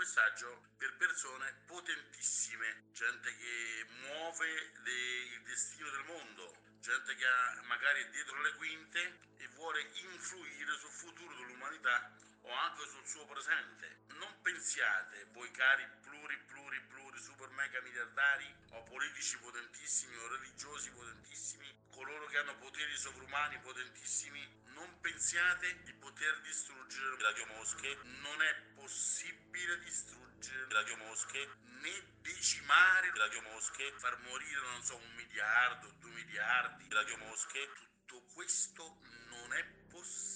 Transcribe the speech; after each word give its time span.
messaggio 0.00 0.62
per 0.78 0.96
persone 0.96 1.52
potentissime, 1.66 2.84
gente 2.94 3.36
che 3.36 3.86
muove 4.00 4.72
le, 4.82 4.90
il 5.34 5.42
destino 5.42 5.90
del 5.90 6.04
mondo, 6.04 6.56
gente 6.80 7.14
che 7.16 7.26
ha, 7.26 7.60
magari 7.66 8.08
dietro 8.08 8.40
le 8.40 8.54
quinte 8.54 9.18
e 9.36 9.46
vuole 9.48 9.82
influire 9.92 10.72
sul 10.78 10.90
futuro 10.90 11.34
dell'umanità 11.36 12.10
o 12.42 12.52
anche 12.52 12.88
sul 12.88 13.06
suo 13.06 13.26
presente. 13.26 14.04
Non 14.14 14.40
pensiate, 14.42 15.26
voi 15.32 15.50
cari 15.50 15.86
pluri 16.02 16.38
pluri 16.46 16.80
pluri 16.88 17.18
super 17.20 17.48
mega 17.50 17.80
miliardari 17.80 18.54
o 18.70 18.82
politici 18.84 19.38
potentissimi 19.38 20.16
o 20.16 20.28
religiosi 20.28 20.90
potentissimi, 20.90 21.66
coloro 21.90 22.26
che 22.26 22.38
hanno 22.38 22.56
poteri 22.56 22.96
sovrumani 22.96 23.58
potentissimi, 23.58 24.46
non 24.74 25.00
pensiate 25.00 25.82
di 25.82 25.92
poter 25.94 26.40
distruggere 26.40 27.16
le 27.16 27.22
radiomosche, 27.22 27.98
non 28.22 28.42
è 28.42 28.54
possibile 28.74 29.78
distruggere 29.80 30.66
le 30.66 30.74
radiomosche 30.74 31.48
né 31.80 32.18
decimare 32.20 33.10
le 33.12 33.18
radiomosche, 33.18 33.92
far 33.98 34.18
morire 34.20 34.60
non 34.72 34.82
so 34.82 34.96
un 34.96 35.14
miliardo, 35.14 35.90
due 35.98 36.10
miliardi 36.10 36.86
di 36.86 36.94
radiomosche, 36.94 37.70
tutto 37.74 38.22
questo 38.34 38.98
non 39.28 39.52
è 39.54 39.64
possibile. 39.88 40.29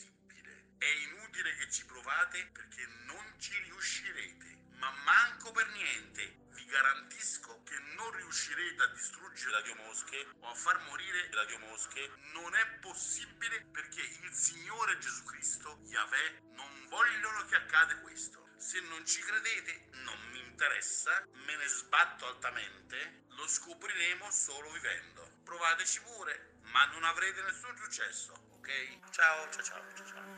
È 0.85 0.87
inutile 0.87 1.57
che 1.57 1.71
ci 1.71 1.83
provate 1.87 2.47
perché 2.53 2.87
non 3.07 3.25
ci 3.39 3.59
riuscirete, 3.63 4.67
ma 4.77 4.91
manco 5.03 5.51
per 5.51 5.67
niente. 5.69 6.45
Vi 6.51 6.67
garantisco 6.67 7.63
che 7.63 7.79
non 7.97 8.11
riuscirete 8.11 8.83
a 8.83 8.89
distruggere 8.89 9.51
le 9.51 9.57
radiomosche 9.57 10.27
o 10.41 10.51
a 10.51 10.55
far 10.55 10.79
morire 10.83 11.29
le 11.31 11.37
radiomosche. 11.37 12.11
Non 12.35 12.55
è 12.55 12.67
possibile 12.81 13.65
perché 13.73 14.03
il 14.03 14.35
Signore 14.35 14.99
Gesù 14.99 15.25
Cristo, 15.25 15.79
Yahweh, 15.85 16.41
non 16.53 16.87
vogliono 16.89 17.47
che 17.47 17.57
accada 17.57 17.97
questo. 18.01 18.51
Se 18.59 18.79
non 18.81 19.07
ci 19.07 19.23
credete, 19.23 19.89
non 20.03 20.21
mi 20.33 20.41
interessa, 20.41 21.27
me 21.47 21.57
ne 21.57 21.67
sbatto 21.67 22.27
altamente, 22.27 23.25
lo 23.29 23.49
scopriremo 23.49 24.31
solo 24.31 24.71
vivendo. 24.73 25.41
Provateci 25.45 26.03
pure, 26.03 26.59
ma 26.65 26.85
non 26.93 27.05
avrete 27.05 27.41
nessun 27.41 27.75
successo, 27.75 28.33
ok? 28.53 29.11
Ciao, 29.11 29.49
ciao, 29.51 29.63
ciao, 29.63 29.95
ciao. 29.95 30.07
ciao. 30.07 30.34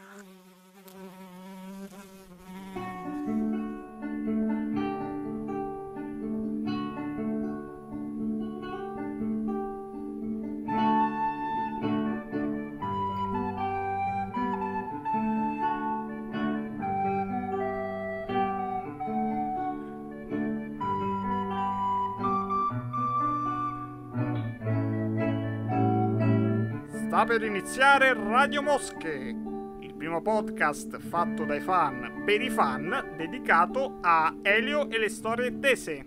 Per 27.26 27.42
iniziare 27.42 28.14
Radio 28.14 28.62
Mosche, 28.62 29.34
il 29.80 29.94
primo 29.96 30.22
podcast 30.22 30.96
fatto 31.00 31.44
dai 31.44 31.60
fan 31.60 32.22
per 32.24 32.40
i 32.40 32.48
fan 32.48 33.14
dedicato 33.16 33.98
a 34.00 34.32
Elio 34.42 34.88
e 34.88 34.96
le 34.96 35.08
storie 35.08 35.58
tese. 35.58 36.06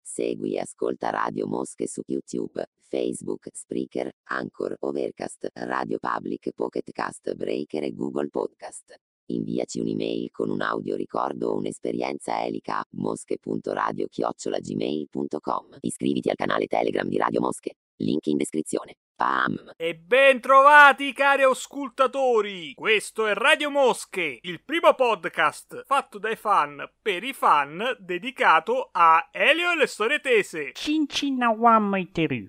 Segui 0.00 0.54
e 0.54 0.60
ascolta 0.60 1.10
Radio 1.10 1.48
Mosche 1.48 1.88
su 1.88 2.02
YouTube, 2.06 2.64
Facebook, 2.88 3.48
Spreaker, 3.52 4.12
Anchor, 4.28 4.76
Overcast, 4.78 5.50
Radio 5.54 5.98
Public, 5.98 6.52
Pocket 6.52 6.88
Cast, 6.92 7.34
Breaker 7.34 7.82
e 7.82 7.92
Google 7.92 8.28
Podcast. 8.28 8.94
Inviaci 9.26 9.80
un'email 9.80 10.30
con 10.30 10.50
un 10.50 10.60
audio 10.60 10.94
ricordo 10.94 11.48
o 11.48 11.56
un'esperienza 11.56 12.44
elica 12.44 12.80
mosche.radio-gmail.com. 12.90 15.78
Iscriviti 15.80 16.30
al 16.30 16.36
canale 16.36 16.66
Telegram 16.66 17.08
di 17.08 17.18
Radio 17.18 17.40
Mosche. 17.40 17.72
Link 17.96 18.26
in 18.26 18.36
descrizione. 18.36 18.98
Pam! 19.22 19.74
E 19.76 19.94
ben 19.94 20.40
trovati 20.40 21.12
cari 21.12 21.44
auscultatori! 21.44 22.72
Questo 22.74 23.28
è 23.28 23.34
Radio 23.34 23.70
Mosche, 23.70 24.40
il 24.42 24.64
primo 24.64 24.94
podcast 24.94 25.84
fatto 25.86 26.18
dai 26.18 26.34
fan 26.34 26.90
per 27.00 27.22
i 27.22 27.32
fan 27.32 27.96
dedicato 28.00 28.88
a 28.90 29.28
Elio 29.30 29.70
e 29.70 29.76
le 29.76 29.86
storie 29.86 30.18
tese. 30.18 30.72
Cincinnawam 30.72 31.94
Iteru. 31.94 32.48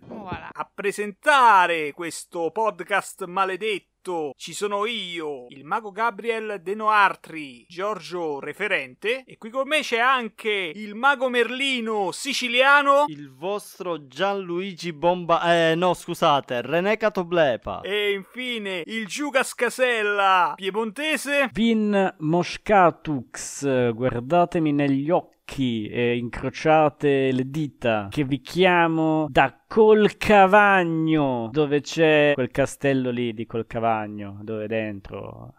A 0.51 0.71
presentare 0.73 1.91
questo 1.91 2.49
podcast 2.49 3.25
maledetto 3.25 3.92
ci 4.35 4.53
sono 4.53 4.85
io, 4.85 5.45
il 5.49 5.63
mago 5.63 5.91
Gabriel 5.91 6.59
De 6.61 6.75
Noartri, 6.75 7.65
Giorgio 7.67 8.39
Referente, 8.39 9.23
e 9.25 9.37
qui 9.37 9.49
con 9.49 9.67
me 9.67 9.79
c'è 9.79 9.99
anche 9.99 10.71
il 10.75 10.95
mago 10.95 11.29
Merlino 11.29 12.11
siciliano 12.11 13.05
Il 13.07 13.33
vostro 13.33 14.07
Gianluigi 14.07 14.91
Bomba... 14.91 15.71
Eh, 15.71 15.75
no, 15.75 15.93
scusate, 15.93 16.61
René 16.61 16.97
Catoblepa. 16.97 17.81
e 17.81 18.11
infine 18.11 18.83
il 18.85 19.07
Giugas 19.07 19.53
Casella 19.55 20.53
piemontese. 20.55 21.49
Vin 21.53 22.15
Moscatux, 22.19 23.91
guardatemi 23.93 24.71
negli 24.73 25.09
occhi 25.09 25.87
e 25.87 26.17
incrociate 26.17 27.31
le 27.31 27.49
dita 27.49 28.07
che 28.09 28.23
vi 28.23 28.41
chiamo 28.41 29.27
da 29.29 29.62
Colcavagno, 29.73 31.49
dove 31.51 31.81
c'è 31.81 32.33
quel 32.35 32.51
castello 32.51 33.09
lì 33.09 33.33
di 33.33 33.47
Colcavagno, 33.47 34.37
dove 34.43 34.67
dentro... 34.67 35.55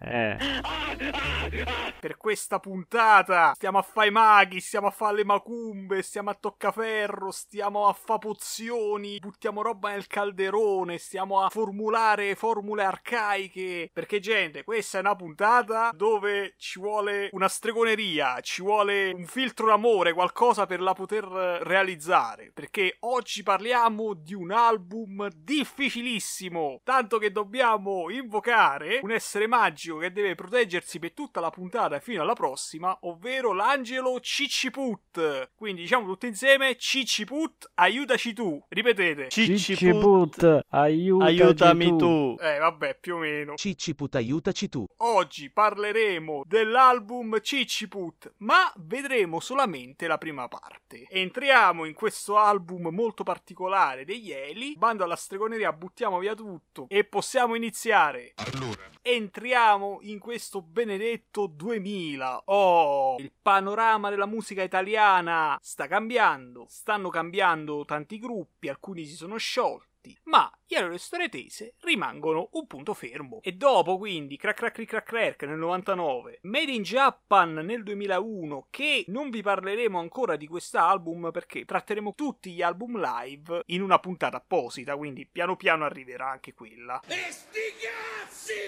Eh, 0.00 0.38
Per 2.00 2.16
questa 2.16 2.58
puntata 2.58 3.52
stiamo 3.54 3.76
a 3.76 3.82
fare 3.82 4.10
maghi, 4.10 4.60
stiamo 4.60 4.86
a 4.86 4.90
fare 4.90 5.16
le 5.16 5.24
macumbe, 5.24 6.00
stiamo 6.00 6.30
a 6.30 6.36
toccaferro, 6.40 7.30
stiamo 7.30 7.86
a 7.86 7.92
fa 7.92 8.16
pozioni, 8.16 9.18
buttiamo 9.18 9.60
roba 9.60 9.90
nel 9.90 10.06
calderone, 10.06 10.96
stiamo 10.96 11.42
a 11.42 11.50
formulare 11.50 12.34
formule 12.34 12.84
arcaiche. 12.84 13.90
Perché, 13.92 14.20
gente, 14.20 14.64
questa 14.64 14.96
è 14.96 15.00
una 15.00 15.16
puntata 15.16 15.90
dove 15.92 16.54
ci 16.56 16.78
vuole 16.78 17.28
una 17.32 17.48
stregoneria, 17.48 18.40
ci 18.40 18.62
vuole 18.62 19.12
un 19.14 19.26
filtro 19.26 19.66
d'amore, 19.66 20.14
qualcosa 20.14 20.64
per 20.64 20.80
la 20.80 20.94
poter 20.94 21.24
eh, 21.24 21.62
realizzare. 21.62 22.52
Perché 22.54 22.85
oggi 23.00 23.42
parliamo 23.42 24.14
di 24.14 24.34
un 24.34 24.50
album 24.50 25.28
difficilissimo, 25.34 26.80
tanto 26.84 27.18
che 27.18 27.32
dobbiamo 27.32 28.10
invocare 28.10 29.00
un 29.02 29.10
essere 29.10 29.46
magico 29.46 29.98
che 29.98 30.12
deve 30.12 30.34
proteggersi 30.34 30.98
per 30.98 31.12
tutta 31.12 31.40
la 31.40 31.50
puntata 31.50 31.98
fino 32.00 32.22
alla 32.22 32.34
prossima, 32.34 32.96
ovvero 33.02 33.52
l'angelo 33.52 34.18
Cicciput. 34.20 35.50
Quindi 35.54 35.82
diciamo 35.82 36.06
tutti 36.06 36.26
insieme 36.26 36.76
Cicciput, 36.76 37.70
aiutaci 37.74 38.32
tu. 38.32 38.62
Ripetete. 38.68 39.28
Cicciput, 39.28 40.64
aiutaci 40.68 41.40
Aiutami 41.40 41.88
tu. 41.88 41.96
tu. 41.96 42.36
Eh, 42.40 42.58
vabbè, 42.58 42.98
più 43.00 43.16
o 43.16 43.18
meno. 43.18 43.54
Cicciput 43.54 44.14
aiutaci 44.14 44.68
tu. 44.68 44.86
Oggi 44.98 45.50
parleremo 45.50 46.42
dell'album 46.46 47.40
Cicciput, 47.40 48.34
ma 48.38 48.72
vedremo 48.76 49.40
solamente 49.40 50.06
la 50.06 50.18
prima 50.18 50.48
parte. 50.48 51.06
Entriamo 51.08 51.84
in 51.84 51.94
questo 51.94 52.36
album 52.36 52.75
molto 52.78 53.22
particolare 53.22 54.04
degli 54.04 54.30
Eli, 54.30 54.74
bando 54.76 55.04
alla 55.04 55.16
stregoneria, 55.16 55.72
buttiamo 55.72 56.18
via 56.18 56.34
tutto 56.34 56.86
e 56.88 57.04
possiamo 57.04 57.54
iniziare. 57.54 58.34
Entriamo 59.02 59.98
in 60.02 60.18
questo 60.18 60.62
benedetto 60.62 61.46
2000. 61.46 62.42
Oh, 62.46 63.16
il 63.18 63.32
panorama 63.40 64.10
della 64.10 64.26
musica 64.26 64.62
italiana 64.62 65.58
sta 65.62 65.86
cambiando, 65.86 66.66
stanno 66.68 67.08
cambiando 67.08 67.84
tanti 67.84 68.18
gruppi, 68.18 68.68
alcuni 68.68 69.04
si 69.04 69.14
sono 69.14 69.36
sciolti. 69.36 70.16
Ma 70.24 70.50
io 70.68 70.78
e 70.78 70.88
le 70.88 70.98
storie 70.98 71.28
tese 71.28 71.74
rimangono 71.82 72.48
un 72.52 72.66
punto 72.66 72.92
fermo. 72.92 73.40
E 73.42 73.52
dopo, 73.52 73.98
quindi, 73.98 74.36
Crack 74.36 74.56
Crack 74.56 74.84
Crack 74.84 75.06
Crack 75.06 75.42
nel 75.44 75.58
99, 75.58 76.40
Made 76.42 76.72
in 76.72 76.82
Japan 76.82 77.52
nel 77.54 77.84
2001, 77.84 78.66
che 78.70 79.04
non 79.08 79.30
vi 79.30 79.42
parleremo 79.42 79.98
ancora 79.98 80.36
di 80.36 80.48
quest'album 80.48 81.30
perché 81.30 81.64
tratteremo 81.64 82.14
tutti 82.14 82.50
gli 82.50 82.62
album 82.62 83.00
live 83.00 83.62
in 83.66 83.82
una 83.82 84.00
puntata 84.00 84.38
apposita, 84.38 84.96
quindi 84.96 85.26
piano 85.26 85.56
piano 85.56 85.84
arriverà 85.84 86.30
anche 86.30 86.52
quella. 86.52 87.00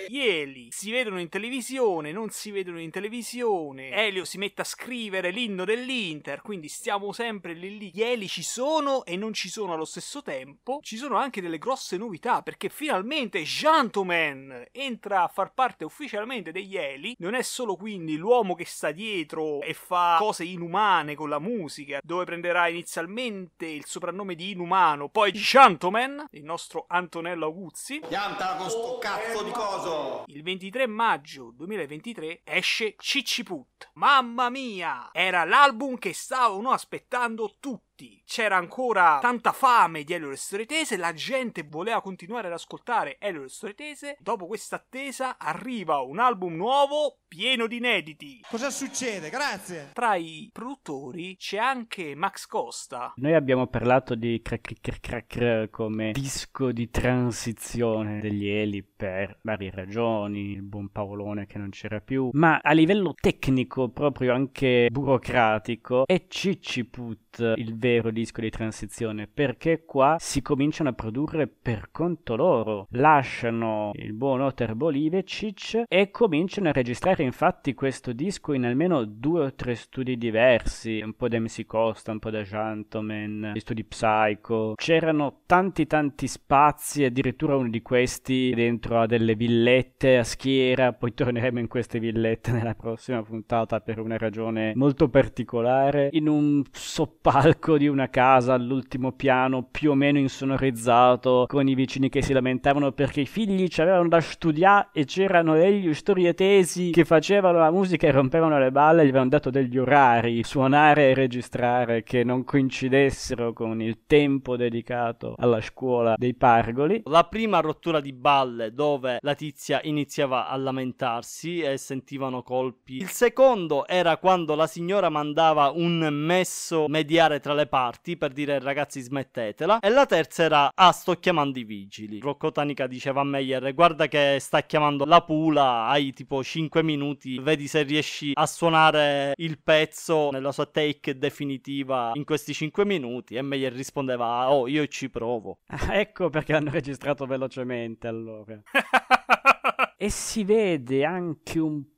Gli 0.08 0.20
Eli 0.20 0.68
si 0.70 0.90
vedono 0.90 1.20
in 1.20 1.28
televisione, 1.28 2.12
non 2.12 2.30
si 2.30 2.50
vedono 2.50 2.80
in 2.80 2.90
televisione. 2.90 3.90
Elio 3.90 4.24
si 4.24 4.38
mette 4.38 4.62
a 4.62 4.64
scrivere 4.64 5.30
l'inno 5.30 5.64
dell'Inter, 5.64 6.40
quindi 6.42 6.68
stiamo 6.68 7.12
sempre 7.12 7.52
lì 7.52 7.76
lì. 7.76 7.90
Gli 7.92 8.02
Eli 8.02 8.28
ci 8.28 8.42
sono 8.42 9.04
e 9.04 9.16
non 9.16 9.32
ci 9.32 9.48
sono 9.48 9.74
allo 9.74 9.84
stesso 9.84 10.22
tempo. 10.22 10.80
Ci 10.82 10.96
sono 10.96 11.16
anche 11.16 11.40
delle 11.40 11.58
grosse 11.58 11.87
novità 11.96 12.42
perché 12.42 12.68
finalmente 12.68 13.42
Gentleman 13.42 14.66
entra 14.72 15.22
a 15.22 15.28
far 15.28 15.52
parte 15.52 15.84
ufficialmente 15.84 16.52
degli 16.52 16.76
Eli. 16.76 17.14
Non 17.18 17.34
è 17.34 17.42
solo 17.42 17.76
quindi 17.76 18.16
l'uomo 18.16 18.54
che 18.54 18.64
sta 18.64 18.90
dietro 18.90 19.62
e 19.62 19.74
fa 19.74 20.16
cose 20.18 20.44
inumane 20.44 21.14
con 21.14 21.28
la 21.28 21.38
musica, 21.38 22.00
dove 22.02 22.24
prenderà 22.24 22.68
inizialmente 22.68 23.66
il 23.66 23.86
soprannome 23.86 24.34
di 24.34 24.50
Inumano, 24.50 25.08
poi 25.08 25.32
Gentleman, 25.32 26.26
il 26.30 26.44
nostro 26.44 26.84
Antonello 26.88 27.46
Aguzzi. 27.46 28.00
Pianta 28.06 28.56
con 28.56 28.68
sto 28.68 28.98
cazzo 28.98 29.42
di 29.42 29.50
coso! 29.50 30.24
Il 30.26 30.42
23 30.42 30.86
maggio 30.86 31.52
2023 31.54 32.40
esce 32.44 32.94
Cicciput. 32.98 33.90
Mamma 33.94 34.50
mia! 34.50 35.10
Era 35.12 35.44
l'album 35.44 35.96
che 35.98 36.12
stavano 36.12 36.70
aspettando 36.70 37.56
tutti. 37.60 37.86
C'era 38.24 38.56
ancora 38.56 39.18
tanta 39.20 39.50
fame 39.50 40.04
di 40.04 40.12
Elio 40.12 40.36
Storetese, 40.36 40.96
la 40.96 41.12
gente 41.12 41.66
voleva 41.68 42.00
continuare 42.00 42.46
ad 42.46 42.52
ascoltare 42.52 43.16
Elio 43.18 43.48
Storetese. 43.48 44.16
Dopo 44.20 44.46
questa 44.46 44.76
attesa 44.76 45.36
arriva 45.36 46.00
un 46.00 46.20
album 46.20 46.54
nuovo 46.54 47.18
pieno 47.26 47.66
di 47.66 47.78
inediti. 47.78 48.40
Cosa 48.48 48.70
succede? 48.70 49.30
Grazie! 49.30 49.90
Tra 49.94 50.14
i 50.14 50.48
produttori 50.52 51.36
c'è 51.36 51.58
anche 51.58 52.14
Max 52.14 52.46
Costa. 52.46 53.12
Noi 53.16 53.34
abbiamo 53.34 53.66
parlato 53.66 54.14
di 54.14 54.40
crack 54.42 54.74
crack 54.80 55.00
crack 55.00 55.70
come 55.70 56.12
disco 56.12 56.70
di 56.70 56.90
transizione 56.90 58.20
degli 58.20 58.46
Eli 58.46 58.84
per 58.84 59.38
varie 59.42 59.72
ragioni, 59.72 60.52
il 60.52 60.62
buon 60.62 60.90
Paolone 60.90 61.46
che 61.46 61.58
non 61.58 61.70
c'era 61.70 62.00
più, 62.00 62.30
ma 62.32 62.60
a 62.62 62.72
livello 62.72 63.14
tecnico, 63.20 63.88
proprio 63.88 64.32
anche 64.32 64.88
burocratico, 64.88 66.06
è 66.06 66.26
Cicciput 66.28 67.54
il 67.56 67.76
vero 67.76 67.87
disco 68.10 68.40
di 68.40 68.50
transizione, 68.50 69.26
perché 69.32 69.84
qua 69.84 70.16
si 70.18 70.42
cominciano 70.42 70.90
a 70.90 70.92
produrre 70.92 71.46
per 71.46 71.88
conto 71.90 72.36
loro, 72.36 72.86
lasciano 72.90 73.90
il 73.94 74.12
buon 74.12 74.40
Otter 74.40 74.74
Bolivecic 74.74 75.84
e 75.88 76.10
cominciano 76.10 76.68
a 76.68 76.72
registrare 76.72 77.22
infatti 77.22 77.74
questo 77.74 78.12
disco 78.12 78.52
in 78.52 78.64
almeno 78.64 79.04
due 79.04 79.44
o 79.44 79.54
tre 79.54 79.74
studi 79.74 80.18
diversi, 80.18 81.00
un 81.02 81.14
po' 81.14 81.28
da 81.28 81.38
MC 81.38 81.64
Costa, 81.64 82.12
un 82.12 82.18
po' 82.18 82.30
da 82.30 82.42
Gentleman, 82.42 83.52
gli 83.54 83.60
studi 83.60 83.84
Psycho, 83.84 84.74
c'erano 84.76 85.40
tanti 85.46 85.86
tanti 85.86 86.26
spazi, 86.26 87.04
addirittura 87.04 87.56
uno 87.56 87.70
di 87.70 87.82
questi 87.82 88.52
dentro 88.54 89.00
a 89.00 89.06
delle 89.06 89.34
villette 89.34 90.18
a 90.18 90.24
schiera, 90.24 90.92
poi 90.92 91.14
torneremo 91.14 91.58
in 91.58 91.68
queste 91.68 91.98
villette 91.98 92.52
nella 92.52 92.74
prossima 92.74 93.22
puntata 93.22 93.80
per 93.80 93.98
una 93.98 94.18
ragione 94.18 94.72
molto 94.74 95.08
particolare, 95.08 96.08
in 96.12 96.28
un 96.28 96.62
soppalco 96.70 97.77
di 97.78 97.88
una 97.88 98.08
casa 98.08 98.54
all'ultimo 98.54 99.12
piano 99.12 99.66
più 99.70 99.92
o 99.92 99.94
meno 99.94 100.18
insonorizzato 100.18 101.44
con 101.48 101.68
i 101.68 101.74
vicini 101.74 102.08
che 102.08 102.22
si 102.22 102.32
lamentavano 102.32 102.92
perché 102.92 103.22
i 103.22 103.26
figli 103.26 103.68
avevano 103.78 104.08
da 104.08 104.20
studiare 104.20 104.88
e 104.92 105.04
c'erano 105.04 105.54
degli 105.54 105.92
storietesi 105.94 106.90
che 106.90 107.04
facevano 107.04 107.58
la 107.58 107.70
musica 107.70 108.06
e 108.06 108.10
rompevano 108.10 108.58
le 108.58 108.70
balle 108.70 109.04
gli 109.04 109.08
avevano 109.08 109.30
dato 109.30 109.50
degli 109.50 109.78
orari 109.78 110.42
suonare 110.44 111.10
e 111.10 111.14
registrare 111.14 112.02
che 112.02 112.24
non 112.24 112.44
coincidessero 112.44 113.52
con 113.52 113.80
il 113.80 114.00
tempo 114.06 114.56
dedicato 114.56 115.34
alla 115.38 115.60
scuola 115.60 116.14
dei 116.16 116.34
pargoli 116.34 117.02
La 117.04 117.24
prima 117.24 117.60
rottura 117.60 118.00
di 118.00 118.12
balle 118.12 118.72
dove 118.72 119.18
la 119.20 119.34
tizia 119.34 119.80
iniziava 119.84 120.48
a 120.48 120.56
lamentarsi 120.56 121.60
e 121.60 121.76
sentivano 121.76 122.42
colpi. 122.42 122.96
Il 122.96 123.08
secondo 123.08 123.86
era 123.86 124.16
quando 124.16 124.54
la 124.54 124.66
signora 124.66 125.08
mandava 125.08 125.70
un 125.70 126.08
messo 126.10 126.86
mediare 126.88 127.40
tra 127.40 127.54
le 127.54 127.66
parti 127.68 128.16
per 128.16 128.32
dire 128.32 128.58
ragazzi 128.58 129.00
smettetela. 129.00 129.80
E 129.80 129.88
la 129.90 130.06
terza 130.06 130.42
era 130.42 130.70
ah 130.74 130.92
sto 130.92 131.14
chiamando 131.14 131.58
i 131.58 131.64
vigili. 131.64 132.18
Rocco 132.18 132.50
Tanica 132.50 132.86
diceva 132.86 133.20
a 133.20 133.24
Meyer 133.24 133.72
guarda 133.74 134.08
che 134.08 134.38
sta 134.40 134.62
chiamando 134.62 135.04
la 135.04 135.22
pula, 135.22 135.86
hai 135.86 136.12
tipo 136.12 136.42
5 136.42 136.82
minuti, 136.82 137.38
vedi 137.38 137.66
se 137.68 137.82
riesci 137.82 138.32
a 138.34 138.46
suonare 138.46 139.34
il 139.36 139.60
pezzo 139.62 140.30
nella 140.30 140.52
sua 140.52 140.66
take 140.66 141.16
definitiva 141.18 142.12
in 142.14 142.24
questi 142.24 142.52
5 142.52 142.84
minuti. 142.84 143.36
E 143.36 143.42
Meyer 143.42 143.72
rispondeva 143.72 144.50
oh 144.50 144.66
io 144.66 144.86
ci 144.86 145.08
provo. 145.10 145.58
Ah, 145.80 145.94
ecco 145.94 146.28
perché 146.28 146.52
l'hanno 146.52 146.70
registrato 146.70 147.24
velocemente 147.24 148.08
allora. 148.08 148.60
e 149.96 150.10
si 150.10 150.42
vede 150.44 151.04
anche 151.04 151.60
un 151.60 151.82
po' 151.82 151.97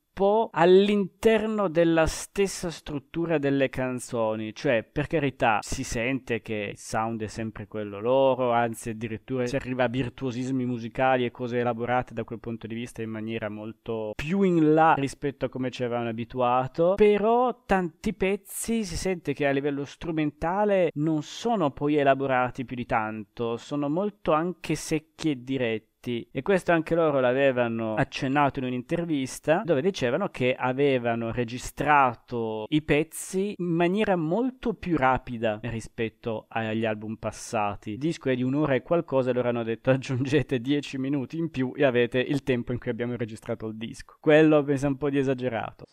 all'interno 0.51 1.67
della 1.67 2.05
stessa 2.05 2.69
struttura 2.69 3.37
delle 3.37 3.69
canzoni, 3.69 4.53
cioè 4.53 4.83
per 4.83 5.07
carità 5.07 5.59
si 5.61 5.83
sente 5.83 6.41
che 6.41 6.69
il 6.71 6.77
sound 6.77 7.23
è 7.23 7.27
sempre 7.27 7.67
quello 7.67 7.99
loro, 7.99 8.51
anzi 8.51 8.89
addirittura 8.89 9.47
si 9.47 9.55
arriva 9.55 9.85
a 9.85 9.87
virtuosismi 9.87 10.65
musicali 10.65 11.25
e 11.25 11.31
cose 11.31 11.59
elaborate 11.59 12.13
da 12.13 12.23
quel 12.23 12.39
punto 12.39 12.67
di 12.67 12.75
vista 12.75 13.01
in 13.01 13.09
maniera 13.09 13.49
molto 13.49 14.11
più 14.15 14.43
in 14.43 14.73
là 14.73 14.93
rispetto 14.95 15.45
a 15.45 15.49
come 15.49 15.71
ci 15.71 15.83
avevano 15.83 16.09
abituato, 16.09 16.93
però 16.95 17.63
tanti 17.65 18.13
pezzi 18.13 18.83
si 18.83 18.97
sente 18.97 19.33
che 19.33 19.47
a 19.47 19.51
livello 19.51 19.85
strumentale 19.85 20.91
non 20.95 21.23
sono 21.23 21.71
poi 21.71 21.95
elaborati 21.95 22.65
più 22.65 22.75
di 22.75 22.85
tanto, 22.85 23.57
sono 23.57 23.89
molto 23.89 24.33
anche 24.33 24.75
secchi 24.75 25.31
e 25.31 25.43
diretti 25.43 25.90
e 26.03 26.41
questo 26.41 26.71
anche 26.71 26.95
loro 26.95 27.19
l'avevano 27.19 27.93
accennato 27.93 28.59
in 28.59 28.65
un'intervista 28.65 29.61
dove 29.63 29.81
dicevano 29.81 30.29
che 30.29 30.55
avevano 30.55 31.31
registrato 31.31 32.65
i 32.69 32.81
pezzi 32.81 33.53
in 33.57 33.67
maniera 33.67 34.15
molto 34.15 34.73
più 34.73 34.97
rapida 34.97 35.59
rispetto 35.63 36.45
agli 36.49 36.85
album 36.85 37.15
passati. 37.15 37.91
Il 37.91 37.97
disco 37.99 38.29
è 38.29 38.35
di 38.35 38.41
un'ora 38.41 38.73
e 38.73 38.81
qualcosa 38.81 39.31
loro 39.31 39.49
hanno 39.49 39.63
detto 39.63 39.91
aggiungete 39.91 40.59
10 40.59 40.97
minuti 40.97 41.37
in 41.37 41.51
più 41.51 41.73
e 41.75 41.83
avete 41.83 42.19
il 42.19 42.41
tempo 42.41 42.71
in 42.71 42.79
cui 42.79 42.89
abbiamo 42.89 43.15
registrato 43.15 43.67
il 43.67 43.77
disco. 43.77 44.17
Quello 44.19 44.63
pensa 44.63 44.87
un 44.87 44.97
po' 44.97 45.09
di 45.09 45.19
esagerato. 45.19 45.85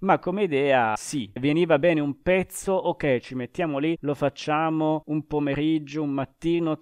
Ma 0.00 0.18
come 0.18 0.42
idea, 0.42 0.94
sì, 0.96 1.30
veniva 1.34 1.78
bene 1.78 2.00
un 2.00 2.22
pezzo, 2.22 2.72
ok, 2.72 3.18
ci 3.18 3.34
mettiamo 3.36 3.78
lì, 3.78 3.96
lo 4.00 4.14
facciamo 4.14 5.02
un 5.06 5.26
pomeriggio, 5.26 6.02
un 6.02 6.10
mattino, 6.10 6.76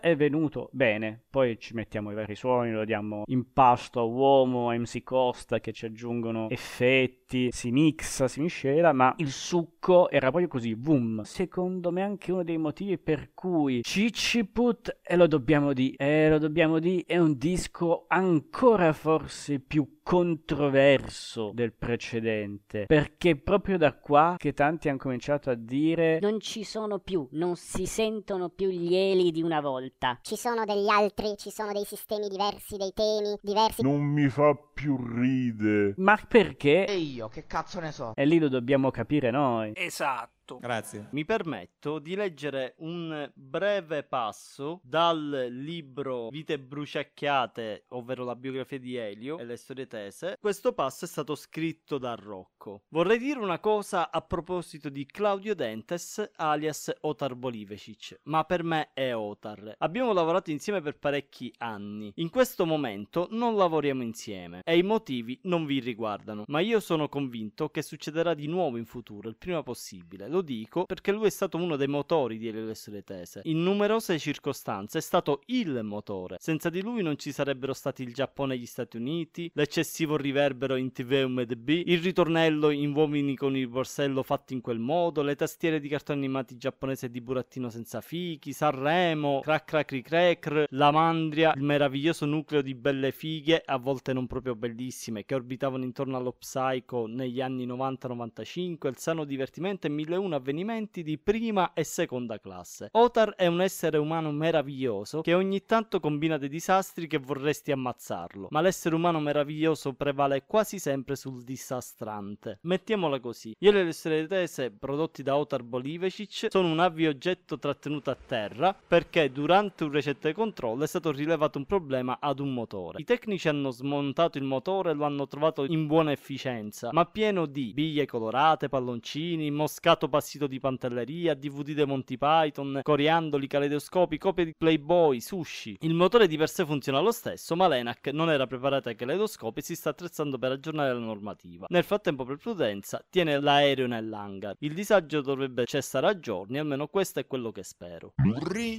è 0.00 0.16
venuto 0.16 0.68
bene. 0.72 1.22
Poi 1.30 1.58
ci 1.58 1.69
mettiamo 1.74 2.10
i 2.10 2.14
vari 2.14 2.34
suoni, 2.34 2.72
lo 2.72 2.84
diamo 2.84 3.22
in 3.26 3.52
pasto 3.52 4.00
a 4.00 4.04
uomo, 4.04 4.70
a 4.70 4.76
MC 4.76 5.02
Costa 5.02 5.60
che 5.60 5.72
ci 5.72 5.86
aggiungono 5.86 6.48
effetti, 6.50 7.50
si 7.50 7.70
mixa, 7.70 8.28
si 8.28 8.40
miscela, 8.40 8.92
ma 8.92 9.14
il 9.18 9.30
succo 9.30 10.10
era 10.10 10.28
proprio 10.28 10.48
così, 10.48 10.74
boom. 10.74 11.22
Secondo 11.22 11.90
me 11.90 12.02
anche 12.02 12.32
uno 12.32 12.42
dei 12.42 12.58
motivi 12.58 12.98
per 12.98 13.30
cui 13.34 13.82
Cicciput, 13.82 15.00
e 15.02 15.16
lo 15.16 15.26
dobbiamo 15.26 15.72
di, 15.72 15.94
e 15.96 16.28
lo 16.28 16.38
dobbiamo 16.38 16.78
di, 16.78 17.04
è 17.06 17.18
un 17.18 17.36
disco 17.36 18.04
ancora 18.08 18.92
forse 18.92 19.60
più 19.60 19.99
controverso 20.10 21.52
del 21.54 21.72
precedente 21.72 22.86
perché 22.86 23.30
è 23.30 23.36
proprio 23.36 23.78
da 23.78 23.92
qua 23.94 24.34
che 24.38 24.52
tanti 24.52 24.88
hanno 24.88 24.98
cominciato 24.98 25.50
a 25.50 25.54
dire 25.54 26.18
Non 26.20 26.40
ci 26.40 26.64
sono 26.64 26.98
più, 26.98 27.28
non 27.34 27.54
si 27.54 27.86
sentono 27.86 28.48
più 28.48 28.70
gli 28.70 28.92
eli 28.92 29.30
di 29.30 29.40
una 29.40 29.60
volta. 29.60 30.18
Ci 30.20 30.34
sono 30.34 30.64
degli 30.64 30.88
altri, 30.88 31.36
ci 31.36 31.50
sono 31.50 31.72
dei 31.72 31.84
sistemi 31.84 32.26
diversi, 32.26 32.76
dei 32.76 32.92
temi 32.92 33.38
diversi. 33.40 33.82
Non 33.82 34.00
mi 34.00 34.28
fa 34.28 34.52
più 34.74 34.96
ride. 34.96 35.94
ma 35.98 36.18
perché? 36.26 36.86
E 36.86 36.96
io, 36.96 37.28
che 37.28 37.46
cazzo 37.46 37.78
ne 37.78 37.92
so? 37.92 38.10
E 38.16 38.24
lì 38.24 38.40
lo 38.40 38.48
dobbiamo 38.48 38.90
capire 38.90 39.30
noi. 39.30 39.70
Esatto. 39.76 40.39
Grazie. 40.58 41.08
Mi 41.12 41.24
permetto 41.24 41.98
di 41.98 42.14
leggere 42.14 42.74
un 42.78 43.30
breve 43.34 44.02
passo 44.02 44.80
dal 44.82 45.48
libro 45.50 46.28
Vite 46.28 46.58
bruciacchiate, 46.58 47.84
ovvero 47.88 48.24
la 48.24 48.36
biografia 48.36 48.78
di 48.78 48.96
Elio 48.96 49.38
e 49.38 49.44
le 49.44 49.56
storie 49.56 49.86
tese. 49.86 50.36
Questo 50.40 50.72
passo 50.72 51.04
è 51.04 51.08
stato 51.08 51.34
scritto 51.34 51.98
da 51.98 52.14
Rocco. 52.14 52.82
Vorrei 52.88 53.18
dire 53.18 53.40
una 53.40 53.58
cosa 53.58 54.10
a 54.10 54.20
proposito 54.20 54.88
di 54.88 55.06
Claudio 55.06 55.54
Dentes, 55.54 56.30
alias 56.36 56.92
Otar 57.00 57.34
Bolivecic, 57.34 58.20
ma 58.24 58.44
per 58.44 58.62
me 58.64 58.90
è 58.92 59.14
Otar. 59.14 59.74
Abbiamo 59.78 60.12
lavorato 60.12 60.50
insieme 60.50 60.80
per 60.80 60.98
parecchi 60.98 61.52
anni. 61.58 62.12
In 62.16 62.30
questo 62.30 62.66
momento 62.66 63.28
non 63.30 63.56
lavoriamo 63.56 64.02
insieme 64.02 64.62
e 64.64 64.76
i 64.76 64.82
motivi 64.82 65.38
non 65.44 65.66
vi 65.66 65.80
riguardano, 65.80 66.44
ma 66.46 66.60
io 66.60 66.80
sono 66.80 67.08
convinto 67.08 67.68
che 67.70 67.82
succederà 67.82 68.34
di 68.34 68.46
nuovo 68.46 68.76
in 68.76 68.86
futuro, 68.86 69.28
il 69.28 69.36
prima 69.36 69.62
possibile. 69.62 70.28
Lo 70.28 70.39
dico 70.42 70.84
perché 70.84 71.12
lui 71.12 71.26
è 71.26 71.30
stato 71.30 71.56
uno 71.56 71.76
dei 71.76 71.88
motori 71.88 72.38
di 72.38 72.48
storie 72.74 73.02
tese. 73.02 73.40
In 73.44 73.62
numerose 73.62 74.18
circostanze 74.18 74.98
è 74.98 75.00
stato 75.00 75.42
il 75.46 75.80
motore. 75.82 76.36
Senza 76.38 76.70
di 76.70 76.82
lui 76.82 77.02
non 77.02 77.18
ci 77.18 77.32
sarebbero 77.32 77.72
stati 77.72 78.02
il 78.02 78.12
Giappone 78.12 78.54
e 78.54 78.58
gli 78.58 78.66
Stati 78.66 78.96
Uniti, 78.96 79.50
l'eccessivo 79.54 80.16
riverbero 80.16 80.76
in 80.76 80.92
TV 80.92 81.22
UMDB, 81.24 81.68
il 81.68 82.00
ritornello 82.00 82.70
in 82.70 82.94
Uomini 82.94 83.36
con 83.36 83.56
il 83.56 83.68
borsello 83.68 84.22
fatti 84.22 84.54
in 84.54 84.60
quel 84.60 84.78
modo, 84.78 85.22
le 85.22 85.36
tastiere 85.36 85.80
di 85.80 85.88
cartoni 85.88 86.18
animati 86.18 86.56
giapponese 86.56 87.10
di 87.10 87.20
Burattino 87.20 87.70
senza 87.70 88.00
fichi, 88.00 88.52
Sanremo, 88.52 89.40
Crack 89.40 89.64
Crack 89.66 90.00
Crack, 90.02 90.64
La 90.70 90.90
Mandria, 90.90 91.52
il 91.54 91.62
meraviglioso 91.62 92.26
nucleo 92.26 92.62
di 92.62 92.74
belle 92.74 93.12
fighe, 93.12 93.62
a 93.64 93.78
volte 93.78 94.12
non 94.12 94.26
proprio 94.26 94.54
bellissime, 94.54 95.24
che 95.24 95.34
orbitavano 95.34 95.84
intorno 95.84 96.16
allo 96.16 96.32
Psycho 96.32 97.06
negli 97.06 97.40
anni 97.40 97.66
90-95, 97.66 98.88
il 98.88 98.96
sano 98.96 99.24
divertimento 99.24 99.86
e 99.86 99.90
mille 99.90 100.16
e 100.30 100.36
una 100.36 100.36
ciascuno 100.36 100.36
avvenimenti 100.36 101.02
di 101.02 101.18
prima 101.18 101.72
e 101.72 101.84
seconda 101.84 102.38
classe. 102.38 102.88
Otar 102.92 103.34
è 103.34 103.46
un 103.46 103.60
essere 103.60 103.98
umano 103.98 104.30
meraviglioso 104.30 105.20
che 105.20 105.34
ogni 105.34 105.64
tanto 105.64 106.00
combina 106.00 106.38
dei 106.38 106.48
disastri 106.48 107.06
che 107.06 107.18
vorresti 107.18 107.72
ammazzarlo, 107.72 108.48
ma 108.50 108.60
l'essere 108.60 108.94
umano 108.94 109.20
meraviglioso 109.20 109.92
prevale 109.94 110.44
quasi 110.46 110.78
sempre 110.78 111.16
sul 111.16 111.42
disastrante. 111.42 112.58
Mettiamola 112.62 113.20
così, 113.20 113.54
e 113.58 113.70
le 113.70 113.92
storie 113.92 114.26
tese 114.26 114.70
prodotti 114.70 115.22
da 115.22 115.36
Otar 115.36 115.62
Bolivecic 115.62 116.46
sono 116.50 116.70
un 116.70 116.78
avvioggetto 116.78 117.58
trattenuto 117.58 118.10
a 118.10 118.16
terra 118.26 118.74
perché 118.74 119.30
durante 119.32 119.84
un 119.84 119.90
recente 119.90 120.32
controllo 120.32 120.84
è 120.84 120.86
stato 120.86 121.10
rilevato 121.10 121.58
un 121.58 121.66
problema 121.66 122.18
ad 122.20 122.38
un 122.38 122.52
motore. 122.52 123.00
I 123.00 123.04
tecnici 123.04 123.48
hanno 123.48 123.70
smontato 123.70 124.38
il 124.38 124.44
motore 124.44 124.90
e 124.90 124.94
lo 124.94 125.04
hanno 125.04 125.26
trovato 125.26 125.64
in 125.64 125.86
buona 125.86 126.12
efficienza, 126.12 126.90
ma 126.92 127.06
pieno 127.06 127.46
di 127.46 127.72
biglie 127.72 128.06
colorate, 128.06 128.68
palloncini, 128.68 129.50
moscato 129.50 130.08
passito 130.10 130.46
di 130.46 130.60
pantelleria, 130.60 131.32
DVD 131.32 131.72
dei 131.72 131.86
Monty 131.86 132.18
Python, 132.18 132.80
coriandoli, 132.82 133.46
caleidoscopi, 133.46 134.18
copie 134.18 134.44
di 134.44 134.54
Playboy, 134.54 135.20
sushi. 135.20 135.78
Il 135.80 135.94
motore 135.94 136.26
di 136.26 136.36
per 136.36 136.50
sé 136.50 136.66
funziona 136.66 137.00
lo 137.00 137.12
stesso, 137.12 137.56
ma 137.56 137.66
l'ENAC 137.66 138.08
non 138.08 138.30
era 138.30 138.46
preparata 138.46 138.90
ai 138.90 138.96
caleidoscopi 138.96 139.60
e 139.60 139.62
si 139.62 139.74
sta 139.74 139.90
attrezzando 139.90 140.38
per 140.38 140.52
aggiornare 140.52 140.92
la 140.92 140.98
normativa. 140.98 141.66
Nel 141.70 141.84
frattempo, 141.84 142.24
per 142.24 142.36
prudenza, 142.36 143.02
tiene 143.08 143.40
l'aereo 143.40 143.86
nell'hangar. 143.86 144.56
Il 144.58 144.74
disagio 144.74 145.22
dovrebbe 145.22 145.64
cessare 145.64 146.08
a 146.08 146.18
giorni, 146.18 146.58
almeno 146.58 146.88
questo 146.88 147.20
è 147.20 147.26
quello 147.26 147.52
che 147.52 147.62
spero. 147.62 148.12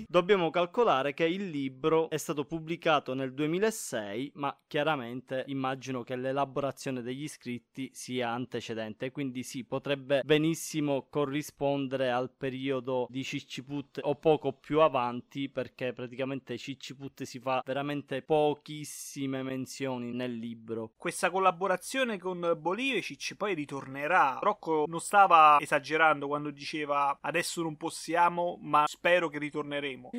Dobbiamo 0.07 0.49
calcolare 0.49 1.13
che 1.13 1.25
il 1.25 1.49
libro 1.49 2.09
è 2.09 2.17
stato 2.17 2.43
pubblicato 2.43 3.13
nel 3.13 3.33
2006, 3.33 4.33
ma 4.35 4.55
chiaramente 4.67 5.45
immagino 5.47 6.03
che 6.03 6.15
l'elaborazione 6.15 7.01
degli 7.01 7.27
scritti 7.27 7.89
sia 7.93 8.29
antecedente, 8.29 9.11
quindi 9.11 9.43
sì, 9.43 9.63
potrebbe 9.63 10.21
benissimo 10.23 11.07
corrispondere 11.09 11.20
al 12.09 12.31
periodo 12.35 13.07
di 13.09 13.23
Cicciput 13.23 13.99
o 14.03 14.15
poco 14.15 14.53
più 14.53 14.81
avanti, 14.81 15.49
perché 15.49 15.93
praticamente 15.93 16.57
Cicciput 16.57 17.23
si 17.23 17.39
fa 17.39 17.61
veramente 17.65 18.21
pochissime 18.21 19.43
menzioni 19.43 20.13
nel 20.13 20.35
libro. 20.35 20.93
Questa 20.97 21.29
collaborazione 21.29 22.17
con 22.17 22.57
Bolivecic 22.57 23.35
poi 23.35 23.53
ritornerà. 23.53 24.39
Rocco 24.41 24.85
non 24.87 24.99
stava 24.99 25.57
esagerando 25.59 26.27
quando 26.27 26.49
diceva 26.49 27.17
adesso 27.21 27.61
non 27.61 27.77
possiamo, 27.77 28.57
ma 28.61 28.85
spero 28.87 29.29
che 29.29 29.39
ritorneremo. 29.39 30.11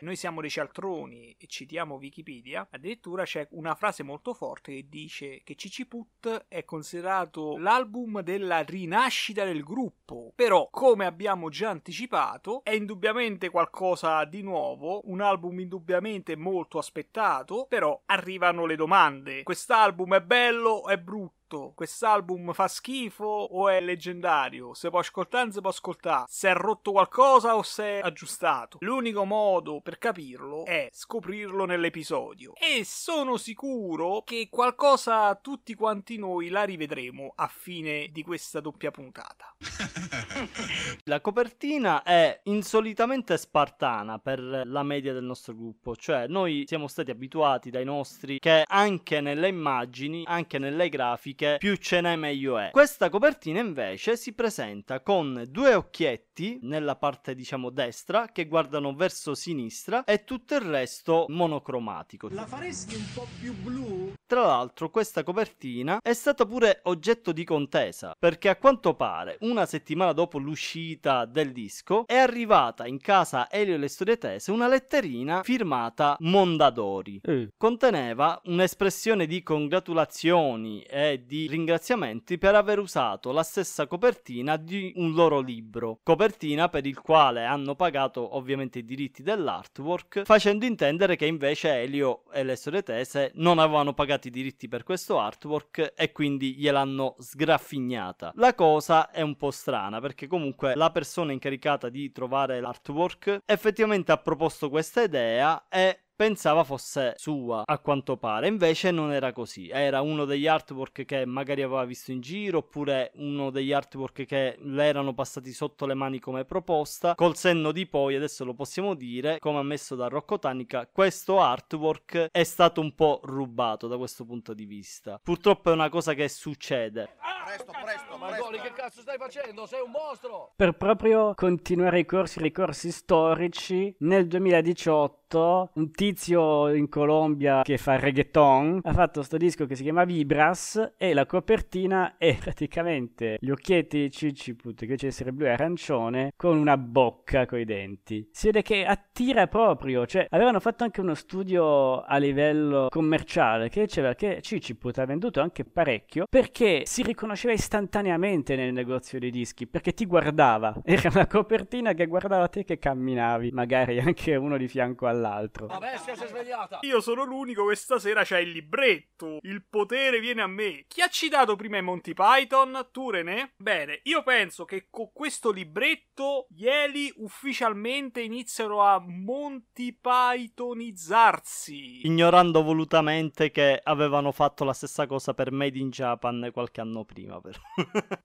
Noi 0.00 0.16
siamo 0.16 0.40
dei 0.40 0.50
cialtroni 0.50 1.36
e 1.38 1.46
citiamo 1.46 1.96
Wikipedia. 1.96 2.68
Addirittura 2.70 3.24
c'è 3.24 3.46
una 3.50 3.74
frase 3.74 4.02
molto 4.02 4.34
forte 4.34 4.72
che 4.74 4.86
dice 4.88 5.40
che 5.42 5.54
Ciciput 5.54 6.46
è 6.48 6.64
considerato 6.64 7.56
l'album 7.56 8.20
della 8.20 8.60
rinascita 8.60 9.44
del 9.44 9.62
gruppo. 9.62 10.05
Però, 10.34 10.68
come 10.70 11.04
abbiamo 11.04 11.48
già 11.48 11.70
anticipato, 11.70 12.60
è 12.62 12.70
indubbiamente 12.70 13.50
qualcosa 13.50 14.24
di 14.24 14.42
nuovo, 14.42 15.02
un 15.10 15.20
album 15.20 15.58
indubbiamente 15.60 16.36
molto 16.36 16.78
aspettato, 16.78 17.66
però 17.68 18.00
arrivano 18.06 18.66
le 18.66 18.76
domande. 18.76 19.42
Quest'album 19.42 20.14
è 20.14 20.20
bello 20.22 20.70
o 20.70 20.88
è 20.88 20.96
brutto? 20.98 21.35
Quest'album 21.46 22.52
fa 22.52 22.66
schifo 22.66 23.24
o 23.24 23.68
è 23.68 23.80
leggendario? 23.80 24.74
Se 24.74 24.90
può 24.90 24.98
ascoltare, 24.98 25.52
si 25.52 25.60
può 25.60 25.70
ascoltare. 25.70 26.24
Se 26.28 26.50
è 26.50 26.54
rotto 26.54 26.92
qualcosa 26.92 27.56
o 27.56 27.62
se 27.62 27.84
è 27.84 28.00
aggiustato. 28.02 28.78
L'unico 28.80 29.24
modo 29.24 29.80
per 29.80 29.98
capirlo 29.98 30.64
è 30.64 30.88
scoprirlo 30.92 31.64
nell'episodio. 31.64 32.54
E 32.54 32.82
sono 32.84 33.36
sicuro 33.36 34.22
che 34.22 34.48
qualcosa 34.50 35.34
tutti 35.36 35.74
quanti 35.74 36.18
noi 36.18 36.48
la 36.48 36.64
rivedremo 36.64 37.32
a 37.36 37.46
fine 37.46 38.08
di 38.10 38.22
questa 38.22 38.60
doppia 38.60 38.90
puntata. 38.90 39.54
La 41.04 41.20
copertina 41.20 42.02
è 42.02 42.40
insolitamente 42.44 43.36
spartana 43.36 44.18
per 44.18 44.40
la 44.40 44.82
media 44.82 45.12
del 45.12 45.24
nostro 45.24 45.54
gruppo, 45.54 45.94
cioè 45.94 46.26
noi 46.26 46.64
siamo 46.66 46.88
stati 46.88 47.10
abituati 47.10 47.70
dai 47.70 47.84
nostri 47.84 48.38
che 48.38 48.64
anche 48.66 49.20
nelle 49.20 49.48
immagini, 49.48 50.24
anche 50.26 50.58
nelle 50.58 50.88
grafiche, 50.88 51.35
più 51.58 51.76
ce 51.76 52.00
n'è 52.00 52.16
meglio 52.16 52.58
è. 52.58 52.70
Questa 52.70 53.08
copertina 53.08 53.60
invece 53.60 54.16
si 54.16 54.32
presenta 54.32 55.00
con 55.00 55.44
due 55.48 55.74
occhietti 55.74 56.58
nella 56.62 56.96
parte 56.96 57.34
diciamo 57.34 57.70
destra 57.70 58.26
che 58.32 58.46
guardano 58.46 58.94
verso 58.94 59.34
sinistra 59.34 60.04
e 60.04 60.24
tutto 60.24 60.54
il 60.54 60.62
resto 60.62 61.26
monocromatico. 61.28 62.28
La 62.30 62.46
faresti 62.46 62.94
un 62.94 63.04
po' 63.14 63.26
più 63.40 63.54
blu? 63.54 64.14
Tra 64.26 64.44
l'altro 64.44 64.90
questa 64.90 65.22
copertina 65.22 66.00
è 66.02 66.12
stata 66.12 66.44
pure 66.44 66.80
oggetto 66.84 67.32
di 67.32 67.44
contesa 67.44 68.14
perché 68.18 68.48
a 68.48 68.56
quanto 68.56 68.94
pare 68.94 69.36
una 69.40 69.66
settimana 69.66 70.12
dopo 70.12 70.38
l'uscita 70.38 71.24
del 71.24 71.52
disco 71.52 72.04
è 72.06 72.16
arrivata 72.16 72.86
in 72.86 72.98
casa 72.98 73.50
Elio 73.50 73.74
e 73.74 73.78
le 73.78 73.88
storie 73.88 74.18
tese 74.18 74.50
una 74.50 74.68
letterina 74.68 75.42
firmata 75.42 76.16
Mondadori. 76.20 77.20
Eh. 77.22 77.50
Conteneva 77.56 78.40
un'espressione 78.44 79.26
di 79.26 79.42
congratulazioni 79.42 80.82
e 80.82 81.24
di 81.26 81.48
ringraziamenti 81.48 82.38
per 82.38 82.54
aver 82.54 82.78
usato 82.78 83.32
la 83.32 83.42
stessa 83.42 83.86
copertina 83.86 84.56
di 84.56 84.92
un 84.96 85.12
loro 85.12 85.40
libro, 85.40 85.98
copertina 86.02 86.68
per 86.68 86.86
il 86.86 87.00
quale 87.00 87.44
hanno 87.44 87.74
pagato 87.74 88.36
ovviamente 88.36 88.78
i 88.78 88.84
diritti 88.84 89.22
dell'artwork, 89.22 90.22
facendo 90.22 90.64
intendere 90.64 91.16
che 91.16 91.26
invece 91.26 91.82
Elio 91.82 92.22
e 92.32 92.44
le 92.44 92.54
storie 92.54 92.82
tese 92.82 93.32
non 93.34 93.58
avevano 93.58 93.92
pagato 93.92 94.28
i 94.28 94.30
diritti 94.30 94.68
per 94.68 94.84
questo 94.84 95.18
artwork 95.18 95.94
e 95.96 96.12
quindi 96.12 96.54
gliel'hanno 96.54 97.16
sgraffignata. 97.18 98.32
La 98.36 98.54
cosa 98.54 99.10
è 99.10 99.20
un 99.20 99.36
po' 99.36 99.50
strana 99.50 100.00
perché 100.00 100.28
comunque 100.28 100.74
la 100.76 100.90
persona 100.90 101.32
incaricata 101.32 101.88
di 101.88 102.12
trovare 102.12 102.60
l'artwork 102.60 103.42
effettivamente 103.44 104.12
ha 104.12 104.18
proposto 104.18 104.70
questa 104.70 105.02
idea 105.02 105.66
e 105.68 106.02
pensava 106.16 106.64
fosse 106.64 107.12
sua 107.16 107.62
a 107.64 107.78
quanto 107.78 108.16
pare. 108.16 108.48
Invece 108.48 108.90
non 108.90 109.12
era 109.12 109.32
così. 109.32 109.68
Era 109.68 110.00
uno 110.00 110.24
degli 110.24 110.46
artwork 110.46 111.04
che 111.04 111.26
magari 111.26 111.62
aveva 111.62 111.84
visto 111.84 112.10
in 112.10 112.20
giro 112.20 112.58
oppure 112.58 113.12
uno 113.16 113.50
degli 113.50 113.72
artwork 113.72 114.24
che 114.24 114.56
le 114.58 114.84
erano 114.84 115.12
passati 115.14 115.52
sotto 115.52 115.84
le 115.86 115.94
mani 115.94 116.18
come 116.18 116.44
proposta. 116.44 117.14
Col 117.14 117.36
senno 117.36 117.70
di 117.70 117.86
poi 117.86 118.16
adesso 118.16 118.44
lo 118.44 118.54
possiamo 118.54 118.94
dire 118.94 119.38
come 119.38 119.58
ammesso 119.58 119.94
da 119.94 120.08
Rocco 120.08 120.38
Tanica 120.38 120.88
questo 120.90 121.40
artwork 121.40 122.28
è 122.32 122.44
stato 122.44 122.80
un 122.80 122.94
po' 122.94 123.20
rubato 123.24 123.86
da 123.86 123.98
questo 123.98 124.24
punto 124.24 124.54
di 124.54 124.64
vista. 124.64 125.20
Purtroppo 125.22 125.70
è 125.70 125.72
una 125.74 125.90
cosa 125.90 126.14
che 126.14 126.28
succede. 126.28 127.16
Presto, 127.46 127.72
presto, 127.80 128.16
Margoli, 128.16 128.58
che 128.58 128.72
cazzo 128.72 129.02
stai 129.02 129.16
facendo? 129.18 129.66
Sei 129.66 129.80
un 129.80 129.92
mostro! 129.92 130.52
Per 130.56 130.72
proprio 130.72 131.32
continuare 131.34 132.00
i 132.00 132.04
corsi, 132.04 132.40
ricorsi 132.40 132.90
storici, 132.90 133.94
nel 134.00 134.26
2018 134.26 135.70
un 135.74 135.90
tizio 136.06 136.72
in 136.72 136.88
Colombia 136.88 137.62
che 137.62 137.78
fa 137.78 137.98
reggaeton 137.98 138.78
ha 138.84 138.92
fatto 138.92 139.22
sto 139.22 139.36
disco 139.36 139.66
che 139.66 139.74
si 139.74 139.82
chiama 139.82 140.04
Vibras 140.04 140.94
e 140.96 141.12
la 141.14 141.26
copertina 141.26 142.16
è 142.16 142.36
praticamente 142.38 143.38
gli 143.40 143.50
occhietti 143.50 144.02
di 144.02 144.10
Ciciput 144.12 144.86
che 144.86 144.94
c'è 144.94 145.08
essere 145.08 145.32
blu 145.32 145.46
e 145.46 145.50
arancione 145.50 146.32
con 146.36 146.56
una 146.58 146.76
bocca 146.76 147.44
coi 147.44 147.64
denti. 147.64 148.28
Si 148.30 148.46
vede 148.46 148.62
che 148.62 148.84
attira 148.84 149.48
proprio, 149.48 150.06
cioè 150.06 150.26
avevano 150.30 150.60
fatto 150.60 150.84
anche 150.84 151.00
uno 151.00 151.14
studio 151.14 152.02
a 152.02 152.16
livello 152.18 152.86
commerciale 152.88 153.68
che 153.68 153.80
diceva 153.86 154.14
che 154.14 154.38
Ciciput 154.42 154.98
ha 154.98 155.06
venduto 155.06 155.40
anche 155.40 155.64
parecchio 155.64 156.26
perché 156.30 156.82
si 156.84 157.02
riconosceva 157.02 157.52
istantaneamente 157.52 158.54
nel 158.54 158.72
negozio 158.72 159.18
di 159.18 159.30
dischi 159.30 159.66
perché 159.66 159.92
ti 159.92 160.06
guardava. 160.06 160.72
Era 160.84 161.10
una 161.12 161.26
copertina 161.26 161.94
che 161.94 162.06
guardava 162.06 162.46
te 162.46 162.62
che 162.62 162.78
camminavi, 162.78 163.50
magari 163.50 163.98
anche 163.98 164.36
uno 164.36 164.56
di 164.56 164.68
fianco 164.68 165.08
all'altro. 165.08 165.66
La 165.66 165.78
bestia 165.96 166.14
si 166.14 166.24
è 166.24 166.26
svegliata! 166.26 166.78
Io 166.82 167.00
sono 167.00 167.24
l'unico 167.24 167.64
questa 167.64 167.98
sera 167.98 168.22
c'ha 168.24 168.38
il 168.38 168.50
libretto. 168.50 169.38
Il 169.42 169.64
potere 169.68 170.20
viene 170.20 170.42
a 170.42 170.46
me. 170.46 170.84
Chi 170.88 171.00
ha 171.00 171.08
citato 171.08 171.56
prima 171.56 171.78
i 171.78 171.82
Monty 171.82 172.12
Python? 172.14 172.88
Tu 172.92 173.10
René? 173.10 173.52
Bene, 173.56 174.00
io 174.04 174.22
penso 174.22 174.64
che 174.64 174.88
con 174.90 175.10
questo 175.12 175.50
libretto 175.50 176.46
gli 176.50 176.66
Eli 176.66 177.12
ufficialmente 177.16 178.20
iniziano 178.20 178.82
a 178.82 179.00
Monty 179.00 179.98
Pythonizzarsi. 179.98 182.06
ignorando 182.06 182.62
volutamente 182.62 183.50
che 183.50 183.80
avevano 183.82 184.32
fatto 184.32 184.64
la 184.64 184.72
stessa 184.72 185.06
cosa 185.06 185.34
per 185.34 185.52
Made 185.52 185.78
in 185.78 185.90
Japan 185.90 186.50
qualche 186.52 186.80
anno 186.80 187.04
prima 187.04 187.40
però 187.40 187.58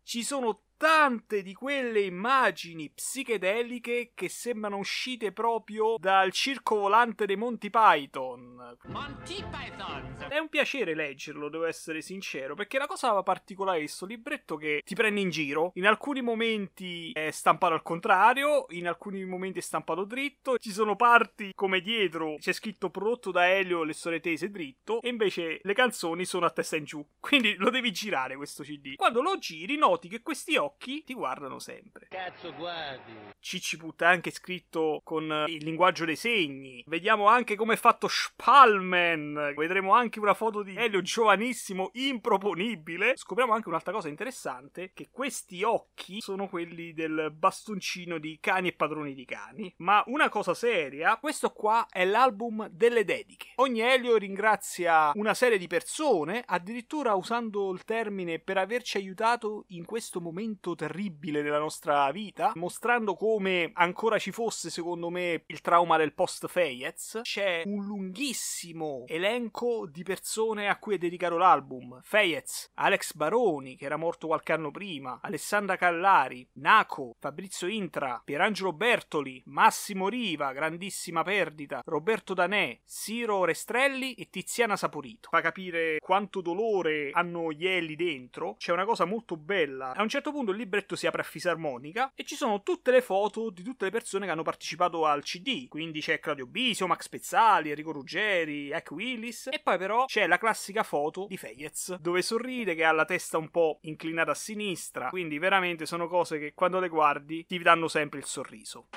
Ci 0.04 0.24
sono 0.24 0.64
tante 0.82 1.44
di 1.44 1.54
quelle 1.54 2.02
immagini 2.02 2.90
psichedeliche 2.90 4.14
che 4.16 4.30
sembrano 4.30 4.78
uscite 4.78 5.32
proprio 5.32 5.96
dal 6.00 6.32
circo 6.32 6.78
volante 6.78 7.28
dei 7.28 7.36
Monty 7.36 7.70
Python. 7.70 8.78
Monty 8.88 9.44
Python! 9.48 10.26
È 10.28 10.40
un 10.40 10.50
piacere 10.50 10.96
leggerlo, 10.96 11.50
devo 11.50 11.66
essere 11.66 12.02
sincero, 12.02 12.56
perché 12.56 12.80
la 12.80 12.88
cosa 12.88 13.22
particolare 13.22 13.78
di 13.78 13.86
questo 13.86 14.08
libretto 14.08 14.56
è 14.56 14.60
che 14.60 14.82
ti 14.84 14.96
prende 14.96 15.20
in 15.20 15.30
giro. 15.30 15.70
In 15.76 15.86
alcuni 15.86 16.24
momenti 16.24 17.12
è 17.12 17.30
stampato 17.30 17.76
al 17.76 17.84
contrario, 17.84 18.66
in 18.70 18.88
alcuni 18.88 19.24
momenti 19.24 19.60
è 19.60 19.62
stampato 19.62 20.04
dritto. 20.04 20.58
Ci 20.58 20.72
sono 20.72 20.96
parti 20.96 21.52
come 21.54 21.82
dietro 21.82 22.38
c'è 22.40 22.54
scritto 22.54 22.90
prodotto 22.90 23.30
da 23.30 23.48
Elio 23.48 23.84
le 23.84 23.94
storie 23.94 24.20
tese 24.20 24.50
dritto, 24.50 25.00
e 25.04 25.10
invece 25.10 25.60
le 25.62 25.74
canzoni 25.76 26.26
sono 26.26 26.48
a 26.48 26.50
testa 26.50 26.76
in 26.76 26.86
giù. 26.86 27.06
Quindi 27.20 27.54
lo 27.58 27.70
devi 27.70 27.92
girare 27.92 28.36
questo 28.36 28.64
CD. 28.64 28.96
Quando 28.96 29.22
lo 29.22 29.38
giri, 29.38 29.78
noti 29.78 30.08
che 30.08 30.24
questi 30.24 30.56
occhi 30.56 30.70
occhi 30.72 31.04
ti 31.04 31.14
guardano 31.14 31.60
sempre. 31.60 32.08
Cazzo 32.10 32.54
guardi. 32.54 33.12
Cicciput 33.40 34.02
è 34.02 34.06
anche 34.06 34.32
scritto 34.32 35.02
con 35.04 35.46
il 35.48 35.64
linguaggio 35.64 36.06
dei 36.06 36.16
segni. 36.16 36.84
Vediamo 36.88 37.28
anche 37.28 37.56
come 37.56 37.74
è 37.74 37.78
fatto 37.78 38.08
Spalman. 38.08 39.54
Vedremo 39.56 39.94
anche 39.94 40.20
una 40.20 40.34
foto 40.34 40.64
di 40.64 40.76
Elio 40.76 41.02
giovanissimo, 41.02 41.90
improponibile. 41.94 43.18
Scopriamo 43.18 43.54
anche 43.54 43.68
un'altra 43.68 43.92
cosa 43.92 44.08
interessante, 44.08 44.92
che 44.94 45.10
questi 45.12 45.64
occhi 45.64 46.22
sono 46.22 46.48
quelli 46.48 46.94
del 46.94 47.32
bastoncino 47.34 48.18
di 48.18 48.38
cani 48.40 48.70
e 48.70 48.74
padroni 48.74 49.14
di 49.14 49.26
cani. 49.26 49.74
Ma 49.78 50.04
una 50.08 50.30
cosa 50.30 50.54
seria, 50.54 51.18
questo 51.18 51.52
qua 51.52 51.86
è 51.90 52.06
l'album 52.06 52.68
delle 52.70 53.04
dediche. 53.04 53.54
Ogni 53.56 53.82
Elio 53.82 54.16
ringrazia 54.18 55.12
una 55.16 55.34
serie 55.34 55.58
di 55.58 55.68
persone, 55.68 56.44
addirittura 56.46 57.14
usando 57.16 57.72
il 57.72 57.84
termine 57.84 58.40
per 58.40 58.58
averci 58.58 58.98
aiutato 58.98 59.66
in 59.70 59.86
questo 59.86 60.22
momento 60.22 60.61
terribile 60.76 61.42
della 61.42 61.58
nostra 61.60 62.10
vita, 62.12 62.52
mostrando 62.56 63.16
come 63.16 63.72
ancora 63.74 64.18
ci 64.20 64.32
fosse, 64.32 64.70
secondo 64.70 65.10
me, 65.10 65.44
il 65.48 65.62
trauma 65.62 65.98
del 65.98 66.14
post 66.14 66.48
Fayez. 66.48 67.20
C'è 67.24 67.64
un 67.66 67.84
lunghissimo 67.84 69.04
elenco 69.08 69.88
di 69.88 70.04
persone 70.04 70.70
a 70.70 70.78
cui 70.78 70.96
è 70.96 70.98
dedicato 70.98 71.38
l'album. 71.38 72.00
Fayez, 72.02 72.72
Alex 72.76 73.14
Baroni, 73.14 73.76
che 73.76 73.86
era 73.86 73.98
morto 73.98 74.28
qualche 74.28 74.54
anno 74.54 74.72
prima, 74.72 75.20
Alessandra 75.22 75.76
Callari, 75.76 76.48
Naco, 76.54 77.16
Fabrizio 77.20 77.68
Intra, 77.68 78.22
Pierangelo 78.24 78.74
Bertoli, 78.74 79.42
Massimo 79.46 80.08
Riva, 80.08 80.54
grandissima 80.54 81.24
perdita, 81.24 81.82
Roberto 81.84 82.34
Danè, 82.34 82.80
Siro 82.84 83.46
Restrelli 83.46 84.14
e 84.14 84.30
Tiziana 84.30 84.78
Saporito. 84.78 85.30
Fa 85.32 85.42
capire 85.42 85.98
quanto 86.00 86.42
dolore 86.42 87.10
hanno 87.14 87.52
gli 87.52 87.68
Eli 87.68 87.96
dentro. 87.96 88.56
C'è 88.58 88.72
una 88.72 88.86
cosa 88.86 89.06
molto 89.06 89.38
bella. 89.38 89.94
A 89.94 90.02
un 90.02 90.10
certo 90.10 90.32
punto 90.32 90.51
il 90.52 90.58
libretto 90.58 90.96
si 90.96 91.08
apre 91.08 91.22
a 91.22 91.26
fisarmonica 91.26 92.12
e 92.16 92.24
ci 92.24 92.36
sono 92.36 92.62
tutte 92.62 92.92
le 92.92 93.02
foto 93.02 93.50
di 93.50 93.64
tutte 93.64 93.86
le 93.86 93.92
persone 93.92 94.26
che 94.26 94.32
hanno 94.32 94.44
partecipato 94.44 95.06
al 95.06 95.24
CD. 95.24 95.68
Quindi 95.68 96.02
c'è 96.02 96.20
Claudio 96.20 96.46
Bisio, 96.46 96.88
Max 96.88 97.10
Pezzali, 97.10 97.70
Enrico 97.70 97.92
Ruggeri, 97.92 98.74
Hack 98.74 98.92
Willis. 98.92 99.48
E 99.52 99.60
poi 99.60 99.78
però 99.78 100.06
c'è 100.06 100.28
la 100.28 100.38
classica 100.38 100.84
foto 100.84 101.26
di 101.28 101.38
Feyez, 101.38 101.98
dove 102.00 102.22
sorride, 102.22 102.76
che 102.76 102.84
ha 102.84 102.92
la 102.92 103.06
testa 103.06 103.38
un 103.38 103.50
po' 103.50 103.80
inclinata 103.82 104.32
a 104.32 104.36
sinistra. 104.36 105.10
Quindi 105.10 105.40
veramente 105.40 105.86
sono 105.86 106.08
cose 106.08 106.40
che 106.40 106.54
quando 106.54 106.80
le 106.80 106.90
guardi 106.90 107.46
ti 107.46 107.58
danno 107.60 107.88
sempre 107.88 108.20
il 108.20 108.26
sorriso. 108.26 108.88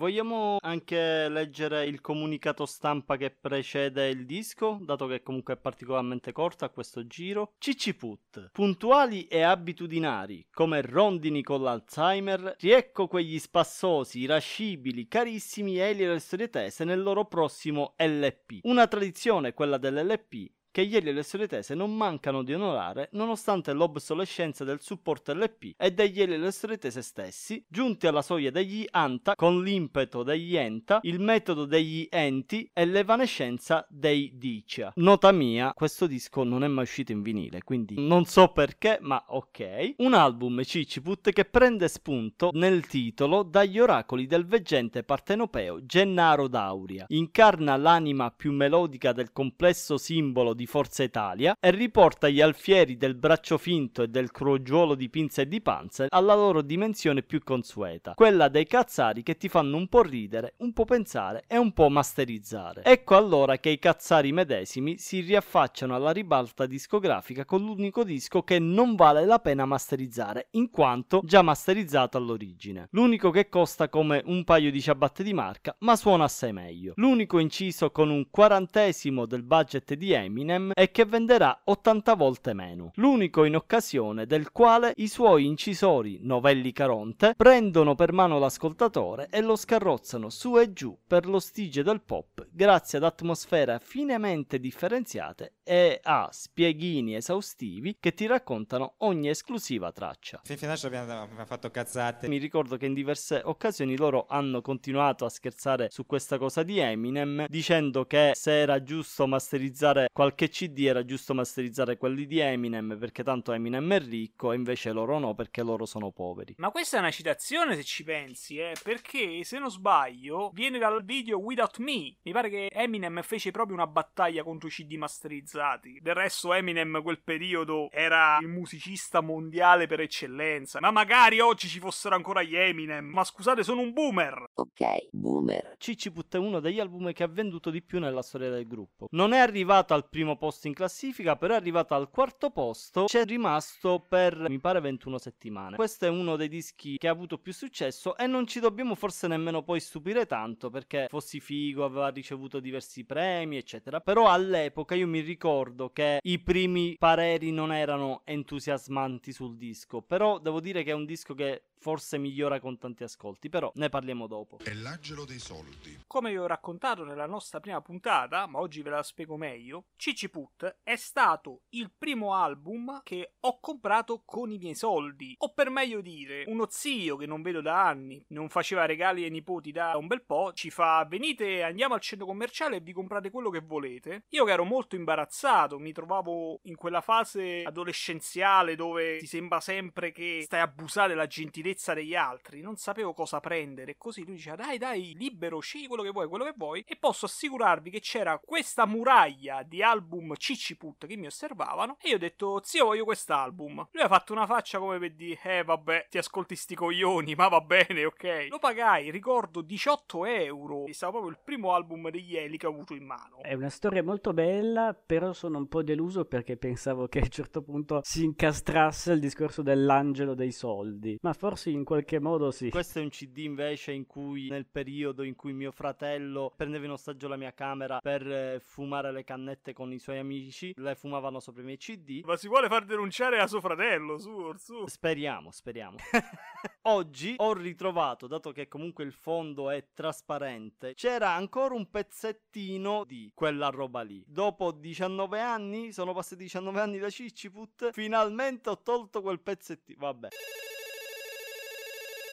Vogliamo 0.00 0.56
anche 0.62 1.28
leggere 1.28 1.84
il 1.84 2.00
comunicato 2.00 2.64
stampa 2.64 3.18
che 3.18 3.28
precede 3.28 4.08
il 4.08 4.24
disco, 4.24 4.78
dato 4.80 5.06
che 5.06 5.22
comunque 5.22 5.52
è 5.52 5.56
particolarmente 5.58 6.32
corto 6.32 6.64
a 6.64 6.70
questo 6.70 7.06
giro. 7.06 7.52
Cicciput. 7.58 8.48
Puntuali 8.50 9.26
e 9.26 9.42
abitudinari, 9.42 10.46
come 10.50 10.80
rondini 10.80 11.42
con 11.42 11.60
l'Alzheimer, 11.60 12.56
riecco 12.60 13.08
quegli 13.08 13.38
spassosi, 13.38 14.20
irascibili, 14.20 15.06
carissimi 15.06 15.76
Eli 15.76 16.04
e 16.04 16.08
le 16.08 16.18
storie 16.18 16.48
tese 16.48 16.84
nel 16.84 17.02
loro 17.02 17.26
prossimo 17.26 17.92
LP. 17.98 18.60
Una 18.62 18.86
tradizione, 18.86 19.52
quella 19.52 19.76
dell'LP, 19.76 20.50
che 20.70 20.82
ieri 20.82 21.12
le 21.12 21.22
storie 21.22 21.48
tese 21.48 21.74
non 21.74 21.96
mancano 21.96 22.42
di 22.42 22.54
onorare 22.54 23.08
nonostante 23.12 23.72
l'obsolescenza 23.72 24.64
del 24.64 24.80
supporto 24.80 25.32
LP 25.32 25.74
e 25.76 25.90
degli 25.90 26.18
ieri 26.18 26.38
le 26.38 26.50
storie 26.50 26.78
tese 26.78 27.02
stessi, 27.02 27.64
giunti 27.68 28.06
alla 28.06 28.22
soglia 28.22 28.50
degli 28.50 28.86
ANTA 28.90 29.34
con 29.34 29.62
l'impeto 29.62 30.22
degli 30.22 30.56
ENTA, 30.56 31.00
il 31.02 31.20
metodo 31.20 31.64
degli 31.64 32.06
enti 32.10 32.70
e 32.72 32.84
l'evanescenza 32.84 33.86
dei 33.88 34.32
DICIA. 34.34 34.92
Nota 34.96 35.32
mia, 35.32 35.72
questo 35.74 36.06
disco 36.06 36.44
non 36.44 36.64
è 36.64 36.68
mai 36.68 36.84
uscito 36.84 37.12
in 37.12 37.22
vinile, 37.22 37.62
quindi 37.62 37.94
non 37.98 38.24
so 38.24 38.48
perché, 38.48 38.98
ma 39.00 39.22
ok. 39.28 39.94
Un 39.98 40.14
album 40.14 40.62
Ciciput 40.62 41.30
che 41.30 41.44
prende 41.44 41.88
spunto 41.88 42.50
nel 42.52 42.86
titolo 42.86 43.42
dagli 43.42 43.78
oracoli 43.78 44.26
del 44.26 44.46
veggente 44.46 45.02
partenopeo 45.02 45.84
Gennaro 45.84 46.48
Dauria, 46.48 47.06
incarna 47.08 47.76
l'anima 47.76 48.30
più 48.30 48.52
melodica 48.52 49.12
del 49.12 49.32
complesso 49.32 49.96
simbolo 49.96 50.54
di 50.60 50.66
Forza 50.66 51.02
Italia 51.02 51.56
e 51.58 51.70
riporta 51.70 52.28
gli 52.28 52.42
alfieri 52.42 52.98
del 52.98 53.14
braccio 53.14 53.56
finto 53.56 54.02
e 54.02 54.08
del 54.08 54.30
crogiuolo 54.30 54.94
di 54.94 55.08
pinza 55.08 55.40
e 55.40 55.48
di 55.48 55.62
panzer 55.62 56.08
alla 56.10 56.34
loro 56.34 56.60
dimensione 56.60 57.22
più 57.22 57.42
consueta, 57.42 58.12
quella 58.12 58.48
dei 58.48 58.66
cazzari 58.66 59.22
che 59.22 59.38
ti 59.38 59.48
fanno 59.48 59.78
un 59.78 59.88
po' 59.88 60.02
ridere, 60.02 60.56
un 60.58 60.74
po' 60.74 60.84
pensare 60.84 61.44
e 61.46 61.56
un 61.56 61.72
po' 61.72 61.88
masterizzare. 61.88 62.82
Ecco 62.84 63.16
allora 63.16 63.56
che 63.56 63.70
i 63.70 63.78
cazzari 63.78 64.32
medesimi 64.32 64.98
si 64.98 65.20
riaffacciano 65.20 65.94
alla 65.94 66.10
ribalta 66.10 66.66
discografica 66.66 67.46
con 67.46 67.64
l'unico 67.64 68.04
disco 68.04 68.42
che 68.42 68.58
non 68.58 68.96
vale 68.96 69.24
la 69.24 69.38
pena 69.38 69.64
masterizzare, 69.64 70.48
in 70.50 70.68
quanto 70.68 71.22
già 71.24 71.40
masterizzato 71.40 72.18
all'origine. 72.18 72.88
L'unico 72.90 73.30
che 73.30 73.48
costa 73.48 73.88
come 73.88 74.20
un 74.26 74.44
paio 74.44 74.70
di 74.70 74.82
ciabatte 74.82 75.22
di 75.22 75.32
marca, 75.32 75.74
ma 75.78 75.96
suona 75.96 76.24
assai 76.24 76.52
meglio. 76.52 76.92
L'unico 76.96 77.38
inciso 77.38 77.90
con 77.90 78.10
un 78.10 78.28
quarantesimo 78.28 79.24
del 79.24 79.42
budget 79.42 79.94
di 79.94 80.12
Eminem 80.12 80.48
e 80.74 80.90
che 80.90 81.04
venderà 81.04 81.60
80 81.64 82.14
volte 82.14 82.52
meno. 82.52 82.90
L'unico 82.94 83.44
in 83.44 83.56
occasione 83.56 84.26
del 84.26 84.52
quale 84.52 84.92
i 84.96 85.08
suoi 85.08 85.46
incisori, 85.46 86.18
Novelli 86.22 86.72
Caronte, 86.72 87.34
prendono 87.36 87.94
per 87.94 88.12
mano 88.12 88.38
l'ascoltatore 88.38 89.28
e 89.30 89.40
lo 89.40 89.56
scarrozzano 89.56 90.28
su 90.30 90.58
e 90.58 90.72
giù 90.72 90.96
per 91.06 91.26
lo 91.26 91.38
stige 91.38 91.82
del 91.82 92.02
pop 92.02 92.46
grazie 92.50 92.98
ad 92.98 93.04
atmosfere 93.04 93.78
finemente 93.80 94.58
differenziate 94.58 95.54
e 95.62 96.00
a 96.02 96.28
spieghini 96.30 97.14
esaustivi 97.14 97.96
che 98.00 98.12
ti 98.12 98.26
raccontano 98.26 98.94
ogni 98.98 99.28
esclusiva 99.28 99.92
traccia. 99.92 100.40
Fin 100.44 100.56
fino 100.56 100.72
abbiamo, 100.72 101.22
abbiamo 101.22 101.44
fatto 101.46 101.70
cazzate. 101.70 102.28
Mi 102.28 102.38
ricordo 102.38 102.76
che 102.76 102.86
in 102.86 102.94
diverse 102.94 103.40
occasioni 103.44 103.96
loro 103.96 104.26
hanno 104.28 104.60
continuato 104.60 105.24
a 105.24 105.28
scherzare 105.28 105.88
su 105.90 106.06
questa 106.06 106.38
cosa 106.38 106.62
di 106.62 106.78
Eminem 106.78 107.46
dicendo 107.48 108.04
che 108.04 108.32
se 108.34 108.60
era 108.60 108.82
giusto 108.82 109.26
masterizzare 109.26 110.08
qualche 110.12 110.39
CD 110.48 110.86
era 110.86 111.04
giusto 111.04 111.34
masterizzare 111.34 111.96
quelli 111.96 112.26
di 112.26 112.38
Eminem 112.38 112.96
perché 112.98 113.22
tanto 113.22 113.52
Eminem 113.52 113.92
è 113.92 114.00
ricco 114.00 114.52
e 114.52 114.56
invece 114.56 114.92
loro 114.92 115.18
no 115.18 115.34
perché 115.34 115.62
loro 115.62 115.86
sono 115.86 116.10
poveri. 116.10 116.54
Ma 116.58 116.70
questa 116.70 116.96
è 116.96 117.00
una 117.00 117.10
citazione 117.10 117.76
se 117.76 117.84
ci 117.84 118.04
pensi, 118.04 118.58
eh, 118.58 118.74
perché 118.82 119.44
se 119.44 119.58
non 119.58 119.70
sbaglio 119.70 120.50
viene 120.54 120.78
dal 120.78 121.04
video 121.04 121.38
Without 121.38 121.78
Me. 121.78 122.16
Mi 122.22 122.32
pare 122.32 122.48
che 122.48 122.68
Eminem 122.72 123.22
fece 123.22 123.50
proprio 123.50 123.76
una 123.76 123.86
battaglia 123.86 124.42
contro 124.42 124.68
i 124.68 124.70
CD 124.70 124.94
masterizzati. 124.94 125.98
Del 126.00 126.14
resto 126.14 126.52
Eminem 126.52 127.02
quel 127.02 127.22
periodo 127.22 127.88
era 127.90 128.38
il 128.40 128.48
musicista 128.48 129.20
mondiale 129.20 129.86
per 129.86 130.00
eccellenza. 130.00 130.80
Ma 130.80 130.90
magari 130.90 131.40
oggi 131.40 131.68
ci 131.68 131.78
fossero 131.78 132.14
ancora 132.14 132.42
gli 132.42 132.56
Eminem. 132.56 133.06
Ma 133.06 133.24
scusate, 133.24 133.62
sono 133.62 133.80
un 133.80 133.92
boomer. 133.92 134.50
Ok, 134.54 135.08
boomer. 135.10 135.74
Ciciput 135.78 136.34
è 136.34 136.38
uno 136.38 136.60
degli 136.60 136.80
album 136.80 137.12
che 137.12 137.22
ha 137.22 137.28
venduto 137.28 137.70
di 137.70 137.82
più 137.82 137.98
nella 137.98 138.22
storia 138.22 138.50
del 138.50 138.66
gruppo. 138.66 139.06
Non 139.10 139.32
è 139.32 139.38
arrivato 139.38 139.94
al 139.94 140.08
primo 140.08 140.29
posto 140.36 140.66
in 140.66 140.74
classifica, 140.74 141.36
però 141.36 141.54
è 141.54 141.56
arrivato 141.56 141.94
al 141.94 142.10
quarto 142.10 142.50
posto. 142.50 143.04
C'è 143.04 143.24
rimasto 143.24 144.04
per 144.06 144.48
mi 144.48 144.58
pare 144.58 144.80
21 144.80 145.18
settimane. 145.18 145.76
Questo 145.76 146.06
è 146.06 146.08
uno 146.08 146.36
dei 146.36 146.48
dischi 146.48 146.98
che 146.98 147.08
ha 147.08 147.12
avuto 147.12 147.38
più 147.38 147.52
successo 147.52 148.16
e 148.16 148.26
non 148.26 148.46
ci 148.46 148.60
dobbiamo 148.60 148.94
forse 148.94 149.26
nemmeno 149.26 149.62
poi 149.62 149.80
stupire 149.80 150.26
tanto 150.26 150.70
perché 150.70 151.06
Fossi 151.08 151.40
Figo 151.40 151.84
aveva 151.84 152.08
ricevuto 152.08 152.60
diversi 152.60 153.04
premi, 153.04 153.56
eccetera. 153.56 154.00
Però 154.00 154.28
all'epoca 154.28 154.94
io 154.94 155.06
mi 155.06 155.20
ricordo 155.20 155.90
che 155.90 156.18
i 156.22 156.38
primi 156.38 156.96
pareri 156.98 157.50
non 157.50 157.72
erano 157.72 158.22
entusiasmanti 158.24 159.32
sul 159.32 159.56
disco, 159.56 160.02
però 160.02 160.38
devo 160.38 160.60
dire 160.60 160.82
che 160.82 160.90
è 160.90 160.94
un 160.94 161.04
disco 161.04 161.34
che 161.34 161.62
forse 161.80 162.18
migliora 162.18 162.60
con 162.60 162.78
tanti 162.78 163.04
ascolti, 163.04 163.48
però 163.48 163.72
ne 163.74 163.88
parliamo 163.88 164.26
dopo. 164.26 164.58
È 164.62 164.72
l'angelo 164.74 165.24
dei 165.24 165.38
soldi. 165.38 166.04
Come 166.06 166.30
vi 166.30 166.36
ho 166.36 166.46
raccontato 166.46 167.04
nella 167.04 167.26
nostra 167.26 167.58
prima 167.58 167.80
puntata, 167.80 168.46
ma 168.46 168.58
oggi 168.58 168.82
ve 168.82 168.90
la 168.90 169.02
spiego 169.02 169.36
meglio, 169.36 169.86
Ciciput 169.96 170.80
è 170.82 170.96
stato 170.96 171.62
il 171.70 171.90
primo 171.96 172.34
album 172.34 173.00
che 173.02 173.34
ho 173.40 173.58
comprato 173.60 174.22
con 174.26 174.52
i 174.52 174.58
miei 174.58 174.74
soldi, 174.74 175.34
o 175.38 175.52
per 175.54 175.70
meglio 175.70 176.02
dire, 176.02 176.44
uno 176.48 176.66
zio 176.68 177.16
che 177.16 177.26
non 177.26 177.40
vedo 177.40 177.62
da 177.62 177.86
anni, 177.86 178.22
non 178.28 178.50
faceva 178.50 178.84
regali 178.84 179.24
ai 179.24 179.30
nipoti 179.30 179.72
da 179.72 179.96
un 179.96 180.06
bel 180.06 180.22
po', 180.22 180.52
ci 180.52 180.68
fa 180.70 181.06
venite, 181.08 181.62
andiamo 181.62 181.94
al 181.94 182.00
centro 182.00 182.26
commerciale 182.26 182.76
e 182.76 182.80
vi 182.80 182.92
comprate 182.92 183.30
quello 183.30 183.48
che 183.48 183.60
volete. 183.60 184.24
Io 184.30 184.44
che 184.44 184.52
ero 184.52 184.64
molto 184.64 184.96
imbarazzato, 184.96 185.78
mi 185.78 185.92
trovavo 185.92 186.60
in 186.64 186.76
quella 186.76 187.00
fase 187.00 187.62
adolescenziale 187.62 188.74
dove 188.74 189.16
ti 189.18 189.26
sembra 189.26 189.60
sempre 189.60 190.12
che 190.12 190.42
stai 190.44 190.60
a 190.60 190.64
abusare 190.64 191.08
della 191.08 191.26
gentilezza 191.26 191.68
timidezza 191.70 191.94
degli 191.94 192.14
altri, 192.14 192.60
non 192.60 192.76
sapevo 192.76 193.12
cosa 193.14 193.40
prendere. 193.40 193.96
Così 193.96 194.24
lui 194.24 194.34
diceva: 194.34 194.56
Dai, 194.56 194.78
dai, 194.78 195.14
libero, 195.16 195.60
scegli 195.60 195.86
quello 195.86 196.02
che 196.02 196.10
vuoi, 196.10 196.28
quello 196.28 196.44
che 196.44 196.54
vuoi. 196.56 196.84
E 196.86 196.96
posso 196.96 197.26
assicurarvi 197.26 197.90
che 197.90 198.00
c'era 198.00 198.38
questa 198.38 198.86
muraglia 198.86 199.62
di 199.62 199.82
album 199.82 200.34
Cicciput 200.36 201.06
che 201.06 201.16
mi 201.16 201.26
osservavano. 201.26 201.96
E 202.00 202.10
io 202.10 202.16
ho 202.16 202.18
detto: 202.18 202.60
Zio, 202.64 202.86
voglio 202.86 203.04
quest'album. 203.04 203.88
Lui 203.90 204.02
ha 204.02 204.08
fatto 204.08 204.32
una 204.32 204.46
faccia 204.46 204.78
come 204.78 204.98
per 204.98 205.14
dire: 205.14 205.38
Eh, 205.42 205.64
vabbè, 205.64 206.06
ti 206.10 206.18
ascolti 206.18 206.56
sti 206.56 206.74
coglioni, 206.74 207.34
ma 207.34 207.48
va 207.48 207.60
bene, 207.60 208.04
ok. 208.04 208.46
Lo 208.48 208.58
pagai, 208.58 209.10
ricordo 209.10 209.60
18 209.60 210.24
euro. 210.26 210.86
E 210.86 210.94
stava 210.94 211.12
proprio 211.12 211.32
il 211.32 211.38
primo 211.42 211.74
album 211.74 212.10
degli 212.10 212.36
Eli 212.36 212.56
che 212.56 212.66
ho 212.66 212.70
avuto 212.70 212.94
in 212.94 213.04
mano. 213.04 213.38
È 213.42 213.54
una 213.54 213.70
storia 213.70 214.02
molto 214.02 214.32
bella, 214.32 214.94
però 214.94 215.32
sono 215.32 215.58
un 215.58 215.68
po' 215.68 215.82
deluso 215.82 216.24
perché 216.24 216.56
pensavo 216.56 217.06
che 217.06 217.20
a 217.20 217.22
un 217.22 217.30
certo 217.30 217.62
punto 217.62 218.00
si 218.02 218.24
incastrasse 218.24 219.12
il 219.12 219.20
discorso 219.20 219.62
dell'angelo 219.62 220.34
dei 220.34 220.52
soldi. 220.52 221.18
Ma 221.22 221.32
forse 221.32 221.59
in 221.66 221.84
qualche 221.84 222.18
modo 222.18 222.50
sì. 222.50 222.70
Questo 222.70 222.98
è 222.98 223.02
un 223.02 223.10
CD 223.10 223.38
invece 223.38 223.92
in 223.92 224.06
cui 224.06 224.48
nel 224.48 224.66
periodo 224.66 225.22
in 225.22 225.36
cui 225.36 225.52
mio 225.52 225.70
fratello 225.72 226.52
prendeva 226.56 226.86
in 226.86 226.92
ostaggio 226.92 227.28
la 227.28 227.36
mia 227.36 227.52
camera 227.52 227.98
per 228.00 228.26
eh, 228.26 228.60
fumare 228.60 229.12
le 229.12 229.24
cannette 229.24 229.72
con 229.72 229.92
i 229.92 229.98
suoi 229.98 230.18
amici, 230.18 230.72
le 230.76 230.94
fumavano 230.94 231.40
sopra 231.40 231.62
i 231.62 231.64
miei 231.64 231.76
CD. 231.76 232.22
Ma 232.24 232.36
si 232.36 232.48
vuole 232.48 232.68
far 232.68 232.84
denunciare 232.84 233.40
a 233.40 233.46
suo 233.46 233.60
fratello, 233.60 234.18
su, 234.18 234.30
Orsu. 234.30 234.86
Speriamo, 234.86 235.50
speriamo. 235.50 235.96
Oggi 236.82 237.34
ho 237.36 237.52
ritrovato, 237.52 238.26
dato 238.26 238.52
che 238.52 238.68
comunque 238.68 239.04
il 239.04 239.12
fondo 239.12 239.70
è 239.70 239.88
trasparente, 239.92 240.94
c'era 240.94 241.32
ancora 241.32 241.74
un 241.74 241.90
pezzettino 241.90 243.04
di 243.04 243.30
quella 243.34 243.68
roba 243.68 244.02
lì. 244.02 244.24
Dopo 244.26 244.70
19 244.70 245.40
anni, 245.40 245.92
sono 245.92 246.14
passati 246.14 246.42
19 246.42 246.80
anni 246.80 246.98
da 246.98 247.10
Cicciput, 247.10 247.90
finalmente 247.92 248.70
ho 248.70 248.80
tolto 248.80 249.20
quel 249.20 249.40
pezzettino. 249.40 249.98
Vabbè. 249.98 250.28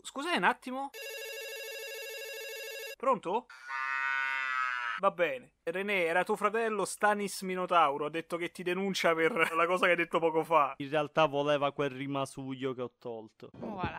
Scusate 0.07 0.37
un 0.37 0.43
attimo. 0.45 0.89
Pronto? 2.95 3.47
Va 4.99 5.11
bene. 5.11 5.55
René, 5.63 6.05
era 6.05 6.23
tuo 6.23 6.37
fratello 6.37 6.85
Stanis 6.85 7.41
Minotauro. 7.41 8.05
Ha 8.05 8.09
detto 8.09 8.37
che 8.37 8.49
ti 8.49 8.63
denuncia 8.63 9.13
per 9.13 9.33
la 9.53 9.65
cosa 9.65 9.83
che 9.83 9.91
hai 9.91 9.97
detto 9.97 10.19
poco 10.19 10.45
fa. 10.45 10.75
In 10.77 10.89
realtà 10.89 11.25
voleva 11.25 11.73
quel 11.73 11.89
rimasuglio 11.89 12.73
che 12.73 12.83
ho 12.83 12.93
tolto. 12.97 13.51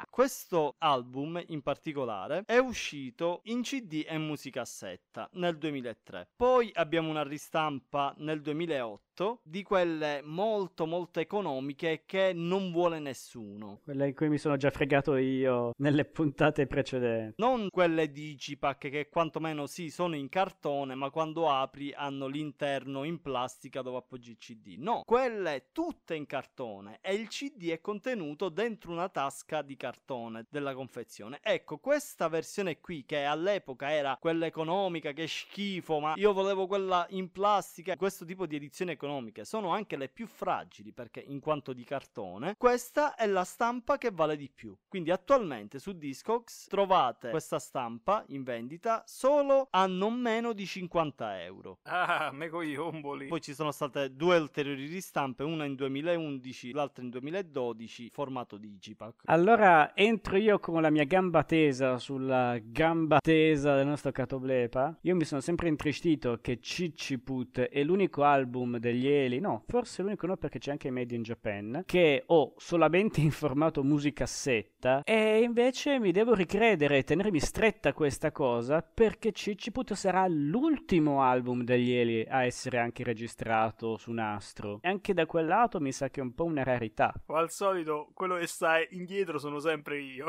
Questo 0.08 0.76
album 0.78 1.42
in 1.48 1.60
particolare 1.60 2.42
è 2.46 2.56
uscito 2.56 3.42
in 3.44 3.60
CD 3.60 4.04
e 4.08 4.16
musicassetta 4.16 5.28
nel 5.34 5.58
2003. 5.58 6.30
Poi 6.34 6.70
abbiamo 6.72 7.10
una 7.10 7.22
ristampa 7.22 8.14
nel 8.16 8.40
2008 8.40 9.07
di 9.42 9.62
quelle 9.62 10.20
molto 10.22 10.86
molto 10.86 11.20
economiche 11.20 12.02
che 12.06 12.32
non 12.34 12.70
vuole 12.70 12.98
nessuno. 12.98 13.80
Quella 13.82 14.06
in 14.06 14.14
cui 14.14 14.28
mi 14.28 14.38
sono 14.38 14.56
già 14.56 14.70
fregato 14.70 15.16
io 15.16 15.72
nelle 15.78 16.04
puntate 16.04 16.66
precedenti. 16.66 17.34
Non 17.38 17.68
quelle 17.70 18.10
digipack 18.10 18.88
che 18.90 19.08
quantomeno 19.08 19.66
sì 19.66 19.90
sono 19.90 20.14
in 20.14 20.28
cartone, 20.28 20.94
ma 20.94 21.10
quando 21.10 21.50
apri 21.50 21.92
hanno 21.92 22.26
l'interno 22.26 23.04
in 23.04 23.20
plastica 23.20 23.82
dove 23.82 23.98
appoggi 23.98 24.30
il 24.30 24.38
CD. 24.38 24.76
No, 24.78 25.02
quelle 25.04 25.68
tutte 25.72 26.14
in 26.14 26.26
cartone 26.26 26.98
e 27.00 27.14
il 27.14 27.28
CD 27.28 27.70
è 27.70 27.80
contenuto 27.80 28.48
dentro 28.48 28.92
una 28.92 29.08
tasca 29.08 29.62
di 29.62 29.76
cartone 29.76 30.46
della 30.48 30.74
confezione. 30.74 31.40
Ecco, 31.42 31.78
questa 31.78 32.28
versione 32.28 32.80
qui 32.80 33.04
che 33.04 33.24
all'epoca 33.24 33.90
era 33.90 34.16
quella 34.20 34.46
economica 34.46 35.12
che 35.12 35.26
schifo, 35.26 35.98
ma 36.00 36.12
io 36.16 36.32
volevo 36.32 36.66
quella 36.66 37.06
in 37.10 37.30
plastica, 37.30 37.96
questo 37.96 38.24
tipo 38.24 38.46
di 38.46 38.56
edizioni 38.56 38.92
economiche 39.08 39.44
sono 39.44 39.70
anche 39.70 39.96
le 39.96 40.08
più 40.08 40.26
fragili 40.26 40.92
perché 40.92 41.24
in 41.26 41.40
quanto 41.40 41.72
di 41.72 41.82
cartone, 41.82 42.54
questa 42.58 43.14
è 43.14 43.26
la 43.26 43.44
stampa 43.44 43.96
che 43.96 44.10
vale 44.12 44.36
di 44.36 44.50
più. 44.54 44.76
Quindi 44.86 45.10
attualmente 45.10 45.78
su 45.78 45.92
Discogs 45.92 46.66
trovate 46.68 47.30
questa 47.30 47.58
stampa 47.58 48.24
in 48.28 48.42
vendita 48.42 49.02
solo 49.06 49.68
a 49.70 49.86
non 49.86 50.14
meno 50.14 50.52
di 50.52 50.66
50 50.66 51.42
euro. 51.42 51.78
Ah, 51.84 52.30
me 52.32 52.48
cogliomboli. 52.48 53.28
Poi 53.28 53.40
ci 53.40 53.54
sono 53.54 53.72
state 53.72 54.14
due 54.14 54.36
ulteriori 54.36 54.86
ristampe, 54.86 55.42
una 55.42 55.64
in 55.64 55.74
2011, 55.74 56.72
l'altra 56.72 57.02
in 57.02 57.10
2012, 57.10 58.10
formato 58.12 58.58
digipack. 58.58 59.22
Allora 59.26 59.96
entro 59.96 60.36
io 60.36 60.58
con 60.58 60.82
la 60.82 60.90
mia 60.90 61.04
gamba 61.04 61.44
tesa 61.44 61.98
sulla 61.98 62.58
gamba 62.60 63.20
tesa 63.20 63.74
del 63.74 63.86
nostro 63.86 64.12
Catoblepa. 64.12 64.98
Io 65.02 65.14
mi 65.14 65.24
sono 65.24 65.40
sempre 65.40 65.68
intristito 65.68 66.38
che 66.42 66.58
Cicciput 66.60 67.60
è 67.60 67.82
l'unico 67.82 68.24
album 68.24 68.78
degli 68.78 68.97
Eli, 69.06 69.40
no, 69.40 69.64
forse 69.66 70.02
l'unico 70.02 70.26
no 70.26 70.36
perché 70.36 70.58
c'è 70.58 70.70
anche 70.70 70.90
Made 70.90 71.14
in 71.14 71.22
Japan, 71.22 71.82
che 71.86 72.24
ho 72.26 72.54
solamente 72.56 73.20
in 73.22 73.30
formato 73.30 73.82
musicassetta 73.82 75.02
e 75.04 75.42
invece 75.42 75.98
mi 75.98 76.12
devo 76.12 76.34
ricredere 76.34 76.98
e 76.98 77.04
tenermi 77.04 77.40
stretta 77.40 77.92
questa 77.92 78.32
cosa 78.32 78.82
perché 78.82 79.32
Cicciput 79.32 79.94
sarà 79.94 80.26
l'ultimo 80.26 81.22
album 81.22 81.64
degli 81.64 81.92
Eli 81.92 82.26
a 82.28 82.44
essere 82.44 82.78
anche 82.78 83.02
registrato 83.02 83.96
su 83.96 84.12
nastro. 84.12 84.78
E 84.82 84.88
anche 84.88 85.14
da 85.14 85.26
quel 85.26 85.46
lato 85.46 85.80
mi 85.80 85.92
sa 85.92 86.08
che 86.08 86.20
è 86.20 86.22
un 86.22 86.34
po' 86.34 86.44
una 86.44 86.62
rarità. 86.62 87.12
O 87.26 87.34
al 87.34 87.50
solito, 87.50 88.10
quello 88.14 88.36
che 88.36 88.46
sta 88.46 88.76
indietro 88.90 89.38
sono 89.38 89.58
sempre 89.58 90.00
io. 90.00 90.26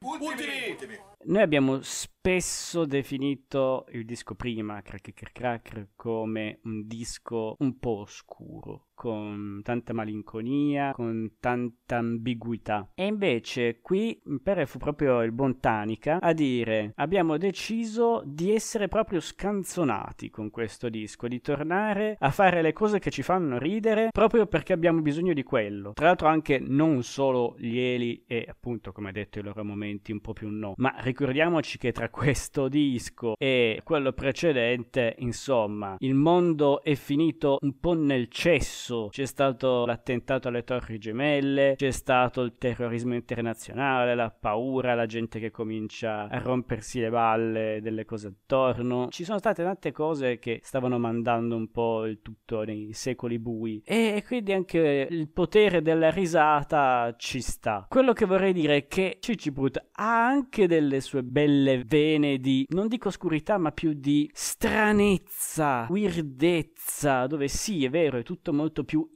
Ultimi! 0.00 0.98
Noi 1.24 1.42
abbiamo 1.42 1.80
spesso 2.26 2.86
definito 2.86 3.86
il 3.90 4.04
disco 4.04 4.34
prima, 4.34 4.82
Crack 4.82 5.12
Crack 5.14 5.32
Crack, 5.32 5.86
come 5.94 6.58
un 6.64 6.84
disco 6.84 7.54
un 7.60 7.78
po' 7.78 7.98
oscuro, 7.98 8.88
con 8.96 9.60
tanta 9.62 9.92
malinconia, 9.92 10.92
con 10.92 11.32
tanta 11.38 11.98
ambiguità. 11.98 12.90
E 12.94 13.04
invece 13.04 13.80
qui 13.82 14.20
Pere 14.42 14.64
fu 14.64 14.78
proprio 14.78 15.22
il 15.22 15.32
buon 15.32 15.60
Tanica 15.60 16.18
a 16.18 16.32
dire 16.32 16.92
abbiamo 16.96 17.36
deciso 17.36 18.22
di 18.24 18.52
essere 18.52 18.88
proprio 18.88 19.20
scanzonati 19.20 20.30
con 20.30 20.50
questo 20.50 20.88
disco, 20.88 21.28
di 21.28 21.42
tornare 21.42 22.16
a 22.18 22.30
fare 22.30 22.62
le 22.62 22.72
cose 22.72 22.98
che 22.98 23.10
ci 23.10 23.22
fanno 23.22 23.58
ridere 23.58 24.08
proprio 24.10 24.46
perché 24.46 24.72
abbiamo 24.72 25.02
bisogno 25.02 25.34
di 25.34 25.42
quello. 25.42 25.92
Tra 25.92 26.06
l'altro 26.06 26.28
anche 26.28 26.58
non 26.58 27.02
solo 27.02 27.54
gli 27.58 27.78
Eli 27.78 28.24
e 28.26 28.46
appunto 28.48 28.92
come 28.92 29.12
detto 29.12 29.38
i 29.38 29.42
loro 29.42 29.62
momenti 29.62 30.10
un 30.10 30.20
po' 30.20 30.32
più 30.32 30.48
no, 30.48 30.72
ma 30.78 30.94
ricordiamoci 31.00 31.76
che 31.76 31.92
tra 31.92 32.08
questo 32.08 32.68
disco 32.68 33.34
e 33.36 33.82
quello 33.84 34.12
precedente, 34.12 35.16
insomma, 35.18 35.96
il 35.98 36.14
mondo 36.14 36.82
è 36.82 36.94
finito 36.94 37.58
un 37.60 37.78
po' 37.78 37.92
nel 37.92 38.28
cesso. 38.28 38.85
C'è 39.10 39.24
stato 39.24 39.84
l'attentato 39.84 40.48
alle 40.48 40.62
Torri 40.62 40.98
Gemelle, 40.98 41.74
c'è 41.76 41.90
stato 41.90 42.42
il 42.42 42.54
terrorismo 42.56 43.14
internazionale, 43.14 44.14
la 44.14 44.30
paura, 44.30 44.94
la 44.94 45.06
gente 45.06 45.40
che 45.40 45.50
comincia 45.50 46.28
a 46.28 46.38
rompersi 46.38 47.00
le 47.00 47.10
balle 47.10 47.80
delle 47.82 48.04
cose 48.04 48.28
attorno. 48.28 49.08
Ci 49.10 49.24
sono 49.24 49.38
state 49.38 49.62
tante 49.62 49.92
cose 49.92 50.38
che 50.38 50.60
stavano 50.62 50.98
mandando 50.98 51.56
un 51.56 51.70
po' 51.70 52.04
il 52.04 52.20
tutto 52.22 52.62
nei 52.62 52.92
secoli 52.92 53.38
bui. 53.38 53.82
E 53.84 54.22
quindi 54.26 54.52
anche 54.52 55.08
il 55.10 55.28
potere 55.28 55.82
della 55.82 56.10
risata 56.10 57.14
ci 57.16 57.40
sta. 57.40 57.86
Quello 57.88 58.12
che 58.12 58.26
vorrei 58.26 58.52
dire 58.52 58.76
è 58.76 58.86
che 58.86 59.18
Ciciput 59.20 59.88
ha 59.92 60.26
anche 60.26 60.66
delle 60.66 61.00
sue 61.00 61.22
belle 61.22 61.82
vene 61.84 62.38
di, 62.38 62.66
non 62.70 62.88
dico 62.88 63.08
oscurità, 63.08 63.58
ma 63.58 63.72
più 63.72 63.92
di 63.94 64.30
stranezza, 64.32 65.86
weirdezza, 65.88 67.26
dove 67.26 67.48
sì, 67.48 67.84
è 67.84 67.90
vero, 67.90 68.18
è 68.18 68.22
tutto 68.22 68.52
molto 68.52 68.75
più 68.84 69.10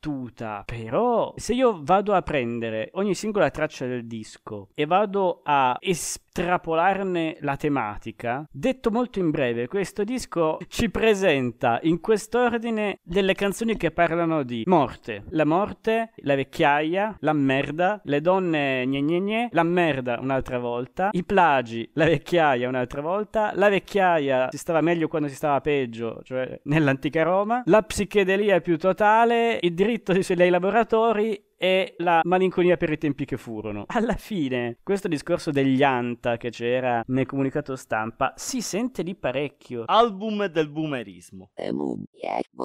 imbattuto. 0.00 0.62
Però 0.64 1.34
se 1.36 1.52
io 1.52 1.80
vado 1.82 2.14
a 2.14 2.22
prendere 2.22 2.90
ogni 2.94 3.14
singola 3.14 3.50
traccia 3.50 3.86
del 3.86 4.06
disco 4.06 4.68
e 4.74 4.86
vado 4.86 5.40
a 5.44 5.76
estrapolarne 5.78 7.36
la 7.40 7.56
tematica, 7.56 8.46
detto 8.50 8.90
molto 8.90 9.18
in 9.18 9.30
breve, 9.30 9.68
questo 9.68 10.04
disco 10.04 10.58
ci 10.68 10.90
presenta 10.90 11.78
in 11.82 12.00
quest'ordine 12.00 12.98
delle 13.02 13.34
canzoni 13.34 13.76
che 13.76 13.90
parlano 13.90 14.42
di 14.42 14.62
morte, 14.66 15.24
la 15.30 15.44
morte, 15.44 16.12
la 16.16 16.34
vecchiaia, 16.34 17.16
la 17.20 17.32
merda, 17.32 18.00
le 18.04 18.20
donne 18.20 18.86
gne 18.86 19.48
la 19.52 19.62
merda 19.62 20.18
un'altra 20.20 20.58
volta, 20.58 21.10
i 21.12 21.24
plagi, 21.24 21.88
la 21.94 22.06
vecchiaia 22.06 22.68
un'altra 22.68 23.00
volta, 23.02 23.52
la 23.54 23.68
vecchiaia 23.68 24.48
si 24.50 24.58
stava 24.58 24.80
meglio 24.80 25.08
quando 25.08 25.28
si 25.28 25.34
stava 25.34 25.60
peggio, 25.60 26.20
cioè 26.22 26.60
nell'antica 26.64 27.22
Roma, 27.22 27.62
la 27.66 27.82
psichedelia 27.82 28.60
più 28.60 28.78
totale, 28.78 29.58
il 29.60 29.74
diritto 29.90 30.34
dei 30.34 30.50
lavoratori 30.50 31.42
e 31.62 31.92
la 31.98 32.22
malinconia 32.24 32.78
per 32.78 32.90
i 32.90 32.96
tempi 32.96 33.26
che 33.26 33.36
furono. 33.36 33.84
Alla 33.92 34.16
fine, 34.16 34.78
questo 34.82 35.08
discorso 35.08 35.50
degli 35.50 35.82
anta 35.82 36.38
che 36.38 36.48
c'era 36.48 37.02
nel 37.08 37.26
comunicato 37.26 37.76
stampa 37.76 38.32
si 38.36 38.62
sente 38.62 39.02
di 39.02 39.14
parecchio. 39.14 39.82
Album 39.84 40.46
del 40.46 40.70
boomerismo. 40.70 41.50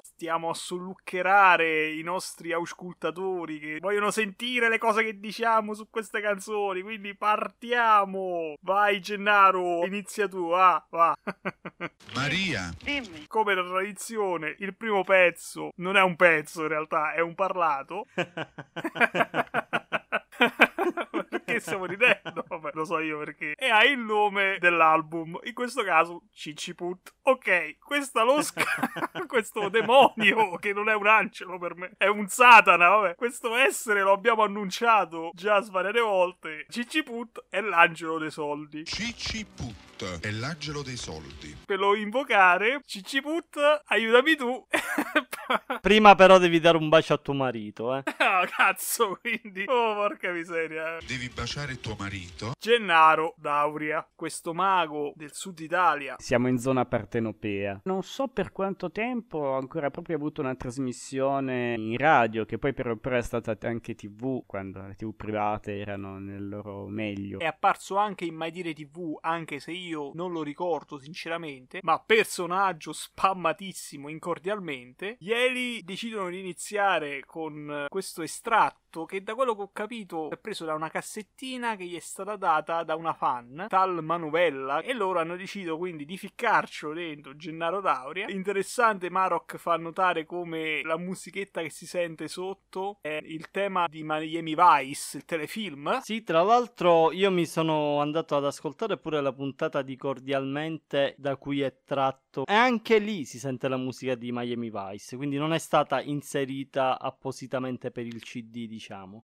Stiamo 0.01 0.49
a 0.49 0.53
solluccherare 0.53 1.91
i 1.91 2.03
nostri 2.03 2.53
auscultatori 2.53 3.59
che 3.59 3.79
vogliono 3.81 4.11
sentire 4.11 4.69
le 4.69 4.77
cose 4.77 5.03
che 5.03 5.19
diciamo 5.19 5.73
su 5.73 5.89
queste 5.89 6.21
canzoni. 6.21 6.81
Quindi 6.81 7.17
partiamo. 7.17 8.53
Vai, 8.61 9.01
Gennaro, 9.01 9.85
inizia 9.85 10.29
tu. 10.29 10.47
Va, 10.49 10.85
va. 10.89 11.13
Maria. 12.15 12.73
Dimmi. 12.81 13.25
Come 13.27 13.55
da 13.55 13.63
tradizione, 13.63 14.55
il 14.59 14.73
primo 14.73 15.03
pezzo 15.03 15.71
non 15.77 15.97
è 15.97 16.01
un 16.01 16.15
pezzo 16.15 16.61
in 16.61 16.69
realtà, 16.69 17.11
è 17.13 17.19
un 17.19 17.35
parlato. 17.35 18.05
Perché 21.29 21.59
stiamo 21.59 21.85
ridendo? 21.85 22.43
Vabbè, 22.47 22.71
lo 22.73 22.85
so 22.85 22.99
io 22.99 23.19
perché. 23.19 23.53
E 23.55 23.69
ha 23.69 23.83
il 23.83 23.99
nome 23.99 24.57
dell'album, 24.59 25.39
in 25.43 25.53
questo 25.53 25.83
caso 25.83 26.23
Ciciput. 26.33 27.13
Ok, 27.23 27.77
questa 27.79 28.23
losca, 28.23 28.63
questo 29.27 29.69
demonio 29.69 30.55
che 30.57 30.73
non 30.73 30.89
è 30.89 30.95
un 30.95 31.07
angelo 31.07 31.57
per 31.57 31.75
me, 31.75 31.91
è 31.97 32.07
un 32.07 32.27
satana, 32.27 32.89
vabbè. 32.89 33.15
Questo 33.15 33.55
essere 33.55 34.01
lo 34.01 34.11
abbiamo 34.11 34.43
annunciato 34.43 35.31
già 35.33 35.61
svariate 35.61 35.99
volte. 35.99 36.65
Ciciput 36.69 37.45
è 37.49 37.61
l'angelo 37.61 38.17
dei 38.17 38.31
soldi. 38.31 38.83
Ciciput 38.83 39.94
è 40.03 40.31
l'angelo 40.31 40.81
dei 40.81 40.97
soldi. 40.97 41.55
Per 41.65 41.79
lo 41.79 41.95
invocare, 41.95 42.81
Ciciput, 42.85 43.57
aiutami 43.85 44.35
tu. 44.35 44.65
Prima 45.81 46.15
però 46.15 46.37
devi 46.37 46.59
dare 46.59 46.77
un 46.77 46.89
bacio 46.89 47.13
a 47.13 47.17
tuo 47.17 47.33
marito, 47.33 47.95
eh. 47.95 48.03
Ah, 48.17 48.45
cazzo, 48.49 49.17
quindi. 49.21 49.63
Oh, 49.67 49.93
porca 49.93 50.31
miseria. 50.31 50.97
Devi 51.05 51.29
baciare 51.29 51.79
tuo 51.79 51.95
marito. 51.97 52.53
Gennaro 52.59 53.35
Dauria, 53.37 54.05
questo 54.15 54.53
mago 54.53 55.13
del 55.15 55.31
sud 55.33 55.59
Italia. 55.59 56.15
Siamo 56.17 56.47
in 56.47 56.57
zona 56.57 56.85
partenopea. 56.85 57.81
Non 57.83 58.03
so 58.03 58.27
per 58.27 58.51
quanto 58.51 58.91
tempo 58.91 59.37
ho 59.37 59.57
ancora 59.57 59.91
proprio 59.91 60.15
avuto 60.15 60.41
una 60.41 60.55
trasmissione 60.55 61.75
in 61.77 61.97
radio, 61.97 62.45
che 62.45 62.57
poi 62.57 62.73
però 62.73 62.97
è 62.99 63.21
stata 63.21 63.55
anche 63.61 63.95
tv, 63.95 64.43
quando 64.45 64.81
le 64.81 64.95
tv 64.95 65.13
private 65.15 65.77
erano 65.77 66.19
nel 66.19 66.49
loro 66.49 66.87
meglio. 66.87 67.39
È 67.39 67.45
apparso 67.45 67.97
anche 67.97 68.25
in 68.25 68.35
Mai 68.35 68.51
Dire 68.51 68.73
TV, 68.73 69.17
anche 69.21 69.59
se 69.59 69.71
io 69.71 69.84
non 69.93 70.31
lo 70.31 70.43
ricordo 70.43 70.97
sinceramente, 70.97 71.79
ma 71.83 71.99
personaggio 71.99 72.93
spammatissimo 72.93 74.09
incordialmente. 74.09 75.17
Ieri 75.19 75.83
decidono 75.83 76.29
di 76.29 76.39
iniziare 76.39 77.23
con 77.25 77.85
questo 77.89 78.21
estratto 78.21 79.05
che 79.05 79.23
da 79.23 79.35
quello 79.35 79.55
che 79.55 79.61
ho 79.61 79.71
capito 79.73 80.29
è 80.29 80.37
preso 80.37 80.63
da 80.63 80.73
una 80.73 80.89
cassettina 80.89 81.75
che 81.75 81.83
gli 81.83 81.95
è 81.95 81.99
stata 81.99 82.37
data 82.37 82.83
da 82.83 82.95
una 82.95 83.13
fan, 83.13 83.65
tal 83.67 84.01
Manuvella, 84.01 84.79
e 84.79 84.93
loro 84.93 85.19
hanno 85.19 85.35
deciso 85.35 85.77
quindi 85.77 86.05
di 86.05 86.17
ficcarcelo 86.17 86.93
dentro 86.93 87.35
Gennaro 87.35 87.81
Dauria. 87.81 88.29
Interessante, 88.29 89.09
Marok 89.09 89.57
fa 89.57 89.75
notare 89.75 90.25
come 90.25 90.81
la 90.83 90.97
musichetta 90.97 91.61
che 91.61 91.69
si 91.69 91.85
sente 91.85 92.27
sotto 92.29 92.99
è 93.01 93.19
il 93.21 93.51
tema 93.51 93.87
di 93.87 94.01
Miami 94.03 94.55
Vice, 94.55 95.17
il 95.17 95.25
telefilm. 95.25 95.99
Sì, 95.99 96.23
tra 96.23 96.41
l'altro 96.41 97.11
io 97.11 97.29
mi 97.31 97.45
sono 97.45 97.99
andato 97.99 98.37
ad 98.37 98.45
ascoltare 98.45 98.97
pure 98.97 99.21
la 99.21 99.33
puntata 99.33 99.74
di 99.81 99.95
Cordialmente 99.95 101.15
da 101.17 101.35
cui 101.37 101.61
è 101.61 101.81
tratto 101.83 102.45
e 102.45 102.53
anche 102.53 102.99
lì 102.99 103.25
si 103.25 103.39
sente 103.39 103.67
la 103.67 103.77
musica 103.77 104.15
di 104.15 104.31
Miami 104.31 104.71
Vice, 104.71 105.15
quindi 105.15 105.37
non 105.37 105.53
è 105.53 105.59
stata 105.59 106.01
inserita 106.01 106.99
appositamente 106.99 107.91
per 107.91 108.05
il 108.05 108.21
CD, 108.21 108.67
diciamo. 108.67 109.25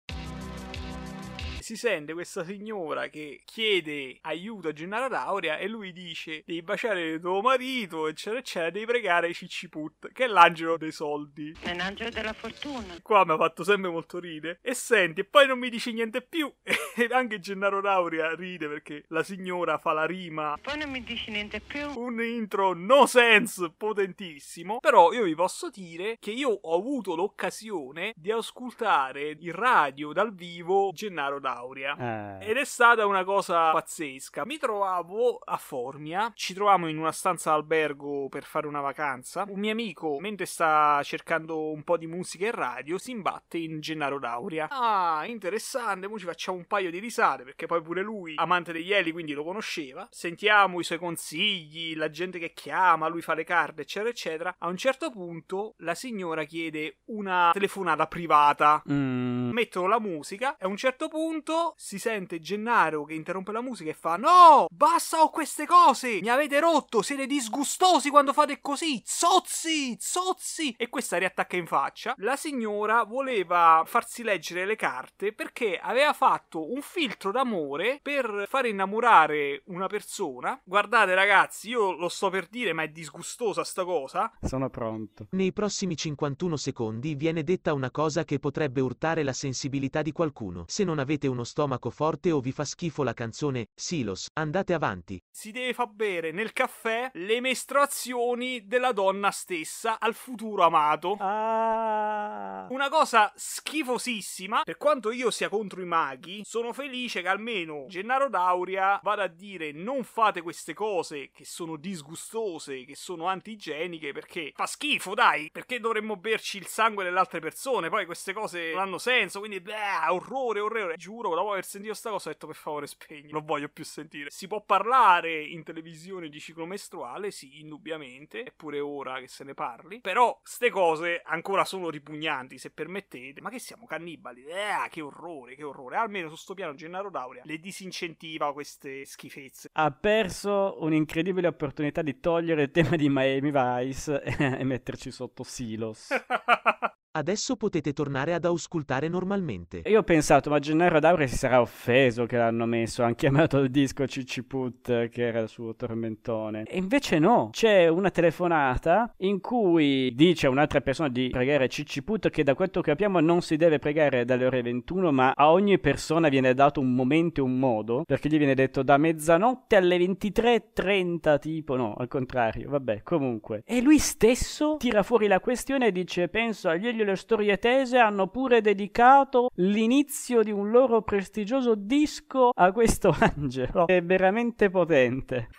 Si 1.70 1.78
sente 1.78 2.14
questa 2.14 2.44
signora 2.44 3.10
che 3.10 3.42
chiede 3.46 4.18
aiuto 4.22 4.70
a 4.70 4.74
Gennaro 4.74 5.08
Dauria 5.08 5.60
e 5.60 5.68
lui 5.68 5.92
dice 5.94 6.42
devi 6.44 6.64
baciare 6.64 7.20
tuo 7.20 7.42
marito 7.42 8.08
eccetera 8.08 8.40
eccetera 8.40 8.72
devi 8.72 8.86
pregare 8.88 9.32
Ciciput 9.32 10.12
che 10.12 10.24
è 10.24 10.28
l'angelo 10.28 10.78
dei 10.78 10.92
soldi. 10.92 11.56
È 11.62 11.76
l'angelo 11.76 12.10
della 12.10 12.34
fortuna. 12.34 12.98
Qua 13.04 13.24
mi 13.24 13.34
ha 13.34 13.38
fatto 13.38 13.64
sempre 13.64 13.92
molto 13.92 14.18
ridere 14.18 14.58
e 14.64 14.74
senti 14.74 15.22
e 15.22 15.26
poi 15.26 15.46
non 15.46 15.60
mi 15.60 15.70
dici 15.70 15.94
niente 15.94 16.24
più. 16.24 16.52
E 17.00 17.08
anche 17.12 17.40
Gennaro 17.40 17.80
Dauria 17.80 18.36
ride 18.36 18.68
perché 18.68 19.06
la 19.10 19.24
signora 19.24 19.78
fa 19.78 19.94
la 19.94 20.06
rima. 20.06 20.58
Poi 20.62 20.78
non 20.78 20.90
mi 20.90 21.02
dici 21.02 21.32
niente 21.32 21.62
più. 21.62 21.88
Un 21.96 22.22
intro 22.22 22.74
no 22.74 23.06
sense 23.06 23.72
potentissimo. 23.72 24.80
Però 24.80 25.14
io 25.14 25.24
vi 25.24 25.34
posso 25.34 25.70
dire 25.70 26.18
che 26.20 26.32
io 26.32 26.50
ho 26.50 26.76
avuto 26.76 27.16
l'occasione 27.16 28.12
di 28.18 28.32
ascoltare 28.32 29.38
in 29.40 29.54
radio 29.54 30.12
dal 30.12 30.34
vivo 30.34 30.92
Gennaro 30.92 31.40
Dauria 31.60 32.40
Eh. 32.40 32.50
ed 32.52 32.58
è 32.58 32.64
stata 32.64 33.06
una 33.06 33.24
cosa 33.24 33.72
pazzesca. 33.72 34.46
Mi 34.46 34.58
trovavo 34.58 35.40
a 35.44 35.58
Formia, 35.58 36.32
ci 36.36 36.54
trovavamo 36.54 36.88
in 36.88 36.98
una 36.98 37.12
stanza 37.12 37.52
d'albergo 37.52 38.30
per 38.30 38.44
fare 38.44 38.68
una 38.68 38.80
vacanza. 38.82 39.46
Un 39.48 39.60
mio 39.60 39.72
amico, 39.72 40.18
mentre 40.20 40.46
sta 40.46 41.02
cercando 41.04 41.72
un 41.72 41.84
po' 41.84 41.98
di 41.98 42.08
musica 42.08 42.46
e 42.46 42.52
radio, 42.52 42.98
si 42.98 43.12
imbatte 43.12 43.58
in 43.58 43.82
Gennaro 43.82 44.20
Dauria. 44.20 44.68
Ah, 44.70 45.26
interessante, 45.26 46.08
mo 46.08 46.18
ci 46.18 46.26
facciamo 46.26 46.58
un 46.58 46.66
paio 46.66 46.90
di 46.92 47.00
risate, 47.00 47.44
perché 47.44 47.66
poi 47.66 47.82
pure 47.82 48.02
lui, 48.02 48.34
amante 48.38 48.72
degli 48.72 48.94
eli, 48.94 49.12
quindi 49.12 49.34
lo 49.34 49.44
conosceva. 49.44 50.08
Sentiamo 50.12 50.80
i 50.80 50.84
suoi 50.84 51.00
consigli, 51.00 51.96
la 51.96 52.10
gente 52.10 52.40
che 52.40 52.54
chiama, 52.54 53.08
lui 53.08 53.22
fa 53.22 53.34
le 53.34 53.44
carte, 53.44 53.82
eccetera, 53.82 54.10
eccetera. 54.10 54.56
A 54.60 54.68
un 54.68 54.78
certo 54.78 55.12
punto 55.12 55.74
la 55.80 55.96
signora 55.96 56.44
chiede 56.46 57.00
una 57.06 57.50
telefonata 57.52 58.08
privata. 58.08 58.82
Mm. 58.90 59.52
Mettono 59.52 59.88
la 59.88 60.00
musica 60.00 60.56
e 60.58 60.66
a 60.66 60.68
un 60.68 60.78
certo 60.78 61.08
punto 61.08 61.49
si 61.76 61.98
sente 61.98 62.40
Gennaro 62.40 63.04
che 63.04 63.14
interrompe 63.14 63.52
la 63.52 63.62
musica 63.62 63.90
e 63.90 63.94
fa 63.94 64.18
No, 64.18 64.68
basta 64.70 65.18
con 65.18 65.30
queste 65.32 65.66
cose, 65.66 66.20
mi 66.22 66.30
avete 66.30 66.60
rotto, 66.60 67.02
siete 67.02 67.26
disgustosi 67.26 68.10
quando 68.10 68.34
fate 68.34 68.60
così, 68.62 69.02
zozzi, 69.06 69.98
zozzi. 70.00 70.76
E 70.78 70.90
questa 70.90 71.18
riattacca 71.18 71.56
in 71.56 71.66
faccia. 71.66 72.14
La 72.18 72.36
signora 72.36 73.04
voleva 73.04 73.84
farsi 73.86 74.24
leggere 74.24 74.66
le 74.66 74.76
carte 74.76 75.34
perché 75.34 75.80
aveva 75.82 76.14
fatto 76.14 76.72
un 76.72 76.82
filtro 76.82 77.32
d'amore 77.32 78.00
per 78.02 78.46
far 78.48 78.66
innamorare 78.66 79.64
una 79.66 79.88
persona. 79.88 80.60
Guardate 80.64 81.16
ragazzi, 81.16 81.70
io 81.70 81.94
lo 81.94 82.10
sto 82.10 82.30
per 82.30 82.48
dire 82.48 82.74
ma 82.74 82.84
è 82.84 82.90
disgustosa 82.90 83.64
sta 83.64 83.84
cosa. 83.84 84.32
Sono 84.42 84.70
pronto. 84.70 85.28
Nei 85.32 85.54
prossimi 85.54 85.96
51 85.96 86.58
secondi 86.58 87.16
viene 87.16 87.44
detta 87.44 87.74
una 87.74 87.92
cosa 87.92 88.24
che 88.24 88.40
potrebbe 88.40 88.82
urtare 88.82 89.24
la 89.24 89.34
sensibilità 89.34 90.02
di 90.02 90.12
qualcuno. 90.12 90.66
Se 90.68 90.84
non 90.84 91.00
avete 91.00 91.28
uno 91.40 91.48
stomaco 91.48 91.90
forte 91.90 92.32
o 92.32 92.42
vi 92.42 92.52
fa 92.52 92.66
schifo 92.66 93.02
la 93.02 93.14
canzone 93.14 93.68
Silos, 93.74 94.28
andate 94.34 94.74
avanti. 94.74 95.22
Si 95.32 95.52
deve 95.52 95.74
far 95.74 95.88
bere 95.88 96.32
nel 96.32 96.52
caffè 96.52 97.12
le 97.14 97.40
mestruazioni 97.40 98.68
della 98.68 98.92
donna 98.92 99.32
stessa 99.32 100.00
al 100.00 100.14
futuro 100.14 100.64
amato. 100.64 101.16
Ah. 101.20 102.68
Una 102.70 102.90
cosa 102.90 103.32
schifosissima. 103.36 104.64
Per 104.64 104.76
quanto 104.76 105.12
io 105.12 105.32
sia 105.32 105.48
contro 105.48 105.82
i 105.82 105.86
maghi, 105.86 106.42
sono 106.44 106.74
felice 106.74 107.22
che 107.22 107.30
almeno 107.30 107.86
Gennaro 107.88 108.28
Dauria 108.28 109.00
vada 109.02 109.24
a 109.24 109.28
dire 109.28 109.72
non 109.72 110.04
fate 110.04 110.42
queste 110.42 110.74
cose 110.74 111.32
che 111.32 111.46
sono 111.46 111.78
disgustose, 111.78 112.84
che 112.84 112.96
sono 112.98 113.28
antigeniche, 113.28 114.12
perché 114.12 114.52
fa 114.54 114.66
schifo, 114.66 115.14
dai. 115.14 115.50
Perché 115.54 115.80
dovremmo 115.80 116.18
berci 116.18 116.58
il 116.58 116.68
sangue 116.68 117.06
delle 117.06 117.20
altre 117.20 117.40
persone? 117.40 117.88
Poi 117.88 118.06
queste 118.06 118.34
cose 118.34 118.72
non 118.72 118.82
hanno 118.82 118.98
senso, 118.98 119.40
quindi 119.40 119.62
beh, 119.62 120.10
orrore, 120.10 120.60
orrore. 120.60 120.98
Giuro, 120.98 121.29
dopo 121.36 121.52
aver 121.52 121.66
sentito 121.66 121.94
sta 121.94 122.10
cosa 122.10 122.30
ho 122.30 122.32
detto 122.32 122.48
per 122.48 122.56
favore 122.56 122.88
spegni, 122.88 123.32
non 123.32 123.46
voglio 123.46 123.70
più 123.70 123.84
sentire. 123.84 124.30
Si 124.30 124.48
può 124.48 124.62
parlare 124.62 125.44
in 125.44 125.64
televisione 125.64 126.30
di 126.30 126.40
ciclo 126.40 126.66
mestruale, 126.66 127.32
sì, 127.32 127.60
indubbiamente, 127.60 128.44
è 128.44 128.54
pure 128.56 128.80
ora 128.80 129.20
che 129.20 129.28
se 129.28 129.44
ne 129.44 129.54
parli. 129.54 130.00
Però 130.02 130.40
ste 130.44 130.70
cose 130.70 131.22
ancora 131.26 131.66
sono 131.66 131.90
ripugnanti, 131.90 132.58
se 132.58 132.72
permettete. 132.72 133.42
Ma 133.42 133.50
che 133.50 133.60
siamo 133.60 133.86
cannibali? 133.86 134.44
Eh, 134.46 134.90
che 134.90 135.02
orrore, 135.02 135.56
che 135.56 135.64
orrore. 135.64 135.98
Almeno 135.98 136.30
su 136.30 136.36
sto 136.36 136.54
piano 136.54 136.76
Gennaro 136.76 137.10
Dauria 137.10 137.44
le 137.46 137.60
disincentiva 137.60 138.54
queste 138.54 139.06
schifezze. 139.06 139.70
Ha 139.74 139.92
perso 139.92 140.78
un'incredibile 140.80 141.48
opportunità 141.48 142.02
di 142.02 142.20
togliere 142.20 142.64
il 142.64 142.72
tema 142.72 142.96
di 142.96 143.08
Miami 143.10 143.52
Vice 143.52 144.22
e 144.24 144.64
metterci 144.64 145.12
sotto 145.12 145.44
Silos. 145.44 146.10
Adesso 147.20 147.58
potete 147.58 147.92
tornare 147.92 148.34
ad 148.34 148.46
auscultare 148.46 149.10
normalmente. 149.10 149.82
Io 149.88 150.00
ho 150.00 150.04
pensato, 150.04 150.50
ma 150.50 150.60
Gennaro 150.60 151.02
Daure 151.02 151.28
si 151.28 151.36
sarà 151.36 151.60
offeso 151.60 152.26
che 152.26 152.38
l'hanno 152.38 152.66
messo, 152.66 153.04
hanno 153.04 153.16
chiamato 153.16 153.58
il 153.58 153.70
disco 153.70 154.08
Ciciput, 154.08 155.10
che 155.10 155.28
era 155.28 155.40
il 155.42 155.50
suo 155.50 155.76
tormentone. 155.76 156.64
E 156.64 156.78
invece 156.78 157.20
no, 157.20 157.50
c'è 157.52 157.90
una 157.90 158.10
telefonata 158.10 159.14
in 159.18 159.42
cui 159.42 160.16
dice 160.16 160.48
a 160.48 160.50
un'altra 160.50 160.80
persona 160.80 161.10
di 161.10 161.28
pregare 161.30 161.68
Ciciput 161.68 162.30
che 162.30 162.44
da 162.44 162.56
quanto 162.56 162.80
capiamo 162.80 163.20
non 163.20 163.42
si 163.42 163.58
deve 163.58 163.80
pregare 163.80 164.24
dalle 164.24 164.46
ore 164.46 164.62
21, 164.62 165.12
ma 165.12 165.34
a 165.36 165.52
ogni 165.52 165.78
persona 165.78 166.30
viene 166.30 166.54
dato 166.54 166.80
un 166.80 166.96
momento 166.96 167.42
e 167.42 167.44
un 167.44 167.60
modo, 167.60 168.04
perché 168.06 168.30
gli 168.30 168.38
viene 168.38 168.56
detto 168.56 168.82
da 168.82 168.96
mezzanotte 168.96 169.76
alle 169.76 169.98
23.30, 169.98 171.38
tipo 171.38 171.76
no, 171.76 171.96
al 171.98 172.08
contrario, 172.08 172.70
vabbè, 172.70 173.04
comunque. 173.04 173.64
E 173.66 173.82
lui 173.82 174.00
stesso 174.00 174.78
tira 174.80 175.04
fuori 175.04 175.28
la 175.28 175.42
questione 175.42 175.88
e 175.88 175.92
dice, 175.92 176.30
penso 176.30 176.70
agli 176.70 176.88
le 177.10 177.16
storie 177.16 177.58
tese 177.58 177.98
hanno 177.98 178.28
pure 178.28 178.62
dedicato 178.62 179.50
l'inizio 179.56 180.44
di 180.44 180.52
un 180.52 180.70
loro 180.70 181.02
prestigioso 181.02 181.74
disco 181.76 182.52
a 182.54 182.72
questo 182.72 183.16
angelo. 183.20 183.88
È 183.88 184.02
veramente 184.02 184.70
potente. 184.70 185.50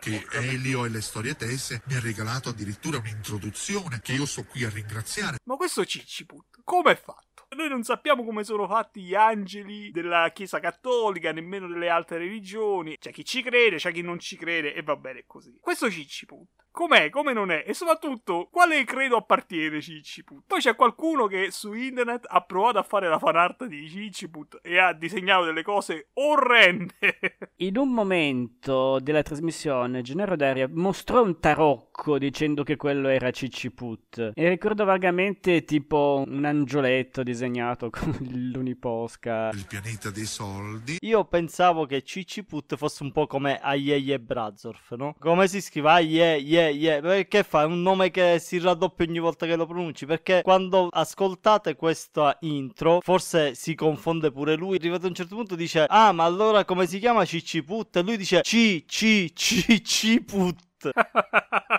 che 0.00 0.26
Elio 0.32 0.84
e 0.84 0.88
le 0.88 1.00
storie 1.00 1.34
tese 1.36 1.82
mi 1.86 1.94
ha 1.94 2.00
regalato 2.00 2.48
addirittura 2.48 2.98
un'introduzione 2.98 4.00
che 4.02 4.12
io 4.12 4.26
sto 4.26 4.44
qui 4.44 4.64
a 4.64 4.70
ringraziare. 4.70 5.38
Ma 5.44 5.56
questo 5.56 5.84
Ciciput, 5.84 6.60
come 6.64 6.92
è 6.92 6.96
fatto? 6.96 7.27
Noi 7.56 7.68
non 7.68 7.82
sappiamo 7.82 8.24
come 8.24 8.44
sono 8.44 8.66
fatti 8.66 9.00
gli 9.00 9.14
angeli 9.14 9.90
della 9.90 10.30
Chiesa 10.34 10.60
Cattolica, 10.60 11.32
nemmeno 11.32 11.66
delle 11.66 11.88
altre 11.88 12.18
religioni. 12.18 12.98
C'è 12.98 13.10
chi 13.10 13.24
ci 13.24 13.42
crede, 13.42 13.76
c'è 13.76 13.90
chi 13.90 14.02
non 14.02 14.18
ci 14.18 14.36
crede, 14.36 14.74
e 14.74 14.82
va 14.82 14.96
bene 14.96 15.24
così. 15.26 15.56
Questo 15.60 15.90
Ciciput, 15.90 16.46
Com'è? 16.78 17.10
Come 17.10 17.32
non 17.32 17.50
è? 17.50 17.64
E 17.66 17.74
soprattutto, 17.74 18.48
quale 18.52 18.84
credo 18.84 19.16
appartiene 19.16 19.80
Cicciput? 19.80 20.44
Poi 20.46 20.60
c'è 20.60 20.76
qualcuno 20.76 21.26
che 21.26 21.50
su 21.50 21.72
internet 21.72 22.24
ha 22.28 22.40
provato 22.42 22.78
a 22.78 22.84
fare 22.84 23.08
la 23.08 23.18
fanart 23.18 23.64
di 23.64 23.88
Cicciput 23.88 24.60
e 24.62 24.78
ha 24.78 24.92
disegnato 24.92 25.44
delle 25.44 25.64
cose 25.64 26.10
orrende. 26.12 26.94
In 27.56 27.78
un 27.78 27.92
momento 27.92 29.00
della 29.00 29.22
trasmissione, 29.22 30.02
Gennaro 30.02 30.36
Daria 30.36 30.68
mostrò 30.70 31.20
un 31.20 31.40
tarocco 31.40 32.16
dicendo 32.16 32.62
che 32.62 32.76
quello 32.76 33.08
era 33.08 33.32
Cicciput. 33.32 34.30
E 34.34 34.48
ricordo 34.48 34.84
vagamente 34.84 35.64
tipo 35.64 36.22
un 36.24 36.44
angioletto 36.44 37.24
disegnato 37.38 37.88
con 37.94 38.16
l'uniposca. 38.20 39.50
Il 39.50 39.66
pianeta 39.66 40.10
dei 40.10 40.26
soldi. 40.26 40.96
Io 41.00 41.24
pensavo 41.24 41.86
che 41.86 42.02
Cicciput 42.02 42.76
fosse 42.76 43.04
un 43.04 43.12
po' 43.12 43.26
come 43.26 43.60
Aieie 43.60 44.18
Brazorf, 44.18 44.94
no? 44.94 45.14
Come 45.18 45.46
si 45.46 45.60
scrive 45.60 45.88
Aie, 45.90 46.36
Ye, 46.36 46.70
Ye? 46.70 47.00
Perché 47.00 47.44
fa? 47.44 47.62
È 47.62 47.64
un 47.64 47.80
nome 47.80 48.10
che 48.10 48.38
si 48.40 48.58
raddoppia 48.58 49.06
ogni 49.06 49.20
volta 49.20 49.46
che 49.46 49.54
lo 49.54 49.66
pronunci. 49.66 50.04
Perché 50.04 50.42
quando 50.42 50.88
ascoltate 50.90 51.76
questa 51.76 52.36
intro, 52.40 53.00
forse 53.00 53.54
si 53.54 53.74
confonde 53.74 54.32
pure 54.32 54.56
lui. 54.56 54.76
Arrivato 54.76 55.06
a 55.06 55.08
un 55.08 55.14
certo 55.14 55.36
punto 55.36 55.54
dice: 55.54 55.86
Ah, 55.88 56.12
ma 56.12 56.24
allora 56.24 56.64
come 56.64 56.86
si 56.86 56.98
chiama 56.98 57.24
Cicciput? 57.24 57.96
E 57.96 58.02
lui 58.02 58.16
dice: 58.16 58.40
C, 58.42 58.84
C, 58.84 59.32
C, 59.32 59.80
Ciput. 59.80 60.66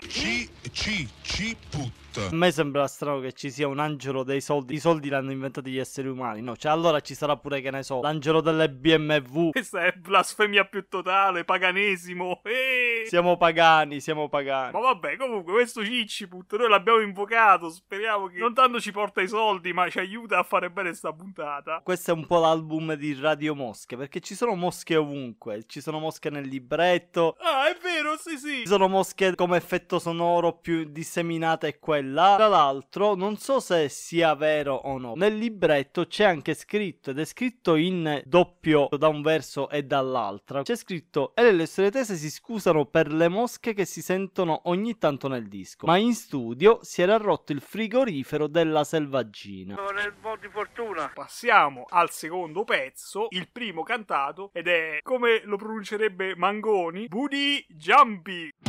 C, 0.08 0.50
C, 0.72 1.08
C, 1.22 1.56
put. 1.70 2.09
A 2.16 2.30
me 2.32 2.52
sembra 2.52 2.88
strano 2.88 3.20
che 3.20 3.34
ci 3.34 3.52
sia 3.52 3.68
un 3.68 3.78
angelo 3.80 4.24
dei 4.24 4.42
soldi. 4.42 4.74
I 4.74 4.80
soldi 4.80 5.10
l'hanno 5.10 5.32
inventati 5.32 5.70
gli 5.70 5.78
esseri 5.78 6.08
umani, 6.08 6.42
no? 6.42 6.56
Cioè, 6.56 6.72
allora 6.72 7.00
ci 7.02 7.14
sarà 7.14 7.38
pure, 7.38 7.62
che 7.62 7.70
ne 7.70 7.84
so, 7.84 8.02
l'angelo 8.02 8.42
delle 8.42 8.70
BMW. 8.70 9.52
Questa 9.52 9.86
è 9.86 9.92
blasfemia 9.92 10.66
più 10.66 10.88
totale, 10.88 11.44
paganesimo. 11.44 12.42
Eeeh. 12.44 13.06
Siamo 13.08 13.38
pagani, 13.38 14.00
siamo 14.00 14.28
pagani. 14.28 14.72
Ma 14.74 14.80
vabbè, 14.80 15.18
comunque, 15.18 15.54
questo 15.54 15.84
Cicciput 15.84 16.58
noi 16.58 16.70
l'abbiamo 16.70 17.00
invocato. 17.00 17.70
Speriamo 17.70 18.28
che 18.28 18.40
non 18.40 18.54
tanto 18.54 18.80
ci 18.80 18.92
porta 18.92 19.22
i 19.22 19.28
soldi, 19.28 19.72
ma 19.72 19.90
ci 19.90 20.00
aiuta 20.00 20.40
a 20.40 20.44
fare 20.44 20.72
bene 20.72 20.94
sta 20.94 21.14
puntata. 21.14 21.82
Questo 21.84 22.12
è 22.12 22.14
un 22.14 22.26
po' 22.26 22.40
l'album 22.40 22.94
di 22.94 23.18
Radio 23.20 23.54
Mosche, 23.54 23.98
perché 23.98 24.20
ci 24.20 24.36
sono 24.36 24.56
mosche 24.56 24.96
ovunque. 24.96 25.64
Ci 25.68 25.82
sono 25.82 26.00
mosche 26.00 26.30
nel 26.30 26.48
libretto. 26.48 27.36
Ah, 27.40 27.70
è 27.70 27.78
vero, 27.82 28.18
sì, 28.18 28.38
sì. 28.38 28.62
Ci 28.62 28.68
sono 28.68 28.88
mosche 28.88 29.36
come 29.36 29.58
effetto 29.58 30.00
sonoro 30.00 30.54
più 30.54 30.86
disseminate 30.86 31.78
quelle. 32.00 32.36
Tra 32.36 32.48
l'altro, 32.48 33.16
non 33.16 33.38
so 33.38 33.60
se 33.60 33.90
sia 33.90 34.34
vero 34.36 34.76
o 34.76 34.98
no. 34.98 35.14
Nel 35.16 35.38
libretto 35.38 36.06
c'è 36.08 36.24
anche 36.24 36.54
scritto, 36.54 37.12
ed 37.12 37.20
è 37.20 37.26
scritto 37.26 37.76
in 37.76 38.22
doppio 38.26 38.88
da 38.98 39.08
un 39.08 39.22
verso 39.22 39.70
e 39.70 39.84
dall'altra. 39.84 40.64
C'è 40.64 40.76
scritto: 40.76 41.34
E 41.36 41.52
le 41.52 41.66
storie 41.66 41.92
tese 41.92 42.16
si 42.16 42.30
scusano 42.30 42.86
per 42.86 43.12
le 43.12 43.28
mosche 43.28 43.74
che 43.74 43.86
si 43.86 44.02
sentono 44.02 44.62
ogni 44.66 44.98
tanto 44.98 45.28
nel 45.28 45.48
disco. 45.48 45.86
Ma 45.86 45.98
in 45.98 46.14
studio 46.14 46.80
si 46.82 47.02
era 47.02 47.18
rotto 47.18 47.52
il 47.52 47.62
frigorifero 47.62 48.48
della 48.48 48.84
selvaggina. 48.84 49.76
Nel 49.94 50.14
po' 50.14 50.38
di 50.40 50.48
fortuna. 50.48 51.12
Passiamo 51.14 51.86
al 51.90 52.10
secondo 52.12 52.64
pezzo, 52.64 53.28
il 53.30 53.50
primo 53.52 53.84
cantato, 53.84 54.50
ed 54.54 54.68
è 54.68 55.00
come 55.02 55.42
lo 55.44 55.58
pronuncerebbe 55.58 56.36
Mangoni: 56.36 57.08
Booty 57.08 57.66
Jumpy. 57.68 58.69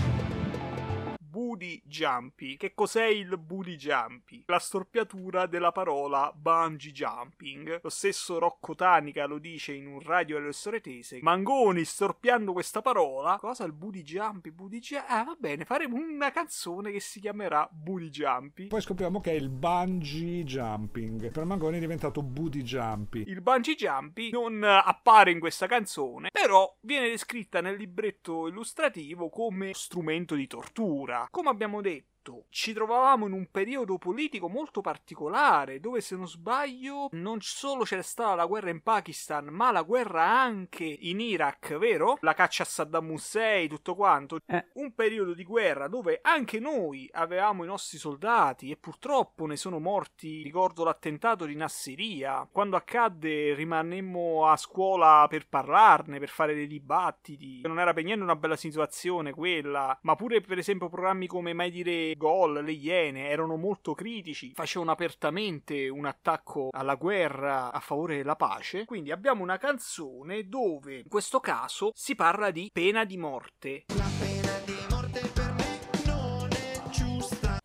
Booty 1.30 1.80
Jumpy. 1.84 2.56
Che 2.56 2.74
cos'è 2.74 3.04
il 3.04 3.38
Booty 3.38 3.76
Jumpy? 3.76 4.42
La 4.46 4.58
storpiatura 4.58 5.46
della 5.46 5.70
parola 5.70 6.32
bungee 6.34 6.90
jumping. 6.90 7.78
Lo 7.82 7.88
stesso 7.88 8.38
Rocco 8.40 8.74
Tanica 8.74 9.26
lo 9.26 9.38
dice 9.38 9.72
in 9.72 9.86
un 9.86 10.00
radio 10.00 10.38
alle 10.38 10.52
storie 10.52 10.80
tese. 10.80 11.20
Mangoni 11.22 11.84
storpiando 11.84 12.52
questa 12.52 12.82
parola. 12.82 13.36
Cosa 13.38 13.62
il 13.64 13.72
Booty 13.72 14.02
Jumpy? 14.02 14.50
Booty 14.50 14.80
Jumpy? 14.80 15.06
Ah, 15.08 15.22
va 15.22 15.36
bene, 15.38 15.64
faremo 15.64 15.96
una 15.96 16.32
canzone 16.32 16.90
che 16.90 16.98
si 16.98 17.20
chiamerà 17.20 17.68
Booty 17.70 18.08
Jumpy. 18.08 18.66
Poi 18.66 18.80
scopriamo 18.80 19.20
che 19.20 19.30
è 19.30 19.34
il 19.34 19.50
bungee 19.50 20.42
jumping. 20.42 21.30
Per 21.30 21.44
Mangoni 21.44 21.76
è 21.76 21.80
diventato 21.80 22.22
booty 22.22 22.62
jumpy. 22.62 23.22
Il 23.28 23.40
bungee 23.40 23.76
jumpy 23.76 24.30
non 24.30 24.64
appare 24.64 25.30
in 25.30 25.38
questa 25.38 25.68
canzone, 25.68 26.30
però 26.32 26.76
viene 26.80 27.08
descritta 27.08 27.60
nel 27.60 27.76
libretto 27.76 28.48
illustrativo 28.48 29.28
come 29.28 29.70
strumento 29.74 30.34
di 30.34 30.48
tortura. 30.48 31.18
Come 31.28 31.50
abbiamo 31.50 31.80
detto, 31.80 32.10
ci 32.50 32.72
trovavamo 32.72 33.26
in 33.26 33.33
un 33.33 33.48
periodo 33.50 33.98
politico 33.98 34.48
molto 34.48 34.80
particolare 34.80 35.80
dove 35.80 36.00
se 36.00 36.16
non 36.16 36.28
sbaglio 36.28 37.09
non 37.12 37.38
solo 37.40 37.85
c'era 37.85 38.02
stata 38.02 38.35
la 38.35 38.46
guerra 38.46 38.70
in 38.70 38.83
Pakistan 38.83 39.46
ma 39.46 39.70
la 39.70 39.83
guerra 39.83 40.26
anche 40.26 40.85
in 40.85 41.20
Iraq, 41.20 41.76
vero? 41.78 42.18
La 42.20 42.35
caccia 42.35 42.62
a 42.62 42.66
Saddam 42.66 43.11
Hussein, 43.11 43.68
tutto 43.68 43.94
quanto. 43.94 44.38
Eh. 44.46 44.66
Un 44.74 44.94
periodo 44.94 45.35
di 45.35 45.44
guerra 45.44 45.88
dove 45.88 46.20
anche 46.22 46.59
noi 46.59 47.09
avevamo 47.12 47.64
i 47.64 47.66
nostri 47.66 47.98
soldati 47.98 48.70
e 48.70 48.76
purtroppo 48.76 49.46
ne 49.46 49.56
sono 49.56 49.78
morti. 49.78 50.42
Ricordo 50.42 50.85
l'attentato 50.85 51.44
di 51.44 51.54
Nasseria. 51.54 52.48
Quando 52.50 52.76
accadde 52.76 53.54
rimanemmo 53.54 54.46
a 54.46 54.56
scuola 54.56 55.26
per 55.28 55.48
parlarne, 55.48 56.18
per 56.18 56.28
fare 56.28 56.54
dei 56.54 56.66
dibattiti. 56.66 57.61
Non 57.62 57.78
era 57.78 57.92
per 57.92 58.04
niente 58.04 58.22
una 58.22 58.37
bella 58.37 58.56
situazione 58.56 59.33
quella, 59.33 59.98
ma 60.02 60.14
pure 60.16 60.40
per 60.40 60.59
esempio 60.59 60.88
programmi 60.88 61.26
come 61.26 61.52
Mai 61.52 61.70
dire 61.70 62.10
Gol, 62.16 62.62
le 62.64 62.73
Iene 62.73 63.29
erano 63.29 63.57
molto 63.57 63.94
critici, 63.94 64.53
facevano 64.55 64.90
apertamente 64.90 65.88
un 65.88 66.07
attacco 66.07 66.68
alla 66.70 66.94
guerra 66.94 67.73
a 67.73 67.81
favore 67.81 68.16
della 68.16 68.37
pace. 68.37 68.85
Quindi 68.85 69.11
abbiamo 69.11 69.42
una 69.42 69.59
canzone 69.59 70.49
dove 70.49 70.99
in 70.99 71.09
questo 71.09 71.40
caso 71.40 71.90
si 71.94 72.14
parla 72.14 72.51
di 72.51 72.70
pena 72.73 73.05
di 73.05 73.16
morte. 73.16 73.85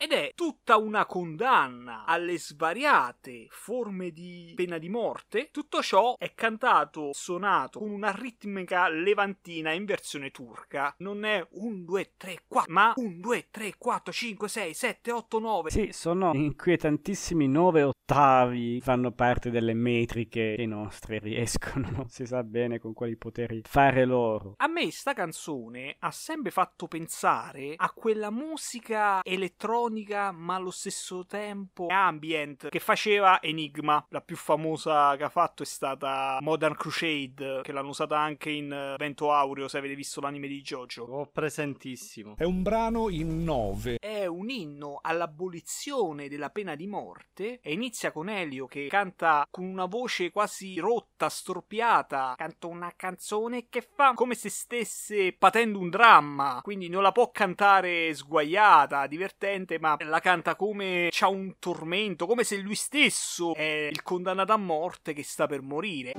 Ed 0.06 0.12
è 0.12 0.34
tutta 0.36 0.78
una 0.78 1.08
condanna 1.08 2.06
alle 2.06 2.38
svariate 2.38 3.48
forme 3.50 4.12
di 4.12 4.54
pena 4.56 4.78
di 4.78 4.88
morte. 4.88 5.50
Tutto 5.50 5.82
ciò 5.82 6.16
è 6.20 6.36
cantato, 6.36 7.10
suonato 7.12 7.80
con 7.80 7.90
una 7.90 8.12
ritmica 8.12 8.88
levantina 8.88 9.72
in 9.72 9.86
versione 9.86 10.30
turca. 10.30 10.94
Non 11.00 11.26
è 11.26 11.44
1, 11.50 11.86
2, 11.86 12.12
3, 12.18 12.38
4, 12.48 12.72
ma 12.72 12.94
1, 12.96 13.16
2, 13.18 13.48
3, 13.50 13.74
4, 13.80 14.14
5, 14.14 14.48
6, 14.48 14.74
7, 14.76 15.12
8, 15.12 15.40
9. 15.40 15.70
Sì, 15.72 15.90
sono 15.92 16.34
inquietantissimi 16.36 17.48
nove 17.48 17.82
ottavi, 17.82 18.82
fanno 18.82 19.12
parte 19.12 19.50
delle 19.50 19.74
metriche 19.74 20.54
che 20.56 20.62
i 20.62 20.68
nostri 20.68 21.18
riescono, 21.18 21.90
non 21.90 22.10
si 22.10 22.28
sa 22.28 22.44
bene 22.44 22.78
con 22.78 22.94
quali 22.94 23.16
poteri 23.16 23.62
fare 23.64 24.06
loro. 24.06 24.54
A 24.58 24.68
me 24.68 24.92
sta 24.92 25.14
canzone 25.14 25.96
ha 25.98 26.12
sempre 26.12 26.52
fatto 26.52 26.88
pensare 26.88 27.74
a 27.76 27.90
quella 27.90 28.30
musica 28.30 29.22
elettronica 29.24 29.94
ma 30.32 30.56
allo 30.56 30.72
stesso 30.72 31.26
tempo 31.26 31.88
ambient 31.90 32.70
che 32.70 32.80
faceva 32.80 33.42
Enigma. 33.42 34.06
La 34.10 34.22
più 34.22 34.36
famosa 34.36 35.16
che 35.16 35.24
ha 35.24 35.30
fatto 35.30 35.64
è 35.64 35.66
stata 35.66 36.38
Modern 36.42 36.76
Crusade, 36.76 37.62
che 37.62 37.72
l'hanno 37.72 37.90
usata 37.90 38.18
anche 38.18 38.50
in 38.50 38.72
eh, 38.72 38.96
Vento 38.98 39.32
Aureo, 39.32 39.68
se 39.68 39.78
avete 39.78 39.96
visto 39.96 40.22
l'anime 40.22 40.48
di 40.48 40.62
JoJo. 40.62 41.04
Ho 41.04 41.26
presentissimo. 41.28 42.36
È 42.38 42.44
un 42.44 42.62
brano 42.62 43.10
in 43.10 43.44
nove. 43.44 43.98
È 44.00 44.26
un 44.26 44.50
inno 44.50 45.00
all'abolizione 45.02 46.28
della 46.28 46.50
pena 46.50 46.76
di 46.76 46.88
morte 46.88 47.60
e 47.62 47.74
inizia 47.74 48.12
con 48.12 48.30
Elio 48.30 48.66
che 48.66 48.88
canta 48.88 49.48
con 49.50 49.66
una 49.66 49.86
voce 49.86 50.32
quasi 50.32 50.78
rotta, 50.80 51.30
storpiata. 51.30 52.34
Canta 52.38 52.68
una 52.68 52.94
canzone 52.96 53.68
che 53.70 53.82
fa 53.82 54.14
come 54.14 54.36
se 54.36 54.50
stesse 54.50 55.34
patendo 55.34 55.80
un 55.80 55.90
dramma, 55.90 56.60
quindi 56.62 56.90
non 56.90 57.04
la 57.04 57.12
può 57.12 57.32
cantare 57.32 58.14
sguaiata, 58.14 59.08
divertente, 59.08 59.80
ma 59.86 59.96
la 60.00 60.20
canta 60.20 60.56
come 60.56 61.10
c'ha 61.12 61.28
un 61.28 61.60
tormento, 61.60 62.26
come 62.26 62.44
se 62.44 62.58
lui 62.58 62.74
stesso 62.74 63.54
è 63.54 63.88
il 63.92 64.02
condannato 64.02 64.52
a 64.52 64.58
morte 64.58 65.14
che 65.14 65.24
sta 65.24 65.46
per 65.46 65.62
morire. 65.62 66.14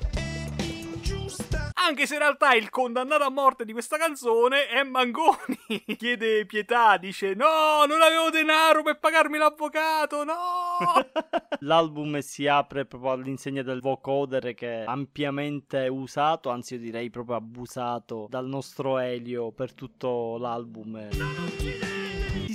Anche 1.74 2.06
se 2.06 2.14
in 2.14 2.20
realtà 2.20 2.54
il 2.54 2.70
condannato 2.70 3.24
a 3.24 3.30
morte 3.30 3.64
di 3.64 3.72
questa 3.72 3.96
canzone 3.96 4.68
è 4.68 4.82
Mangoni. 4.84 5.58
Chiede 5.98 6.46
pietà, 6.46 6.96
dice: 6.96 7.34
No, 7.34 7.84
non 7.86 8.02
avevo 8.02 8.30
denaro 8.30 8.82
per 8.82 8.98
pagarmi 8.98 9.36
l'avvocato, 9.36 10.22
no! 10.22 10.34
L'album 11.60 12.18
si 12.20 12.46
apre 12.46 12.86
proprio 12.86 13.10
all'insegna 13.12 13.62
del 13.62 13.80
vocoder 13.80 14.54
che 14.54 14.82
è 14.82 14.84
ampiamente 14.86 15.88
usato, 15.88 16.50
anzi 16.50 16.74
io 16.74 16.80
direi 16.80 17.10
proprio 17.10 17.36
abusato 17.36 18.26
dal 18.30 18.46
nostro 18.46 18.98
Elio 18.98 19.50
per 19.50 19.74
tutto 19.74 20.38
l'album. 20.38 21.85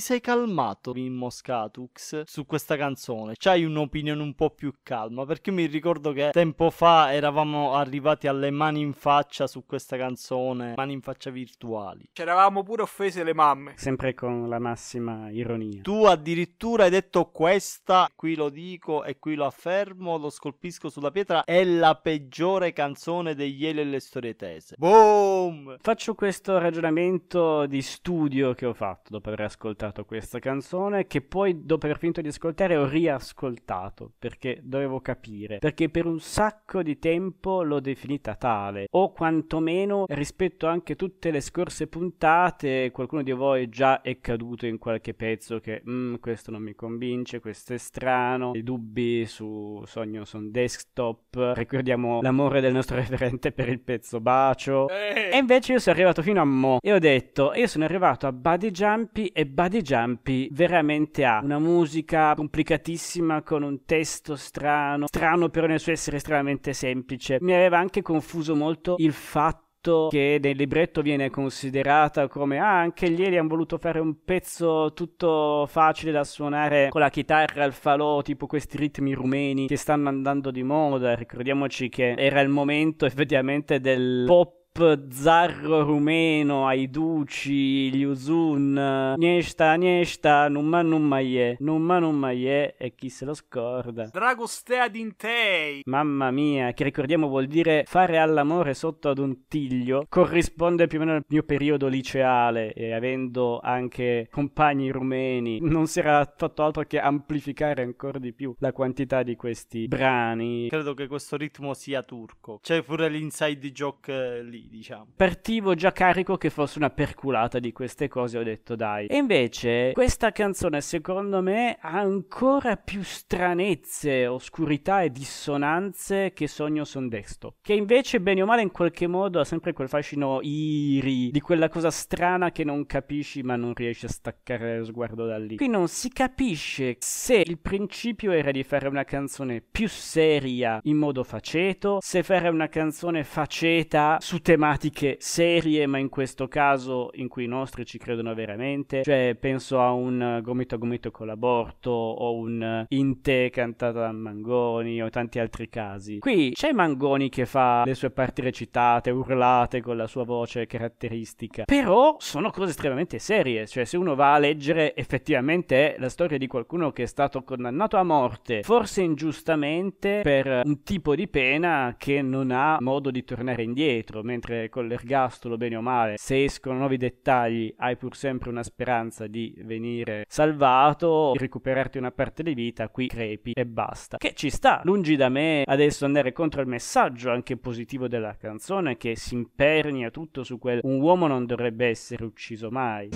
Ti 0.02 0.08
sei 0.08 0.20
calmato 0.20 0.94
in 0.96 1.14
Moscatux 1.14 2.24
su 2.26 2.48
questa 2.48 2.76
canzone? 2.76 3.36
C'hai 3.38 3.64
un'opinione 3.64 4.20
un 4.20 4.34
po' 4.34 4.50
più 4.50 4.74
calma? 4.82 5.28
Perché 5.28 5.52
io 5.52 5.58
mi 5.58 5.68
ricordo 5.68 6.12
che 6.12 6.32
tempo 6.32 6.72
fa 6.72 7.14
eravamo 7.14 7.76
arrivati 7.76 8.26
alle 8.26 8.50
mani 8.50 8.82
in 8.82 8.94
faccia 8.94 9.46
su 9.46 9.64
questa 9.64 9.98
canzone, 9.98 10.74
mani 10.76 10.94
in 10.94 11.02
faccia 11.02 11.30
virtuali. 11.30 12.10
C'eravamo 12.14 12.64
pure 12.64 12.82
offese 12.82 13.24
le 13.24 13.36
mamme. 13.36 13.74
Sempre 13.76 14.16
con 14.16 14.50
la 14.50 14.58
massima 14.58 15.30
ironia. 15.30 15.84
Tu 15.84 16.06
addirittura 16.06 16.86
hai 16.86 16.90
detto 16.90 17.26
questa, 17.26 18.10
qui 18.16 18.34
lo 18.34 18.50
dico 18.50 19.04
e 19.04 19.20
qui 19.20 19.36
lo 19.36 19.46
affermo, 19.46 20.18
lo 20.18 20.32
scolpisco 20.32 20.90
sulla 20.90 21.12
pietra, 21.12 21.44
è 21.44 21.64
la 21.64 21.94
peggiore 21.94 22.74
canzone 22.74 23.36
degli 23.36 23.68
Eli 23.68 23.82
e 23.82 23.84
le 23.84 24.00
storie 24.00 24.36
tese. 24.36 24.74
Boom! 24.80 25.78
Faccio 25.80 26.16
questo 26.16 26.58
ragionamento 26.58 27.68
di 27.68 27.84
studio 27.84 28.56
che 28.56 28.66
ho 28.66 28.74
fatto 28.74 29.12
dopo 29.12 29.28
aver 29.28 29.42
ascoltato 29.42 29.91
questa 30.06 30.40
canzone, 30.40 31.06
che 31.08 31.22
poi 31.22 31.66
dopo 31.66 31.86
aver 31.86 31.98
finito 32.00 32.22
di 32.22 32.30
ascoltare 32.30 32.76
ho 32.76 32.88
riascoltato, 32.88 34.12
perché 34.18 34.60
dovevo 34.64 35.00
capire, 35.02 35.58
perché 35.60 35.90
per 35.90 36.06
un 36.06 36.20
sacco 36.20 36.82
di 36.82 36.98
tempo 37.00 37.64
l'ho 37.64 37.80
definita 37.80 38.36
tale, 38.36 38.88
o 38.92 39.12
quantomeno 39.12 40.06
rispetto 40.08 40.68
anche 40.68 40.96
tutte 40.96 41.32
le 41.32 41.42
scorse 41.42 41.88
puntate, 41.88 42.92
qualcuno 42.92 43.24
di 43.24 43.32
voi 43.32 43.70
già 43.70 44.02
è 44.02 44.20
caduto 44.20 44.66
in 44.66 44.78
qualche 44.78 45.14
pezzo 45.14 45.60
che 45.60 45.82
"Mm, 45.88 46.16
questo 46.16 46.52
non 46.52 46.62
mi 46.62 46.74
convince, 46.74 47.40
questo 47.40 47.74
è 47.74 47.78
strano, 47.78 48.52
i 48.56 48.64
dubbi 48.64 49.26
su 49.26 49.82
Sogno 49.86 50.26
son 50.26 50.52
desktop, 50.52 51.54
ricordiamo 51.56 52.22
l'amore 52.22 52.62
del 52.62 52.74
nostro 52.74 52.96
referente 53.02 53.52
per 53.52 53.70
il 53.70 53.80
pezzo 53.80 54.20
bacio, 54.20 54.88
e 54.90 55.38
invece 55.38 55.74
io 55.74 55.80
sono 55.80 55.96
arrivato 55.96 56.22
fino 56.22 56.42
a 56.42 56.46
mo 56.46 56.78
e 56.82 56.94
ho 56.94 57.00
detto, 57.00 57.54
io 57.56 57.68
sono 57.68 57.84
arrivato 57.86 58.28
a 58.28 58.32
Buddy 58.32 58.72
Jumpy 58.72 59.26
e 59.28 59.46
Buddy 59.46 59.81
Jumpy 59.82 60.50
veramente 60.52 61.26
ha 61.26 61.42
una 61.44 61.60
musica 61.60 62.34
complicatissima 62.36 63.42
con 63.42 63.64
un 63.64 63.84
testo 63.86 64.36
strano, 64.36 65.08
strano 65.08 65.50
però 65.50 65.68
nel 65.68 65.80
suo 65.80 65.92
essere 65.92 66.18
estremamente 66.18 66.74
semplice. 66.74 67.38
Mi 67.42 67.54
aveva 67.54 67.78
anche 67.78 68.02
confuso 68.02 68.56
molto 68.56 68.96
il 68.98 69.14
fatto 69.14 70.10
che 70.10 70.40
nel 70.40 70.56
libretto 70.56 71.02
viene 71.02 71.32
considerata 71.32 72.28
come 72.28 72.60
ah 72.60 72.80
anche 72.80 73.10
gli 73.10 73.24
Eli 73.24 73.38
hanno 73.38 73.48
voluto 73.48 73.80
fare 73.80 74.00
un 74.00 74.24
pezzo 74.24 74.94
tutto 74.94 75.66
facile 75.68 76.12
da 76.12 76.24
suonare 76.24 76.90
con 76.90 77.02
la 77.02 77.10
chitarra 77.10 77.64
al 77.64 77.74
falò 77.74 78.22
tipo 78.22 78.46
questi 78.46 78.78
ritmi 78.78 79.14
rumeni 79.14 79.66
che 79.66 79.78
stanno 79.78 80.10
andando 80.10 80.52
di 80.52 80.62
moda 80.62 81.16
ricordiamoci 81.16 81.90
che 81.90 82.14
era 82.16 82.42
il 82.42 82.50
momento 82.50 83.06
effettivamente 83.08 83.80
del 83.80 84.26
pop 84.28 84.61
zarro 85.10 85.84
rumeno 85.84 86.66
ai 86.66 86.90
duci, 86.90 87.92
gli 87.92 88.04
uzun, 88.04 89.16
niesta, 89.18 89.74
niesta, 89.76 90.48
numma 90.48 90.82
numma 90.82 91.20
ye, 91.20 91.58
numma 91.60 92.00
numma 92.00 92.32
ye, 92.32 92.76
e 92.78 92.96
chi 92.96 93.10
se 93.10 93.26
lo 93.26 93.34
scorda. 93.34 94.06
Dragostea 94.06 94.88
dintei. 94.88 95.82
Mamma 95.86 96.32
mia, 96.32 96.72
che 96.72 96.86
ricordiamo 96.86 97.28
vuol 97.28 97.48
dire 97.48 97.84
fare 97.86 98.18
all'amore 98.18 98.74
sotto 98.74 99.10
ad 99.10 99.18
un 99.18 99.48
tiglio, 99.48 100.06
corrisponde 100.08 100.88
più 100.88 101.00
o 101.00 101.02
meno 101.02 101.18
al 101.18 101.26
mio 101.28 101.44
periodo 101.44 101.88
liceale 101.88 102.74
e 102.74 102.94
avendo 102.94 103.60
anche 103.60 104.28
compagni 104.32 104.90
rumeni, 104.90 105.60
non 105.62 105.88
si 105.88 106.00
era 106.00 106.24
fatto 106.36 106.64
altro 106.64 106.84
che 106.84 107.00
amplificare 107.00 107.84
ancora 107.84 108.20
di 108.20 108.34
più 108.34 108.56
la 108.60 108.72
quantità 108.72 109.22
di 109.22 109.36
questi 109.36 109.88
brani. 109.88 110.70
Credo 110.70 110.94
che 110.94 111.08
questo 111.08 111.36
ritmo 111.36 111.74
sia 111.74 112.04
turco. 112.04 112.60
C'è 112.62 112.82
pure 112.84 113.10
l'inside 113.10 113.72
joke 113.72 114.12
eh, 114.12 114.44
diciamo. 114.70 115.08
Partivo 115.16 115.76
già 115.76 115.92
carico 115.92 116.38
che 116.38 116.50
fosse 116.50 116.78
una 116.78 116.90
perculata 116.90 117.60
di 117.60 117.72
queste 117.72 118.08
cose, 118.08 118.38
ho 118.38 118.44
detto 118.44 118.76
dai. 118.76 119.08
E 119.08 119.18
invece 119.18 119.92
questa 119.94 120.32
canzone 120.32 120.82
secondo 120.82 121.42
me 121.42 121.78
ha 121.80 122.00
ancora 122.00 122.76
più 122.78 123.02
stranezze, 123.04 124.28
oscurità 124.28 125.02
e 125.02 125.12
dissonanze 125.12 126.34
che 126.34 126.48
Sogno 126.48 126.84
son 126.84 127.08
desktop. 127.08 127.58
Che 127.62 127.74
invece 127.74 128.20
bene 128.20 128.42
o 128.42 128.46
male 128.46 128.62
in 128.62 128.72
qualche 128.72 129.08
modo 129.08 129.40
ha 129.40 129.46
sempre 129.46 129.74
quel 129.74 129.90
fascino 129.90 130.40
iri, 130.42 131.32
di 131.32 131.40
quella 131.42 131.70
cosa 131.70 131.92
strana 131.92 132.52
che 132.52 132.64
non 132.64 132.86
capisci 132.86 133.42
ma 133.44 133.56
non 133.56 133.74
riesci 133.74 134.06
a 134.06 134.10
staccare 134.10 134.80
lo 134.80 134.86
sguardo 134.86 135.26
da 135.26 135.38
lì. 135.38 135.58
Qui 135.58 135.68
non 135.68 135.88
si 135.88 136.10
capisce 136.10 136.98
se 137.00 137.42
il 137.46 137.60
principio 137.60 138.32
era 138.32 138.52
di 138.52 138.64
fare 138.64 138.88
una 138.88 139.04
canzone 139.04 139.62
più 139.62 139.88
seria 139.88 140.80
in 140.84 140.98
modo 140.98 141.24
faceto, 141.24 142.00
se 142.02 142.24
fare 142.24 142.50
una 142.50 142.68
canzone 142.68 143.24
faceta 143.24 144.18
su 144.20 144.40
tematiche 144.52 145.16
serie, 145.22 145.88
ma 145.88 145.98
in 145.98 146.10
questo 146.10 146.50
caso 146.50 147.12
in 147.14 147.30
cui 147.30 147.46
i 147.46 147.48
nostri 147.48 147.86
ci 147.86 147.98
credono 147.98 148.34
veramente. 148.34 149.02
Cioè, 149.02 149.38
penso 149.40 149.80
a 149.80 149.94
un 149.94 150.42
gomito 150.44 150.76
a 150.76 150.78
gomito 150.78 151.10
con 151.10 151.28
l'aborto, 151.28 151.90
o 151.90 152.34
un 152.34 152.86
In 152.90 153.22
te 153.22 153.50
cantato 153.50 154.00
da 154.00 154.12
Mangoni, 154.12 155.02
o 155.02 155.10
tanti 155.10 155.40
altri 155.40 155.70
casi. 155.70 156.20
Qui 156.20 156.52
c'è 156.52 156.74
Mangoni 156.74 157.30
che 157.30 157.46
fa 157.46 157.84
le 157.86 157.94
sue 157.94 158.10
parti 158.10 158.42
recitate, 158.42 159.10
urlate 159.10 159.80
con 159.80 159.96
la 159.96 160.08
sua 160.08 160.26
voce 160.26 160.66
caratteristica. 160.66 161.64
Però 161.64 162.18
sono 162.20 162.50
cose 162.52 162.72
estremamente 162.72 163.20
serie. 163.20 163.66
Cioè, 163.66 163.86
se 163.86 163.96
uno 163.96 164.16
va 164.16 164.34
a 164.34 164.38
leggere, 164.38 164.94
effettivamente 164.98 165.96
è 165.96 165.98
la 165.98 166.10
storia 166.10 166.38
di 166.38 166.48
qualcuno 166.48 166.92
che 166.92 167.04
è 167.04 167.08
stato 167.08 167.42
condannato 167.44 167.96
a 167.96 168.04
morte, 168.04 168.64
forse 168.64 169.02
ingiustamente, 169.02 170.20
per 170.24 170.64
un 170.66 170.84
tipo 170.84 171.16
di 171.16 171.30
pena 171.30 171.96
che 171.98 172.22
non 172.22 172.52
ha 172.52 172.76
modo 172.82 173.12
di 173.12 173.24
tornare 173.24 173.64
indietro 173.64 174.22
mentre 174.24 174.40
con 174.70 174.88
l'ergastolo, 174.88 175.58
bene 175.58 175.76
o 175.76 175.82
male, 175.82 176.16
se 176.18 176.44
escono 176.44 176.78
nuovi 176.80 176.98
dettagli, 176.98 177.74
hai 177.78 177.96
pur 177.96 178.16
sempre 178.16 178.50
una 178.50 178.64
speranza 178.64 179.28
di 179.28 179.54
venire 179.64 180.26
salvato, 180.28 181.34
recuperarti 181.36 181.98
una 181.98 182.12
parte 182.12 182.44
di 182.44 182.54
vita, 182.54 182.90
qui 182.90 183.08
crepi 183.08 183.52
e 183.54 183.66
basta. 183.66 184.18
Che 184.18 184.34
ci 184.34 184.50
sta, 184.50 184.82
lungi 184.84 185.16
da 185.16 185.30
me 185.30 185.64
adesso 185.66 186.06
andare 186.06 186.32
contro 186.32 186.62
il 186.62 186.68
messaggio 186.68 187.30
anche 187.30 187.58
positivo 187.58 188.08
della 188.08 188.36
canzone 188.36 188.98
che 188.98 189.16
si 189.16 189.36
impernia 189.36 190.10
tutto 190.10 190.44
su 190.44 190.58
quel 190.58 190.80
un 190.84 191.00
uomo 191.00 191.28
non 191.28 191.46
dovrebbe 191.46 191.88
essere 191.88 192.24
ucciso 192.24 192.70
mai. 192.70 193.10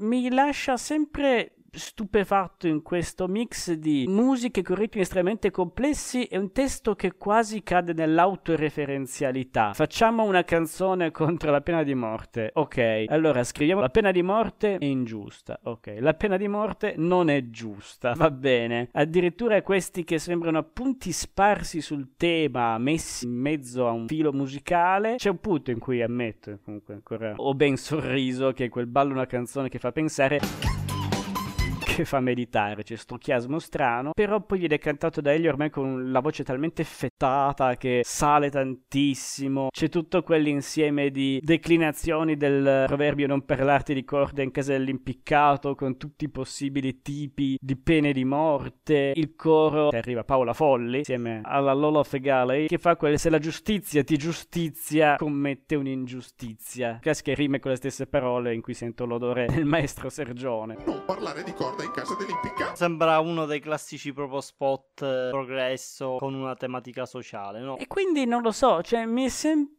Mi 0.00 0.30
lascia 0.30 0.76
sempre 0.76 1.57
stupefatto 1.78 2.66
in 2.66 2.82
questo 2.82 3.26
mix 3.28 3.72
di 3.72 4.04
musiche 4.08 4.62
con 4.62 4.76
ritmi 4.76 5.02
estremamente 5.02 5.50
complessi 5.50 6.24
e 6.24 6.36
un 6.36 6.52
testo 6.52 6.94
che 6.94 7.14
quasi 7.14 7.62
cade 7.62 7.92
nell'autoreferenzialità. 7.92 9.72
Facciamo 9.72 10.24
una 10.24 10.44
canzone 10.44 11.10
contro 11.10 11.50
la 11.50 11.60
pena 11.60 11.82
di 11.82 11.94
morte. 11.94 12.50
Ok, 12.54 13.04
allora 13.08 13.44
scriviamo 13.44 13.80
la 13.80 13.88
pena 13.88 14.10
di 14.10 14.22
morte 14.22 14.76
è 14.78 14.84
ingiusta. 14.84 15.58
Ok, 15.64 15.96
la 15.98 16.14
pena 16.14 16.36
di 16.36 16.48
morte 16.48 16.94
non 16.96 17.30
è 17.30 17.48
giusta. 17.50 18.12
Va 18.14 18.30
bene. 18.30 18.88
Addirittura 18.92 19.62
questi 19.62 20.04
che 20.04 20.18
sembrano 20.18 20.62
punti 20.62 21.12
sparsi 21.12 21.80
sul 21.80 22.14
tema 22.16 22.76
messi 22.78 23.26
in 23.26 23.34
mezzo 23.34 23.86
a 23.86 23.92
un 23.92 24.06
filo 24.06 24.32
musicale. 24.32 25.16
C'è 25.16 25.30
un 25.30 25.40
punto 25.40 25.70
in 25.70 25.78
cui 25.78 26.02
ammetto, 26.02 26.58
comunque 26.64 26.94
ancora 26.94 27.34
ho 27.36 27.54
ben 27.54 27.76
sorriso 27.76 28.52
che 28.52 28.68
quel 28.68 28.86
ballo 28.86 29.10
è 29.10 29.14
una 29.14 29.26
canzone 29.26 29.68
che 29.68 29.78
fa 29.78 29.92
pensare 29.92 30.40
che 31.98 32.04
fa 32.04 32.20
meditare, 32.20 32.84
c'è 32.84 32.94
sto 32.94 33.16
chiasmo 33.16 33.58
strano, 33.58 34.12
però 34.14 34.40
poi 34.40 34.60
viene 34.60 34.78
cantato 34.78 35.20
da 35.20 35.32
egli 35.32 35.48
ormai 35.48 35.68
con 35.68 36.12
la 36.12 36.20
voce 36.20 36.44
talmente 36.44 36.84
fettata 36.84 37.76
che 37.76 38.02
sale 38.04 38.50
tantissimo, 38.50 39.66
c'è 39.72 39.88
tutto 39.88 40.22
quell'insieme 40.22 41.10
di 41.10 41.40
declinazioni 41.42 42.36
del 42.36 42.84
proverbio 42.86 43.26
non 43.26 43.44
parlarti 43.44 43.94
di 43.94 44.04
corda 44.04 44.42
in 44.42 44.52
casa 44.52 44.72
dell'impiccato 44.72 45.74
con 45.74 45.96
tutti 45.96 46.26
i 46.26 46.28
possibili 46.28 47.02
tipi 47.02 47.58
di 47.60 47.76
pene 47.76 48.12
di 48.12 48.24
morte, 48.24 49.12
il 49.16 49.34
coro 49.34 49.88
arriva 49.88 50.22
Paola 50.22 50.52
Folli 50.52 50.98
insieme 50.98 51.40
alla 51.42 51.72
Lola 51.72 52.04
Fegali 52.04 52.68
che 52.68 52.78
fa 52.78 52.94
quelle 52.94 53.18
se 53.18 53.28
la 53.28 53.38
giustizia 53.40 54.04
ti 54.04 54.16
giustizia 54.16 55.16
commette 55.16 55.74
un'ingiustizia, 55.74 56.98
classiche 57.00 57.34
rime 57.34 57.58
con 57.58 57.72
le 57.72 57.76
stesse 57.76 58.06
parole 58.06 58.54
in 58.54 58.60
cui 58.60 58.74
sento 58.74 59.04
l'odore 59.04 59.46
del 59.46 59.64
maestro 59.64 60.08
Sergione. 60.08 60.76
Non 60.86 61.02
parlare 61.04 61.42
di 61.42 61.52
corda 61.52 61.86
in 61.88 61.92
casa 61.94 62.14
dell'impiccato. 62.14 62.76
Sembra 62.76 63.18
uno 63.18 63.46
dei 63.46 63.60
classici 63.60 64.12
proprio 64.12 64.40
spot 64.40 65.02
eh, 65.02 65.28
progresso 65.30 66.16
con 66.18 66.34
una 66.34 66.54
tematica 66.54 67.06
sociale, 67.06 67.60
no? 67.60 67.76
E 67.78 67.86
quindi 67.86 68.24
non 68.24 68.42
lo 68.42 68.52
so, 68.52 68.82
cioè 68.82 69.04
mi 69.04 69.24
è 69.24 69.28
sempre 69.28 69.77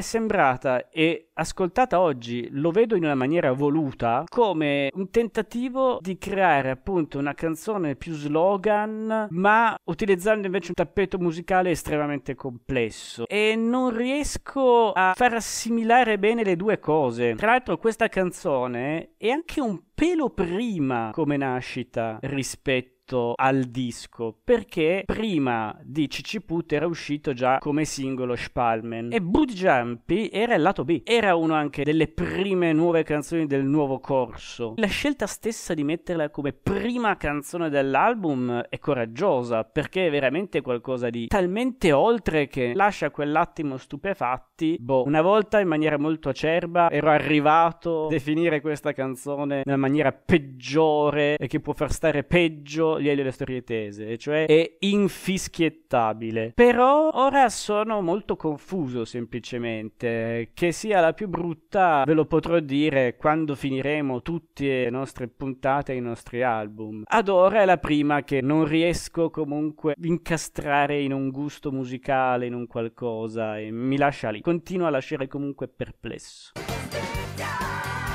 sembrata 0.00 0.88
e 0.88 1.28
ascoltata 1.34 2.00
oggi, 2.00 2.48
lo 2.52 2.70
vedo 2.70 2.96
in 2.96 3.04
una 3.04 3.14
maniera 3.14 3.52
voluta, 3.52 4.24
come 4.28 4.90
un 4.94 5.10
tentativo 5.10 5.98
di 6.00 6.16
creare 6.16 6.70
appunto 6.70 7.18
una 7.18 7.34
canzone 7.34 7.96
più 7.96 8.12
slogan, 8.14 9.28
ma 9.30 9.76
utilizzando 9.84 10.46
invece 10.46 10.68
un 10.68 10.74
tappeto 10.74 11.18
musicale 11.18 11.70
estremamente 11.70 12.34
complesso. 12.34 13.26
E 13.28 13.54
non 13.56 13.94
riesco 13.94 14.92
a 14.92 15.12
far 15.14 15.34
assimilare 15.34 16.18
bene 16.18 16.44
le 16.44 16.56
due 16.56 16.78
cose. 16.78 17.34
Tra 17.34 17.50
l'altro 17.50 17.76
questa 17.78 18.08
canzone 18.08 19.10
è 19.16 19.28
anche 19.30 19.60
un 19.60 19.80
pelo 19.94 20.30
prima 20.30 21.10
come 21.12 21.36
nascita 21.36 22.18
rispetto 22.22 22.97
rispetto 23.08 23.32
al 23.34 23.64
disco, 23.64 24.36
perché 24.44 25.02
prima 25.06 25.76
di 25.82 26.10
Ciciput 26.10 26.70
era 26.72 26.86
uscito 26.86 27.32
già 27.32 27.58
come 27.58 27.84
singolo 27.84 28.36
Spalmen 28.36 29.12
e 29.12 29.20
Boot 29.20 29.52
Jumpy 29.52 30.28
era 30.30 30.54
il 30.54 30.62
lato 30.62 30.84
B, 30.84 31.00
era 31.04 31.34
uno 31.34 31.54
anche 31.54 31.84
delle 31.84 32.08
prime 32.08 32.72
nuove 32.72 33.02
canzoni 33.02 33.46
del 33.46 33.64
nuovo 33.64 33.98
corso. 33.98 34.74
La 34.76 34.86
scelta 34.86 35.26
stessa 35.26 35.72
di 35.72 35.84
metterla 35.84 36.28
come 36.30 36.52
prima 36.52 37.16
canzone 37.16 37.70
dell'album 37.70 38.66
è 38.68 38.78
coraggiosa, 38.78 39.64
perché 39.64 40.08
è 40.08 40.10
veramente 40.10 40.60
qualcosa 40.60 41.08
di 41.08 41.28
talmente 41.28 41.92
oltre 41.92 42.48
che 42.48 42.74
lascia 42.74 43.10
quell'attimo 43.10 43.76
stupefatti. 43.76 44.76
Boh, 44.78 45.04
una 45.06 45.22
volta 45.22 45.60
in 45.60 45.68
maniera 45.68 45.98
molto 45.98 46.28
acerba 46.28 46.90
ero 46.90 47.10
arrivato 47.10 48.06
a 48.06 48.08
definire 48.08 48.60
questa 48.60 48.92
canzone 48.92 49.62
nella 49.64 49.78
maniera 49.78 50.12
peggiore 50.12 51.36
e 51.36 51.46
che 51.46 51.60
può 51.60 51.72
far 51.72 51.92
stare 51.92 52.24
peggio 52.24 52.97
gli 52.98 53.08
Elio 53.08 53.22
e 53.22 53.26
le 53.26 53.32
storie 53.32 53.64
tese, 53.64 54.08
e 54.08 54.18
cioè 54.18 54.46
è 54.46 54.76
infischietttabile. 54.80 56.52
Però 56.54 57.10
ora 57.12 57.48
sono 57.48 58.00
molto 58.00 58.36
confuso 58.36 59.04
semplicemente. 59.04 60.50
Che 60.54 60.72
sia 60.72 61.00
la 61.00 61.12
più 61.12 61.28
brutta 61.28 62.04
ve 62.04 62.14
lo 62.14 62.26
potrò 62.26 62.58
dire 62.60 63.16
quando 63.16 63.54
finiremo 63.54 64.22
tutte 64.22 64.84
le 64.84 64.90
nostre 64.90 65.28
puntate, 65.28 65.92
i 65.92 66.00
nostri 66.00 66.42
album. 66.42 67.02
Ad 67.04 67.28
ora 67.28 67.62
è 67.62 67.64
la 67.64 67.78
prima 67.78 68.22
che 68.22 68.40
non 68.40 68.64
riesco 68.64 69.30
comunque 69.30 69.92
a 69.92 69.94
incastrare 70.02 71.00
in 71.00 71.12
un 71.12 71.30
gusto 71.30 71.72
musicale, 71.72 72.46
in 72.46 72.54
un 72.54 72.66
qualcosa 72.66 73.58
e 73.58 73.70
mi 73.70 73.96
lascia 73.96 74.30
lì. 74.30 74.40
Continua 74.40 74.88
a 74.88 74.90
lasciare 74.90 75.26
comunque 75.26 75.68
perplesso. 75.68 76.52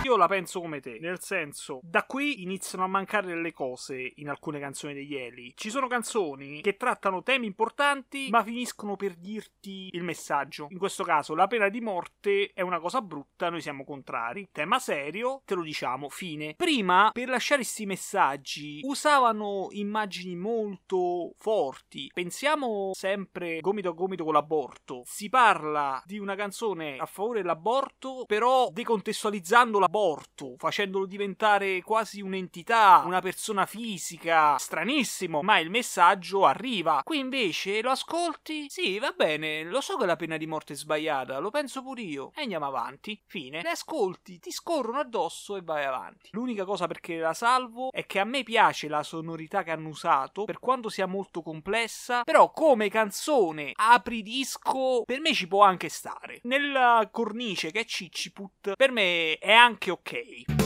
Io 0.04 0.18
la 0.18 0.28
penso 0.28 0.60
come 0.60 0.82
te, 0.82 0.98
nel 1.00 1.22
senso, 1.22 1.80
da 1.82 2.04
qui 2.04 2.44
iniziano 2.44 2.84
a 2.84 2.88
mancare 2.88 3.28
delle 3.28 3.54
cose 3.54 4.12
in 4.16 4.28
alcune 4.28 4.60
canzoni 4.60 4.94
degli 4.94 5.16
Eli. 5.16 5.54
Ci 5.56 5.70
sono 5.70 5.88
canzoni 5.88 6.60
che 6.60 6.76
trattano 6.76 7.24
temi 7.24 7.46
importanti, 7.46 8.28
ma 8.30 8.44
finiscono 8.44 8.98
per 8.98 9.16
dirti 9.16 9.88
il 9.94 10.04
messaggio. 10.04 10.68
In 10.72 10.78
questo 10.78 11.06
caso, 11.06 11.36
la 11.36 11.48
pena 11.48 11.70
di 11.70 11.80
morte 11.80 12.52
è 12.54 12.60
una 12.60 12.82
cosa 12.82 13.02
brutta, 13.02 13.50
noi 13.50 13.62
siamo 13.62 13.86
contrari. 13.86 14.50
Tema 14.52 14.78
serio, 14.78 15.42
te 15.46 15.56
lo 15.56 15.62
diciamo, 15.62 16.10
fine. 16.10 16.54
Prima, 16.58 17.12
per 17.14 17.30
lasciare 17.30 17.62
questi 17.62 17.86
messaggi, 17.86 18.82
usavano 18.84 19.70
immagini 19.72 20.36
molto 20.36 21.34
forti. 21.38 22.12
Pensiamo 22.14 22.92
sempre 22.94 23.62
gomito 23.62 23.88
a 23.88 23.94
gomito 23.94 24.26
con 24.26 24.34
l'aborto. 24.34 25.04
Si 25.06 25.30
parla 25.30 26.04
di 26.06 26.20
una 26.20 26.36
canzone 26.36 26.98
a 26.98 27.06
favore 27.06 27.40
dell'aborto, 27.40 28.26
però 28.28 28.68
decontestualizzando 28.70 29.80
l'aborto, 29.94 30.56
facendolo 30.58 31.06
diventare 31.06 31.84
quasi 31.84 32.20
un'entità, 32.20 33.04
una 33.06 33.22
persona 33.22 33.68
fisica, 33.68 34.58
stranissimo, 34.58 35.44
ma 35.44 35.60
il 35.60 35.70
messaggio 35.70 36.46
arriva. 36.46 37.02
Qui 37.04 37.20
invece 37.20 37.80
lo 37.84 37.92
ascolti, 37.92 38.66
sì, 38.70 38.98
va 38.98 39.14
bene, 39.16 39.64
lo 39.64 39.82
so 39.82 39.96
che 39.98 40.08
la 40.08 40.16
pena 40.16 40.38
di 40.38 40.48
morte 40.48 40.74
è 40.74 40.76
sbagliata, 40.76 41.38
lo 41.38 41.52
penso 41.52 41.84
pure 41.84 42.02
io, 42.02 42.32
e 42.36 42.42
andiamo 42.42 42.66
avanti. 42.66 43.22
Fine. 43.28 43.62
Le 43.62 43.70
ascolti, 43.70 44.40
ti 44.40 44.50
scorrono 44.52 45.00
addosso 45.00 45.56
e 45.56 45.62
vai 45.62 45.86
avanti. 45.86 46.30
L'unica 46.32 46.66
cosa 46.66 46.88
perché 46.88 47.18
la 47.18 47.36
salvo 47.36 47.92
è 47.92 48.08
che 48.08 48.20
a 48.20 48.26
me 48.26 48.42
piace 48.42 48.88
la 48.88 49.04
sonorità 49.04 49.62
che 49.62 49.70
hanno 49.72 49.90
usato, 49.90 50.46
per 50.46 50.58
quanto 50.58 50.90
sia 50.90 51.06
molto 51.06 51.44
complessa, 51.44 52.24
però 52.24 52.52
come 52.52 52.90
canzone 52.90 53.74
apri 53.76 54.24
disco, 54.24 55.04
per 55.06 55.20
me 55.20 55.34
ci 55.34 55.48
può 55.48 55.62
anche 55.64 55.90
stare. 55.90 56.40
Nella 56.44 57.08
cornice 57.12 57.72
che 57.72 57.82
è 57.82 57.86
Cicciput, 57.86 58.76
per 58.76 58.92
me 58.92 59.38
è 59.38 59.52
anche 59.52 59.83
ok. 59.92 60.63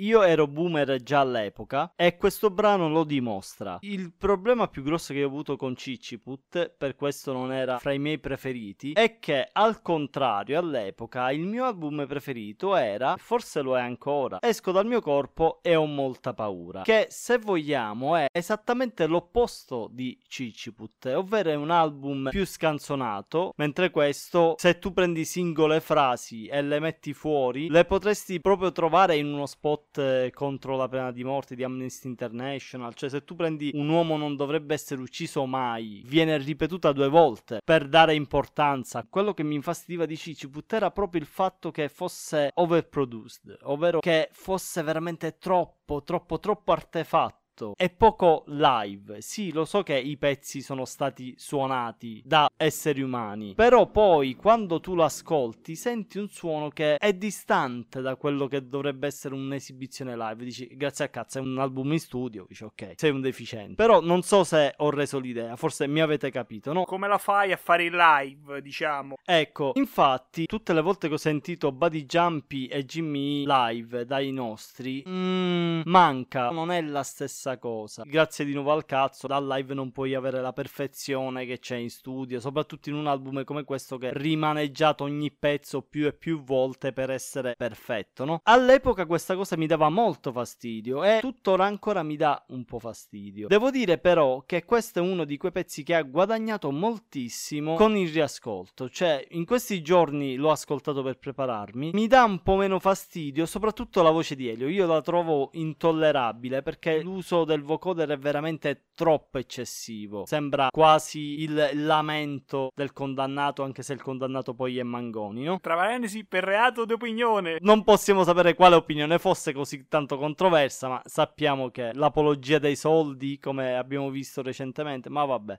Io 0.00 0.22
ero 0.22 0.46
boomer 0.46 1.02
già 1.02 1.20
all'epoca 1.20 1.92
e 1.94 2.16
questo 2.16 2.48
brano 2.48 2.88
lo 2.88 3.04
dimostra. 3.04 3.76
Il 3.82 4.14
problema 4.16 4.66
più 4.66 4.82
grosso 4.82 5.12
che 5.12 5.22
ho 5.22 5.26
avuto 5.26 5.56
con 5.56 5.76
Cicciput, 5.76 6.70
per 6.70 6.96
questo 6.96 7.34
non 7.34 7.52
era 7.52 7.78
fra 7.78 7.92
i 7.92 7.98
miei 7.98 8.18
preferiti, 8.18 8.92
è 8.92 9.18
che 9.18 9.50
al 9.52 9.82
contrario 9.82 10.58
all'epoca 10.58 11.30
il 11.32 11.44
mio 11.44 11.66
album 11.66 12.06
preferito 12.06 12.76
era, 12.76 13.16
forse 13.18 13.60
lo 13.60 13.76
è 13.76 13.82
ancora, 13.82 14.38
Esco 14.40 14.72
dal 14.72 14.86
mio 14.86 15.02
corpo 15.02 15.58
e 15.60 15.76
ho 15.76 15.84
molta 15.84 16.32
paura, 16.32 16.80
che 16.80 17.08
se 17.10 17.36
vogliamo 17.36 18.16
è 18.16 18.28
esattamente 18.32 19.06
l'opposto 19.06 19.90
di 19.92 20.18
Cicciput, 20.26 21.12
ovvero 21.14 21.50
è 21.50 21.54
un 21.54 21.70
album 21.70 22.30
più 22.30 22.46
scanzonato, 22.46 23.52
mentre 23.56 23.90
questo, 23.90 24.54
se 24.56 24.78
tu 24.78 24.94
prendi 24.94 25.26
singole 25.26 25.80
frasi 25.80 26.46
e 26.46 26.62
le 26.62 26.80
metti 26.80 27.12
fuori, 27.12 27.68
le 27.68 27.84
potresti 27.84 28.40
proprio 28.40 28.72
trovare 28.72 29.16
in 29.16 29.26
uno 29.26 29.44
spot 29.44 29.88
eh, 29.98 30.30
contro 30.32 30.76
la 30.76 30.88
pena 30.88 31.12
di 31.12 31.24
morte 31.24 31.54
di 31.54 31.64
Amnesty 31.64 32.08
International. 32.08 32.94
Cioè, 32.94 33.08
se 33.08 33.24
tu 33.24 33.34
prendi 33.34 33.70
un 33.74 33.88
uomo 33.88 34.16
non 34.16 34.36
dovrebbe 34.36 34.74
essere 34.74 35.00
ucciso 35.00 35.46
mai, 35.46 36.02
viene 36.06 36.36
ripetuta 36.38 36.92
due 36.92 37.08
volte 37.08 37.60
per 37.64 37.88
dare 37.88 38.14
importanza. 38.14 39.06
Quello 39.08 39.34
che 39.34 39.42
mi 39.42 39.54
infastidiva 39.54 40.06
di 40.06 40.16
Ciciput 40.16 40.72
era 40.72 40.90
proprio 40.90 41.20
il 41.20 41.26
fatto 41.26 41.70
che 41.70 41.88
fosse 41.88 42.50
overproduced, 42.54 43.58
ovvero 43.62 44.00
che 44.00 44.28
fosse 44.32 44.82
veramente 44.82 45.38
troppo, 45.38 46.02
troppo, 46.02 46.38
troppo 46.38 46.72
artefatto 46.72 47.39
e 47.76 47.90
poco 47.90 48.44
live. 48.46 49.20
Sì, 49.20 49.52
lo 49.52 49.64
so 49.64 49.82
che 49.82 49.98
i 49.98 50.16
pezzi 50.16 50.62
sono 50.62 50.84
stati 50.84 51.34
suonati 51.36 52.22
da 52.24 52.50
esseri 52.56 53.02
umani, 53.02 53.54
però 53.54 53.86
poi 53.86 54.34
quando 54.34 54.80
tu 54.80 54.94
lo 54.94 55.04
ascolti 55.04 55.76
senti 55.76 56.18
un 56.18 56.28
suono 56.28 56.68
che 56.70 56.96
è 56.96 57.12
distante 57.12 58.00
da 58.00 58.16
quello 58.16 58.46
che 58.46 58.68
dovrebbe 58.68 59.06
essere 59.06 59.34
un'esibizione 59.34 60.16
live. 60.16 60.44
Dici, 60.44 60.68
grazie 60.76 61.04
a 61.04 61.08
cazzo, 61.08 61.38
è 61.38 61.40
un 61.40 61.58
album 61.58 61.92
in 61.92 62.00
studio. 62.00 62.46
Dici, 62.48 62.64
ok, 62.64 62.94
sei 62.96 63.10
un 63.10 63.20
deficiente. 63.20 63.74
Però 63.74 64.00
non 64.00 64.22
so 64.22 64.44
se 64.44 64.74
ho 64.76 64.90
reso 64.90 65.18
l'idea, 65.18 65.56
forse 65.56 65.86
mi 65.86 66.00
avete 66.00 66.30
capito, 66.30 66.72
no? 66.72 66.84
Come 66.84 67.08
la 67.08 67.18
fai 67.18 67.52
a 67.52 67.56
fare 67.56 67.84
il 67.84 67.94
live, 67.94 68.62
diciamo? 68.62 69.16
Ecco, 69.24 69.72
infatti, 69.74 70.46
tutte 70.46 70.72
le 70.72 70.80
volte 70.80 71.08
che 71.08 71.14
ho 71.14 71.18
sentito 71.18 71.72
Buddy 71.72 72.04
Jumpy 72.04 72.66
e 72.66 72.84
Jimmy 72.84 73.44
live 73.46 74.04
dai 74.04 74.30
nostri, 74.32 75.02
mm, 75.06 75.82
manca, 75.84 76.50
non 76.50 76.70
è 76.70 76.80
la 76.80 77.02
stessa 77.02 77.49
cosa. 77.58 78.02
Grazie 78.06 78.44
di 78.44 78.52
nuovo 78.52 78.72
al 78.72 78.84
cazzo, 78.84 79.26
dal 79.26 79.46
live 79.46 79.74
non 79.74 79.92
puoi 79.92 80.14
avere 80.14 80.40
la 80.40 80.52
perfezione 80.52 81.46
che 81.46 81.58
c'è 81.58 81.76
in 81.76 81.90
studio, 81.90 82.40
soprattutto 82.40 82.88
in 82.88 82.94
un 82.94 83.06
album 83.06 83.44
come 83.44 83.64
questo 83.64 83.98
che 83.98 84.10
rimaneggiato 84.12 85.04
ogni 85.04 85.30
pezzo 85.30 85.82
più 85.82 86.06
e 86.06 86.12
più 86.12 86.42
volte 86.42 86.92
per 86.92 87.10
essere 87.10 87.54
perfetto, 87.56 88.24
no? 88.24 88.40
All'epoca 88.44 89.06
questa 89.06 89.34
cosa 89.34 89.56
mi 89.56 89.66
dava 89.66 89.88
molto 89.88 90.32
fastidio 90.32 91.04
e 91.04 91.18
tuttora 91.20 91.64
ancora 91.64 92.02
mi 92.02 92.16
dà 92.16 92.44
un 92.48 92.64
po' 92.64 92.78
fastidio. 92.78 93.48
Devo 93.48 93.70
dire 93.70 93.98
però 93.98 94.42
che 94.46 94.64
questo 94.64 94.98
è 94.98 95.02
uno 95.02 95.24
di 95.24 95.36
quei 95.36 95.52
pezzi 95.52 95.82
che 95.82 95.94
ha 95.94 96.02
guadagnato 96.02 96.70
moltissimo 96.70 97.74
con 97.74 97.96
il 97.96 98.10
riascolto, 98.10 98.88
cioè 98.88 99.26
in 99.30 99.44
questi 99.44 99.82
giorni 99.82 100.36
l'ho 100.36 100.50
ascoltato 100.50 101.02
per 101.02 101.18
prepararmi, 101.18 101.90
mi 101.92 102.06
dà 102.06 102.24
un 102.24 102.42
po' 102.42 102.56
meno 102.56 102.78
fastidio, 102.78 103.46
soprattutto 103.46 104.02
la 104.02 104.10
voce 104.10 104.34
di 104.34 104.48
Elio, 104.48 104.68
io 104.68 104.86
la 104.86 105.00
trovo 105.00 105.50
intollerabile 105.52 106.62
perché 106.62 107.02
l'uso 107.02 107.39
del 107.44 107.62
vocoder 107.62 108.10
è 108.10 108.18
veramente 108.18 108.86
troppo 108.94 109.38
eccessivo. 109.38 110.24
Sembra 110.26 110.68
quasi 110.70 111.42
il 111.42 111.70
lamento 111.74 112.70
del 112.74 112.92
condannato, 112.92 113.62
anche 113.62 113.82
se 113.82 113.92
il 113.92 114.02
condannato 114.02 114.54
poi 114.54 114.78
è 114.78 114.82
Mangoni, 114.82 115.44
no? 115.44 115.58
Tra 115.60 115.76
parentesi, 115.76 116.24
per 116.24 116.44
reato 116.44 116.84
d'opinione. 116.84 117.58
Non 117.60 117.84
possiamo 117.84 118.24
sapere 118.24 118.54
quale 118.54 118.74
opinione 118.74 119.18
fosse 119.18 119.52
così 119.52 119.86
tanto 119.88 120.18
controversa, 120.18 120.88
ma 120.88 121.02
sappiamo 121.04 121.70
che 121.70 121.92
l'apologia 121.94 122.58
dei 122.58 122.76
soldi, 122.76 123.38
come 123.38 123.76
abbiamo 123.76 124.10
visto 124.10 124.42
recentemente, 124.42 125.08
ma 125.08 125.24
vabbè. 125.24 125.58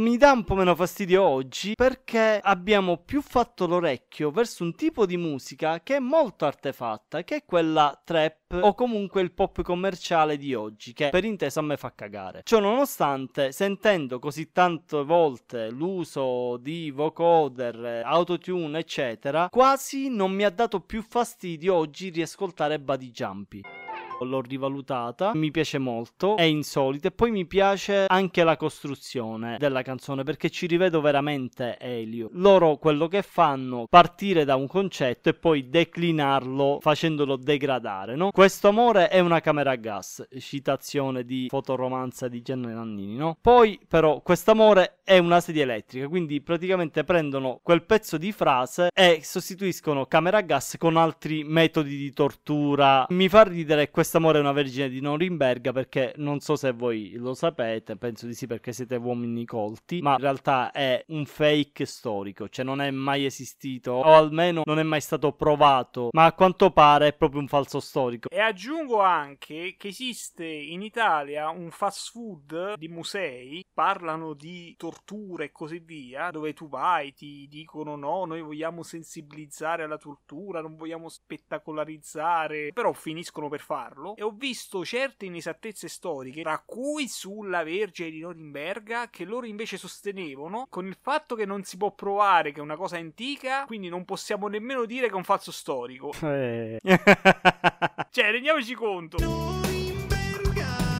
Mi 0.00 0.16
dà 0.16 0.32
un 0.32 0.44
po' 0.44 0.54
meno 0.54 0.74
fastidio 0.74 1.22
oggi 1.22 1.74
perché 1.74 2.40
abbiamo 2.42 2.96
più 2.96 3.20
fatto 3.20 3.66
l'orecchio 3.66 4.30
verso 4.30 4.64
un 4.64 4.74
tipo 4.74 5.04
di 5.04 5.18
musica 5.18 5.82
che 5.82 5.96
è 5.96 5.98
molto 5.98 6.46
artefatta, 6.46 7.22
che 7.22 7.36
è 7.36 7.44
quella 7.44 8.00
trap 8.02 8.58
o 8.62 8.72
comunque 8.72 9.20
il 9.20 9.32
pop 9.32 9.60
commerciale 9.60 10.38
di 10.38 10.54
oggi, 10.54 10.94
che 10.94 11.10
per 11.10 11.24
intesa 11.24 11.60
a 11.60 11.64
me 11.64 11.76
fa 11.76 11.92
cagare. 11.94 12.40
Ciò 12.44 12.60
nonostante, 12.60 13.52
sentendo 13.52 14.18
così 14.18 14.50
tante 14.52 15.04
volte 15.04 15.68
l'uso 15.68 16.56
di 16.56 16.90
vocoder, 16.90 18.00
autotune, 18.02 18.78
eccetera, 18.78 19.50
quasi 19.50 20.08
non 20.08 20.32
mi 20.32 20.44
ha 20.44 20.50
dato 20.50 20.80
più 20.80 21.02
fastidio 21.06 21.74
oggi 21.74 22.08
riascoltare 22.08 22.80
Buddy 22.80 23.10
Jumpy 23.10 23.60
l'ho 24.24 24.40
rivalutata, 24.40 25.32
mi 25.34 25.50
piace 25.50 25.78
molto, 25.78 26.36
è 26.36 26.42
insolita 26.42 27.08
e 27.08 27.10
poi 27.12 27.30
mi 27.30 27.46
piace 27.46 28.04
anche 28.06 28.44
la 28.44 28.56
costruzione 28.56 29.56
della 29.58 29.82
canzone 29.82 30.22
perché 30.22 30.50
ci 30.50 30.66
rivedo 30.66 31.00
veramente 31.00 31.78
Elio. 31.78 32.28
Loro 32.32 32.76
quello 32.76 33.08
che 33.08 33.22
fanno 33.22 33.86
partire 33.88 34.44
da 34.44 34.56
un 34.56 34.66
concetto 34.66 35.28
e 35.28 35.34
poi 35.34 35.68
declinarlo 35.68 36.78
facendolo 36.80 37.36
degradare, 37.36 38.16
no? 38.16 38.30
Questo 38.30 38.68
amore 38.68 39.08
è 39.08 39.20
una 39.20 39.40
camera 39.40 39.72
a 39.72 39.76
gas, 39.76 40.26
citazione 40.38 41.24
di 41.24 41.46
fotoromanza 41.48 42.28
di 42.28 42.42
Gianni 42.42 42.72
Nannini, 42.72 43.16
no? 43.16 43.36
Poi 43.40 43.78
però 43.86 44.20
quest'amore 44.20 44.98
è 45.04 45.18
una 45.18 45.40
sedia 45.40 45.62
elettrica, 45.62 46.08
quindi 46.08 46.40
praticamente 46.40 47.04
prendono 47.04 47.60
quel 47.62 47.84
pezzo 47.84 48.16
di 48.16 48.32
frase 48.32 48.90
e 48.94 49.20
sostituiscono 49.22 50.06
camera 50.06 50.38
a 50.38 50.42
gas 50.42 50.76
con 50.78 50.96
altri 50.96 51.44
metodi 51.44 51.96
di 51.96 52.12
tortura. 52.12 53.06
Mi 53.10 53.28
fa 53.28 53.42
ridere 53.42 53.90
questa 53.90 54.09
quest'amore 54.10 54.38
è 54.38 54.40
una 54.40 54.50
vergine 54.50 54.88
di 54.88 55.00
Norimberga 55.00 55.70
perché 55.70 56.14
non 56.16 56.40
so 56.40 56.56
se 56.56 56.72
voi 56.72 57.12
lo 57.12 57.32
sapete, 57.32 57.94
penso 57.94 58.26
di 58.26 58.34
sì 58.34 58.48
perché 58.48 58.72
siete 58.72 58.96
uomini 58.96 59.44
colti, 59.44 60.00
ma 60.00 60.14
in 60.14 60.18
realtà 60.18 60.72
è 60.72 61.04
un 61.10 61.24
fake 61.24 61.86
storico, 61.86 62.48
cioè 62.48 62.64
non 62.64 62.80
è 62.80 62.90
mai 62.90 63.24
esistito 63.24 63.92
o 63.92 64.12
almeno 64.12 64.62
non 64.64 64.80
è 64.80 64.82
mai 64.82 65.00
stato 65.00 65.30
provato, 65.30 66.08
ma 66.10 66.24
a 66.24 66.32
quanto 66.32 66.72
pare 66.72 67.06
è 67.06 67.12
proprio 67.12 67.40
un 67.40 67.46
falso 67.46 67.78
storico. 67.78 68.28
E 68.30 68.40
aggiungo 68.40 69.00
anche 69.00 69.76
che 69.78 69.86
esiste 69.86 70.44
in 70.44 70.82
Italia 70.82 71.48
un 71.50 71.70
fast 71.70 72.10
food 72.10 72.74
di 72.78 72.88
musei, 72.88 73.64
parlano 73.72 74.32
di 74.32 74.74
torture 74.76 75.44
e 75.44 75.52
così 75.52 75.78
via, 75.78 76.30
dove 76.32 76.52
tu 76.52 76.68
vai, 76.68 77.14
ti 77.14 77.46
dicono 77.48 77.94
no, 77.94 78.24
noi 78.24 78.42
vogliamo 78.42 78.82
sensibilizzare 78.82 79.84
alla 79.84 79.98
tortura, 79.98 80.60
non 80.60 80.74
vogliamo 80.74 81.08
spettacolarizzare, 81.08 82.72
però 82.72 82.92
finiscono 82.92 83.48
per 83.48 83.60
farlo. 83.60 83.98
E 84.16 84.22
ho 84.22 84.30
visto 84.30 84.84
certe 84.84 85.26
inesattezze 85.26 85.88
storiche, 85.88 86.42
tra 86.42 86.62
cui 86.64 87.08
sulla 87.08 87.62
Vergine 87.62 88.10
di 88.10 88.20
Norimberga, 88.20 89.08
che 89.10 89.24
loro 89.24 89.46
invece 89.46 89.76
sostenevano 89.76 90.66
con 90.68 90.86
il 90.86 90.96
fatto 91.00 91.34
che 91.34 91.44
non 91.44 91.62
si 91.64 91.76
può 91.76 91.92
provare 91.92 92.52
che 92.52 92.60
è 92.60 92.62
una 92.62 92.76
cosa 92.76 92.96
antica, 92.96 93.64
quindi 93.66 93.88
non 93.88 94.04
possiamo 94.04 94.48
nemmeno 94.48 94.84
dire 94.84 95.06
che 95.06 95.12
è 95.12 95.16
un 95.16 95.24
falso 95.24 95.52
storico. 95.52 96.12
Eh. 96.22 96.80
cioè, 98.10 98.30
rendiamoci 98.30 98.74
conto. 98.74 99.59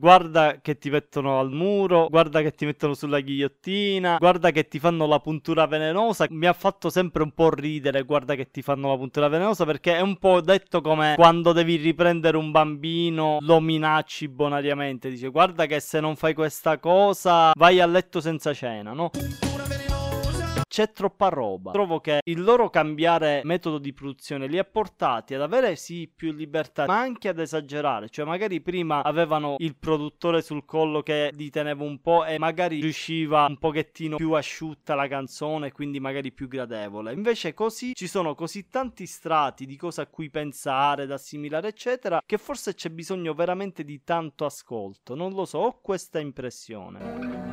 Guarda 0.00 0.60
che 0.62 0.78
ti 0.78 0.88
mettono 0.88 1.38
al 1.38 1.50
muro, 1.50 2.08
guarda 2.08 2.40
che 2.40 2.52
ti 2.52 2.64
mettono 2.64 2.94
sulla 2.94 3.20
ghigliottina, 3.20 4.16
guarda 4.18 4.50
che 4.50 4.66
ti 4.66 4.78
fanno 4.78 5.06
la 5.06 5.20
puntura 5.20 5.66
velenosa. 5.66 6.24
Mi 6.30 6.46
ha 6.46 6.54
fatto 6.54 6.88
sempre 6.88 7.22
un 7.22 7.32
po' 7.32 7.50
ridere, 7.50 8.04
guarda 8.04 8.34
che 8.34 8.50
ti 8.50 8.62
fanno 8.62 8.88
la 8.88 8.96
puntura 8.96 9.28
velenosa, 9.28 9.66
perché 9.66 9.96
è 9.98 10.00
un 10.00 10.16
po' 10.16 10.40
detto 10.40 10.80
come 10.80 11.12
quando 11.16 11.52
devi 11.52 11.76
riprendere 11.76 12.38
un 12.38 12.50
bambino, 12.50 13.36
lo 13.40 13.60
minacci 13.60 14.26
bonariamente. 14.28 15.10
Dice, 15.10 15.28
guarda 15.28 15.66
che 15.66 15.80
se 15.80 16.00
non 16.00 16.16
fai 16.16 16.32
questa 16.32 16.78
cosa 16.78 17.52
vai 17.54 17.78
a 17.78 17.84
letto 17.84 18.22
senza 18.22 18.54
cena, 18.54 18.94
no? 18.94 19.10
C'è 20.70 20.92
troppa 20.92 21.28
roba. 21.28 21.72
Trovo 21.72 21.98
che 21.98 22.20
il 22.22 22.40
loro 22.42 22.70
cambiare 22.70 23.40
metodo 23.42 23.78
di 23.78 23.92
produzione 23.92 24.46
li 24.46 24.56
ha 24.56 24.62
portati 24.62 25.34
ad 25.34 25.42
avere 25.42 25.74
sì 25.74 26.08
più 26.08 26.32
libertà, 26.32 26.86
ma 26.86 27.00
anche 27.00 27.28
ad 27.28 27.40
esagerare. 27.40 28.08
Cioè, 28.08 28.24
magari 28.24 28.60
prima 28.60 29.02
avevano 29.02 29.56
il 29.58 29.74
produttore 29.74 30.42
sul 30.42 30.64
collo 30.64 31.02
che 31.02 31.30
li 31.34 31.50
teneva 31.50 31.82
un 31.82 32.00
po' 32.00 32.24
e 32.24 32.38
magari 32.38 32.80
riusciva 32.80 33.46
un 33.48 33.58
pochettino 33.58 34.14
più 34.14 34.30
asciutta 34.34 34.94
la 34.94 35.08
canzone, 35.08 35.72
quindi 35.72 35.98
magari 35.98 36.30
più 36.30 36.46
gradevole. 36.46 37.12
Invece, 37.12 37.52
così 37.52 37.92
ci 37.92 38.06
sono 38.06 38.36
così 38.36 38.68
tanti 38.68 39.06
strati 39.06 39.66
di 39.66 39.74
cose 39.74 40.02
a 40.02 40.06
cui 40.06 40.30
pensare, 40.30 41.06
da 41.06 41.14
assimilare, 41.14 41.66
eccetera, 41.66 42.22
che 42.24 42.38
forse 42.38 42.74
c'è 42.74 42.90
bisogno 42.90 43.34
veramente 43.34 43.82
di 43.82 44.04
tanto 44.04 44.44
ascolto. 44.44 45.16
Non 45.16 45.32
lo 45.32 45.44
so, 45.44 45.58
ho 45.58 45.80
questa 45.80 46.20
impressione. 46.20 47.49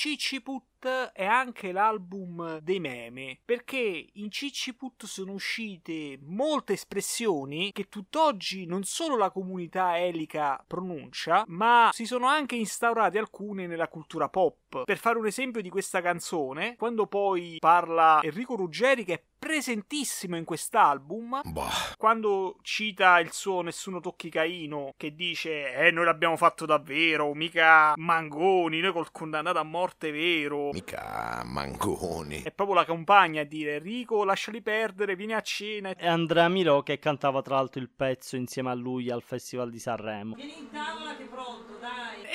Cicciput 0.00 1.10
è 1.12 1.26
anche 1.26 1.72
l'album 1.72 2.60
dei 2.60 2.80
meme 2.80 3.38
perché 3.44 4.06
in 4.14 4.30
Cicciput 4.30 5.04
sono 5.04 5.32
uscite 5.32 6.18
molte 6.22 6.72
espressioni 6.72 7.70
che 7.70 7.90
tutt'oggi 7.90 8.64
non 8.64 8.84
solo 8.84 9.18
la 9.18 9.30
comunità 9.30 9.98
elica 9.98 10.64
pronuncia 10.66 11.44
ma 11.48 11.90
si 11.92 12.06
sono 12.06 12.24
anche 12.24 12.56
instaurate 12.56 13.18
alcune 13.18 13.66
nella 13.66 13.88
cultura 13.88 14.30
pop. 14.30 14.84
Per 14.84 14.96
fare 14.96 15.18
un 15.18 15.26
esempio 15.26 15.60
di 15.60 15.68
questa 15.68 16.00
canzone 16.00 16.76
quando 16.76 17.06
poi 17.06 17.58
parla 17.58 18.20
Enrico 18.22 18.56
Ruggeri 18.56 19.04
che 19.04 19.12
è 19.12 19.22
presentissimo 19.40 20.36
in 20.36 20.44
quest'album 20.44 21.40
Bah. 21.46 21.94
quando 21.96 22.56
cita 22.62 23.18
il 23.20 23.32
suo 23.32 23.62
Nessuno 23.62 23.98
tocchi 23.98 24.28
Caino 24.28 24.92
che 24.98 25.14
dice 25.14 25.72
eh 25.72 25.90
noi 25.90 26.04
l'abbiamo 26.04 26.36
fatto 26.36 26.66
davvero 26.66 27.32
mica 27.34 27.94
Mangoni 27.96 28.80
noi 28.80 28.92
col 28.92 29.10
condannato 29.10 29.58
a 29.58 29.62
morte 29.62 30.10
vero 30.12 30.68
Mica 30.72 31.40
Mangoni. 31.44 32.42
è 32.42 32.52
proprio 32.52 32.76
la 32.76 32.84
compagna 32.84 33.40
a 33.40 33.44
dire 33.44 33.76
Enrico 33.76 34.22
lasciali 34.24 34.60
perdere 34.60 35.16
vieni 35.16 35.32
a 35.32 35.40
cena 35.40 35.94
E 35.96 36.06
Andrea 36.06 36.48
Miro 36.48 36.82
che 36.82 36.98
cantava 36.98 37.40
tra 37.40 37.54
l'altro 37.56 37.80
il 37.80 37.88
pezzo 37.88 38.36
insieme 38.36 38.68
a 38.70 38.74
lui 38.74 39.10
al 39.10 39.22
Festival 39.22 39.70
di 39.70 39.78
Sanremo. 39.78 40.36
e 40.36 40.44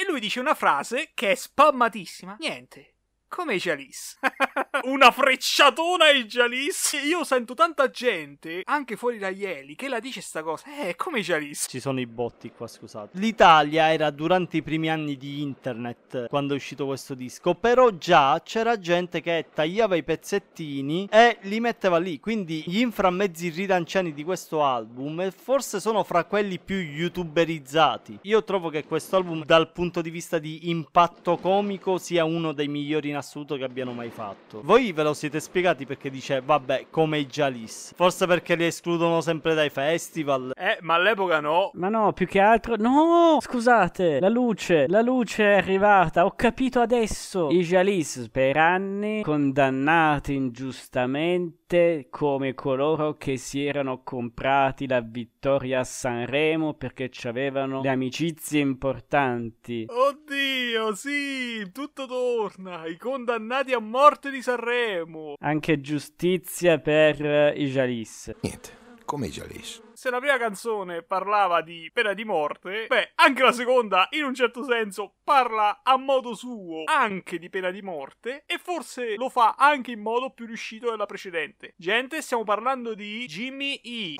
lui 0.10 0.20
dice 0.20 0.40
una 0.40 0.56
frase 0.56 1.12
che 1.14 1.32
è 1.32 1.36
spammatissima 1.36 2.38
niente 2.40 2.95
come 3.36 3.56
i 3.56 3.58
Jalis 3.58 4.18
una 4.84 5.12
frecciatona 5.12 6.06
ai 6.06 6.24
Jalis 6.24 6.98
io 7.04 7.26
sento 7.26 7.54
tanta 7.54 7.90
gente 7.90 8.62
anche 8.64 8.96
fuori 8.96 9.18
da 9.18 9.28
Ieli 9.28 9.76
che 9.76 9.90
la 9.90 10.00
dice 10.00 10.22
sta 10.22 10.42
cosa 10.42 10.64
eh 10.88 10.96
come 10.96 11.20
i 11.20 11.22
Jalis 11.22 11.66
Ci 11.68 11.82
sono 11.82 12.00
i 12.00 12.06
botti 12.06 12.52
qua, 12.52 12.66
scusate. 12.66 13.18
L'Italia 13.20 13.92
era 13.92 14.10
durante 14.10 14.56
i 14.56 14.62
primi 14.62 14.90
anni 14.90 15.18
di 15.18 15.42
internet 15.42 16.28
quando 16.30 16.54
è 16.54 16.56
uscito 16.56 16.86
questo 16.86 17.14
disco, 17.14 17.56
però 17.56 17.90
già 17.90 18.42
c'era 18.42 18.80
gente 18.80 19.20
che 19.20 19.48
tagliava 19.54 19.96
i 19.96 20.04
pezzettini 20.04 21.10
e 21.12 21.40
li 21.42 21.60
metteva 21.60 21.98
lì. 21.98 22.20
Quindi 22.22 22.64
gli 22.66 22.80
inframmezzi 22.80 23.50
ridanciani 23.50 24.14
di 24.14 24.24
questo 24.24 24.64
album 24.64 25.30
forse 25.32 25.82
sono 25.82 26.04
fra 26.04 26.24
quelli 26.24 26.58
più 26.58 26.78
youtuberizzati. 26.78 28.20
Io 28.22 28.44
trovo 28.46 28.70
che 28.70 28.86
questo 28.86 29.18
album 29.18 29.44
dal 29.44 29.72
punto 29.72 30.02
di 30.02 30.10
vista 30.10 30.40
di 30.40 30.70
impatto 30.70 31.36
comico 31.38 31.98
sia 31.98 32.24
uno 32.24 32.54
dei 32.54 32.70
migliori 32.70 33.10
in 33.10 33.16
assoluto 33.16 33.25
che 33.58 33.64
abbiano 33.64 33.92
mai 33.94 34.10
fatto. 34.10 34.62
Voi 34.64 34.92
ve 34.92 35.04
lo 35.04 35.14
siete 35.14 35.40
spiegati 35.40 35.86
perché 35.86 36.10
dice 36.10 36.42
vabbè 36.44 36.88
come 36.90 37.18
i 37.20 37.26
Jalis. 37.26 37.94
Forse 37.96 38.26
perché 38.28 38.56
li 38.56 38.66
escludono 38.66 39.22
sempre 39.22 39.54
dai 39.54 39.70
festival. 39.70 40.52
eh 40.56 40.78
ma 40.82 40.94
all'epoca 40.96 41.40
no 41.40 41.72
Ma 41.74 41.90
no, 41.90 42.14
più 42.14 42.28
che 42.28 42.40
altro. 42.40 42.76
No! 42.78 43.38
Scusate, 43.42 44.20
la 44.20 44.30
luce, 44.30 44.88
la 44.88 45.02
luce 45.02 45.44
è 45.44 45.58
arrivata. 45.58 46.26
Ho 46.26 46.32
capito 46.36 46.80
adesso. 46.80 47.50
I 47.50 47.62
Jalis 47.62 48.30
per 48.32 48.58
anni 48.58 49.22
condannati 49.24 50.34
ingiustamente 50.36 51.65
come 52.12 52.54
coloro 52.54 53.18
che 53.18 53.38
si 53.38 53.66
erano 53.66 54.04
comprati 54.04 54.88
la 54.88 55.02
vittoria 55.02 55.80
a 55.80 55.84
Sanremo 55.84 56.76
perché 56.76 57.10
avevano 57.24 57.82
le 57.82 57.90
amicizie 57.90 58.60
importanti. 58.60 59.86
Oddio, 59.90 60.94
sì, 60.94 61.72
tutto 61.72 62.06
torna. 62.06 62.86
I 62.86 62.98
condannati 62.98 63.74
a 63.74 63.80
morte 63.80 64.30
di 64.30 64.44
Sanremo. 64.44 65.34
Anche 65.40 65.82
giustizia 65.82 66.78
per 66.78 67.26
eh, 67.26 67.54
i 67.58 67.66
Jalis. 67.66 68.32
Niente, 68.42 68.70
come 69.04 69.26
i 69.26 69.32
Jalis. 69.32 69.82
Se 69.94 70.12
la 70.12 70.20
prima 70.20 70.38
canzone 70.38 71.02
parlava 71.02 71.62
di 71.62 71.90
pena 71.92 72.14
di 72.14 72.26
morte, 72.26 72.86
beh, 72.88 73.14
anche 73.16 73.42
la 73.42 73.52
seconda, 73.52 74.08
in 74.12 74.24
un 74.24 74.36
certo 74.36 74.64
senso, 74.64 75.16
parla 75.26 75.82
a 75.82 75.98
modo 75.98 76.36
suo 76.36 76.84
anche 76.86 77.40
di 77.40 77.50
pena 77.50 77.72
di 77.72 77.82
morte 77.82 78.44
e 78.46 78.60
forse 78.60 79.16
lo 79.16 79.28
fa 79.30 79.56
anche 79.58 79.92
in 79.92 80.00
modo 80.00 80.30
più 80.30 80.46
riuscito 80.46 80.92
della 80.92 81.08
precedente. 81.08 81.74
Gente, 81.78 82.22
stiamo 82.22 82.44
parlando 82.44 82.94
di 82.94 83.26
Jimmy 83.26 83.74
E. 83.84 84.16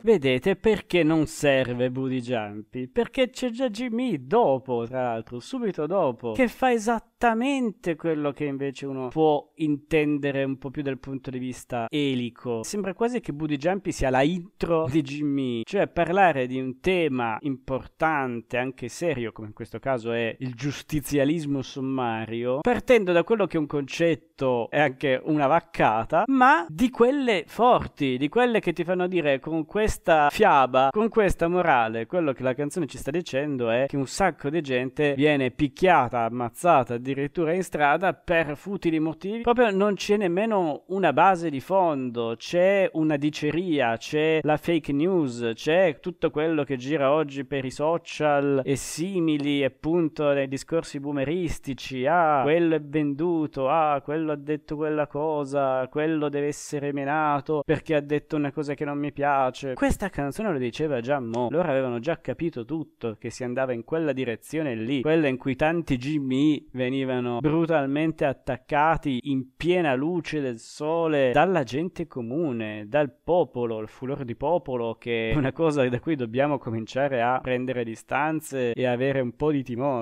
Vedete 0.00 0.56
perché 0.56 1.02
non 1.02 1.26
serve 1.26 1.90
Booty 1.90 2.20
Jumpy? 2.20 2.88
Perché 2.88 3.28
c'è 3.28 3.50
già 3.50 3.68
Jimmy 3.68 4.26
dopo, 4.26 4.86
tra 4.86 5.02
l'altro, 5.02 5.40
subito 5.40 5.86
dopo, 5.86 6.32
che 6.32 6.48
fa 6.48 6.72
esattamente 6.72 7.94
quello 7.94 8.32
che 8.32 8.46
invece 8.46 8.86
uno 8.86 9.08
può 9.08 9.52
intendere 9.56 10.42
un 10.42 10.56
po' 10.56 10.70
più 10.70 10.80
dal 10.80 10.98
punto 10.98 11.28
di 11.28 11.38
vista 11.38 11.86
elico. 11.90 12.62
Sembra 12.62 12.94
quasi 12.94 13.20
che 13.20 13.34
Booty 13.34 13.56
Jumpy 13.56 13.92
sia 13.92 14.08
la 14.08 14.22
intro 14.22 14.86
di 14.88 15.02
Jimmy, 15.02 15.62
cioè 15.64 15.86
parlare 15.86 16.46
di 16.46 16.58
un 16.58 16.80
tema 16.80 17.36
importante, 17.40 18.56
anche 18.56 18.88
serio, 18.88 19.30
come 19.32 19.48
in 19.48 19.52
questo 19.52 19.78
caso 19.78 20.12
è 20.12 20.13
il 20.16 20.54
giustizialismo 20.54 21.62
sommario, 21.62 22.60
partendo 22.60 23.12
da 23.12 23.24
quello 23.24 23.46
che 23.46 23.56
è 23.56 23.60
un 23.60 23.66
concetto 23.66 24.68
e 24.70 24.80
anche 24.80 25.20
una 25.24 25.46
vaccata, 25.46 26.24
ma 26.26 26.66
di 26.68 26.90
quelle 26.90 27.44
forti, 27.46 28.16
di 28.16 28.28
quelle 28.28 28.60
che 28.60 28.72
ti 28.72 28.84
fanno 28.84 29.06
dire 29.06 29.40
con 29.40 29.64
questa 29.64 30.28
fiaba, 30.30 30.88
con 30.90 31.08
questa 31.08 31.48
morale, 31.48 32.06
quello 32.06 32.32
che 32.32 32.42
la 32.42 32.54
canzone 32.54 32.86
ci 32.86 32.98
sta 32.98 33.10
dicendo 33.10 33.70
è 33.70 33.86
che 33.88 33.96
un 33.96 34.06
sacco 34.06 34.50
di 34.50 34.60
gente 34.60 35.14
viene 35.14 35.50
picchiata, 35.50 36.24
ammazzata 36.24 36.94
addirittura 36.94 37.52
in 37.52 37.62
strada 37.62 38.12
per 38.14 38.56
futili 38.56 38.98
motivi, 38.98 39.42
proprio 39.42 39.70
non 39.70 39.94
c'è 39.94 40.16
nemmeno 40.16 40.84
una 40.88 41.12
base 41.12 41.50
di 41.50 41.60
fondo, 41.60 42.34
c'è 42.36 42.88
una 42.92 43.16
diceria, 43.16 43.96
c'è 43.96 44.40
la 44.42 44.56
fake 44.56 44.92
news, 44.92 45.52
c'è 45.54 45.98
tutto 46.00 46.30
quello 46.30 46.64
che 46.64 46.76
gira 46.76 47.12
oggi 47.12 47.44
per 47.44 47.64
i 47.64 47.70
social 47.70 48.62
e 48.64 48.76
simili, 48.76 49.64
appunto 49.64 50.03
appunto 50.04 50.32
nei 50.32 50.48
discorsi 50.48 51.00
boomeristici, 51.00 52.06
ah, 52.06 52.42
quello 52.42 52.74
è 52.74 52.80
venduto, 52.80 53.68
ah, 53.68 54.00
quello 54.02 54.32
ha 54.32 54.36
detto 54.36 54.76
quella 54.76 55.06
cosa, 55.06 55.88
quello 55.88 56.28
deve 56.28 56.48
essere 56.48 56.92
menato 56.92 57.62
perché 57.64 57.94
ha 57.94 58.00
detto 58.00 58.36
una 58.36 58.52
cosa 58.52 58.74
che 58.74 58.84
non 58.84 58.98
mi 58.98 59.12
piace. 59.12 59.74
Questa 59.74 60.10
canzone 60.10 60.52
lo 60.52 60.58
diceva 60.58 61.00
già 61.00 61.20
Mo, 61.20 61.48
loro 61.50 61.68
avevano 61.68 62.00
già 62.00 62.20
capito 62.20 62.64
tutto, 62.64 63.16
che 63.18 63.30
si 63.30 63.44
andava 63.44 63.72
in 63.72 63.84
quella 63.84 64.12
direzione 64.12 64.74
lì, 64.74 65.00
quella 65.00 65.28
in 65.28 65.38
cui 65.38 65.56
tanti 65.56 65.96
Jimmy 65.96 66.68
venivano 66.72 67.38
brutalmente 67.38 68.26
attaccati 68.26 69.20
in 69.24 69.56
piena 69.56 69.94
luce 69.94 70.40
del 70.40 70.58
sole 70.58 71.30
dalla 71.32 71.62
gente 71.62 72.06
comune, 72.06 72.86
dal 72.88 73.10
popolo, 73.12 73.80
il 73.80 73.88
furore 73.88 74.24
di 74.24 74.34
popolo, 74.34 74.96
che 74.98 75.30
è 75.30 75.34
una 75.34 75.52
cosa 75.52 75.88
da 75.88 76.00
cui 76.00 76.16
dobbiamo 76.16 76.58
cominciare 76.58 77.22
a 77.22 77.40
prendere 77.40 77.84
distanze 77.84 78.72
e 78.72 78.86
avere 78.86 79.20
un 79.20 79.34
po' 79.34 79.50
di 79.50 79.62
timore. 79.62 79.92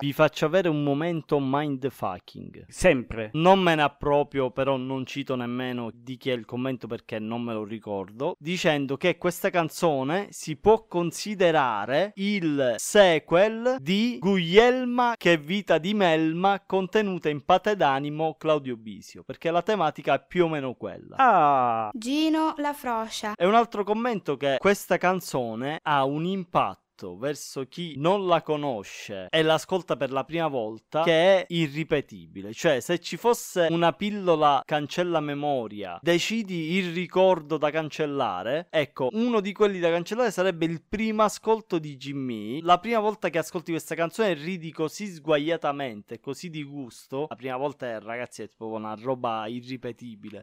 Vi 0.00 0.12
faccio 0.12 0.46
avere 0.46 0.68
un 0.68 0.82
momento 0.82 1.38
mindfucking. 1.40 2.64
Sempre. 2.68 3.30
Non 3.34 3.60
me 3.60 3.76
ne 3.76 3.82
approprio, 3.82 4.50
però 4.50 4.76
non 4.76 5.06
cito 5.06 5.36
nemmeno 5.36 5.90
di 5.94 6.16
chi 6.16 6.30
è 6.30 6.32
il 6.32 6.44
commento 6.44 6.88
perché 6.88 7.20
non 7.20 7.42
me 7.42 7.52
lo 7.52 7.64
ricordo. 7.64 8.34
Dicendo 8.38 8.96
che 8.96 9.16
questa 9.16 9.50
canzone 9.50 10.26
si 10.30 10.56
può 10.56 10.86
considerare 10.86 12.12
il 12.16 12.74
sequel 12.78 13.76
di 13.80 14.16
Guglielma 14.18 15.14
che 15.16 15.36
vita 15.36 15.78
di 15.78 15.94
Melma 15.94 16.62
contenuta 16.66 17.28
in 17.28 17.44
Pate 17.44 17.76
d'animo 17.76 18.34
Claudio 18.36 18.76
Bisio. 18.76 19.22
Perché 19.22 19.52
la 19.52 19.62
tematica 19.62 20.14
è 20.14 20.24
più 20.26 20.46
o 20.46 20.48
meno 20.48 20.74
quella. 20.74 21.16
Ah! 21.16 21.90
Gino 21.94 22.54
la 22.56 22.72
froscia. 22.72 23.34
E 23.36 23.46
un 23.46 23.54
altro 23.54 23.84
commento 23.84 24.36
che 24.36 24.56
questa 24.58 24.96
canzone 24.96 25.78
ha 25.80 26.04
un 26.04 26.24
impatto 26.92 27.16
verso 27.16 27.66
chi 27.66 27.94
non 27.96 28.26
la 28.26 28.42
conosce 28.42 29.26
e 29.30 29.42
l'ascolta 29.42 29.96
per 29.96 30.12
la 30.12 30.24
prima 30.24 30.48
volta 30.48 31.02
che 31.02 31.40
è 31.40 31.46
irripetibile. 31.48 32.52
Cioè, 32.52 32.80
se 32.80 32.98
ci 32.98 33.16
fosse 33.16 33.68
una 33.70 33.92
pillola 33.92 34.62
cancella 34.64 35.20
memoria, 35.20 35.98
decidi 36.02 36.76
il 36.76 36.92
ricordo 36.92 37.56
da 37.56 37.70
cancellare, 37.70 38.66
ecco, 38.70 39.08
uno 39.12 39.40
di 39.40 39.52
quelli 39.52 39.80
da 39.80 39.90
cancellare 39.90 40.30
sarebbe 40.30 40.66
il 40.66 40.82
primo 40.86 41.22
ascolto 41.22 41.78
di 41.78 41.96
Jimmy. 41.96 42.60
La 42.60 42.78
prima 42.78 43.00
volta 43.00 43.30
che 43.30 43.38
ascolti 43.38 43.70
questa 43.70 43.94
canzone 43.94 44.34
ridi 44.34 44.70
così 44.72 45.06
sguaiatamente, 45.06 46.20
così 46.20 46.50
di 46.50 46.62
gusto. 46.62 47.26
La 47.28 47.36
prima 47.36 47.56
volta, 47.56 47.86
è, 47.86 48.00
ragazzi, 48.00 48.42
è 48.42 48.48
proprio 48.48 48.78
una 48.78 48.94
roba 48.94 49.46
irripetibile. 49.46 50.42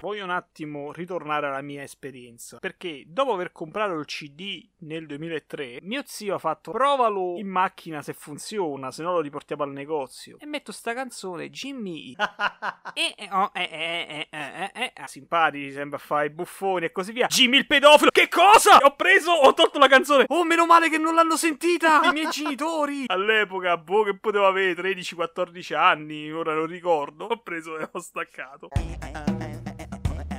Voglio 0.00 0.24
un 0.24 0.30
attimo 0.30 0.92
ritornare 0.92 1.46
alla 1.46 1.62
mia 1.62 1.82
esperienza. 1.82 2.58
Perché 2.58 3.04
dopo 3.06 3.32
aver 3.32 3.52
comprato 3.52 3.98
il 3.98 4.04
CD 4.04 4.68
nel 4.80 5.06
2003, 5.06 5.78
mio 5.82 6.02
zio 6.04 6.34
ha 6.34 6.38
fatto 6.38 6.70
provalo 6.70 7.36
in 7.38 7.48
macchina 7.48 8.02
se 8.02 8.12
funziona, 8.12 8.90
se 8.90 9.02
no 9.02 9.12
lo 9.12 9.20
riportiamo 9.20 9.62
al 9.62 9.70
negozio. 9.70 10.36
E 10.38 10.46
metto 10.46 10.72
sta 10.72 10.92
canzone, 10.92 11.48
Jimmy. 11.48 12.14
e, 12.94 13.28
oh, 13.30 13.50
eh, 13.54 13.68
eh, 13.70 14.28
eh, 14.30 14.38
eh, 14.38 14.70
eh, 14.74 14.92
eh, 14.94 15.06
simpatici, 15.06 15.72
sembra 15.72 15.98
fare 15.98 16.26
i 16.26 16.30
buffoni 16.30 16.86
e 16.86 16.92
così 16.92 17.12
via. 17.12 17.26
Jimmy 17.26 17.58
il 17.58 17.66
pedofilo, 17.66 18.10
che 18.10 18.28
cosa? 18.28 18.78
Ho 18.78 18.94
preso, 18.94 19.30
ho 19.30 19.54
tolto 19.54 19.78
la 19.78 19.88
canzone. 19.88 20.24
Oh, 20.28 20.44
meno 20.44 20.66
male 20.66 20.90
che 20.90 20.98
non 20.98 21.14
l'hanno 21.14 21.36
sentita 21.36 22.02
i 22.04 22.12
miei 22.12 22.28
genitori. 22.30 23.04
All'epoca, 23.08 23.76
boh, 23.78 24.02
che 24.02 24.18
potevo 24.18 24.46
avere 24.46 24.74
13-14 24.74 25.74
anni, 25.74 26.30
ora 26.30 26.54
non 26.54 26.66
ricordo. 26.66 27.24
Ho 27.26 27.38
preso 27.38 27.78
e 27.78 27.88
ho 27.90 28.00
staccato. 28.00 28.68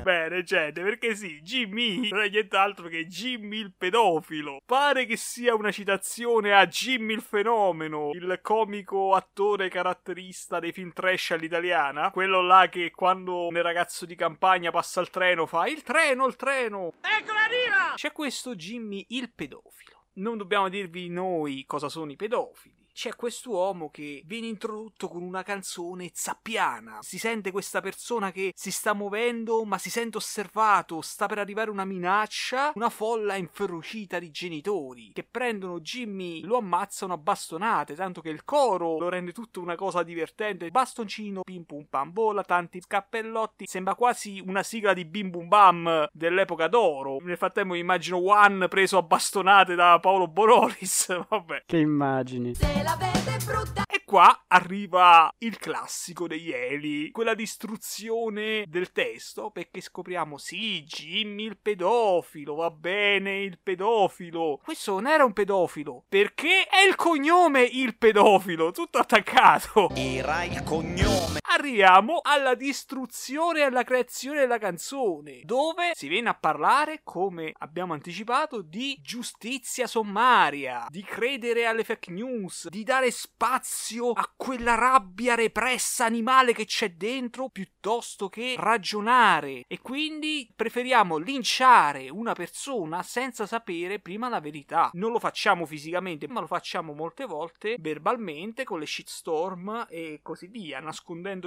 Bene, 0.07 0.41
gente, 0.43 0.81
perché 0.83 1.15
sì, 1.15 1.41
Jimmy 1.41 2.07
non 2.07 2.21
è 2.21 2.29
nient'altro 2.29 2.87
che 2.87 3.07
Jimmy 3.07 3.57
il 3.57 3.73
pedofilo. 3.77 4.61
Pare 4.65 5.05
che 5.05 5.17
sia 5.17 5.53
una 5.53 5.69
citazione 5.69 6.53
a 6.53 6.65
Jimmy 6.65 7.13
il 7.13 7.21
fenomeno, 7.21 8.11
il 8.13 8.39
comico 8.41 9.15
attore 9.15 9.67
caratterista 9.67 10.59
dei 10.59 10.71
film 10.71 10.93
trash 10.93 11.31
all'italiana. 11.31 12.09
Quello 12.11 12.41
là 12.41 12.69
che 12.69 12.91
quando 12.91 13.47
un 13.47 13.61
ragazzo 13.61 14.05
di 14.05 14.15
campagna 14.15 14.71
passa 14.71 15.01
il 15.01 15.09
treno 15.09 15.45
fa 15.45 15.67
il 15.67 15.83
treno, 15.83 16.25
il 16.25 16.37
treno. 16.37 16.93
Eccola 17.01 17.41
arriva! 17.41 17.95
C'è 17.95 18.13
questo 18.13 18.55
Jimmy 18.55 19.07
il 19.09 19.29
pedofilo. 19.33 20.05
Non 20.13 20.37
dobbiamo 20.37 20.69
dirvi 20.69 21.09
noi 21.09 21.65
cosa 21.67 21.89
sono 21.89 22.09
i 22.09 22.15
pedofili 22.15 22.76
c'è 22.97 23.15
quest'uomo 23.15 23.91
che 23.91 24.23
viene 24.25 24.47
introdotto 24.47 25.07
con 25.07 25.21
una 25.21 25.43
canzone 25.43 26.09
zappiana. 26.11 26.97
Si 27.01 27.19
sente 27.19 27.51
questa 27.51 27.79
persona 27.79 28.31
che 28.31 28.51
si 28.55 28.71
sta 28.71 28.95
muovendo, 28.95 29.63
ma 29.65 29.77
si 29.77 29.91
sente 29.91 30.17
osservato. 30.17 31.01
Sta 31.01 31.27
per 31.27 31.37
arrivare 31.37 31.69
una 31.69 31.85
minaccia. 31.85 32.71
Una 32.73 32.89
folla 32.89 33.35
inferocita 33.35 34.17
di 34.17 34.31
genitori 34.31 35.11
che 35.13 35.23
prendono 35.23 35.79
Jimmy, 35.79 36.41
lo 36.41 36.57
ammazzano 36.57 37.13
a 37.13 37.17
bastonate. 37.17 37.93
Tanto 37.93 38.19
che 38.19 38.29
il 38.29 38.43
coro 38.43 38.97
lo 38.97 39.09
rende 39.09 39.31
tutto 39.31 39.61
una 39.61 39.75
cosa 39.75 40.01
divertente. 40.01 40.71
Bastoncino, 40.71 41.41
pim 41.41 41.65
pum 41.65 41.85
pam 41.87 42.11
bola, 42.11 42.43
tanti 42.43 42.81
scappellotti. 42.81 43.67
Sembra 43.67 43.93
quasi 43.93 44.41
una 44.43 44.63
sigla 44.63 44.93
di 44.93 45.05
Bim 45.05 45.29
Bum 45.29 45.47
Bam 45.47 46.07
dell'epoca 46.11 46.67
d'oro. 46.67 47.19
Nel 47.21 47.37
frattempo 47.37 47.75
immagino 47.75 48.17
One 48.17 48.67
preso 48.67 48.97
a 48.97 49.03
bastonate 49.03 49.75
da 49.75 49.99
Paolo 49.99 50.27
Borolis. 50.27 51.15
Vabbè. 51.29 51.61
Che 51.63 51.77
immagini. 51.77 52.55
E 53.89 54.03
qua 54.05 54.45
arriva 54.47 55.29
il 55.39 55.57
classico 55.57 56.27
degli 56.27 56.51
Eli, 56.51 57.11
quella 57.11 57.33
distruzione 57.33 58.63
del 58.67 58.91
testo, 58.91 59.51
perché 59.51 59.81
scopriamo, 59.81 60.37
sì, 60.37 60.83
Jimmy 60.83 61.43
il 61.43 61.57
pedofilo, 61.57 62.55
va 62.55 62.71
bene 62.71 63.41
il 63.41 63.59
pedofilo. 63.61 64.59
Questo 64.63 64.93
non 64.93 65.07
era 65.07 65.25
un 65.25 65.33
pedofilo, 65.33 66.05
perché 66.07 66.67
è 66.67 66.87
il 66.87 66.95
cognome 66.95 67.63
il 67.63 67.97
pedofilo, 67.97 68.71
tutto 68.71 68.99
attaccato. 68.99 69.89
Era 69.93 70.43
il 70.43 70.63
cognome. 70.63 71.39
Arriviamo 71.57 72.19
alla 72.21 72.53
distruzione 72.53 73.61
e 73.61 73.63
alla 73.63 73.83
creazione 73.83 74.41
della 74.41 74.59
canzone, 74.59 75.41
dove 75.43 75.93
si 75.95 76.07
viene 76.07 76.29
a 76.29 76.35
parlare, 76.35 77.01
come 77.03 77.51
abbiamo 77.57 77.93
anticipato, 77.93 78.61
di 78.61 78.99
giustizia 79.01 79.87
sommaria, 79.87 80.85
di 80.87 81.03
credere 81.03 81.65
alle 81.65 81.83
fake 81.83 82.11
news, 82.11 82.67
di 82.69 82.83
dare 82.83 83.09
spazio 83.09 84.11
a 84.11 84.31
quella 84.35 84.75
rabbia 84.75 85.33
repressa 85.33 86.05
animale 86.05 86.53
che 86.53 86.65
c'è 86.65 86.91
dentro 86.91 87.49
piuttosto 87.49 88.29
che 88.29 88.53
ragionare 88.55 89.63
e 89.67 89.79
quindi 89.81 90.53
preferiamo 90.55 91.17
linciare 91.17 92.09
una 92.09 92.33
persona 92.33 93.01
senza 93.01 93.47
sapere 93.47 93.97
prima 93.97 94.29
la 94.29 94.39
verità. 94.39 94.91
Non 94.93 95.11
lo 95.11 95.17
facciamo 95.17 95.65
fisicamente, 95.65 96.27
ma 96.27 96.39
lo 96.39 96.47
facciamo 96.47 96.93
molte 96.93 97.25
volte 97.25 97.77
verbalmente 97.79 98.63
con 98.63 98.77
le 98.77 98.85
shitstorm 98.85 99.87
e 99.89 100.19
così 100.21 100.45
via, 100.45 100.79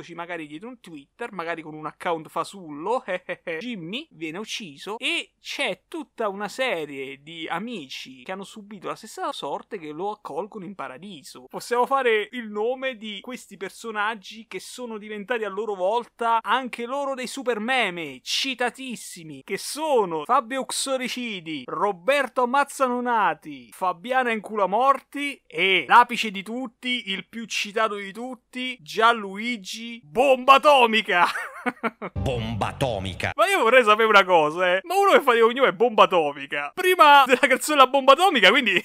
nascondendoci 0.00 0.14
magari 0.14 0.46
dietro 0.46 0.68
un 0.68 0.80
Twitter, 0.80 1.32
magari 1.32 1.62
con 1.62 1.74
un 1.74 1.86
account 1.86 2.28
fasullo. 2.28 3.04
Jimmy 3.60 4.06
viene 4.10 4.38
ucciso 4.38 4.98
e 4.98 5.32
c'è 5.40 5.84
tutta 5.86 6.28
una 6.28 6.48
serie 6.48 7.22
di 7.22 7.46
amici 7.48 8.22
che 8.22 8.32
hanno 8.32 8.44
subito 8.44 8.88
la 8.88 8.94
stessa 8.94 9.32
sorte 9.32 9.78
che 9.78 9.90
lo 9.90 10.10
accolgono 10.10 10.64
in 10.64 10.74
paradiso 10.74 11.46
possiamo 11.48 11.86
fare 11.86 12.28
il 12.32 12.50
nome 12.50 12.96
di 12.96 13.20
questi 13.20 13.56
personaggi 13.56 14.46
che 14.46 14.60
sono 14.60 14.98
diventati 14.98 15.44
a 15.44 15.48
loro 15.48 15.74
volta 15.74 16.40
anche 16.42 16.86
loro 16.86 17.14
dei 17.14 17.26
super 17.26 17.58
meme 17.58 18.20
citatissimi 18.22 19.42
che 19.44 19.58
sono 19.58 20.24
Fabio 20.24 20.60
Uxoricidi, 20.60 21.64
Roberto 21.66 22.46
Mazzanonati, 22.46 23.70
Fabiana 23.72 24.32
Inculamorti 24.32 25.42
e 25.46 25.84
l'apice 25.86 26.30
di 26.30 26.42
tutti, 26.42 27.10
il 27.10 27.26
più 27.26 27.44
citato 27.46 27.96
di 27.96 28.12
tutti, 28.12 28.76
Gianluigi 28.80 29.79
Bomba 30.04 30.54
Atomica. 30.54 31.26
Bomba 32.12 32.68
atomica. 32.68 33.32
Ma 33.34 33.46
io 33.46 33.60
vorrei 33.62 33.84
sapere 33.84 34.08
una 34.08 34.24
cosa, 34.24 34.76
eh. 34.76 34.80
Ma 34.84 34.96
uno 34.96 35.12
che 35.12 35.20
fa 35.20 35.34
di 35.34 35.40
cognome 35.40 35.68
è 35.68 35.72
Bomba 35.72 36.04
Atomica. 36.04 36.72
Prima 36.74 37.24
della 37.26 37.40
canzone 37.40 37.78
La 37.78 37.86
Bomba 37.86 38.12
Atomica, 38.12 38.50
quindi... 38.50 38.82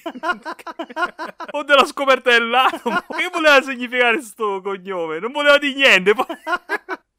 o 1.52 1.62
della 1.62 1.84
scoperta 1.84 2.30
dell'atomo. 2.30 3.04
Che 3.16 3.30
voleva 3.32 3.62
significare 3.62 4.20
sto 4.20 4.60
cognome? 4.62 5.18
Non 5.18 5.32
voleva 5.32 5.58
di 5.58 5.74
niente. 5.74 6.14
Poi... 6.14 6.26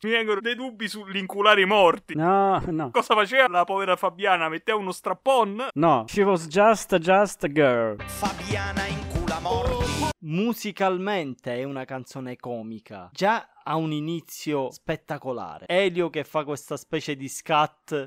Mi 0.03 0.11
vengono 0.11 0.41
dei 0.41 0.55
dubbi 0.55 0.87
sull'inculare 0.87 1.61
i 1.61 1.65
morti. 1.65 2.15
No, 2.15 2.61
no. 2.67 2.91
Cosa 2.91 3.15
faceva 3.15 3.47
la 3.47 3.63
povera 3.63 3.95
Fabiana? 3.95 4.47
Metteva 4.47 4.77
uno 4.77 4.91
strappon? 4.91 5.69
No, 5.73 6.05
she 6.07 6.21
was 6.21 6.47
just, 6.47 6.95
just 6.97 7.43
a 7.43 7.47
girl. 7.47 7.97
Fabiana 8.05 8.85
incula 8.85 9.39
morti. 9.39 10.11
Musicalmente 10.19 11.55
è 11.55 11.63
una 11.63 11.85
canzone 11.85 12.35
comica. 12.35 13.09
Già 13.11 13.47
ha 13.67 13.75
un 13.75 13.91
inizio 13.91 14.71
spettacolare. 14.71 15.65
Elio 15.67 16.09
che 16.09 16.23
fa 16.23 16.45
questa 16.45 16.77
specie 16.77 17.17
di 17.17 17.27
scat, 17.27 18.05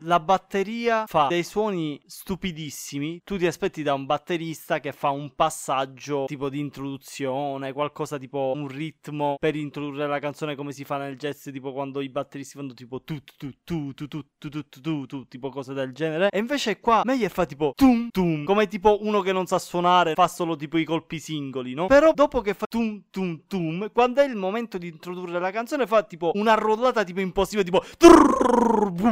la 0.00 0.20
batteria 0.20 1.06
fa 1.06 1.26
dei 1.28 1.44
suoni 1.44 2.00
stupidissimi. 2.04 3.20
Tu 3.24 3.38
ti 3.38 3.46
aspetti 3.46 3.82
da 3.84 3.94
un 3.94 4.04
batterista 4.04 4.80
che 4.80 4.92
fa 4.92 5.10
un 5.10 5.34
passaggio 5.34 6.24
tipo 6.26 6.48
di 6.48 6.58
introduzione, 6.58 7.72
qualcosa 7.72 8.18
tipo 8.18 8.52
un 8.54 8.66
ritmo 8.66 9.36
per 9.38 9.54
introdurre 9.54 10.08
la 10.08 10.18
canzone 10.18 10.56
come 10.56 10.72
si 10.72 10.84
fa 10.84 10.98
nel 10.98 11.16
jazz, 11.16 11.48
tipo 11.50 11.72
quando 11.72 12.00
i 12.00 12.08
batteristi 12.08 12.56
fanno 12.56 12.74
tipo 12.74 13.00
tu 13.02 13.22
tu 13.36 13.52
tu 13.64 13.92
tu 13.94 14.08
tu 14.08 14.22
tu 14.38 14.48
tu 14.50 14.68
tu 14.68 14.80
tu 14.80 15.06
tu 15.06 15.28
tipo 15.28 15.50
cose 15.50 15.72
del 15.72 15.92
genere. 15.92 16.30
E 16.30 16.38
invece 16.38 16.80
qua 16.80 17.02
Meyer 17.04 17.30
fa 17.30 17.46
tipo 17.46 17.72
tum 17.76 18.08
tum, 18.10 18.44
come 18.44 18.66
tipo 18.66 18.98
uno 19.02 19.20
che 19.20 19.32
non 19.32 19.46
sa 19.46 19.60
suonare, 19.60 20.14
fa 20.14 20.26
solo 20.26 20.56
tipo 20.56 20.78
i 20.78 20.84
colpi 20.84 21.20
singoli, 21.20 21.74
no? 21.74 21.86
Però 21.86 22.12
dopo 22.12 22.40
che 22.40 22.54
fa 22.54 22.66
tum 22.66 23.04
tum 23.10 23.42
tum, 23.46 23.83
quando 23.92 24.20
è 24.20 24.24
il 24.24 24.36
momento 24.36 24.78
di 24.78 24.88
introdurre 24.88 25.38
la 25.38 25.50
canzone 25.50 25.86
fa 25.86 26.02
tipo 26.02 26.30
una 26.34 26.54
rollata 26.54 27.04
tipo 27.04 27.20
impossibile, 27.20 27.64
tipo 27.64 27.82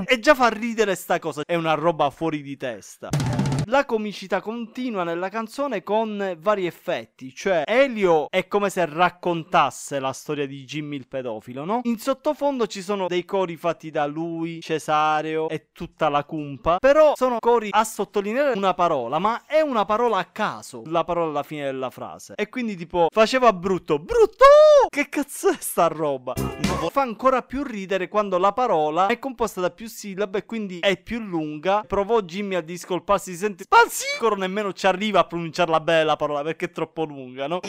e 0.06 0.18
già 0.18 0.34
fa 0.34 0.48
ridere 0.48 0.94
sta 0.94 1.18
cosa. 1.18 1.42
È 1.44 1.54
una 1.54 1.74
roba 1.74 2.10
fuori 2.10 2.42
di 2.42 2.56
testa. 2.56 3.08
La 3.66 3.84
comicità 3.84 4.40
continua 4.40 5.04
nella 5.04 5.28
canzone 5.28 5.82
con 5.82 6.36
vari 6.40 6.66
effetti, 6.66 7.32
cioè 7.34 7.62
Elio 7.66 8.26
è 8.28 8.48
come 8.48 8.70
se 8.70 8.84
raccontasse 8.86 10.00
la 10.00 10.12
storia 10.12 10.46
di 10.46 10.64
Jimmy 10.64 10.96
il 10.96 11.06
pedofilo, 11.06 11.64
no? 11.64 11.80
In 11.84 11.98
sottofondo 11.98 12.66
ci 12.66 12.82
sono 12.82 13.06
dei 13.06 13.24
cori 13.24 13.56
fatti 13.56 13.90
da 13.90 14.06
lui, 14.06 14.60
Cesareo 14.60 15.48
e 15.48 15.68
tutta 15.72 16.08
la 16.08 16.24
cumpa, 16.24 16.78
però 16.78 17.12
sono 17.14 17.38
cori 17.38 17.68
a 17.70 17.84
sottolineare 17.84 18.56
una 18.56 18.74
parola, 18.74 19.18
ma 19.18 19.46
è 19.46 19.60
una 19.60 19.84
parola 19.84 20.18
a 20.18 20.24
caso, 20.24 20.82
la 20.86 21.04
parola 21.04 21.30
alla 21.30 21.42
fine 21.42 21.64
della 21.64 21.90
frase. 21.90 22.34
E 22.36 22.48
quindi 22.48 22.76
tipo 22.76 23.06
faceva 23.10 23.52
brutto, 23.52 23.98
brutto! 23.98 24.44
Che 24.88 25.08
cazzo 25.08 25.50
è 25.50 25.56
sta 25.58 25.86
roba? 25.86 26.34
Fa 26.90 27.00
ancora 27.00 27.42
più 27.42 27.62
ridere 27.62 28.08
quando 28.08 28.38
la 28.38 28.52
parola 28.52 29.06
è 29.06 29.18
composta 29.18 29.60
da 29.60 29.70
più 29.70 29.86
sillabe 29.88 30.38
e 30.38 30.44
quindi 30.44 30.80
è 30.80 30.96
più 30.96 31.20
lunga. 31.20 31.84
Provò 31.86 32.20
Jimmy 32.20 32.54
a 32.54 32.60
discolparsi, 32.60 33.32
si 33.32 33.38
sente 33.38 33.64
Spazio! 33.64 34.08
Ancora 34.14 34.36
nemmeno 34.36 34.72
ci 34.72 34.86
arriva 34.86 35.20
a 35.20 35.24
pronunciarla 35.24 35.80
bene 35.80 36.04
la 36.04 36.16
parola 36.16 36.42
perché 36.42 36.66
è 36.66 36.70
troppo 36.70 37.04
lunga, 37.04 37.46
no? 37.46 37.60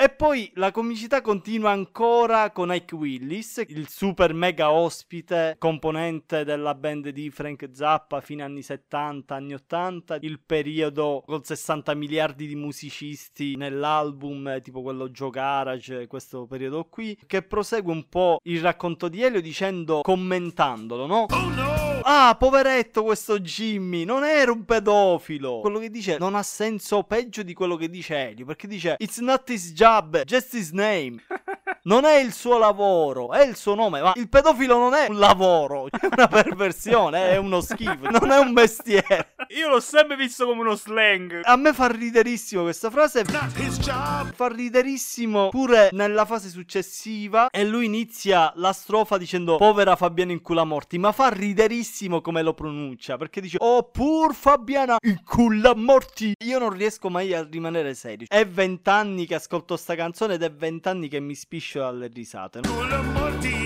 E 0.00 0.10
poi 0.10 0.48
la 0.54 0.70
comicità 0.70 1.20
continua 1.20 1.72
ancora 1.72 2.52
con 2.52 2.72
Ike 2.72 2.94
Willis, 2.94 3.64
il 3.66 3.88
super 3.88 4.32
mega 4.32 4.70
ospite, 4.70 5.56
componente 5.58 6.44
della 6.44 6.76
band 6.76 7.08
di 7.08 7.30
Frank 7.30 7.68
Zappa 7.72 8.20
fine 8.20 8.44
anni 8.44 8.62
70, 8.62 9.34
anni 9.34 9.54
80, 9.54 10.18
il 10.20 10.38
periodo 10.38 11.24
con 11.26 11.42
60 11.42 11.94
miliardi 11.94 12.46
di 12.46 12.54
musicisti 12.54 13.56
nell'album, 13.56 14.62
tipo 14.62 14.82
quello 14.82 15.08
Joe 15.08 15.30
Garage, 15.30 16.06
questo 16.06 16.46
periodo 16.46 16.84
qui, 16.84 17.18
che 17.26 17.42
prosegue 17.42 17.90
un 17.90 18.08
po' 18.08 18.38
il 18.44 18.60
racconto 18.60 19.08
di 19.08 19.24
Elio 19.24 19.40
dicendo, 19.40 20.02
commentandolo, 20.02 21.06
no? 21.06 21.87
Ah, 22.02 22.36
poveretto 22.38 23.02
questo 23.02 23.38
Jimmy, 23.40 24.04
non 24.04 24.24
era 24.24 24.52
un 24.52 24.64
pedofilo. 24.64 25.60
Quello 25.60 25.78
che 25.78 25.90
dice 25.90 26.18
non 26.18 26.34
ha 26.34 26.42
senso 26.42 27.02
peggio 27.02 27.42
di 27.42 27.54
quello 27.54 27.76
che 27.76 27.88
dice 27.88 28.28
Elio, 28.28 28.44
perché 28.44 28.66
dice 28.66 28.96
It's 28.98 29.18
not 29.18 29.48
his 29.50 29.72
job, 29.72 30.22
just 30.24 30.54
his 30.54 30.70
name. 30.70 31.22
Non 31.88 32.04
è 32.04 32.18
il 32.18 32.34
suo 32.34 32.58
lavoro, 32.58 33.32
è 33.32 33.46
il 33.46 33.56
suo 33.56 33.74
nome, 33.74 34.02
ma 34.02 34.12
il 34.16 34.28
pedofilo 34.28 34.76
non 34.76 34.92
è 34.92 35.06
un 35.08 35.18
lavoro, 35.18 35.86
è 35.88 36.04
una 36.04 36.28
perversione, 36.28 37.30
è 37.30 37.38
uno 37.38 37.62
schifo, 37.62 38.10
non 38.10 38.30
è 38.30 38.36
un 38.36 38.52
mestiere. 38.52 39.32
Io 39.56 39.70
l'ho 39.70 39.80
sempre 39.80 40.14
visto 40.14 40.44
come 40.44 40.60
uno 40.60 40.74
slang. 40.74 41.40
A 41.44 41.56
me 41.56 41.72
fa 41.72 41.86
riderissimo 41.86 42.60
questa 42.64 42.90
frase. 42.90 43.24
Fa 43.24 44.48
riderissimo 44.48 45.48
pure 45.48 45.88
nella 45.92 46.26
fase 46.26 46.50
successiva. 46.50 47.48
E 47.48 47.64
lui 47.64 47.86
inizia 47.86 48.52
la 48.56 48.74
strofa 48.74 49.16
dicendo 49.16 49.56
Povera 49.56 49.96
Fabiana 49.96 50.32
in 50.32 50.42
culla 50.42 50.64
morti. 50.64 50.98
Ma 50.98 51.12
fa 51.12 51.30
riderissimo 51.30 52.20
come 52.20 52.42
lo 52.42 52.52
pronuncia. 52.52 53.16
Perché 53.16 53.40
dice 53.40 53.56
Oh 53.60 53.84
pur 53.84 54.34
Fabiana 54.34 54.98
in 55.00 55.22
culla 55.24 55.74
morti. 55.74 56.34
Io 56.44 56.58
non 56.58 56.70
riesco 56.70 57.08
mai 57.08 57.32
a 57.32 57.46
rimanere 57.48 57.94
serio. 57.94 58.26
È 58.28 58.46
vent'anni 58.46 59.24
che 59.24 59.36
ascolto 59.36 59.78
sta 59.78 59.94
canzone 59.94 60.34
ed 60.34 60.42
è 60.42 60.52
vent'anni 60.52 61.08
che 61.08 61.20
mi 61.20 61.34
spiscio 61.34 61.77
dalle 61.80 62.08
risate. 62.08 62.60
no? 62.62 62.78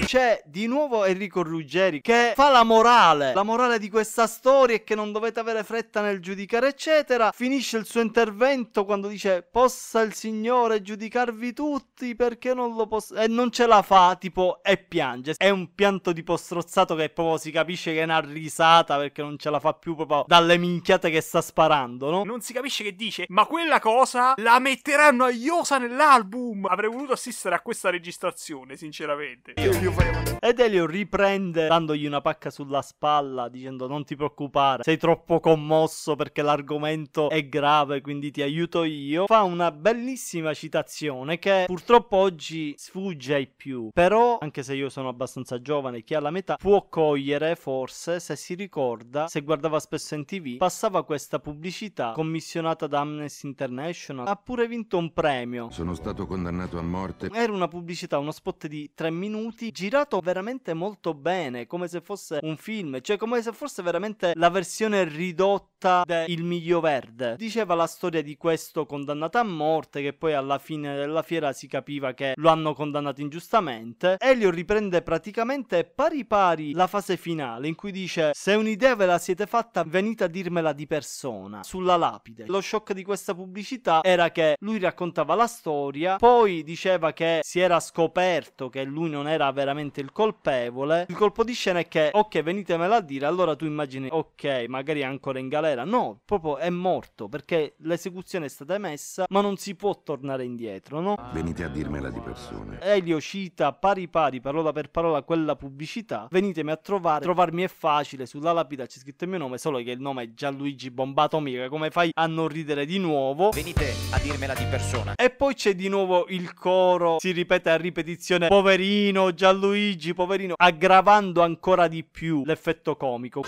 C'è 0.05 0.43
di 0.45 0.67
nuovo 0.67 1.05
Enrico 1.05 1.43
Ruggeri 1.43 2.01
che 2.03 2.33
fa 2.35 2.51
la 2.51 2.65
morale. 2.65 3.33
La 3.33 3.45
morale 3.45 3.79
di 3.79 3.89
questa 3.89 4.27
storia 4.27 4.77
è 4.77 4.85
che 4.85 4.95
non 4.95 5.11
dovete 5.11 5.41
avere 5.41 5.65
fretta 5.65 6.03
nel 6.03 6.21
giudicare, 6.21 6.69
eccetera. 6.69 7.31
Finisce 7.33 7.79
il 7.79 7.87
suo 7.87 8.01
intervento 8.01 8.85
quando 8.85 9.09
dice: 9.09 9.47
Possa 9.49 10.03
il 10.03 10.13
Signore 10.13 10.83
giudicarvi 10.83 11.53
tutti 11.55 12.15
perché 12.15 12.53
non 12.53 12.75
lo 12.75 12.87
posso. 12.87 13.15
E 13.15 13.27
non 13.27 13.51
ce 13.51 13.67
la 13.67 13.81
fa, 13.81 14.17
tipo, 14.19 14.61
e 14.63 14.77
piange. 14.77 15.35
È 15.37 15.49
un 15.49 15.75
pianto 15.75 16.13
tipo 16.13 16.37
strozzato 16.37 16.95
che 16.95 17.09
proprio 17.09 17.39
si 17.39 17.51
capisce 17.51 17.93
che 17.93 18.01
è 18.01 18.05
una 18.05 18.21
risata 18.21 18.97
perché 18.99 19.23
non 19.23 19.39
ce 19.39 19.49
la 19.51 19.61
fa 19.61 19.73
più 19.73 19.95
proprio 19.95 20.25
dalle 20.27 20.59
minchiate 20.59 21.09
che 21.11 21.21
sta 21.21 21.41
sparando, 21.41 22.11
no? 22.11 22.25
Non 22.25 22.41
si 22.43 22.53
capisce 22.53 22.85
che 22.85 22.95
dice, 22.95 23.25
ma 23.29 23.47
quella 23.47 23.81
cosa 23.81 24.35
la 24.37 24.59
metteranno 24.59 25.25
a 25.25 25.31
iosa 25.31 25.79
nell'album. 25.79 26.67
Avrei 26.67 26.91
voluto 26.91 27.13
assistere 27.13 27.55
a 27.55 27.61
questa 27.61 27.89
registrazione, 27.93 28.76
sinceramente. 28.76 29.53
Io, 29.57 29.72
io 29.80 29.93
farei 29.93 30.11
una- 30.11 30.38
Ed 30.40 30.59
Elio 30.59 30.86
riprende 30.86 31.66
dandogli 31.68 32.07
una 32.07 32.20
pacca 32.20 32.51
sulla 32.51 32.82
spalla 32.82 33.49
dicendo 33.49 33.86
non 33.86 34.05
ti 34.05 34.16
preoccupare, 34.16 34.82
sei 34.82 34.97
troppo 34.97 35.38
commosso 35.40 36.16
perché 36.16 36.43
l'argomento 36.43 37.28
è 37.30 37.47
grave 37.49 38.01
quindi 38.01 38.30
ti 38.30 38.43
aiuto 38.43 38.82
io. 38.84 39.26
Fa 39.26 39.43
una 39.43 39.70
bellissima 39.70 40.53
citazione 40.55 41.38
che 41.38 41.64
purtroppo 41.66 42.16
oggi 42.16 42.74
sfugge 42.76 43.34
ai 43.34 43.47
più, 43.47 43.90
però 43.93 44.38
anche 44.40 44.62
se 44.62 44.74
io 44.74 44.88
sono 44.88 45.09
abbastanza 45.09 45.61
giovane, 45.61 46.03
chi 46.03 46.14
ha 46.14 46.20
la 46.20 46.30
metà 46.30 46.57
può 46.57 46.88
cogliere 46.88 47.55
forse 47.55 48.18
se 48.20 48.34
si 48.36 48.55
ricorda, 48.55 49.28
se 49.28 49.43
guardava 49.43 49.78
spesso 49.78 50.14
in 50.14 50.24
tv, 50.24 50.57
passava 50.57 51.05
questa 51.05 51.38
pubblicità 51.38 52.12
commissionata 52.12 52.86
da 52.86 53.01
Amnesty 53.01 53.47
International, 53.47 54.26
ha 54.26 54.36
pure 54.36 54.66
vinto 54.66 54.97
un 54.99 55.12
premio. 55.12 55.70
Sono 55.70 55.95
stato 55.95 56.26
condannato 56.26 56.78
a 56.78 56.82
morte. 56.82 57.28
Era 57.32 57.53
una 57.53 57.68
pubblicità, 57.68 57.82
uno 58.18 58.33
spot 58.33 58.66
di 58.66 58.93
tre 58.95 59.11
minuti, 59.11 59.70
girato 59.70 60.20
veramente 60.20 60.74
molto 60.74 61.14
bene, 61.14 61.66
come 61.66 61.89
se 61.89 62.01
fosse 62.01 62.39
un 62.43 62.57
film, 62.57 63.01
cioè 63.01 63.16
come 63.16 63.43
se 63.43 63.53
fosse 63.53 63.83
veramente 63.83 64.33
la 64.35 64.51
versione 64.51 65.05
ridotta 65.05 66.05
di 66.07 66.33
Il 66.33 66.45
Miglio 66.45 66.80
Verde. 66.80 67.37
Diceva 67.37 67.74
la 67.74 67.87
storia 67.87 68.22
di 68.22 68.37
questo 68.37 68.87
condannato 68.87 69.39
a 69.39 69.43
morte, 69.43 70.03
che 70.03 70.12
poi 70.12 70.35
alla 70.35 70.59
fine 70.59 70.95
della 70.95 71.22
fiera 71.22 71.53
si 71.53 71.66
capiva 71.66 72.14
che 72.14 72.33
lo 72.37 72.51
hanno 72.51 72.74
condannato 72.74 73.20
ingiustamente. 73.20 74.16
Elio 74.18 74.51
riprende 74.51 75.03
praticamente 75.03 75.85
pari 75.85 76.24
pari 76.24 76.72
la 76.72 76.87
fase 76.87 77.16
finale, 77.16 77.68
in 77.68 77.74
cui 77.74 77.93
dice: 77.93 78.30
Se 78.35 78.55
un'idea 78.55 78.95
ve 78.95 79.07
la 79.07 79.18
siete 79.18 79.47
fatta, 79.47 79.85
venite 79.85 80.24
a 80.24 80.28
dirmela 80.28 80.72
di 80.72 80.87
persona, 80.87 81.62
sulla 81.62 81.97
lapide. 81.97 82.47
Lo 82.47 82.61
shock 82.61 82.93
di 82.93 83.03
questa 83.03 83.35
pubblicità 83.35 84.03
era 84.03 84.30
che 84.30 84.57
lui 84.61 84.78
raccontava 84.78 85.35
la 85.35 85.47
storia, 85.47 86.16
poi 86.16 86.62
diceva 86.62 87.12
che 87.12 87.41
si 87.43 87.61
era 87.61 87.72
scoperto 87.81 88.68
che 88.68 88.85
lui 88.85 89.11
non 89.11 89.29
era 89.29 89.51
veramente 89.53 90.01
il 90.01 90.12
colpevole. 90.12 91.07
Il 91.09 91.16
colpo 91.16 91.45
di 91.45 91.53
scena 91.53 91.81
è 91.81 91.89
che, 91.89 92.11
ok, 92.12 92.43
venitemela 92.43 92.97
a 92.97 93.01
dire. 93.01 93.27
Allora 93.27 93.57
tu 93.57 93.64
immagini, 93.64 94.09
ok, 94.11 94.64
magari 94.68 95.01
è 95.01 95.05
ancora 95.05 95.39
in 95.39 95.49
galera. 95.49 95.85
No, 95.85 96.20
proprio 96.25 96.59
è 96.59 96.70
morto 96.70 97.29
perché 97.29 97.75
l'esecuzione 97.79 98.47
è 98.47 98.49
stata 98.49 98.75
emessa, 98.75 99.27
ma 99.29 99.41
non 99.41 99.57
si 99.57 99.75
può 99.75 100.03
tornare 100.03 100.45
indietro, 100.45 101.01
no? 101.01 101.16
Venite 101.33 101.64
a 101.64 101.68
dirmela 101.68 102.11
di 102.11 102.20
persona. 102.20 102.81
Elio 102.81 103.20
cita 103.20 103.73
pari 103.73 104.09
pari, 104.09 104.41
parola 104.41 104.73
per 104.73 104.91
parola, 104.91 105.23
quella 105.23 105.57
pubblicità. 105.57 106.29
Venitemi 106.31 106.70
a 106.70 106.77
trovare. 106.77 107.23
Trovarmi 107.23 107.62
è 107.62 107.68
facile. 107.68 108.27
Sulla 108.27 108.53
lapida 108.53 108.87
c'è 108.87 108.99
scritto 108.99 109.25
il 109.25 109.31
mio 109.31 109.39
nome, 109.39 109.59
solo 109.59 109.79
che 109.79 109.91
il 109.91 110.01
nome 110.01 110.25
è 110.25 110.33
Gianluigi 110.35 110.91
Bombato 110.91 111.41
Mica. 111.41 111.68
Come 111.68 111.91
fai 111.91 112.11
a 112.14 112.27
non 112.27 112.49
ridere 112.49 112.85
di 112.85 112.99
nuovo? 112.99 113.51
Venite 113.51 113.93
a 114.12 114.18
dirmela 114.18 114.55
di 114.55 114.64
persona. 114.64 115.14
E 115.14 115.31
poi 115.31 115.55
c'è 115.55 115.75
di 115.75 115.89
nuovo 115.89 116.27
il 116.29 116.55
coro, 116.55 117.18
si 117.18 117.33
ripete 117.33 117.62
a 117.71 117.77
ripetizione, 117.77 118.49
poverino 118.49 119.33
Gianluigi, 119.33 120.15
poverino, 120.15 120.55
aggravando 120.57 121.43
ancora 121.43 121.89
di 121.89 122.05
più 122.05 122.43
l'effetto 122.45 122.97
comico. 122.97 123.43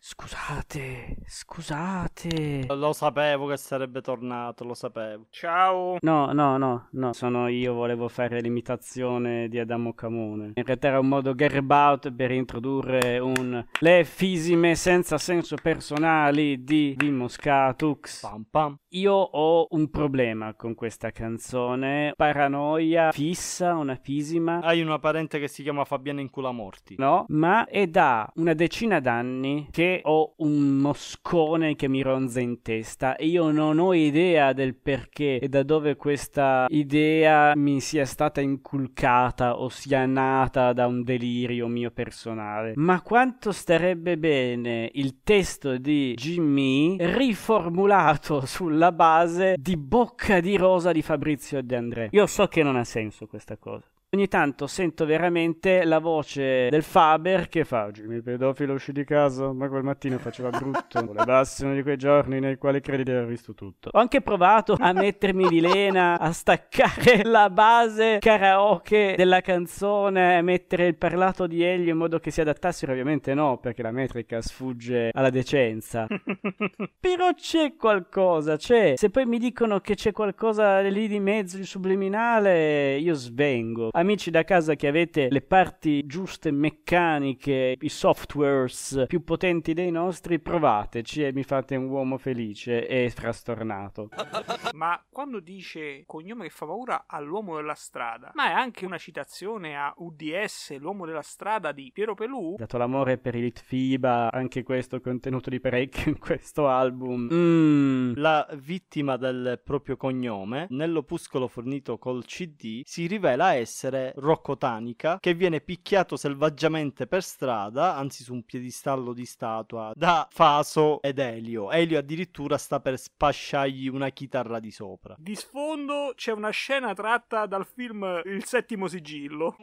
Scusate, 0.00 1.16
scusate. 1.26 2.64
Lo 2.68 2.92
sapevo 2.92 3.46
che 3.46 3.56
sarebbe 3.56 4.00
tornato, 4.00 4.64
lo 4.64 4.74
sapevo. 4.74 5.26
Ciao. 5.30 5.98
No, 6.00 6.32
no, 6.32 6.56
no, 6.56 6.88
no, 6.92 7.12
sono 7.12 7.48
io, 7.48 7.74
volevo 7.74 8.08
fare 8.08 8.40
l'imitazione 8.40 9.48
di 9.48 9.58
Adamo 9.58 9.92
Camone. 9.92 10.52
In 10.54 10.64
realtà 10.64 10.88
era 10.88 10.98
un 10.98 11.08
modo 11.08 11.34
garbato 11.34 12.12
per 12.12 12.30
introdurre 12.30 13.18
un 13.18 13.64
le 13.80 14.04
fisime 14.04 14.74
senza 14.74 15.18
senso 15.18 15.56
personali 15.62 16.64
di 16.64 16.94
Vimo 16.96 17.28
Scatux. 17.28 18.20
Pam 18.20 18.46
pam. 18.50 18.78
Io 18.92 19.12
ho 19.12 19.66
un 19.72 19.90
problema 19.90 20.54
con 20.54 20.74
questa 20.74 21.10
canzone. 21.10 22.14
Paranoia 22.16 23.12
fissa, 23.12 23.74
una 23.74 23.96
fisima. 23.96 24.60
Hai 24.62 24.80
una 24.80 24.98
parente 24.98 25.38
che 25.38 25.46
si 25.46 25.62
chiama 25.62 25.84
Fabiana 25.84 26.22
Inculamorti. 26.22 26.94
No, 26.96 27.26
ma 27.28 27.66
è 27.66 27.86
da 27.86 28.26
una 28.36 28.54
decina 28.54 28.98
d'anni 28.98 29.68
che 29.70 30.00
ho 30.04 30.32
un 30.38 30.78
moscone 30.78 31.76
che 31.76 31.86
mi 31.86 32.00
ronza 32.00 32.40
in 32.40 32.62
testa 32.62 33.16
e 33.16 33.26
io 33.26 33.50
non 33.50 33.78
ho 33.78 33.92
idea 33.92 34.54
del 34.54 34.74
perché 34.74 35.38
e 35.38 35.48
da 35.50 35.62
dove 35.62 35.96
questa 35.96 36.64
idea 36.70 37.54
mi 37.56 37.80
sia 37.80 38.06
stata 38.06 38.40
inculcata 38.40 39.58
o 39.58 39.68
sia 39.68 40.06
nata 40.06 40.72
da 40.72 40.86
un 40.86 41.02
delirio 41.02 41.66
mio 41.66 41.90
personale. 41.90 42.72
Ma 42.76 43.02
quanto 43.02 43.52
starebbe 43.52 44.16
bene 44.16 44.88
il 44.94 45.18
testo 45.22 45.76
di 45.76 46.14
Jimmy 46.14 46.96
riformulato 46.98 48.46
sulla 48.46 48.77
base 48.92 49.56
di 49.58 49.76
Bocca 49.76 50.40
di 50.40 50.56
Rosa 50.56 50.92
di 50.92 51.02
Fabrizio 51.02 51.62
De 51.62 51.76
André. 51.76 52.08
Io 52.12 52.26
so 52.26 52.46
che 52.46 52.62
non 52.62 52.76
ha 52.76 52.84
senso 52.84 53.26
questa 53.26 53.56
cosa. 53.56 53.84
Ogni 54.10 54.26
tanto 54.26 54.66
sento 54.66 55.04
veramente 55.04 55.84
la 55.84 55.98
voce 55.98 56.70
del 56.70 56.82
Faber 56.82 57.46
che 57.50 57.66
fa 57.66 57.90
Jimmy 57.90 58.16
il 58.16 58.22
pedofilo 58.22 58.72
uscì 58.72 58.90
di 58.90 59.04
casa, 59.04 59.52
ma 59.52 59.68
quel 59.68 59.82
mattino 59.82 60.16
faceva 60.16 60.48
brutto. 60.48 61.04
Volevassi 61.04 61.64
uno 61.64 61.74
di 61.74 61.82
quei 61.82 61.98
giorni 61.98 62.40
nei 62.40 62.56
quali 62.56 62.80
credi 62.80 63.02
di 63.02 63.10
aver 63.10 63.26
visto 63.26 63.52
tutto. 63.52 63.90
Ho 63.92 63.98
anche 63.98 64.22
provato 64.22 64.76
a 64.78 64.94
mettermi 64.94 65.46
di 65.48 65.60
lena, 65.60 66.18
a 66.18 66.32
staccare 66.32 67.22
la 67.28 67.50
base 67.50 68.16
karaoke 68.18 69.12
della 69.14 69.42
canzone, 69.42 70.38
a 70.38 70.42
mettere 70.42 70.86
il 70.86 70.96
parlato 70.96 71.46
di 71.46 71.62
Elio 71.62 71.92
in 71.92 71.98
modo 71.98 72.18
che 72.18 72.30
si 72.30 72.40
adattassero. 72.40 72.92
Ovviamente 72.92 73.34
no, 73.34 73.58
perché 73.58 73.82
la 73.82 73.92
metrica 73.92 74.40
sfugge 74.40 75.10
alla 75.12 75.28
decenza. 75.28 76.06
Però 76.98 77.34
c'è 77.34 77.76
qualcosa, 77.76 78.56
c'è. 78.56 78.94
Se 78.96 79.10
poi 79.10 79.26
mi 79.26 79.38
dicono 79.38 79.80
che 79.80 79.96
c'è 79.96 80.12
qualcosa 80.12 80.80
lì 80.80 81.08
di 81.08 81.20
mezzo, 81.20 81.58
di 81.58 81.64
subliminale, 81.64 82.96
io 82.96 83.12
svengo. 83.12 83.90
Amici 83.98 84.30
da 84.30 84.44
casa 84.44 84.76
che 84.76 84.86
avete 84.86 85.26
le 85.28 85.42
parti 85.42 86.06
giuste 86.06 86.52
meccaniche, 86.52 87.76
i 87.80 87.88
softwares 87.88 89.06
più 89.08 89.24
potenti 89.24 89.74
dei 89.74 89.90
nostri, 89.90 90.38
provateci 90.38 91.24
e 91.24 91.32
mi 91.32 91.42
fate 91.42 91.74
un 91.74 91.88
uomo 91.88 92.16
felice 92.16 92.86
e 92.86 93.10
frastornato. 93.10 94.10
Ma 94.74 95.04
quando 95.10 95.40
dice 95.40 96.04
cognome 96.06 96.44
che 96.44 96.50
fa 96.50 96.66
paura 96.66 97.06
all'uomo 97.08 97.56
della 97.56 97.74
strada, 97.74 98.30
ma 98.34 98.50
è 98.50 98.52
anche 98.52 98.86
una 98.86 98.98
citazione 98.98 99.76
a 99.76 99.92
UDS, 99.96 100.78
l'uomo 100.78 101.04
della 101.04 101.22
strada 101.22 101.72
di 101.72 101.90
Piero 101.92 102.14
Pelù? 102.14 102.54
Dato 102.56 102.78
l'amore 102.78 103.18
per 103.18 103.34
i 103.34 103.40
Litfiba, 103.40 104.30
anche 104.30 104.62
questo 104.62 105.00
contenuto 105.00 105.50
di 105.50 105.58
parecchio 105.58 106.06
in 106.12 106.20
questo 106.20 106.68
album. 106.68 107.28
Mm. 107.32 108.12
La 108.14 108.46
vittima 108.60 109.16
del 109.16 109.60
proprio 109.64 109.96
cognome, 109.96 110.68
nell'opuscolo 110.70 111.48
fornito 111.48 111.98
col 111.98 112.24
CD, 112.24 112.82
si 112.84 113.08
rivela 113.08 113.54
essere 113.54 113.87
Rocco 114.16 114.56
Tanica, 114.56 115.18
che 115.20 115.34
viene 115.34 115.60
picchiato 115.60 116.16
selvaggiamente 116.16 117.06
per 117.06 117.22
strada, 117.22 117.96
anzi 117.96 118.22
su 118.22 118.32
un 118.32 118.42
piedistallo 118.44 119.12
di 119.12 119.24
statua, 119.24 119.92
da 119.94 120.26
Faso 120.30 121.00
ed 121.02 121.18
Elio. 121.18 121.70
Elio 121.70 121.98
addirittura 121.98 122.58
sta 122.58 122.80
per 122.80 122.98
spasciargli 122.98 123.88
una 123.88 124.10
chitarra 124.10 124.60
di 124.60 124.70
sopra. 124.70 125.14
Di 125.18 125.34
sfondo 125.34 126.12
c'è 126.14 126.32
una 126.32 126.50
scena 126.50 126.94
tratta 126.94 127.46
dal 127.46 127.66
film 127.66 128.20
Il 128.24 128.44
settimo 128.44 128.88
sigillo. 128.88 129.56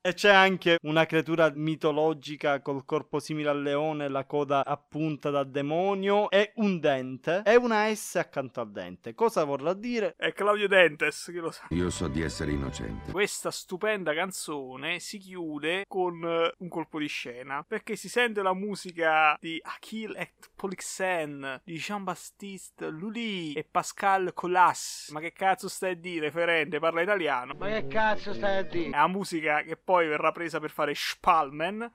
E 0.00 0.14
c'è 0.14 0.32
anche 0.32 0.78
una 0.82 1.06
creatura 1.06 1.50
mitologica 1.54 2.60
col 2.60 2.84
corpo 2.84 3.18
simile 3.18 3.48
al 3.48 3.62
leone, 3.62 4.08
la 4.08 4.24
coda 4.24 4.64
a 4.64 4.76
punta 4.76 5.30
da 5.30 5.44
demonio 5.44 6.30
e 6.30 6.52
un 6.56 6.80
dente 6.80 7.42
e 7.44 7.56
una 7.56 7.92
S 7.94 8.16
accanto 8.16 8.60
al 8.60 8.70
dente. 8.70 9.14
Cosa 9.14 9.44
vorrà 9.44 9.72
dire? 9.74 10.14
È 10.16 10.32
Claudio 10.32 10.68
Dentes 10.68 11.30
che 11.32 11.40
lo 11.40 11.50
sa. 11.50 11.66
Io 11.70 11.90
so 11.90 12.08
di 12.08 12.22
essere 12.22 12.52
innocente. 12.52 13.12
Questa 13.12 13.50
stupenda 13.50 14.14
canzone 14.14 14.98
si 14.98 15.18
chiude 15.18 15.84
con 15.86 16.22
eh, 16.24 16.52
un 16.58 16.68
colpo 16.68 16.98
di 16.98 17.06
scena 17.06 17.64
perché 17.66 17.96
si 17.96 18.08
sente 18.08 18.42
la 18.42 18.54
musica 18.54 19.36
di 19.40 19.60
Achille 19.62 20.18
et 20.18 20.50
Polixen, 20.54 21.60
di 21.64 21.76
Jean-Baptiste 21.76 22.88
Lully 22.88 23.52
e 23.52 23.64
Pascal 23.64 24.32
Colas. 24.34 25.10
Ma 25.12 25.20
che 25.20 25.32
cazzo 25.32 25.68
stai 25.68 25.92
a 25.92 25.96
dire, 25.96 26.30
Ferente? 26.30 26.78
Parla 26.78 27.02
italiano. 27.02 27.54
Ma 27.58 27.68
che 27.68 27.86
cazzo 27.86 28.32
stai 28.32 28.58
a 28.58 28.62
dire? 28.62 28.88
È 28.88 28.98
la 28.98 29.06
musica 29.06 29.51
Sega 29.52 29.62
che 29.62 29.76
poi 29.76 30.08
verrà 30.08 30.32
presa 30.32 30.58
per 30.58 30.70
fare 30.70 30.94
Spalmen. 30.94 31.92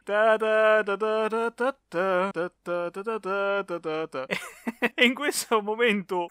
E 4.94 5.06
in 5.06 5.14
questo 5.16 5.62
momento 5.62 6.28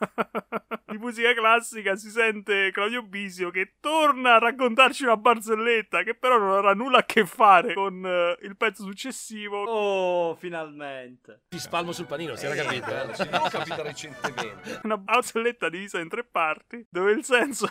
di 0.85 0.99
musica 0.99 1.35
classica 1.35 1.97
si 1.97 2.11
sente 2.11 2.71
Claudio 2.71 3.03
Bisio 3.03 3.51
che 3.51 3.75
torna 3.81 4.37
a 4.37 4.39
raccontarci 4.39 5.03
una 5.05 5.17
barzelletta 5.17 6.05
che 6.05 6.15
però 6.15 6.39
non 6.39 6.53
avrà 6.53 6.75
nulla 6.75 6.99
a 6.99 7.05
che 7.05 7.27
fare 7.27 7.75
con 7.75 8.37
il 8.41 8.57
pezzo 8.57 8.85
successivo. 8.85 9.65
Oh, 9.65 10.37
finalmente. 10.37 11.43
Ti 11.49 11.59
spalmo 11.59 11.91
sul 11.93 12.07
panino, 12.07 12.37
si 12.37 12.47
era 12.47 12.55
capito. 12.55 12.89
Eh? 12.89 13.15
Si 13.15 13.23
era 13.23 13.49
capito 13.49 13.83
recentemente. 13.83 14.81
Una 14.85 14.99
barzelletta 14.99 15.69
divisa 15.69 15.99
in 15.99 16.09
tre 16.09 16.23
parti 16.25 16.87
dove 16.89 17.11
il 17.13 17.25
senso 17.25 17.69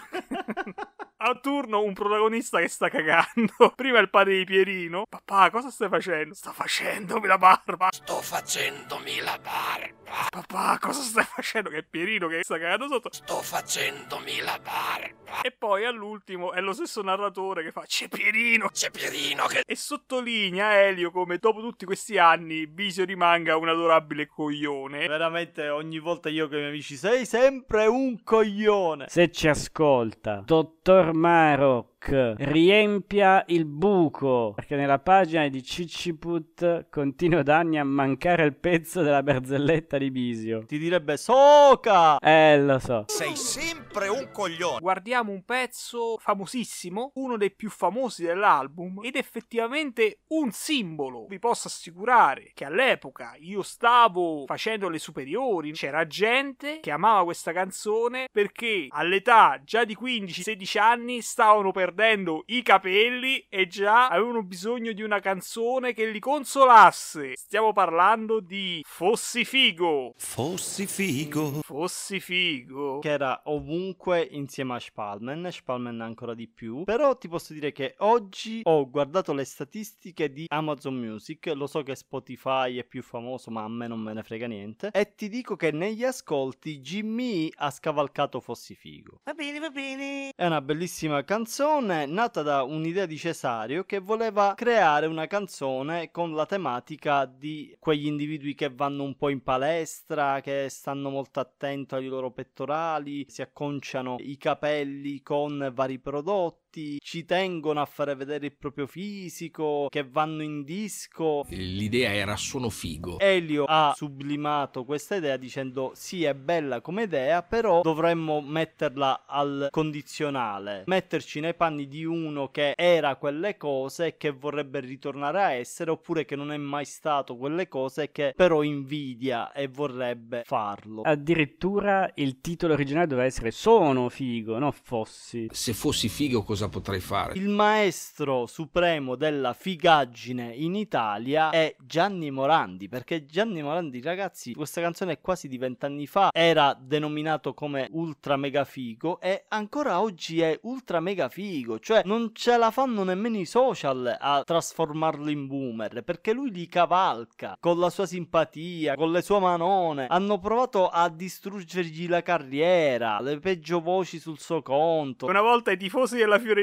a 1.30 1.36
turno 1.36 1.82
un 1.82 1.94
protagonista 1.94 2.60
che 2.60 2.68
sta 2.68 2.90
cagando. 2.90 3.74
Prima 3.76 4.00
il 4.00 4.10
padre 4.10 4.38
di 4.38 4.44
Pierino. 4.44 5.06
Papà, 5.10 5.50
cosa 5.50 5.72
stai 5.72 5.90
facendo? 5.90 6.36
Sto 6.36 6.52
facendomi 6.52 7.26
la 7.26 7.38
barba. 7.38 7.90
Sto 7.92 8.22
facendomi 8.22 9.20
la 9.22 9.40
barba. 9.42 10.28
Papà, 10.30 10.78
cosa 10.80 11.02
stai 11.02 11.24
facendo? 11.26 11.70
Che 11.70 11.78
è 11.78 11.84
Pierino 11.84 12.28
che 12.28 12.42
sta 12.44 12.60
cagando 12.60 12.88
sotto. 12.88 13.10
Sto 13.12 13.42
facendomi 13.42 14.40
la 14.42 14.60
barba. 14.62 15.42
E 15.42 15.52
poi 15.52 15.86
all'ultimo 15.86 16.54
è 16.54 16.62
lo 16.62 16.74
stesso 16.74 17.02
narratore 17.02 17.64
che 17.64 17.72
fa 17.72 17.84
C'è 17.86 18.08
Pierino. 18.08 18.70
C'è 18.70 18.92
Pierino 18.92 19.46
che... 19.48 19.64
E 19.66 19.76
sottolinea 19.76 20.80
Elio 20.84 21.10
come 21.10 21.38
dopo 21.38 21.60
tutti 21.62 21.86
questi 21.86 22.20
anni 22.20 22.68
Bisio 22.68 23.04
rimanga 23.04 23.58
un 23.58 23.68
adorabile 23.68 24.28
coglione. 24.28 25.08
Veramente 25.08 25.70
ogni 25.70 25.98
volta 25.98 26.30
io 26.30 26.48
che 26.48 26.56
i 26.56 26.60
miei 26.60 26.70
amici 26.70 26.96
sei 26.96 27.26
sempre 27.26 27.88
un 27.88 28.22
coglione. 28.24 29.06
Se 29.10 29.32
ci 29.32 29.48
ascolta, 29.48 30.44
dottor 30.46 31.14
Marmaro 31.16 31.95
Riempia 32.08 33.44
il 33.48 33.66
buco, 33.66 34.54
perché 34.56 34.76
nella 34.76 35.00
pagina 35.00 35.48
di 35.48 35.64
Ciciput 35.64 36.90
continua 36.90 37.44
da 37.44 37.58
anni 37.58 37.80
a 37.80 37.84
mancare 37.84 38.44
il 38.44 38.56
pezzo 38.56 39.02
della 39.02 39.24
barzelletta 39.24 39.98
di 39.98 40.12
Bisio. 40.12 40.66
Ti 40.66 40.78
direbbe 40.78 41.18
Soca! 41.18 42.20
Eh, 42.20 42.60
lo 42.62 42.80
so. 42.80 43.06
Sei 43.08 43.36
sempre 43.36 44.08
un 44.08 44.30
coglione. 44.32 44.80
Guardiamo 44.80 45.32
un 45.32 45.44
pezzo 45.44 46.18
famosissimo, 46.18 47.12
uno 47.16 47.38
dei 47.38 47.52
più 47.52 47.70
famosi 47.70 48.24
dell'album, 48.24 49.02
ed 49.04 49.16
effettivamente 49.16 50.20
un 50.30 50.52
simbolo. 50.52 51.26
Vi 51.28 51.40
posso 51.40 51.68
assicurare 51.68 52.52
che 52.54 52.66
all'epoca 52.66 53.36
io 53.40 53.62
stavo 53.62 54.46
facendo 54.46 54.90
le 54.90 55.00
superiori, 55.00 55.72
c'era 55.72 56.06
gente 56.08 56.80
che 56.82 56.92
amava 56.92 57.24
questa 57.24 57.52
canzone 57.52 58.28
perché 58.32 58.88
all'età 58.90 59.62
già 59.64 59.84
di 59.84 59.98
15-16 60.00 60.80
anni 60.80 61.22
stavano 61.22 61.72
perdendo 61.96 62.44
i 62.48 62.62
capelli 62.62 63.46
e 63.50 63.68
già 63.68 64.10
avevano 64.10 64.44
bisogno 64.44 64.92
di 64.92 65.02
una 65.02 65.22
canzone 65.22 65.94
che 65.94 66.06
li 66.08 66.20
consolasse. 66.20 67.38
Stiamo 67.38 67.72
parlando 67.72 68.42
di 68.42 68.84
Fossi 68.86 69.46
Figo. 69.46 70.14
Fossi 70.18 70.88
figo. 70.88 71.62
Fossi 71.62 72.20
Figo. 72.20 73.00
Che 73.00 73.10
era 73.10 73.44
ovunque 73.46 74.28
insieme 74.30 74.76
a 74.76 74.80
Spalman, 74.80 75.48
Spalman 75.50 76.02
ancora 76.02 76.34
di 76.34 76.50
più. 76.50 76.84
Però 76.84 77.18
ti 77.18 77.30
posso 77.30 77.54
dire 77.54 77.72
che 77.72 77.96
oggi 78.00 78.60
ho 78.64 78.90
guardato 78.90 79.32
le 79.32 79.46
statistiche 79.46 80.34
di 80.34 80.48
Amazon 80.50 80.96
Music. 80.96 81.50
Lo 81.56 81.66
so 81.66 81.82
che 81.82 81.96
Spotify 81.96 82.78
è 82.78 82.84
più 82.84 83.02
famoso, 83.04 83.52
ma 83.52 83.64
a 83.64 83.70
me 83.70 83.88
non 83.88 84.02
me 84.02 84.12
ne 84.12 84.24
frega 84.24 84.48
niente. 84.48 84.90
E 84.92 85.16
ti 85.16 85.30
dico 85.30 85.56
che 85.56 85.72
negli 85.72 86.04
ascolti 86.04 86.82
Jimmy 86.82 87.50
ha 87.56 87.72
scavalcato 87.72 88.42
Fossi 88.42 88.76
Figo. 88.76 89.22
Va 89.24 89.34
bene, 89.34 89.60
va 89.60 89.70
bene. 89.70 90.32
È 90.36 90.46
una 90.46 90.60
bellissima 90.60 91.24
canzone 91.24 91.85
nata 91.86 92.42
da 92.42 92.64
un'idea 92.64 93.06
di 93.06 93.18
Cesario 93.18 93.84
che 93.84 94.00
voleva 94.00 94.54
creare 94.56 95.06
una 95.06 95.28
canzone 95.28 96.10
con 96.12 96.34
la 96.34 96.46
tematica 96.46 97.26
di 97.26 97.76
quegli 97.80 98.08
individui 98.08 98.56
che 98.56 98.70
vanno 98.70 99.04
un 99.04 99.16
po' 99.16 99.30
in 99.30 99.44
palestra, 99.44 100.42
che 100.42 100.68
stanno 100.70 101.10
molto 101.10 101.40
attenti 101.40 101.96
ai 101.96 102.08
loro 102.08 102.32
pettorali, 102.32 103.26
si 103.30 103.42
acconciano 103.42 104.16
i 104.20 104.38
capelli 104.38 105.22
con 105.22 105.72
vari 105.74 106.00
prodotti 106.00 106.65
ci 107.00 107.26
tengono 107.26 107.82
a 107.82 107.86
fare 107.86 108.16
vedere 108.16 108.48
il 108.48 108.56
proprio 108.58 108.88
fisico, 108.88 109.88
che 109.90 110.04
vanno 110.04 110.42
in 110.42 110.64
disco. 110.64 111.46
L'idea 111.50 112.14
era 112.14 112.36
sono 112.36 112.70
figo. 112.70 113.20
Elio 113.20 113.66
ha 113.68 113.94
sublimato 113.96 114.86
questa 114.86 115.16
idea 115.16 115.38
dicendo 115.38 115.92
sì 115.94 116.24
è 116.24 116.34
bella 116.34 116.82
come 116.82 117.04
idea, 117.04 117.44
però 117.44 117.82
dovremmo 117.82 118.42
metterla 118.42 119.26
al 119.28 119.68
condizionale, 119.72 120.84
metterci 120.88 121.40
nei 121.40 121.54
panni 121.54 121.76
anni 121.76 121.88
di 121.88 122.06
uno 122.06 122.50
che 122.50 122.74
era 122.76 123.18
quelle 123.18 123.58
cose 123.58 124.08
e 124.08 124.18
che 124.18 124.32
vorrebbe 124.32 124.80
ritornare 124.80 125.44
a 125.44 125.52
essere, 125.52 125.92
oppure 125.92 126.26
che 126.26 126.36
non 126.36 126.52
è 126.52 126.58
mai 126.58 126.86
stato 126.86 127.36
quelle 127.36 127.68
cose 127.68 128.04
e 128.04 128.12
che 128.12 128.34
però 128.36 128.64
invidia 128.64 129.52
e 129.52 129.68
vorrebbe 129.68 130.44
farlo. 130.46 131.02
Addirittura 131.02 132.10
il 132.16 132.40
titolo 132.40 132.74
originale 132.74 133.08
doveva 133.08 133.28
essere 133.28 133.52
Sono 133.52 134.10
figo, 134.10 134.58
no 134.58 134.72
fossi. 134.72 135.48
Se 135.52 135.74
fossi 135.74 136.08
figo 136.08 136.44
cosa 136.44 136.65
potrei 136.70 137.00
fare? 137.00 137.34
Il 137.36 137.50
maestro 137.50 138.46
supremo 138.46 139.16
della 139.16 139.54
figaggine 139.54 140.54
in 140.54 140.76
Italia 140.76 141.50
è 141.50 141.76
Gianni 141.80 142.32
Morandi, 142.32 142.90
perché 142.90 143.26
Gianni 143.26 143.62
Morandi, 143.62 144.02
ragazzi, 144.02 144.54
questa 144.54 144.82
canzone 144.82 145.22
quasi 145.22 145.48
di 145.48 145.58
vent'anni 145.58 146.08
fa 146.08 146.30
era 146.34 146.78
denominato 146.80 147.54
come 147.54 147.88
ultra 147.92 148.36
mega 148.36 148.64
figo 148.66 149.20
e 149.20 149.46
ancora 149.50 150.02
oggi 150.02 150.42
è 150.42 150.58
ultra 150.64 151.00
mega 151.00 151.30
figo, 151.30 151.80
cioè 151.80 152.02
non 152.06 152.32
ce 152.34 152.58
la 152.58 152.72
fanno 152.72 153.04
nemmeno 153.04 153.38
i 153.38 153.46
social 153.46 154.18
a 154.20 154.44
trasformarlo 154.44 155.30
in 155.30 155.48
boomer, 155.48 156.04
perché 156.04 156.34
lui 156.34 156.52
li 156.52 156.68
cavalca 156.68 157.56
con 157.60 157.80
la 157.80 157.90
sua 157.90 158.06
simpatia, 158.06 158.96
con 158.96 159.12
le 159.12 159.22
sue 159.22 159.40
manone. 159.40 160.08
Hanno 160.10 160.40
provato 160.40 160.88
a 160.88 161.10
distruggergli 161.10 162.08
la 162.08 162.22
carriera, 162.22 163.20
le 163.22 163.40
peggio 163.40 163.82
voci 163.82 164.20
sul 164.20 164.40
suo 164.40 164.62
conto. 164.62 165.28
Una 165.28 165.42
volta 165.42 165.72
i 165.72 165.78
tifosi 165.78 166.18
della 166.18 166.40
Fiorentina 166.40 166.54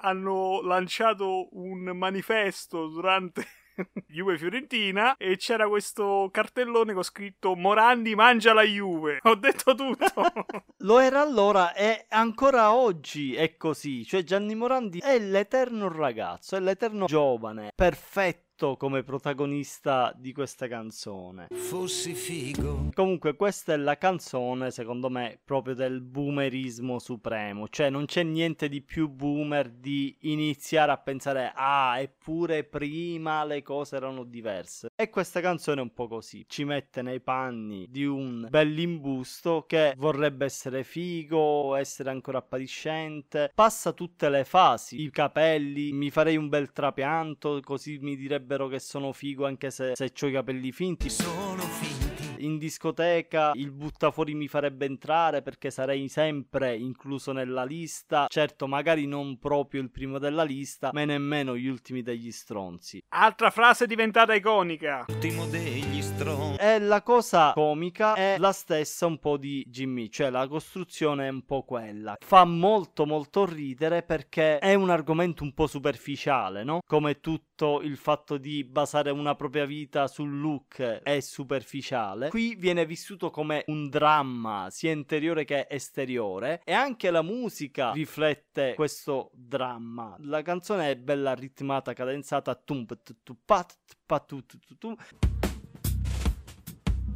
hanno 0.00 0.60
lanciato 0.62 1.48
un 1.52 1.90
manifesto 1.94 2.88
durante 2.88 3.46
Juve 4.08 4.38
Fiorentina 4.38 5.16
e 5.16 5.36
c'era 5.36 5.68
questo 5.68 6.28
cartellone 6.30 6.92
con 6.92 7.02
scritto 7.02 7.54
Morandi 7.54 8.14
mangia 8.14 8.52
la 8.52 8.62
Juve. 8.62 9.18
Ho 9.22 9.34
detto 9.34 9.74
tutto. 9.74 10.22
Lo 10.78 10.98
era 10.98 11.20
allora 11.20 11.74
e 11.74 12.06
ancora 12.08 12.74
oggi 12.74 13.34
è 13.34 13.56
così. 13.56 14.04
Cioè 14.04 14.22
Gianni 14.22 14.54
Morandi 14.54 14.98
è 14.98 15.18
l'eterno 15.18 15.90
ragazzo, 15.90 16.56
è 16.56 16.60
l'eterno 16.60 17.06
giovane, 17.06 17.72
perfetto 17.74 18.51
come 18.62 19.02
protagonista 19.02 20.14
di 20.16 20.32
questa 20.32 20.68
canzone. 20.68 21.48
Fossi 21.50 22.14
figo. 22.14 22.90
Comunque 22.94 23.34
questa 23.34 23.72
è 23.72 23.76
la 23.76 23.98
canzone 23.98 24.70
secondo 24.70 25.10
me 25.10 25.40
proprio 25.44 25.74
del 25.74 26.00
boomerismo 26.00 26.98
supremo, 26.98 27.68
cioè 27.68 27.90
non 27.90 28.04
c'è 28.04 28.22
niente 28.22 28.68
di 28.68 28.80
più 28.80 29.08
boomer 29.08 29.68
di 29.68 30.16
iniziare 30.20 30.92
a 30.92 30.98
pensare 30.98 31.52
ah 31.54 31.98
eppure 31.98 32.64
prima 32.64 33.44
le 33.44 33.62
cose 33.62 33.96
erano 33.96 34.22
diverse. 34.24 34.90
E 34.94 35.10
questa 35.10 35.40
canzone 35.40 35.80
è 35.80 35.82
un 35.82 35.92
po' 35.92 36.06
così, 36.06 36.44
ci 36.46 36.64
mette 36.64 37.02
nei 37.02 37.20
panni 37.20 37.88
di 37.90 38.04
un 38.04 38.46
bell'imbusto 38.48 39.64
che 39.66 39.94
vorrebbe 39.96 40.44
essere 40.44 40.84
figo, 40.84 41.74
essere 41.74 42.10
ancora 42.10 42.38
appariscente, 42.38 43.50
passa 43.54 43.92
tutte 43.92 44.28
le 44.28 44.44
fasi, 44.44 45.02
i 45.02 45.10
capelli, 45.10 45.92
mi 45.92 46.10
farei 46.10 46.36
un 46.36 46.48
bel 46.48 46.72
trapianto 46.72 47.60
così 47.62 47.98
mi 48.00 48.16
direbbero 48.52 48.68
che 48.68 48.78
sono 48.78 49.12
figo 49.12 49.46
anche 49.46 49.70
se, 49.70 49.92
se 49.94 50.12
ho 50.20 50.26
i 50.26 50.32
capelli 50.32 50.72
finti. 50.72 51.08
Sono 51.08 51.62
finti. 51.62 52.01
In 52.42 52.58
discoteca 52.58 53.52
il 53.54 53.70
buttafuori 53.70 54.34
mi 54.34 54.48
farebbe 54.48 54.84
entrare 54.84 55.42
perché 55.42 55.70
sarei 55.70 56.08
sempre 56.08 56.76
incluso 56.76 57.30
nella 57.30 57.62
lista. 57.62 58.26
Certo, 58.28 58.66
magari 58.66 59.06
non 59.06 59.38
proprio 59.38 59.80
il 59.80 59.92
primo 59.92 60.18
della 60.18 60.42
lista, 60.42 60.90
ma 60.92 61.04
nemmeno 61.04 61.56
gli 61.56 61.68
ultimi 61.68 62.02
degli 62.02 62.32
stronzi. 62.32 63.00
Altra 63.10 63.50
frase 63.50 63.86
diventata 63.86 64.34
iconica. 64.34 65.04
Ultimo 65.06 65.46
degli 65.46 66.02
stronzi. 66.02 66.58
E 66.60 66.80
la 66.80 67.02
cosa 67.02 67.52
comica 67.52 68.14
è 68.14 68.34
la 68.38 68.50
stessa 68.50 69.06
un 69.06 69.20
po' 69.20 69.36
di 69.36 69.64
Jimmy, 69.68 70.08
cioè 70.08 70.28
la 70.28 70.48
costruzione 70.48 71.26
è 71.26 71.30
un 71.30 71.44
po' 71.44 71.62
quella. 71.62 72.16
Fa 72.18 72.44
molto 72.44 73.06
molto 73.06 73.44
ridere 73.44 74.02
perché 74.02 74.58
è 74.58 74.74
un 74.74 74.90
argomento 74.90 75.44
un 75.44 75.54
po' 75.54 75.68
superficiale, 75.68 76.64
no? 76.64 76.80
Come 76.84 77.20
tutto 77.20 77.80
il 77.82 77.96
fatto 77.96 78.36
di 78.36 78.64
basare 78.64 79.10
una 79.10 79.36
propria 79.36 79.64
vita 79.64 80.08
sul 80.08 80.40
look 80.40 80.80
è 80.82 81.20
superficiale. 81.20 82.30
Qui 82.32 82.54
viene 82.54 82.86
vissuto 82.86 83.28
come 83.28 83.62
un 83.66 83.90
dramma 83.90 84.68
sia 84.70 84.90
interiore 84.90 85.44
che 85.44 85.66
esteriore 85.68 86.62
e 86.64 86.72
anche 86.72 87.10
la 87.10 87.20
musica 87.20 87.92
riflette 87.92 88.72
questo 88.74 89.30
dramma. 89.34 90.16
La 90.20 90.40
canzone 90.40 90.92
è 90.92 90.96
bella 90.96 91.34
ritmata, 91.34 91.92
cadenzata 91.92 92.54
tum 92.54 92.86
tu, 92.86 93.16
tu, 93.22 93.36
pat, 93.44 93.76
pat, 94.06 94.24
tu, 94.24 94.42
tu. 94.78 94.96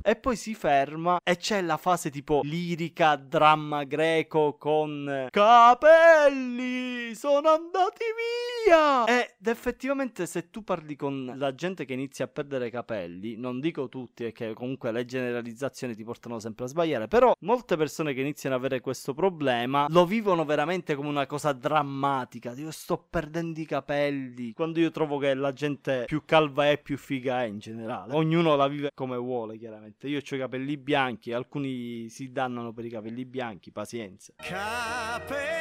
E 0.09 0.15
poi 0.15 0.37
si 0.37 0.55
ferma 0.55 1.19
e 1.25 1.37
c'è 1.37 1.61
la 1.63 1.77
fase 1.77 2.11
tipo 2.11 2.43
lirica, 2.45 3.17
dramma 3.17 3.83
greco 3.83 4.57
con 4.57 5.27
capelli 5.33 7.13
sono 7.13 7.49
andati 7.49 8.05
via. 8.65 9.05
Ed 9.05 9.45
effettivamente 9.45 10.27
se 10.27 10.49
tu 10.51 10.63
parli 10.63 10.95
con 10.95 11.33
la 11.35 11.57
gente 11.57 11.85
che 11.85 11.95
inizia 11.95 12.27
a 12.27 12.29
perdere 12.29 12.71
capelli, 12.71 13.35
non 13.35 13.59
dico 13.59 13.89
tutti 13.89 14.23
perché 14.23 14.53
comunque 14.55 14.93
le 14.93 15.05
generalizzazioni 15.07 15.97
ti 15.97 16.05
portano 16.05 16.39
sempre 16.39 16.67
a 16.67 16.69
sbagliare, 16.69 17.09
però 17.09 17.35
molte 17.41 17.77
persone 17.77 18.15
che 18.15 18.21
iniziano 18.21 18.55
ad 18.55 18.65
avere 18.65 18.81
questo 18.81 19.13
problema 19.13 19.87
lo 19.89 20.07
vivono 20.07 20.45
veramente 20.45 20.95
come 20.95 21.09
una 21.09 21.27
cosa 21.27 21.53
drammatica. 21.53 22.53
Io 22.53 22.71
sto 22.71 23.05
perdendo 23.11 23.59
i 23.59 23.67
capelli. 23.67 24.53
Quando 24.53 24.79
io 24.79 24.93
trovo 24.93 25.19
che 25.19 25.35
la 25.35 25.53
gente 25.53 26.05
più 26.07 26.23
calva 26.25 26.71
è 26.71 26.81
più 26.81 26.97
figa 26.97 27.43
è 27.43 27.47
in 27.47 27.59
generale. 27.59 28.15
Ognuno 28.15 28.55
la 28.55 28.69
vive 28.69 28.91
come 28.95 29.17
vuole, 29.17 29.59
chiaramente. 29.59 29.95
Io 30.03 30.19
ho 30.19 30.35
i 30.35 30.39
capelli 30.39 30.77
bianchi, 30.77 31.33
alcuni 31.33 32.11
si 32.11 32.31
dannano 32.31 32.75
per 32.75 32.85
i 32.85 32.91
capelli 32.91 33.25
bianchi, 33.25 33.73
pazienza. 33.73 34.35
Capelli. 34.37 35.57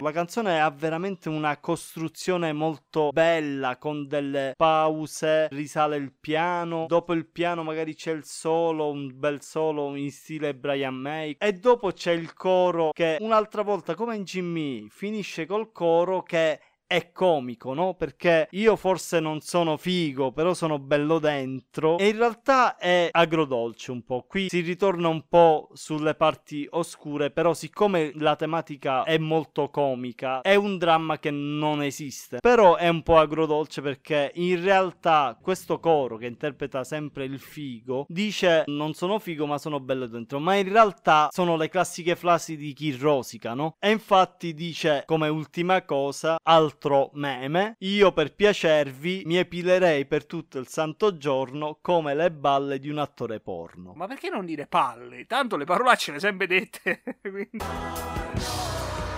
La 0.00 0.12
canzone 0.12 0.62
ha 0.62 0.70
veramente 0.70 1.28
una 1.28 1.58
costruzione 1.58 2.54
molto 2.54 3.10
bella, 3.12 3.76
con 3.76 4.08
delle 4.08 4.54
pause, 4.56 5.48
risale 5.50 5.96
il 5.96 6.14
piano, 6.18 6.86
dopo 6.88 7.12
il 7.12 7.26
piano 7.26 7.62
magari 7.62 7.94
c'è 7.94 8.12
il 8.12 8.24
solo, 8.24 8.90
un 8.90 9.10
bel 9.14 9.42
solo 9.42 9.94
in 9.94 10.10
stile 10.10 10.54
Brian 10.54 10.94
May, 10.94 11.36
e 11.38 11.52
dopo 11.52 11.92
c'è 11.92 12.12
il 12.12 12.32
coro 12.32 12.92
che 12.92 13.18
un'altra 13.20 13.60
volta, 13.60 13.94
come 13.94 14.16
in 14.16 14.24
Jimmy, 14.24 14.88
finisce 14.88 15.44
col 15.44 15.70
coro 15.70 16.22
che 16.22 16.60
è 16.86 17.12
comico, 17.12 17.74
no? 17.74 17.94
Perché 17.94 18.48
io 18.52 18.76
forse 18.76 19.20
non 19.20 19.40
sono 19.40 19.76
figo, 19.76 20.32
però 20.32 20.54
sono 20.54 20.78
bello 20.78 21.18
dentro. 21.18 21.98
E 21.98 22.08
in 22.08 22.18
realtà 22.18 22.76
è 22.76 23.08
agrodolce 23.10 23.90
un 23.90 24.04
po'. 24.04 24.24
Qui 24.28 24.48
si 24.48 24.60
ritorna 24.60 25.08
un 25.08 25.26
po' 25.28 25.70
sulle 25.72 26.14
parti 26.14 26.66
oscure, 26.70 27.30
però 27.30 27.54
siccome 27.54 28.12
la 28.16 28.36
tematica 28.36 29.04
è 29.04 29.18
molto 29.18 29.70
comica, 29.70 30.40
è 30.42 30.54
un 30.54 30.78
dramma 30.78 31.18
che 31.18 31.30
non 31.30 31.82
esiste. 31.82 32.38
Però 32.40 32.76
è 32.76 32.88
un 32.88 33.02
po' 33.02 33.18
agrodolce 33.18 33.80
perché 33.80 34.30
in 34.34 34.62
realtà 34.62 35.38
questo 35.40 35.80
coro 35.80 36.16
che 36.16 36.26
interpreta 36.26 36.84
sempre 36.84 37.24
il 37.24 37.38
figo 37.38 38.06
dice 38.08 38.64
non 38.66 38.94
sono 38.94 39.18
figo 39.18 39.46
ma 39.46 39.58
sono 39.58 39.80
bello 39.80 40.06
dentro. 40.06 40.38
Ma 40.38 40.54
in 40.54 40.70
realtà 40.70 41.28
sono 41.30 41.56
le 41.56 41.68
classiche 41.68 42.16
frasi 42.16 42.56
di 42.56 42.72
chi 42.72 42.92
rosica, 42.92 43.54
no? 43.54 43.76
E 43.78 43.90
infatti 43.90 44.54
dice 44.54 45.02
come 45.06 45.28
ultima 45.28 45.84
cosa 45.84 46.36
al 46.42 46.73
altro 46.74 47.10
meme, 47.14 47.76
io 47.78 48.12
per 48.12 48.34
piacervi 48.34 49.22
mi 49.26 49.36
epilerei 49.36 50.06
per 50.06 50.26
tutto 50.26 50.58
il 50.58 50.66
santo 50.66 51.16
giorno 51.16 51.78
come 51.80 52.14
le 52.14 52.32
balle 52.32 52.80
di 52.80 52.88
un 52.88 52.98
attore 52.98 53.38
porno. 53.38 53.92
Ma 53.94 54.06
perché 54.08 54.28
non 54.28 54.44
dire 54.44 54.66
palle? 54.66 55.24
Tanto 55.26 55.56
le 55.56 55.64
parolacce 55.64 56.12
le 56.12 56.18
sempre 56.18 56.46
dette. 56.48 57.02
Quindi... 57.22 57.58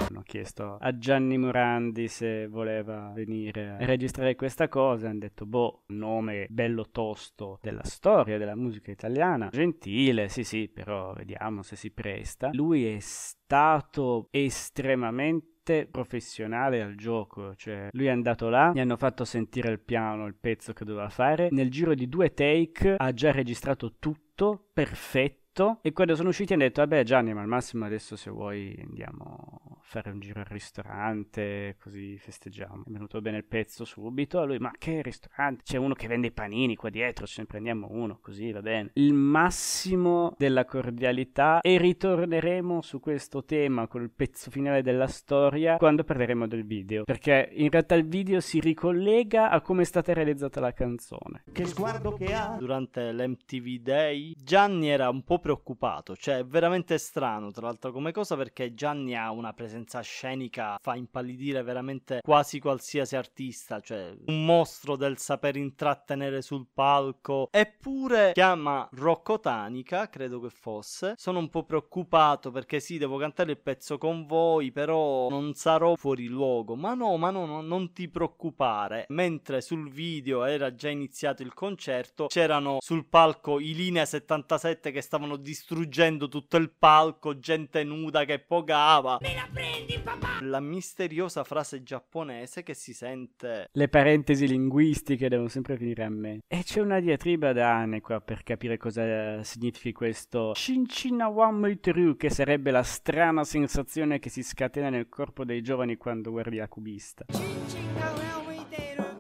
Hanno 0.09 0.23
chiesto 0.23 0.77
a 0.79 0.97
Gianni 0.99 1.39
Morandi 1.39 2.09
se 2.09 2.47
voleva 2.47 3.11
venire 3.15 3.71
a 3.71 3.85
registrare 3.85 4.37
questa 4.37 4.69
cosa. 4.69 5.09
Hanno 5.09 5.21
detto, 5.21 5.47
boh, 5.47 5.85
nome 5.87 6.47
bello 6.49 6.91
tosto 6.91 7.59
della 7.63 7.85
storia 7.85 8.39
della 8.39 8.55
musica 8.55 8.91
italiana. 8.91 9.49
Gentile, 9.51 10.29
sì, 10.29 10.45
sì, 10.45 10.69
però 10.69 11.13
vediamo 11.15 11.63
se 11.63 11.75
si 11.75 11.91
presta. 11.91 12.51
Lui 12.53 12.87
è 12.87 12.99
stato 13.01 14.29
estremamente 14.31 15.55
professionale 15.91 16.81
al 16.81 16.95
gioco, 16.95 17.55
cioè 17.57 17.89
lui 17.93 18.07
è 18.07 18.11
andato 18.11 18.49
là, 18.49 18.71
gli 18.73 18.81
hanno 18.81 18.97
fatto 18.97 19.25
sentire 19.25 19.71
il 19.71 19.81
piano, 19.81 20.27
il 20.27 20.37
pezzo 20.39 20.73
che 20.73 20.85
doveva 20.85 21.09
fare, 21.09 21.49
nel 21.51 21.71
giro 21.71 21.95
di 21.95 22.09
due 22.09 22.33
take 22.33 22.95
ha 22.97 23.13
già 23.13 23.33
registrato 23.33 23.95
tutto 23.99 24.69
perfetto 24.73 25.79
e 25.83 25.93
quando 25.93 26.15
sono 26.15 26.29
usciti 26.29 26.53
hanno 26.53 26.65
detto 26.65 26.83
vabbè 26.83 27.03
Gianni 27.03 27.33
ma 27.33 27.41
al 27.41 27.49
massimo 27.49 27.87
adesso 27.87 28.15
se 28.15 28.31
vuoi 28.31 28.79
andiamo 28.87 29.81
fare 29.87 30.11
un 30.11 30.19
giro 30.19 30.41
al 30.41 30.47
ristorante 30.47 31.77
così 31.81 32.19
festeggiamo. 32.19 32.83
È 32.87 32.91
venuto 32.91 33.21
bene 33.21 33.39
il 33.39 33.45
pezzo 33.45 33.85
subito 33.85 34.45
lui 34.45 34.59
ma 34.59 34.73
che 34.77 35.01
ristorante? 35.01 35.63
C'è 35.63 35.77
uno 35.77 35.95
che 35.95 36.09
vende 36.09 36.27
i 36.27 36.33
panini 36.33 36.75
qua 36.75 36.91
dietro 36.91 37.25
ce 37.25 37.43
ne 37.43 37.47
prendiamo 37.47 37.87
uno 37.91 38.19
così 38.21 38.51
va 38.51 38.63
bene. 38.63 38.91
Il 38.95 39.15
massimo 39.15 40.35
della 40.37 40.65
cordialità 40.65 41.61
e 41.61 41.79
ritorneremo 41.79 42.83
su 42.83 42.99
questo 42.99 43.45
tema 43.45 43.87
col 43.87 44.11
pezzo 44.11 44.51
finale 44.51 44.83
della 44.83 45.07
storia 45.07 45.77
quando 45.77 46.03
parleremo 46.03 46.49
del 46.49 46.67
video. 46.67 47.05
Perché 47.05 47.51
in 47.53 47.71
realtà 47.71 47.95
il 47.95 48.09
video 48.09 48.41
si 48.41 48.59
ricollega 48.59 49.51
a 49.51 49.61
come 49.61 49.83
è 49.83 49.85
stata 49.85 50.13
realizzata 50.13 50.59
la 50.59 50.73
canzone. 50.73 51.45
Che 51.53 51.65
sguardo 51.65 52.13
che 52.13 52.35
ha 52.35 52.57
durante 52.59 53.13
l'MTV 53.13 53.81
Day 53.81 54.35
Gianni 54.37 54.89
era 54.89 55.09
un 55.09 55.23
po' 55.23 55.39
preoccupato, 55.39 56.17
cioè 56.17 56.39
è 56.39 56.45
veramente 56.45 56.99
strano 56.99 57.53
tra 57.53 57.67
l'altro 57.67 57.93
come 57.93 58.11
cosa 58.11 58.37
perché 58.37 58.75
Gianni 58.75 59.15
ha 59.15 59.31
una 59.31 59.53
presenza 59.53 59.75
presenza 59.77 60.01
scenica 60.01 60.79
fa 60.81 60.95
impallidire 60.95 61.63
veramente 61.63 62.21
quasi 62.23 62.59
qualsiasi 62.61 63.15
artista, 63.15 63.81
cioè 63.81 64.15
un 64.27 64.45
mostro 64.47 64.97
del 64.97 65.19
saper 65.19 65.57
intrattenere 65.57 66.41
sul 66.41 66.67
palco. 66.73 67.49
Eppure 67.51 68.33
chiama 68.33 68.89
Rocco 68.93 69.39
Tanica, 69.39 70.09
credo 70.09 70.41
che 70.41 70.49
fosse. 70.49 71.15
Sono 71.17 71.41
un 71.41 71.51
po' 71.51 71.65
preoccupato 71.65 72.51
perché 72.51 72.81
sì, 72.81 72.97
devo 72.97 73.19
cantare 73.19 73.51
il 73.51 73.59
pezzo 73.59 73.99
con 73.99 74.27
voi, 74.27 74.73
però 74.73 75.29
non 75.29 75.53
sarò 75.53 75.95
fuori 75.97 76.27
luogo. 76.27 76.75
Ma 76.75 76.95
no, 76.95 77.17
ma 77.19 77.31
no, 77.31 77.45
no 77.45 77.61
non 77.61 77.93
ti 77.93 78.09
preoccupare. 78.09 79.05
Mentre 79.09 79.61
sul 79.61 79.91
video 79.91 80.45
era 80.45 80.75
già 80.75 80.89
iniziato 80.89 81.43
il 81.43 81.53
concerto, 81.53 82.29
c'erano 82.29 82.79
sul 82.81 83.05
palco 83.05 83.61
i 83.61 83.75
Linea 83.75 84.07
77 84.07 84.91
che 84.91 85.03
stavano 85.03 85.37
distruggendo 85.37 86.29
tutto 86.29 86.57
il 86.57 86.71
palco, 86.71 87.39
gente 87.39 87.85
nuda 87.85 88.25
che 88.25 88.39
pogava. 88.39 89.19
Me 89.21 89.35
la 89.35 89.49
prendi, 89.67 89.99
papà! 89.99 90.39
La 90.43 90.61
misteriosa 90.61 91.45
frase 91.45 91.83
giapponese 91.83 92.63
che 92.63 92.75
si 92.75 92.93
sente. 92.93 93.69
Le 93.73 93.89
parentesi 93.89 94.47
linguistiche 94.47 95.29
devono 95.29 95.49
sempre 95.49 95.77
finire 95.77 96.05
a 96.05 96.09
me. 96.09 96.41
E 96.47 96.63
c'è 96.63 96.81
una 96.81 97.01
diatriba 97.01 97.53
da 97.53 97.75
anni 97.75 98.01
qua 98.01 98.21
per 98.21 98.43
capire 98.43 98.77
cosa 98.77 99.43
significhi 99.43 99.93
questo 99.93 100.55
Shinchinawamuiteru, 100.55 102.17
che 102.17 102.31
sarebbe 102.31 102.71
la 102.71 102.83
strana 102.83 103.45
sensazione 103.45 104.19
che 104.19 104.31
si 104.31 104.43
scatena 104.43 104.89
nel 104.89 105.09
corpo 105.09 105.45
dei 105.45 105.63
giovani 105.63 105.97
quando 105.97 106.31
guardi 106.31 106.57
la 106.57 106.69
cubista. 106.69 107.25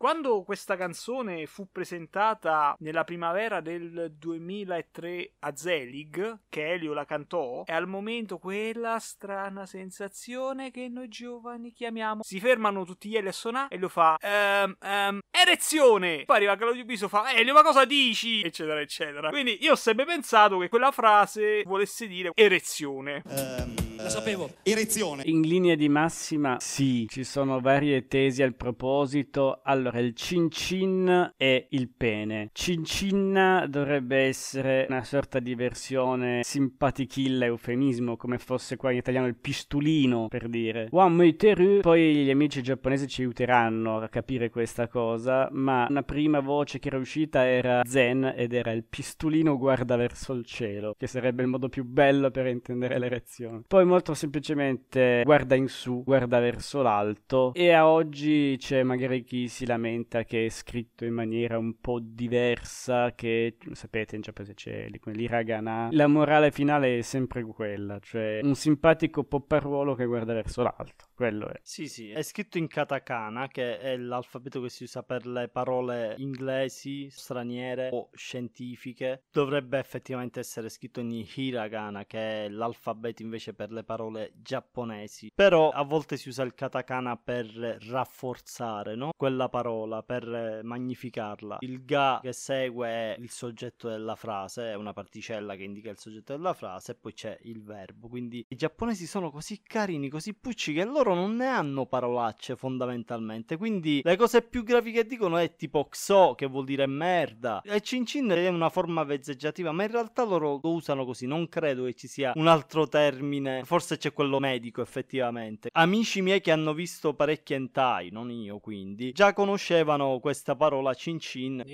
Quando 0.07 0.45
questa 0.45 0.77
canzone 0.77 1.47
fu 1.47 1.67
presentata 1.73 2.77
nella 2.79 3.03
primavera 3.03 3.61
del 3.61 4.15
2003 4.17 5.33
a 5.41 5.57
Zelig, 5.57 6.43
che 6.49 6.75
Elio 6.75 6.93
la 6.93 7.05
cantò, 7.05 7.65
è 7.65 7.73
al 7.73 7.89
momento 7.89 8.39
quella 8.39 9.01
strana 9.01 9.67
sensazione 9.67 10.71
che 10.71 10.87
noi 10.87 11.09
giovani 11.09 11.73
chiamiamo. 11.73 12.23
Si 12.23 12.39
fermano 12.39 12.85
tutti 12.85 13.09
gli 13.09 13.17
Elio 13.17 13.31
a 13.31 13.33
suonare 13.33 13.75
e 13.75 13.79
lo 13.79 13.89
fa 13.89 14.17
ehm, 14.21 14.77
ehm, 14.81 15.19
erezione. 15.29 16.23
Poi 16.25 16.37
arriva 16.37 16.55
Claudio 16.55 16.85
Piso 16.85 17.09
fa 17.09 17.33
Elio, 17.33 17.53
ma 17.53 17.65
cosa 17.65 17.85
dici? 17.85 18.43
Eccetera, 18.43 18.81
eccetera. 18.81 19.31
Quindi 19.31 19.59
io 19.61 19.73
ho 19.73 19.75
sempre 19.75 20.05
pensato 20.05 20.57
che 20.59 20.69
quella 20.69 20.93
frase 20.93 21.65
volesse 21.65 22.07
dire 22.07 22.31
erezione. 22.33 23.23
Um, 23.25 23.87
la 23.97 24.11
sapevo. 24.11 24.51
Erezione. 24.63 25.23
In 25.27 25.41
linea 25.41 25.75
di 25.75 25.89
massima, 25.89 26.59
sì, 26.61 27.07
ci 27.09 27.25
sono 27.25 27.61
varie 27.61 28.07
tesi 28.07 28.43
al 28.43 28.55
proposito. 28.55 29.61
Allora, 29.65 29.96
il 29.99 30.15
cin 30.15 30.51
cin 30.51 31.33
è 31.37 31.67
il 31.71 31.89
pene. 31.89 32.51
Cin 32.53 32.85
cin 32.85 33.67
dovrebbe 33.69 34.19
essere 34.19 34.87
una 34.89 35.05
sorta 35.05 35.39
di 35.39 35.55
versione 35.55 36.41
simpatichilla, 36.43 37.45
eufemismo, 37.47 38.17
come 38.17 38.39
fosse 38.39 38.77
qua 38.77 38.91
in 38.91 38.99
italiano 38.99 39.27
il 39.27 39.37
pistolino, 39.37 40.29
per 40.29 40.49
dire. 40.49 40.89
Wameiteru, 40.91 41.81
poi 41.81 42.25
gli 42.25 42.31
amici 42.31 42.63
giapponesi 42.63 43.07
ci 43.07 43.23
aiuteranno 43.23 43.99
a 43.99 44.09
capire 44.09 44.51
questa 44.51 44.89
cosa, 44.89 45.49
ma 45.53 45.87
una 45.89 46.03
prima 46.03 46.41
voce 46.41 46.79
che 46.79 46.89
era 46.89 46.99
uscita 46.99 47.47
era 47.47 47.83
zen 47.85 48.33
ed 48.37 48.53
era 48.53 48.73
il 48.73 48.85
pistolino 48.85 49.57
guarda 49.57 49.97
verso 49.97 50.33
il 50.33 50.45
cielo, 50.45 50.95
che 50.97 51.07
sarebbe 51.07 51.43
il 51.43 51.49
modo 51.49 51.69
più 51.69 51.85
bello 51.85 52.31
per 52.31 52.47
intendere 52.47 52.99
l'erezione. 52.99 53.63
Poi 53.67 53.85
molto 53.85 54.15
semplicemente 54.15 55.23
guarda 55.25 55.55
in 55.55 55.69
su, 55.69 56.03
guarda 56.05 56.39
verso 56.41 56.83
l'alto 56.83 57.53
e 57.55 57.73
a 57.73 57.89
oggi 57.89 58.57
c'è 58.59 58.83
magari 58.83 59.25
chi 59.25 59.49
si 59.49 59.65
lamenta 59.77 60.25
che 60.25 60.47
è 60.47 60.49
scritto 60.49 61.05
in 61.05 61.13
maniera 61.13 61.59
un 61.59 61.79
po' 61.79 62.01
diversa, 62.01 63.15
che 63.15 63.57
sapete 63.73 64.17
in 64.17 64.23
giapponese 64.23 64.55
c'è 64.55 64.89
l'iragana. 65.05 65.89
La 65.93 66.07
morale 66.07 66.51
finale 66.51 66.99
è 66.99 67.03
sempre 67.03 67.43
quella, 67.45 67.99
cioè 68.01 68.41
un 68.43 68.55
simpatico 68.55 69.25
popparuolo 69.25 69.95
che 69.95 70.07
guarda 70.07 70.33
verso 70.33 70.63
l'alto. 70.63 71.05
Quello 71.17 71.49
è. 71.49 71.59
Sì, 71.63 71.89
sì, 71.89 72.11
è 72.11 72.21
scritto 72.21 72.59
in 72.59 72.69
katakana, 72.69 73.49
che 73.49 73.79
è 73.79 73.97
l'alfabeto 73.97 74.61
che 74.61 74.69
si 74.69 74.83
usa 74.83 75.03
per 75.03 75.27
le 75.27 75.49
parole 75.49 76.15
inglesi, 76.19 77.09
straniere 77.09 77.89
o 77.91 78.11
scientifiche. 78.13 79.23
Dovrebbe 79.33 79.79
effettivamente 79.79 80.41
essere 80.41 80.69
scritto 80.69 81.01
in 81.01 81.27
hiragana, 81.35 82.05
che 82.05 82.45
è 82.45 82.49
l'alfabeto 82.51 83.23
invece 83.23 83.55
per 83.55 83.73
le 83.73 83.83
parole 83.83 84.33
giapponesi. 84.37 85.33
Però 85.35 85.71
a 85.71 85.83
volte 85.85 86.19
si 86.19 86.29
usa 86.29 86.43
il 86.43 86.53
katakana 86.53 87.17
per 87.17 87.47
rafforzare, 87.89 88.95
no? 88.95 89.13
Quella 89.17 89.49
parola, 89.49 90.03
per 90.03 90.61
magnificarla. 90.65 91.57
Il 91.61 91.87
ga 91.87 92.19
che 92.21 92.35
segue 92.35 92.89
è 92.89 93.17
il 93.19 93.31
soggetto 93.31 93.89
della 93.89 94.17
frase, 94.17 94.73
è 94.73 94.75
una 94.75 94.93
particella 94.93 95.57
che 95.57 95.63
indica 95.63 95.89
il 95.89 95.97
soggetto 95.97 96.37
della 96.37 96.53
frase, 96.53 96.93
e 96.93 96.95
poi 96.95 97.15
c'è 97.15 97.39
il 97.45 97.63
verbo. 97.63 98.07
Quindi 98.09 98.45
i 98.47 98.55
giapponesi 98.55 99.07
sono 99.07 99.31
così 99.31 99.63
carini, 99.63 100.11
così 100.11 100.35
pucci 100.35 100.75
che 100.75 100.85
loro 100.85 101.05
non 101.15 101.37
ne 101.37 101.47
hanno 101.47 101.87
parolacce 101.87 102.57
fondamentalmente. 102.57 103.57
Quindi 103.57 104.01
le 104.03 104.17
cose 104.17 104.43
più 104.43 104.63
gravi 104.63 104.93
che 104.93 105.07
dicono 105.07 105.37
è 105.37 105.55
tipo 105.57 105.87
xo, 105.89 106.35
che 106.35 106.47
vuol 106.47 106.65
dire 106.65 106.87
merda. 106.87 107.63
E 107.63 107.81
cin 107.81 108.05
cin 108.07 108.29
è 108.29 108.49
una 108.49 108.69
forma 108.69 109.05
vezzeggiativa, 109.05 109.73
ma 109.73 109.85
in 109.85 109.91
realtà 109.91 110.25
loro 110.25 110.61
lo 110.63 110.73
usano 110.73 111.05
così. 111.05 111.27
Non 111.27 111.49
credo 111.49 111.85
che 111.85 111.95
ci 111.95 112.09
sia 112.09 112.33
un 112.37 112.47
altro 112.47 112.89
termine. 112.89 113.65
Forse 113.65 113.97
c'è 113.97 114.13
quello 114.13 114.39
medico, 114.39 114.83
effettivamente. 114.83 115.71
Amici 115.73 116.23
miei 116.23 116.41
che 116.41 116.51
hanno 116.51 116.75
visto 116.75 117.15
parecchi 117.15 117.55
hentai, 117.55 118.11
non 118.11 118.31
io 118.31 118.59
quindi, 118.59 119.13
già 119.13 119.33
conoscevano 119.33 120.19
questa 120.21 120.57
parola 120.57 120.95
cin 120.95 121.19
cin. 121.19 121.65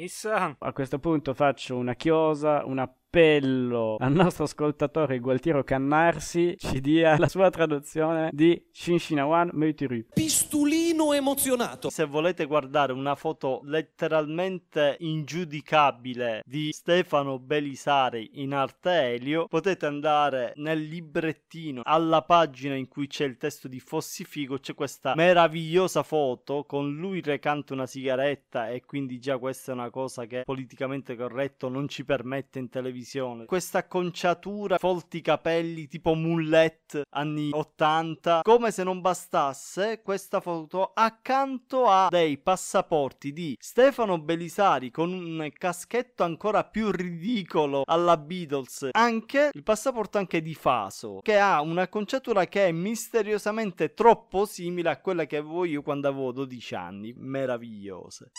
A 0.59 0.73
questo 0.73 0.99
punto 0.99 1.35
faccio 1.35 1.77
una 1.77 1.95
chiosa, 1.95 2.63
una 2.65 2.93
appello 3.13 3.97
al 3.99 4.13
nostro 4.13 4.45
ascoltatore 4.45 5.19
Gualtiero 5.19 5.63
Cannarsi 5.63 6.55
ci 6.57 6.81
dia 6.81 7.19
la 7.19 7.29
sua 7.29 7.51
traduzione 7.51 8.31
di 8.33 8.59
Shinshinawan 8.73 9.51
Meituru. 9.53 10.07
Pistolino 10.15 11.13
emozionato. 11.13 11.91
Se 11.91 12.07
volete 12.07 12.47
guardare 12.47 12.95
una 12.95 13.15
foto 13.15 13.61
letteralmente 13.65 14.97
ingiudicabile 15.01 16.43
di 16.47 16.73
Stefano 16.73 17.39
Belisari 17.39 18.31
in 18.41 18.55
arte 18.55 19.13
Elio, 19.13 19.47
potete 19.47 19.85
andare 19.85 20.55
nel 20.57 20.81
librettino 20.81 21.83
alla 21.85 22.23
pagina 22.23 22.77
in 22.77 22.89
cui 22.89 23.09
c'è 23.09 23.27
il 23.27 23.37
testo 23.37 23.69
di 23.69 23.79
Fossifigo, 23.79 24.59
c'è 24.59 24.73
questa 24.73 25.15
meravigliosa 25.15 26.03
foto 26.03 26.65
con 26.65 26.95
lui 26.95 27.21
recante 27.21 27.75
una 27.75 27.87
sigaretta 27.87 28.71
e 28.71 28.83
quindi 28.87 29.19
già 29.19 29.37
questa 29.37 29.73
è 29.73 29.75
una 29.75 29.91
cosa 29.91 30.25
che 30.25 30.45
politicamente 30.47 31.15
corretto 31.15 31.69
non 31.69 31.89
ci 31.89 32.07
permette 32.07 32.59
in 32.59 32.71
televisione 32.71 33.01
televisione. 33.03 33.45
Questa 33.45 33.79
acconciatura, 33.79 34.79
folti 34.79 35.21
capelli 35.21 35.87
tipo 35.89 36.15
mullet 36.15 37.03
anni 37.11 37.51
80. 37.53 38.41
Come 38.43 38.71
se 38.71 38.85
non 38.85 39.01
bastasse, 39.01 40.01
questa 40.03 40.41
foto 40.41 40.93
accanto 40.95 41.87
a 41.87 42.09
dei 42.09 42.39
passaporti 42.39 43.33
di 43.33 43.57
Stefano 43.59 44.19
Belisari 44.19 44.91
con 44.91 45.13
un 45.13 45.49
caschetto 45.53 46.23
ancora 46.23 46.65
più 46.65 46.91
ridicolo 46.91 47.83
alla 47.85 48.17
Beatles. 48.17 48.89
Anche 48.93 49.51
il 49.53 49.63
passaporto 49.63 50.19
anche 50.19 50.41
di 50.41 50.55
Faso, 50.55 51.21
che 51.23 51.39
ha 51.39 51.61
un'acconciatura 51.61 52.47
che 52.47 52.69
è 52.69 52.73
misteriosamente 52.73 53.95
troppo 53.95 54.47
simile 54.47 54.91
a 54.91 55.01
quella 55.01 55.27
che 55.27 55.37
avevo 55.37 55.65
io 55.65 55.83
quando 55.83 56.09
avevo 56.09 56.33
12 56.33 56.75
anni. 56.75 57.13
Meravigliose 57.17 58.31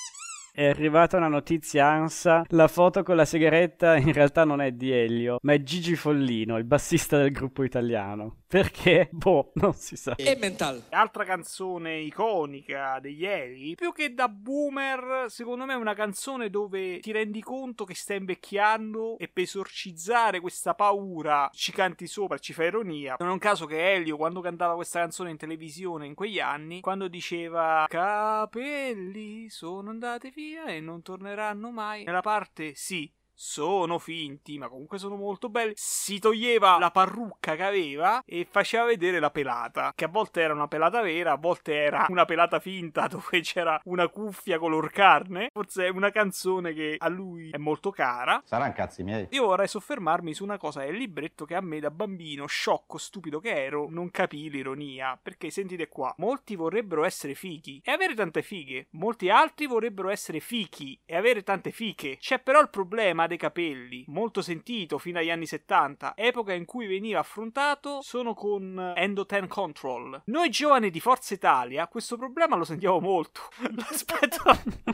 è 0.56 0.68
arrivata 0.68 1.18
una 1.18 1.28
notizia 1.28 1.88
ANSA. 1.88 2.44
La 2.50 2.68
foto 2.68 3.02
con 3.02 3.16
la 3.16 3.26
sigaretta 3.26 3.98
in 3.98 4.14
realtà 4.14 4.44
non 4.44 4.62
è 4.62 4.72
di 4.72 4.92
Elio, 4.92 5.38
ma 5.42 5.54
è 5.54 5.64
Gigi 5.64 5.96
Follino, 5.96 6.58
il 6.58 6.64
bassista 6.64 7.18
del 7.18 7.32
gruppo 7.32 7.64
italiano. 7.64 8.42
Perché? 8.48 9.10
Boh, 9.12 9.52
non 9.56 9.74
si 9.74 9.96
sa. 9.96 10.14
E 10.16 10.38
mental. 10.40 10.84
Altra 10.92 11.24
canzone 11.24 12.02
iconica 12.02 13.00
degli 13.02 13.26
Eli, 13.26 13.74
più 13.74 13.92
che 13.94 14.14
da 14.14 14.30
boomer, 14.30 15.26
secondo 15.30 15.66
me 15.66 15.74
è 15.74 15.78
una 15.78 15.96
canzone 15.96 16.52
dove 16.52 17.00
ti 17.00 17.12
rendi 17.12 17.42
conto 17.42 17.84
che 17.84 17.96
stai 17.96 18.18
invecchiando 18.18 19.18
e 19.18 19.28
per 19.30 19.44
esorcizzare 19.44 20.40
questa 20.40 20.76
paura 20.76 21.50
ci 21.52 21.72
canti 21.72 22.06
sopra, 22.06 22.38
ci 22.38 22.54
fa 22.54 22.66
ironia. 22.66 23.16
Non 23.18 23.30
è 23.30 23.32
un 23.32 23.40
caso 23.40 23.66
che 23.66 23.94
Elio, 23.94 24.18
quando 24.18 24.40
cantava 24.40 24.76
questa 24.76 25.00
canzone 25.00 25.32
in 25.32 25.38
televisione 25.38 26.06
in 26.06 26.14
quegli 26.14 26.40
anni, 26.40 26.82
quando 26.82 27.08
diceva 27.08 27.86
capelli 27.90 29.50
sono 29.50 29.90
andati 29.90 30.30
via 30.30 30.43
e 30.52 30.80
non 30.82 31.02
torneranno 31.02 31.72
mai, 31.72 32.03
nella 32.03 32.22
parte 32.22 32.76
sì 32.76 33.11
sono 33.44 33.99
finti, 33.99 34.57
ma 34.57 34.70
comunque 34.70 34.98
sono 34.98 35.18
molto 35.18 35.49
belli. 35.49 35.74
Si 35.76 36.18
toglieva 36.18 36.80
la 36.80 36.91
parrucca 36.91 37.56
che 37.56 37.64
aveva 37.64 38.24
e 38.26 38.48
faceva 38.49 38.86
vedere 38.86 39.20
la 39.20 39.32
pelata, 39.32 39.91
che 39.94 40.06
a 40.06 40.07
volte 40.07 40.40
era 40.40 40.53
una 40.53 40.70
pelata 40.70 41.02
vera, 41.02 41.34
a 41.34 41.38
volte 41.38 41.76
era 41.76 42.06
una 42.07 42.24
pelata 42.24 42.61
finta 42.61 43.07
dove 43.11 43.41
c'era 43.41 43.80
una 43.84 44.07
cuffia 44.07 44.57
color 44.57 44.90
carne. 44.91 45.49
Forse 45.52 45.88
è 45.88 45.90
una 45.90 46.10
canzone 46.10 46.74
che 46.74 46.95
a 46.98 47.10
lui 47.10 47.49
è 47.49 47.57
molto 47.57 47.91
cara. 47.91 48.41
Saranno 48.45 48.72
cazzi 48.72 49.03
miei. 49.03 49.28
Io 49.32 49.45
vorrei 49.45 49.68
soffermarmi 49.68 50.34
su 50.34 50.45
una 50.45 50.57
cosa 50.57 50.80
del 50.80 50.95
libretto 50.95 51.44
che 51.44 51.56
a 51.56 51.61
me 51.61 51.82
da 51.82 51.91
bambino, 51.91 52.45
sciocco, 52.45 52.98
stupido 52.98 53.41
che 53.41 53.53
ero, 53.53 53.88
non 53.90 54.10
capì 54.10 54.49
l'ironia. 54.49 55.20
Perché 55.22 55.49
sentite 55.49 55.90
qua, 55.90 56.14
molti 56.18 56.56
vorrebbero 56.56 57.03
essere 57.03 57.34
fighi 57.34 57.82
e 57.84 57.91
avere 57.91 58.15
tante 58.15 58.41
fighe, 58.41 58.88
molti 58.91 59.30
altri 59.30 59.68
vorrebbero 59.68 60.10
essere 60.10 60.40
fichi 60.40 60.98
e 61.03 61.18
avere 61.18 61.44
tante 61.44 61.72
fiche. 61.72 62.15
C'è 62.18 62.40
però 62.40 62.61
il 62.61 62.70
problema 62.70 63.28
dei 63.34 63.38
capelli, 63.38 64.06
molto 64.08 64.42
sentito 64.42 64.98
fino 64.98 65.20
agli 65.20 65.30
anni 65.30 65.46
70, 65.46 66.14
epoca 66.16 66.54
in 66.54 66.66
cui 66.66 66.86
veniva 66.86 67.20
affrontato, 67.20 68.02
sono 68.02 68.34
con 68.34 68.94
Endoten 68.96 69.48
Control. 69.48 70.22
Noi 70.26 70.50
giovani 70.50 70.90
di 70.90 71.00
Forza 71.00 71.34
Italia 71.34 71.88
questo 71.88 72.18
problema 72.18 72.56
lo 72.56 72.64
sentiamo 72.64 73.00
molto. 73.00 73.42
L'aspetto, 73.76 74.44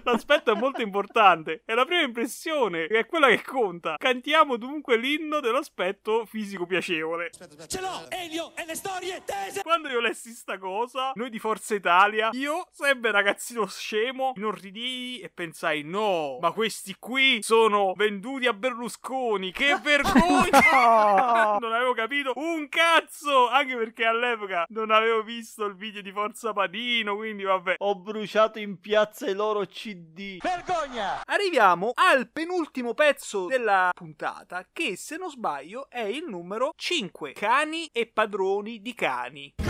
l'aspetto 0.04 0.52
è 0.52 0.56
molto 0.56 0.82
importante. 0.82 1.64
È 1.66 1.74
la 1.74 1.86
prima 1.86 2.02
impressione, 2.02 2.86
è 2.86 3.06
quella 3.06 3.28
che 3.28 3.44
conta. 3.44 3.96
Cantiamo 3.98 4.58
dunque 4.58 4.98
l'inno 4.98 5.40
dell'aspetto 5.40 6.26
fisico 6.26 6.66
piacevole. 6.66 7.30
Ce 7.68 7.82
l'ho, 7.82 8.10
Elio 8.10 8.56
e 8.56 8.66
le 8.66 8.76
storie 8.76 9.22
tese. 9.26 9.62
Quando 9.62 9.90
io 9.90 10.00
lessi 10.00 10.32
sta 10.32 10.58
cosa, 10.58 11.12
noi 11.16 11.30
di 11.30 11.40
Forza 11.40 11.76
Italia, 11.76 12.30
io, 12.34 12.68
sempre 12.72 13.12
ragazzino 13.12 13.66
scemo, 13.66 14.34
inorridii 14.36 15.20
e 15.20 15.30
pensai: 15.30 15.84
no, 15.84 16.38
ma 16.40 16.52
questi 16.52 16.96
qui 16.98 17.40
sono 17.42 17.94
venduti 17.96 18.19
a 18.48 18.54
Berlusconi. 18.54 19.52
Che 19.52 19.80
vergogna! 19.82 21.58
non 21.60 21.72
avevo 21.72 21.94
capito 21.94 22.34
un 22.36 22.68
cazzo! 22.68 23.48
Anche 23.50 23.76
perché 23.76 24.06
all'epoca 24.06 24.66
non 24.70 24.92
avevo 24.92 25.24
visto 25.24 25.66
il 25.66 25.76
video 25.76 26.02
di 26.02 26.12
Forza 26.12 26.54
Patino, 26.54 27.16
quindi 27.16 27.44
vabbè. 27.44 27.76
Ho 27.78 27.96
bruciato 27.96 28.60
in 28.60 28.80
piazza 28.80 29.30
i 29.30 29.34
loro 29.34 29.66
CD. 29.66 30.38
Vergogna! 30.42 31.22
Arriviamo 31.26 31.92
al 31.96 32.30
penultimo 32.30 32.94
pezzo 32.94 33.48
della 33.48 33.92
puntata, 33.94 34.68
che 34.72 34.98
se 34.98 35.18
non 35.18 35.30
sbaglio 35.30 35.90
è 35.90 36.02
il 36.02 36.26
numero 36.28 36.74
5. 36.76 37.34
Cani 37.34 37.90
e 37.92 38.08
padroni 38.08 38.82
di 38.82 38.94
cani. 38.94 39.69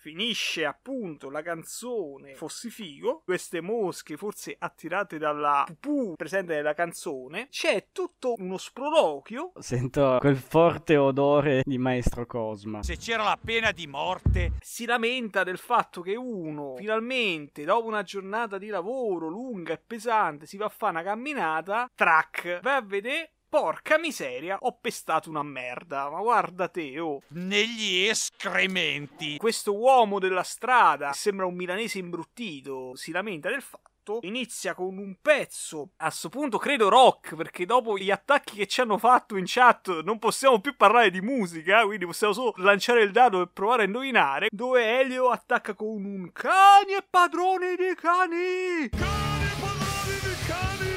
Finisce 0.00 0.64
appunto 0.64 1.28
la 1.28 1.42
canzone 1.42 2.36
Fossi 2.36 2.70
figo, 2.70 3.22
queste 3.24 3.60
mosche 3.60 4.16
forse 4.16 4.54
attirate 4.56 5.18
dalla 5.18 5.64
pupù 5.66 6.14
presente 6.14 6.54
nella 6.54 6.72
canzone, 6.72 7.48
c'è 7.50 7.88
tutto 7.90 8.34
uno 8.38 8.56
sproloquio. 8.58 9.52
Sento 9.58 10.18
quel 10.20 10.36
forte 10.36 10.96
odore 10.96 11.62
di 11.64 11.78
Maestro 11.78 12.26
Cosma. 12.26 12.84
Se 12.84 12.96
c'era 12.96 13.24
la 13.24 13.38
pena 13.42 13.72
di 13.72 13.88
morte, 13.88 14.52
Si 14.60 14.84
lamenta 14.84 15.42
del 15.42 15.58
fatto 15.58 16.00
che 16.00 16.14
uno 16.14 16.76
finalmente 16.76 17.64
dopo 17.64 17.88
una 17.88 18.02
giornata 18.02 18.56
di 18.56 18.68
lavoro 18.68 19.26
lunga 19.26 19.72
e 19.72 19.82
pesante 19.84 20.46
si 20.46 20.56
va 20.56 20.66
a 20.66 20.70
fare 20.70 20.92
una 20.92 21.02
camminata, 21.02 21.90
track, 21.92 22.60
vai 22.60 22.76
a 22.76 22.82
vedere 22.82 23.32
Porca 23.50 23.96
miseria, 23.96 24.58
ho 24.60 24.76
pestato 24.78 25.30
una 25.30 25.42
merda, 25.42 26.10
ma 26.10 26.20
guarda 26.20 26.68
te, 26.68 27.00
oh. 27.00 27.22
negli 27.28 28.04
escrementi. 28.06 29.38
Questo 29.38 29.74
uomo 29.74 30.18
della 30.18 30.42
strada, 30.42 31.08
che 31.12 31.16
sembra 31.16 31.46
un 31.46 31.54
milanese 31.54 31.98
imbruttito, 31.98 32.94
si 32.94 33.10
lamenta 33.10 33.48
del 33.48 33.62
fatto. 33.62 34.18
Inizia 34.22 34.74
con 34.74 34.98
un 34.98 35.16
pezzo, 35.20 35.90
a 35.96 36.08
questo 36.08 36.28
punto 36.28 36.58
credo 36.58 36.90
rock, 36.90 37.36
perché 37.36 37.64
dopo 37.64 37.96
gli 37.96 38.10
attacchi 38.10 38.56
che 38.56 38.66
ci 38.66 38.82
hanno 38.82 38.98
fatto 38.98 39.36
in 39.36 39.44
chat 39.46 40.02
non 40.02 40.18
possiamo 40.18 40.60
più 40.60 40.76
parlare 40.76 41.10
di 41.10 41.22
musica, 41.22 41.84
quindi 41.84 42.04
possiamo 42.04 42.34
solo 42.34 42.52
lanciare 42.56 43.02
il 43.02 43.12
dado 43.12 43.40
e 43.40 43.48
provare 43.48 43.82
a 43.82 43.86
indovinare, 43.86 44.48
dove 44.50 45.00
Elio 45.00 45.30
attacca 45.30 45.72
con 45.72 46.04
un 46.04 46.32
cani 46.32 46.92
e 46.92 47.06
padroni 47.08 47.76
di 47.76 47.94
cani! 47.94 49.37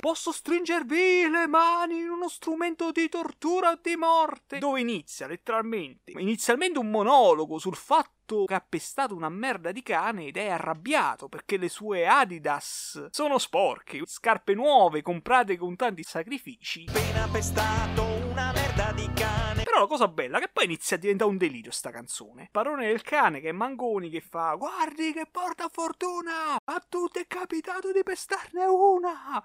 Posso 0.01 0.31
stringervi 0.31 1.29
le 1.29 1.45
mani 1.45 1.99
in 1.99 2.09
uno 2.09 2.27
strumento 2.27 2.91
di 2.91 3.07
tortura 3.07 3.69
o 3.69 3.79
di 3.79 3.95
morte? 3.95 4.57
Dove 4.57 4.79
inizia 4.79 5.27
letteralmente, 5.27 6.13
inizialmente 6.13 6.79
un 6.79 6.89
monologo 6.89 7.59
sul 7.59 7.75
fatto 7.75 8.45
che 8.45 8.55
ha 8.55 8.65
pestato 8.67 9.13
una 9.13 9.29
merda 9.29 9.71
di 9.71 9.83
cane 9.83 10.25
ed 10.25 10.37
è 10.37 10.47
arrabbiato 10.47 11.29
perché 11.29 11.57
le 11.57 11.69
sue 11.69 12.07
Adidas 12.07 13.09
sono 13.11 13.37
sporche, 13.37 14.01
scarpe 14.07 14.55
nuove 14.55 15.03
comprate 15.03 15.55
con 15.55 15.75
tanti 15.75 16.01
sacrifici. 16.01 16.85
Appena 16.89 17.27
pestato 17.31 18.03
una 18.03 18.51
merda 18.53 18.91
di 18.93 19.07
cane. 19.13 19.60
La 19.81 19.87
cosa 19.87 20.07
bella 20.07 20.37
che 20.37 20.47
poi 20.47 20.65
inizia 20.65 20.95
a 20.95 20.99
diventare 20.99 21.31
un 21.31 21.37
delirio 21.37 21.71
sta 21.71 21.89
canzone. 21.89 22.49
Parone 22.51 22.85
del 22.85 23.01
cane 23.01 23.39
che 23.41 23.49
è 23.49 23.51
Mangoni 23.51 24.11
che 24.11 24.21
fa 24.21 24.53
Guardi 24.53 25.11
che 25.11 25.25
porta 25.25 25.69
fortuna! 25.69 26.53
A 26.63 26.85
tutti 26.87 27.17
è 27.17 27.25
capitato 27.25 27.91
di 27.91 28.03
pestarne 28.03 28.63
una! 28.65 29.41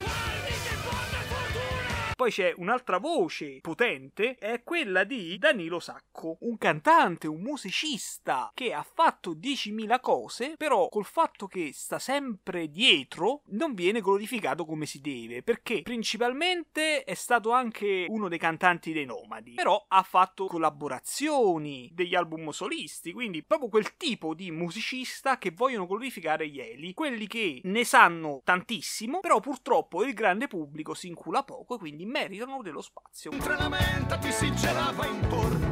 Poi 2.16 2.30
c'è 2.30 2.54
un'altra 2.56 2.96
voce 2.96 3.58
potente, 3.60 4.36
è 4.36 4.62
quella 4.62 5.04
di 5.04 5.36
Danilo 5.36 5.78
Sacco, 5.78 6.38
un 6.40 6.56
cantante, 6.56 7.28
un 7.28 7.42
musicista 7.42 8.50
che 8.54 8.72
ha 8.72 8.82
fatto 8.82 9.34
10.000 9.34 10.00
cose, 10.00 10.54
però 10.56 10.88
col 10.88 11.04
fatto 11.04 11.46
che 11.46 11.72
sta 11.74 11.98
sempre 11.98 12.70
dietro 12.70 13.42
non 13.48 13.74
viene 13.74 14.00
glorificato 14.00 14.64
come 14.64 14.86
si 14.86 15.02
deve, 15.02 15.42
perché 15.42 15.82
principalmente 15.82 17.04
è 17.04 17.12
stato 17.12 17.50
anche 17.50 18.06
uno 18.08 18.28
dei 18.28 18.38
cantanti 18.38 18.94
dei 18.94 19.04
Nomadi, 19.04 19.52
però 19.52 19.84
ha 19.86 20.02
fatto 20.02 20.46
collaborazioni, 20.46 21.90
degli 21.92 22.14
album 22.14 22.48
solisti, 22.48 23.12
quindi 23.12 23.42
proprio 23.42 23.68
quel 23.68 23.94
tipo 23.98 24.32
di 24.32 24.50
musicista 24.50 25.36
che 25.36 25.50
vogliono 25.50 25.86
glorificare 25.86 26.48
gli 26.48 26.60
Eli, 26.60 26.94
quelli 26.94 27.26
che 27.26 27.60
ne 27.64 27.84
sanno 27.84 28.40
tantissimo, 28.42 29.20
però 29.20 29.38
purtroppo 29.40 30.02
il 30.02 30.14
grande 30.14 30.48
pubblico 30.48 30.94
si 30.94 31.08
incula 31.08 31.42
poco 31.42 31.74
e 31.74 31.78
quindi 31.78 32.04
meritano 32.06 32.62
dello 32.62 32.80
spazio. 32.80 33.30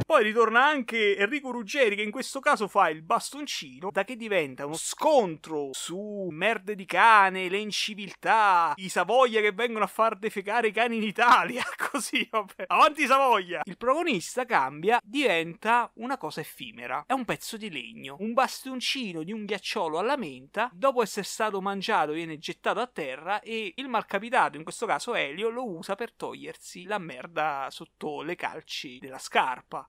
Poi 0.05 0.23
ritorna 0.23 0.63
anche 0.63 1.17
Enrico 1.17 1.49
Ruggeri 1.49 1.95
che 1.95 2.03
in 2.03 2.11
questo 2.11 2.39
caso 2.39 2.67
fa 2.67 2.89
il 2.89 3.01
bastoncino 3.01 3.89
da 3.91 4.03
che 4.03 4.15
diventa 4.15 4.65
uno 4.65 4.75
scontro 4.75 5.69
su 5.71 6.27
merde 6.29 6.75
di 6.75 6.85
cane, 6.85 7.49
le 7.49 7.57
inciviltà, 7.57 8.73
i 8.75 8.89
Savoia 8.89 9.41
che 9.41 9.51
vengono 9.51 9.85
a 9.85 9.87
far 9.87 10.17
defecare 10.17 10.67
i 10.67 10.71
cani 10.71 10.97
in 10.97 11.03
Italia, 11.03 11.63
così 11.91 12.27
vabbè. 12.29 12.65
Avanti 12.67 13.05
Savoia! 13.07 13.61
Il 13.63 13.77
protagonista 13.77 14.45
cambia, 14.45 14.99
diventa 15.03 15.89
una 15.95 16.17
cosa 16.17 16.39
effimera. 16.39 17.03
È 17.07 17.13
un 17.13 17.25
pezzo 17.25 17.57
di 17.57 17.71
legno, 17.71 18.15
un 18.19 18.33
bastoncino 18.33 19.23
di 19.23 19.31
un 19.31 19.45
ghiacciolo 19.45 19.97
alla 19.97 20.17
menta, 20.17 20.69
dopo 20.71 21.01
essere 21.01 21.25
stato 21.25 21.61
mangiato 21.61 22.11
viene 22.11 22.37
gettato 22.37 22.79
a 22.79 22.87
terra 22.87 23.39
e 23.39 23.73
il 23.75 23.87
malcapitato, 23.87 24.57
in 24.57 24.63
questo 24.63 24.85
caso 24.85 25.15
Elio, 25.15 25.49
lo 25.49 25.67
usa 25.67 25.95
per 25.95 26.13
togliersi 26.25 26.85
la 26.85 26.97
merda 26.97 27.67
sotto 27.69 28.23
le 28.23 28.35
calci 28.35 28.97
della 28.97 29.19
scarpa. 29.19 29.85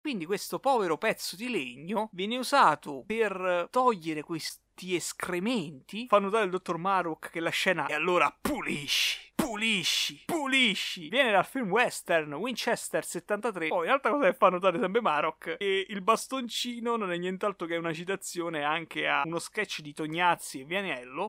Quindi 0.00 0.24
questo 0.24 0.60
povero 0.60 0.96
pezzo 0.96 1.34
di 1.34 1.50
legno 1.50 2.08
viene 2.12 2.38
usato 2.38 3.02
per 3.04 3.66
togliere 3.70 4.22
questi 4.22 4.94
escrementi. 4.94 6.06
Fa 6.06 6.20
notare 6.20 6.44
il 6.44 6.50
dottor 6.50 6.78
Marok 6.78 7.30
che 7.30 7.40
la 7.40 7.50
scena 7.50 7.86
e 7.88 7.94
allora 7.94 8.34
pulisci, 8.40 9.32
pulisci, 9.34 10.22
pulisci. 10.24 11.08
Viene 11.08 11.32
dal 11.32 11.44
film 11.44 11.70
western 11.70 12.32
Winchester 12.34 13.04
73. 13.04 13.66
Poi 13.66 13.86
un'altra 13.86 14.12
cosa 14.12 14.30
che 14.30 14.34
fa 14.34 14.48
notare 14.48 14.78
sempre 14.78 15.00
Marok 15.00 15.56
è 15.56 15.84
il 15.88 16.00
bastoncino 16.02 16.96
non 16.96 17.10
è 17.10 17.16
nient'altro 17.18 17.66
che 17.66 17.76
una 17.76 17.92
citazione 17.92 18.62
anche 18.62 19.08
a 19.08 19.22
uno 19.24 19.40
sketch 19.40 19.80
di 19.80 19.92
Tognazzi 19.92 20.60
e 20.60 20.64
Vianiello. 20.64 21.26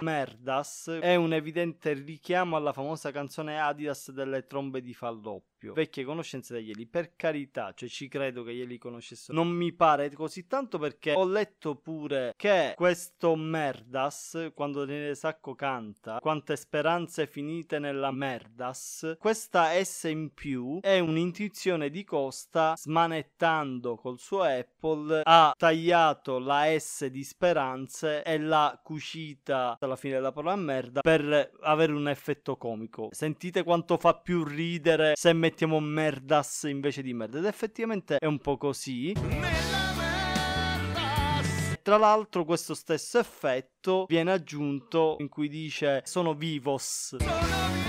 Merdas 0.00 0.88
è 1.00 1.14
un 1.14 1.32
evidente 1.32 1.92
richiamo 1.92 2.56
alla 2.56 2.72
famosa 2.72 3.10
canzone 3.10 3.60
Adidas 3.60 4.10
delle 4.10 4.46
trombe 4.46 4.80
di 4.80 4.94
falloppio. 5.58 5.72
Vecchie 5.72 6.04
conoscenze 6.04 6.54
da 6.54 6.60
Ieli, 6.60 6.86
per 6.86 7.14
carità, 7.16 7.72
cioè 7.74 7.88
ci 7.88 8.08
credo 8.08 8.42
che 8.44 8.52
Ieli 8.52 8.78
conoscesse. 8.78 9.32
Non 9.32 9.48
mi 9.48 9.72
pare 9.72 10.10
così 10.12 10.46
tanto 10.46 10.78
perché 10.78 11.12
ho 11.12 11.26
letto 11.26 11.76
pure 11.76 12.34
che 12.36 12.74
questo 12.76 13.34
Merdas, 13.34 14.50
quando 14.54 14.84
Daniele 14.84 15.14
Sacco 15.14 15.54
canta 15.54 16.18
Quante 16.20 16.56
speranze 16.56 17.26
finite 17.26 17.78
nella 17.78 18.10
Merdas, 18.10 19.16
questa 19.18 19.70
S 19.82 20.04
in 20.04 20.32
più 20.32 20.78
è 20.80 20.98
un'intuizione 20.98 21.90
di 21.90 22.04
Costa 22.04 22.74
smanettando 22.76 23.96
col 23.96 24.18
suo 24.18 24.42
Apple 24.42 25.22
ha 25.24 25.54
tagliato 25.56 26.38
la 26.38 26.66
S 26.78 27.06
di 27.06 27.24
speranze 27.24 28.22
e 28.22 28.38
l'ha 28.38 28.78
cucita 28.82 29.76
alla 29.80 29.96
fine 29.96 30.14
della 30.14 30.32
parola 30.32 30.56
merda 30.56 31.00
per 31.00 31.50
avere 31.62 31.92
un 31.92 32.08
effetto 32.08 32.56
comico. 32.56 33.08
Sentite 33.10 33.62
quanto 33.62 33.96
fa 33.96 34.14
più 34.14 34.44
ridere 34.44 35.12
se 35.14 35.32
mettiamo 35.32 35.47
merdas 35.80 36.64
invece 36.64 37.02
di 37.02 37.12
merda. 37.14 37.38
Ed 37.38 37.44
effettivamente 37.44 38.16
è 38.18 38.26
un 38.26 38.38
po' 38.38 38.56
così. 38.56 39.14
Tra 41.82 41.96
l'altro 41.96 42.44
questo 42.44 42.74
stesso 42.74 43.18
effetto 43.18 44.04
viene 44.06 44.32
aggiunto 44.32 45.16
in 45.20 45.28
cui 45.28 45.48
dice 45.48 46.02
sono 46.04 46.34
vivos. 46.34 47.16
Io 47.18 47.87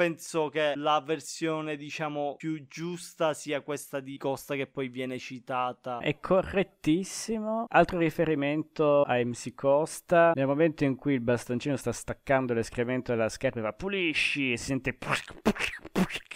penso 0.00 0.48
che 0.48 0.72
la 0.76 1.02
versione, 1.04 1.76
diciamo, 1.76 2.36
più 2.38 2.66
giusta 2.68 3.34
sia 3.34 3.60
questa 3.60 4.00
di 4.00 4.16
Costa 4.16 4.54
che 4.54 4.66
poi 4.66 4.88
viene 4.88 5.18
citata. 5.18 5.98
È 5.98 6.18
correttissimo. 6.18 7.66
Altro 7.68 7.98
riferimento 7.98 9.02
a 9.02 9.22
MC 9.22 9.52
Costa. 9.52 10.32
Nel 10.34 10.46
momento 10.46 10.84
in 10.84 10.96
cui 10.96 11.12
il 11.12 11.20
bastoncino 11.20 11.76
sta 11.76 11.92
staccando 11.92 12.54
l'escremento 12.54 13.12
della 13.12 13.28
scarpa, 13.28 13.60
va 13.60 13.74
pulisci 13.74 14.52
e 14.52 14.56
si 14.56 14.64
sente 14.64 14.94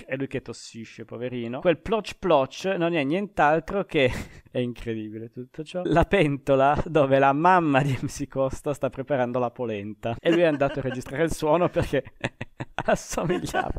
è 0.07 0.17
lui 0.17 0.27
che 0.27 0.43
tossisce, 0.43 1.05
poverino. 1.05 1.61
Quel 1.61 1.79
ploch 1.79 2.19
ploch 2.19 2.65
non 2.77 2.95
è 2.95 3.03
nient'altro 3.03 3.85
che 3.85 4.11
è 4.51 4.59
incredibile 4.59 5.31
tutto 5.31 5.63
ciò. 5.63 5.83
La 5.85 6.05
pentola 6.05 6.83
dove 6.87 7.19
la 7.19 7.33
mamma 7.33 7.83
di 7.83 7.97
MC 8.01 8.29
Costa 8.29 8.75
sta 8.75 8.91
preparando 8.91 9.39
la 9.39 9.51
polenta 9.51 10.17
e 10.19 10.31
lui 10.31 10.41
è 10.41 10.47
andato 10.47 10.79
a 10.79 10.83
registrare 10.83 11.25
il 11.25 11.33
suono 11.33 11.69
perché 11.69 12.05
assomigliava 12.87 13.73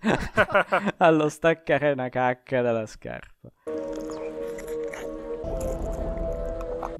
allo 0.98 1.28
staccare 1.28 1.92
una 1.92 2.08
cacca 2.08 2.62
dalla 2.62 2.86
scarpa. 2.86 3.50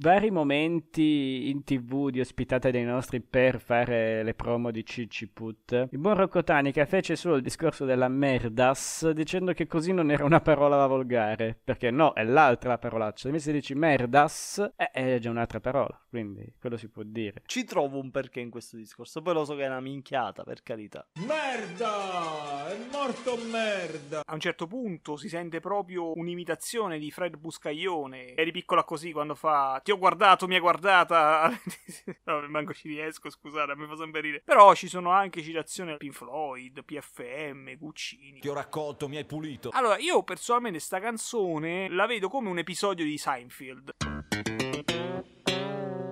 Vari 0.00 0.30
momenti 0.30 1.48
in 1.50 1.64
tv 1.64 2.10
di 2.10 2.20
ospitate 2.20 2.70
dei 2.70 2.84
nostri 2.84 3.20
per 3.20 3.58
fare 3.58 4.22
le 4.22 4.32
promo 4.32 4.70
di 4.70 4.86
Ciciput. 4.86 5.88
Il 5.90 5.98
buon 5.98 6.14
Rocco 6.14 6.44
Tanica 6.44 6.86
fece 6.86 7.16
solo 7.16 7.34
il 7.34 7.42
discorso 7.42 7.84
della 7.84 8.06
merdas 8.06 9.10
dicendo 9.10 9.52
che 9.52 9.66
così 9.66 9.92
non 9.92 10.12
era 10.12 10.24
una 10.24 10.40
parola 10.40 10.86
volgare. 10.86 11.58
Perché 11.64 11.90
no, 11.90 12.12
è 12.12 12.22
l'altra 12.22 12.68
la 12.68 12.78
parolaccia. 12.78 13.26
Invece 13.26 13.46
se 13.46 13.52
dici 13.52 13.74
merdas, 13.74 14.70
eh, 14.76 14.90
è 14.92 15.18
già 15.18 15.30
un'altra 15.30 15.58
parola. 15.58 16.00
Quindi 16.08 16.54
quello 16.60 16.76
si 16.76 16.88
può 16.88 17.02
dire. 17.04 17.42
Ci 17.44 17.64
trovo 17.64 17.98
un 17.98 18.12
perché 18.12 18.38
in 18.38 18.50
questo 18.50 18.76
discorso. 18.76 19.20
Poi 19.20 19.34
lo 19.34 19.44
so 19.44 19.56
che 19.56 19.64
è 19.64 19.66
una 19.66 19.80
minchiata, 19.80 20.44
per 20.44 20.62
carità. 20.62 21.08
Merda! 21.26 22.68
È 22.68 22.76
morto 22.92 23.36
merda! 23.50 24.20
A 24.24 24.32
un 24.32 24.38
certo 24.38 24.68
punto 24.68 25.16
si 25.16 25.28
sente 25.28 25.58
proprio 25.58 26.16
un'imitazione 26.16 27.00
di 27.00 27.10
Fred 27.10 27.36
Buscaglione. 27.36 28.36
Eri 28.36 28.52
piccola 28.52 28.84
così 28.84 29.10
quando 29.10 29.34
fa 29.34 29.80
ti 29.88 29.94
ho 29.94 29.98
guardato, 29.98 30.46
mi 30.46 30.54
hai 30.54 30.60
guardata. 30.60 31.48
no, 32.24 32.46
manco 32.48 32.74
ci 32.74 32.88
riesco, 32.88 33.30
scusate, 33.30 33.74
mi 33.74 33.86
fa 33.86 33.96
sempre 33.96 34.20
ridere. 34.20 34.42
Però 34.44 34.74
ci 34.74 34.86
sono 34.86 35.10
anche 35.12 35.42
citazioni 35.42 35.92
a 35.92 35.96
Pink 35.96 36.12
Floyd, 36.12 36.84
PFM, 36.84 37.74
Guccini. 37.78 38.40
Ti 38.40 38.48
ho 38.48 38.52
raccolto, 38.52 39.08
mi 39.08 39.16
hai 39.16 39.24
pulito. 39.24 39.70
Allora, 39.72 39.96
io 39.96 40.22
personalmente 40.24 40.78
sta 40.78 41.00
canzone 41.00 41.88
la 41.88 42.04
vedo 42.04 42.28
come 42.28 42.50
un 42.50 42.58
episodio 42.58 43.06
di 43.06 43.16
Seinfeld. 43.16 44.67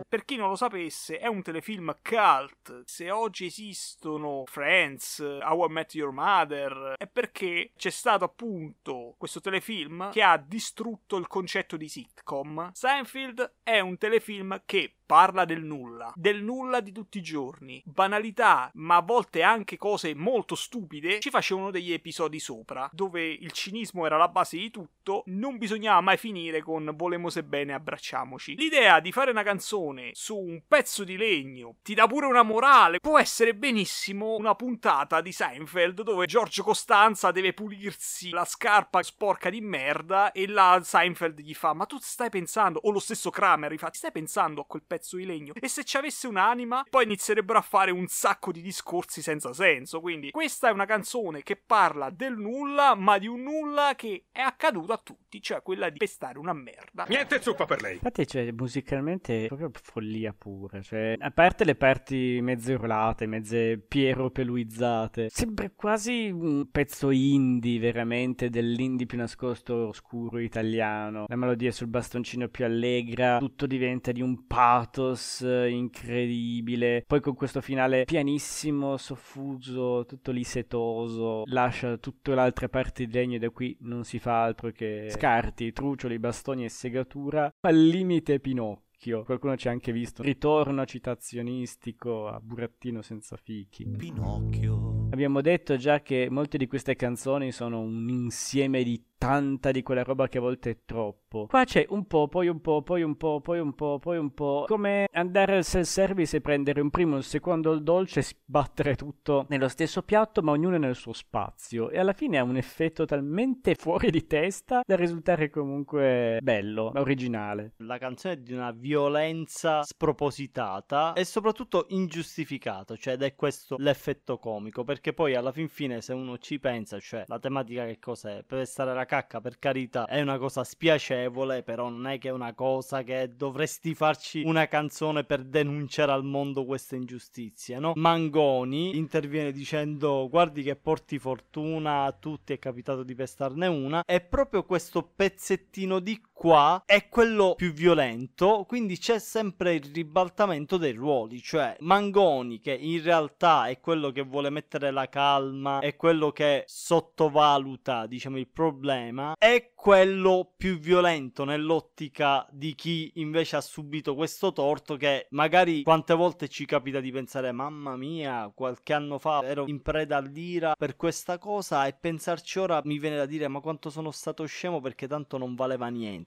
Per 0.08 0.24
chi 0.24 0.36
non 0.36 0.50
lo 0.50 0.54
sapesse, 0.54 1.18
è 1.18 1.26
un 1.26 1.42
telefilm 1.42 1.96
cult. 2.00 2.82
Se 2.84 3.10
oggi 3.10 3.46
esistono 3.46 4.44
Friends, 4.46 5.18
How 5.18 5.68
I 5.68 5.72
Met 5.72 5.94
Your 5.94 6.12
Mother, 6.12 6.94
è 6.96 7.08
perché 7.08 7.72
c'è 7.76 7.90
stato 7.90 8.24
appunto 8.24 9.16
questo 9.18 9.40
telefilm 9.40 10.10
che 10.12 10.22
ha 10.22 10.36
distrutto 10.36 11.16
il 11.16 11.26
concetto 11.26 11.76
di 11.76 11.88
sitcom. 11.88 12.70
Seinfeld 12.72 13.54
è 13.64 13.80
un 13.80 13.98
telefilm 13.98 14.62
che 14.64 14.95
parla 15.06 15.44
del 15.44 15.62
nulla, 15.62 16.12
del 16.16 16.42
nulla 16.42 16.80
di 16.80 16.92
tutti 16.92 17.18
i 17.18 17.22
giorni, 17.22 17.82
banalità, 17.86 18.70
ma 18.74 18.96
a 18.96 19.02
volte 19.02 19.42
anche 19.42 19.76
cose 19.76 20.14
molto 20.14 20.54
stupide, 20.54 21.20
ci 21.20 21.30
facevano 21.30 21.70
degli 21.70 21.92
episodi 21.92 22.40
sopra, 22.40 22.90
dove 22.92 23.24
il 23.24 23.52
cinismo 23.52 24.04
era 24.04 24.16
la 24.16 24.28
base 24.28 24.56
di 24.56 24.70
tutto, 24.70 25.22
non 25.26 25.58
bisognava 25.58 26.00
mai 26.00 26.16
finire 26.16 26.60
con 26.60 26.92
volemo 26.96 27.30
se 27.30 27.44
bene 27.44 27.72
abbracciamoci. 27.72 28.56
L'idea 28.56 29.00
di 29.00 29.12
fare 29.12 29.30
una 29.30 29.44
canzone 29.44 30.10
su 30.12 30.36
un 30.36 30.62
pezzo 30.66 31.04
di 31.04 31.16
legno 31.16 31.76
ti 31.82 31.94
dà 31.94 32.06
pure 32.06 32.26
una 32.26 32.42
morale, 32.42 32.98
può 32.98 33.18
essere 33.18 33.54
benissimo 33.54 34.34
una 34.34 34.54
puntata 34.54 35.20
di 35.20 35.30
Seinfeld 35.30 36.02
dove 36.02 36.26
Giorgio 36.26 36.64
Costanza 36.64 37.30
deve 37.30 37.52
pulirsi 37.52 38.30
la 38.30 38.44
scarpa 38.44 39.02
sporca 39.02 39.50
di 39.50 39.60
merda 39.60 40.32
e 40.32 40.48
la 40.48 40.80
Seinfeld 40.82 41.40
gli 41.40 41.54
fa 41.54 41.74
ma 41.74 41.86
tu 41.86 41.98
stai 42.00 42.30
pensando, 42.30 42.80
o 42.82 42.90
lo 42.90 42.98
stesso 42.98 43.30
Kramer 43.30 43.72
gli 43.72 43.78
fa 43.78 43.90
stai 43.92 44.12
pensando 44.12 44.62
a 44.62 44.66
quel 44.66 44.82
pezzo 44.82 44.95
pezzo 44.96 45.16
di 45.16 45.26
legno. 45.26 45.52
E 45.58 45.68
se 45.68 45.84
ci 45.84 45.96
avesse 45.96 46.26
un'anima, 46.26 46.84
poi 46.88 47.04
inizierebbero 47.04 47.58
a 47.58 47.62
fare 47.62 47.90
un 47.90 48.06
sacco 48.06 48.50
di 48.52 48.62
discorsi 48.62 49.20
senza 49.22 49.52
senso. 49.52 50.00
Quindi, 50.00 50.30
questa 50.30 50.68
è 50.68 50.72
una 50.72 50.86
canzone 50.86 51.42
che 51.42 51.56
parla 51.56 52.10
del 52.10 52.36
nulla, 52.36 52.94
ma 52.94 53.18
di 53.18 53.26
un 53.26 53.42
nulla 53.42 53.92
che 53.94 54.26
è 54.32 54.40
accaduto 54.40 54.92
a 54.92 55.00
tutti, 55.02 55.40
cioè 55.40 55.62
quella 55.62 55.90
di 55.90 55.98
pestare 55.98 56.38
una 56.38 56.52
merda. 56.52 57.04
Niente 57.08 57.40
zuppa 57.40 57.66
per 57.66 57.82
lei. 57.82 57.94
Infatti, 57.94 58.26
cioè, 58.26 58.50
musicalmente 58.52 59.44
è 59.44 59.46
proprio 59.48 59.70
follia 59.72 60.34
pura. 60.36 60.80
Cioè, 60.80 61.16
a 61.18 61.30
parte 61.30 61.64
le 61.64 61.74
parti 61.74 62.38
mezze 62.40 62.74
urlate, 62.74 63.26
mezze 63.26 63.78
piero 63.78 64.30
peluizzate, 64.30 65.28
sembra 65.30 65.70
quasi 65.70 66.30
un 66.30 66.70
pezzo 66.70 67.10
indie, 67.10 67.78
veramente, 67.78 68.48
dell'indie 68.48 69.06
più 69.06 69.18
nascosto 69.18 69.88
oscuro 69.88 70.38
italiano. 70.38 71.26
La 71.28 71.36
melodia 71.36 71.70
sul 71.72 71.88
bastoncino 71.88 72.48
più 72.48 72.64
allegra, 72.64 73.38
tutto 73.38 73.66
diventa 73.66 74.12
di 74.12 74.22
un 74.22 74.46
pathos 74.86 75.40
incredibile. 75.40 77.04
Poi 77.06 77.20
con 77.20 77.34
questo 77.34 77.60
finale 77.60 78.04
pianissimo, 78.04 78.96
soffuso, 78.96 80.04
tutto 80.06 80.30
lì 80.30 80.44
setoso, 80.44 81.42
lascia 81.46 81.96
tutte 81.98 82.34
le 82.34 82.40
altre 82.40 82.68
parti 82.68 83.06
di 83.06 83.12
legno 83.12 83.36
e 83.36 83.38
da 83.38 83.50
qui 83.50 83.76
non 83.80 84.04
si 84.04 84.18
fa 84.18 84.42
altro 84.42 84.70
che 84.70 85.08
scarti, 85.10 85.72
trucioli, 85.72 86.18
bastoni 86.18 86.64
e 86.64 86.68
segatura. 86.68 87.52
Al 87.60 87.76
limite 87.76 88.38
Pinocchio. 88.38 89.24
Qualcuno 89.24 89.56
ci 89.56 89.68
ha 89.68 89.72
anche 89.72 89.92
visto. 89.92 90.22
Ritorno 90.22 90.86
citazionistico 90.86 92.28
a 92.28 92.40
burattino 92.40 93.02
senza 93.02 93.36
fichi. 93.36 93.84
Pinocchio. 93.84 95.08
Abbiamo 95.10 95.40
detto 95.40 95.76
già 95.76 96.00
che 96.00 96.28
molte 96.30 96.56
di 96.56 96.66
queste 96.66 96.96
canzoni 96.96 97.52
sono 97.52 97.80
un 97.80 98.08
insieme 98.08 98.82
di 98.82 99.02
tanta 99.18 99.70
di 99.70 99.82
quella 99.82 100.02
roba 100.02 100.28
che 100.28 100.38
a 100.38 100.40
volte 100.40 100.70
è 100.70 100.78
troppo. 100.84 101.25
Qua 101.44 101.64
c'è 101.64 101.84
un 101.90 102.06
po', 102.06 102.28
poi 102.28 102.48
un 102.48 102.60
po', 102.60 102.80
poi 102.82 103.02
un 103.02 103.16
po', 103.16 103.40
poi 103.40 103.58
un 103.58 103.74
po', 103.74 103.98
poi 103.98 104.16
un 104.16 104.32
po'. 104.32 104.64
Come 104.66 105.06
andare 105.12 105.56
al 105.56 105.64
self-service 105.64 106.38
e 106.38 106.40
prendere 106.40 106.80
un 106.80 106.90
primo, 106.90 107.16
un 107.16 107.22
secondo 107.22 107.72
il 107.72 107.82
dolce 107.82 108.20
e 108.20 108.22
sbattere 108.22 108.94
tutto 108.96 109.44
nello 109.48 109.68
stesso 109.68 110.02
piatto, 110.02 110.40
ma 110.42 110.52
ognuno 110.52 110.78
nel 110.78 110.94
suo 110.94 111.12
spazio. 111.12 111.90
E 111.90 111.98
alla 111.98 112.14
fine 112.14 112.38
ha 112.38 112.42
un 112.42 112.56
effetto 112.56 113.04
talmente 113.04 113.74
fuori 113.74 114.10
di 114.10 114.26
testa 114.26 114.80
da 114.86 114.96
risultare 114.96 115.50
comunque 115.50 116.38
bello, 116.42 116.92
originale. 116.94 117.74
La 117.78 117.98
canzone 117.98 118.34
è 118.34 118.36
di 118.38 118.52
una 118.52 118.70
violenza 118.70 119.82
spropositata 119.82 121.12
e 121.12 121.24
soprattutto 121.24 121.86
ingiustificata, 121.88 122.96
cioè 122.96 123.14
ed 123.14 123.22
è 123.22 123.34
questo 123.34 123.76
l'effetto 123.78 124.38
comico, 124.38 124.84
perché 124.84 125.12
poi 125.12 125.34
alla 125.34 125.52
fin 125.52 125.68
fine 125.68 126.00
se 126.00 126.12
uno 126.12 126.38
ci 126.38 126.58
pensa, 126.60 127.00
cioè 127.00 127.24
la 127.26 127.38
tematica 127.38 127.86
che 127.86 127.98
cos'è? 127.98 128.44
Per 128.44 128.66
stare 128.66 128.94
la 128.94 129.04
cacca, 129.04 129.40
per 129.40 129.58
carità, 129.58 130.06
è 130.06 130.20
una 130.20 130.38
cosa 130.38 130.62
spiacevole, 130.64 131.25
però 131.62 131.88
non 131.88 132.06
è 132.06 132.18
che 132.18 132.28
è 132.28 132.32
una 132.32 132.54
cosa 132.54 133.02
che 133.02 133.34
dovresti 133.36 133.94
farci 133.94 134.42
una 134.44 134.66
canzone 134.68 135.24
per 135.24 135.44
denunciare 135.44 136.12
al 136.12 136.24
mondo 136.24 136.64
queste 136.64 136.96
ingiustizie, 136.96 137.78
no? 137.78 137.92
Mangoni 137.96 138.96
interviene 138.96 139.52
dicendo 139.52 140.28
"Guardi 140.30 140.62
che 140.62 140.76
porti 140.76 141.18
fortuna 141.18 142.04
a 142.04 142.12
tutti, 142.12 142.52
è 142.52 142.58
capitato 142.58 143.02
di 143.02 143.14
pestarne 143.14 143.66
una" 143.66 144.02
e 144.04 144.20
proprio 144.20 144.64
questo 144.64 145.02
pezzettino 145.02 146.00
di 146.00 146.20
qua 146.36 146.82
è 146.84 147.08
quello 147.08 147.54
più 147.56 147.72
violento, 147.72 148.66
quindi 148.68 148.98
c'è 148.98 149.18
sempre 149.18 149.72
il 149.72 149.90
ribaltamento 149.90 150.76
dei 150.76 150.92
ruoli, 150.92 151.40
cioè 151.40 151.74
Mangoni 151.80 152.60
che 152.60 152.74
in 152.74 153.02
realtà 153.02 153.68
è 153.68 153.80
quello 153.80 154.10
che 154.10 154.20
vuole 154.20 154.50
mettere 154.50 154.90
la 154.90 155.08
calma, 155.08 155.78
è 155.78 155.96
quello 155.96 156.32
che 156.32 156.64
sottovaluta, 156.66 158.06
diciamo, 158.06 158.36
il 158.36 158.48
problema, 158.48 159.32
è 159.38 159.72
quello 159.74 160.52
più 160.54 160.78
violento 160.78 161.44
nell'ottica 161.44 162.46
di 162.50 162.74
chi 162.74 163.12
invece 163.14 163.56
ha 163.56 163.62
subito 163.62 164.14
questo 164.14 164.52
torto 164.52 164.96
che 164.96 165.28
magari 165.30 165.84
quante 165.84 166.12
volte 166.12 166.48
ci 166.48 166.66
capita 166.66 167.00
di 167.00 167.12
pensare 167.12 167.50
mamma 167.50 167.96
mia, 167.96 168.52
qualche 168.54 168.92
anno 168.92 169.18
fa 169.18 169.40
ero 169.42 169.64
in 169.68 169.80
preda 169.80 170.18
all'ira 170.18 170.74
per 170.76 170.96
questa 170.96 171.38
cosa 171.38 171.86
e 171.86 171.94
pensarci 171.94 172.58
ora 172.58 172.82
mi 172.84 172.98
viene 172.98 173.16
da 173.16 173.26
dire 173.26 173.48
ma 173.48 173.60
quanto 173.60 173.88
sono 173.88 174.10
stato 174.10 174.44
scemo 174.44 174.80
perché 174.82 175.08
tanto 175.08 175.38
non 175.38 175.54
valeva 175.54 175.88
niente. 175.88 176.25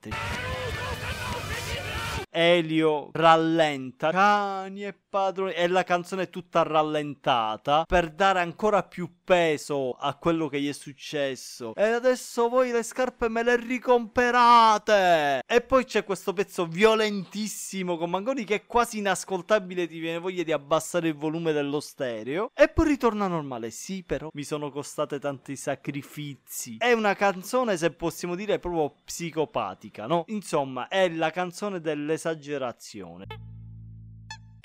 Elio 2.30 3.10
rallenta. 3.12 4.10
Cani 4.10 4.84
e 4.84 4.94
padroni 5.10 5.52
e 5.52 5.66
la 5.66 5.82
canzone 5.82 6.22
è 6.22 6.30
tutta 6.30 6.62
rallentata 6.62 7.84
per 7.86 8.10
dare 8.10 8.38
ancora 8.38 8.84
più 8.84 9.16
peso 9.24 9.92
a 9.92 10.14
quello 10.14 10.48
che 10.48 10.60
gli 10.60 10.68
è 10.68 10.72
successo. 10.72 11.74
E 11.74 11.82
adesso 11.82 12.48
voi 12.48 12.70
le 12.70 12.84
scarpe 12.84 13.28
me 13.28 13.42
le 13.42 13.56
ricomperate! 13.56 15.42
E 15.46 15.60
poi 15.62 15.84
c'è 15.84 16.04
questo 16.04 16.32
pezzo 16.32 16.66
violentissimo 16.66 17.98
con 17.98 18.08
Mangoni 18.08 18.44
che 18.44 18.54
è 18.54 18.66
quasi 18.66 18.98
inascoltabile 18.98 19.88
ti 19.88 19.98
viene 19.98 20.18
voglia 20.18 20.44
di 20.44 20.52
abbassare 20.52 21.08
il 21.08 21.14
volume 21.14 21.52
dello 21.52 21.80
stereo. 21.80 22.50
E 22.54 22.68
poi 22.68 22.86
ritorna 22.86 23.26
normale. 23.26 23.70
Sì 23.70 24.04
però 24.04 24.28
mi 24.32 24.44
sono 24.44 24.70
costate 24.70 25.18
tanti 25.18 25.56
sacrifici. 25.56 26.76
È 26.78 26.92
una 26.92 27.14
canzone 27.14 27.76
se 27.76 27.90
possiamo 27.90 28.36
dire 28.36 28.60
proprio 28.60 28.94
psicopatica 29.04 30.06
no? 30.06 30.22
Insomma 30.28 30.86
è 30.86 31.08
la 31.08 31.30
canzone 31.30 31.80
dell'esagerazione 31.80 33.58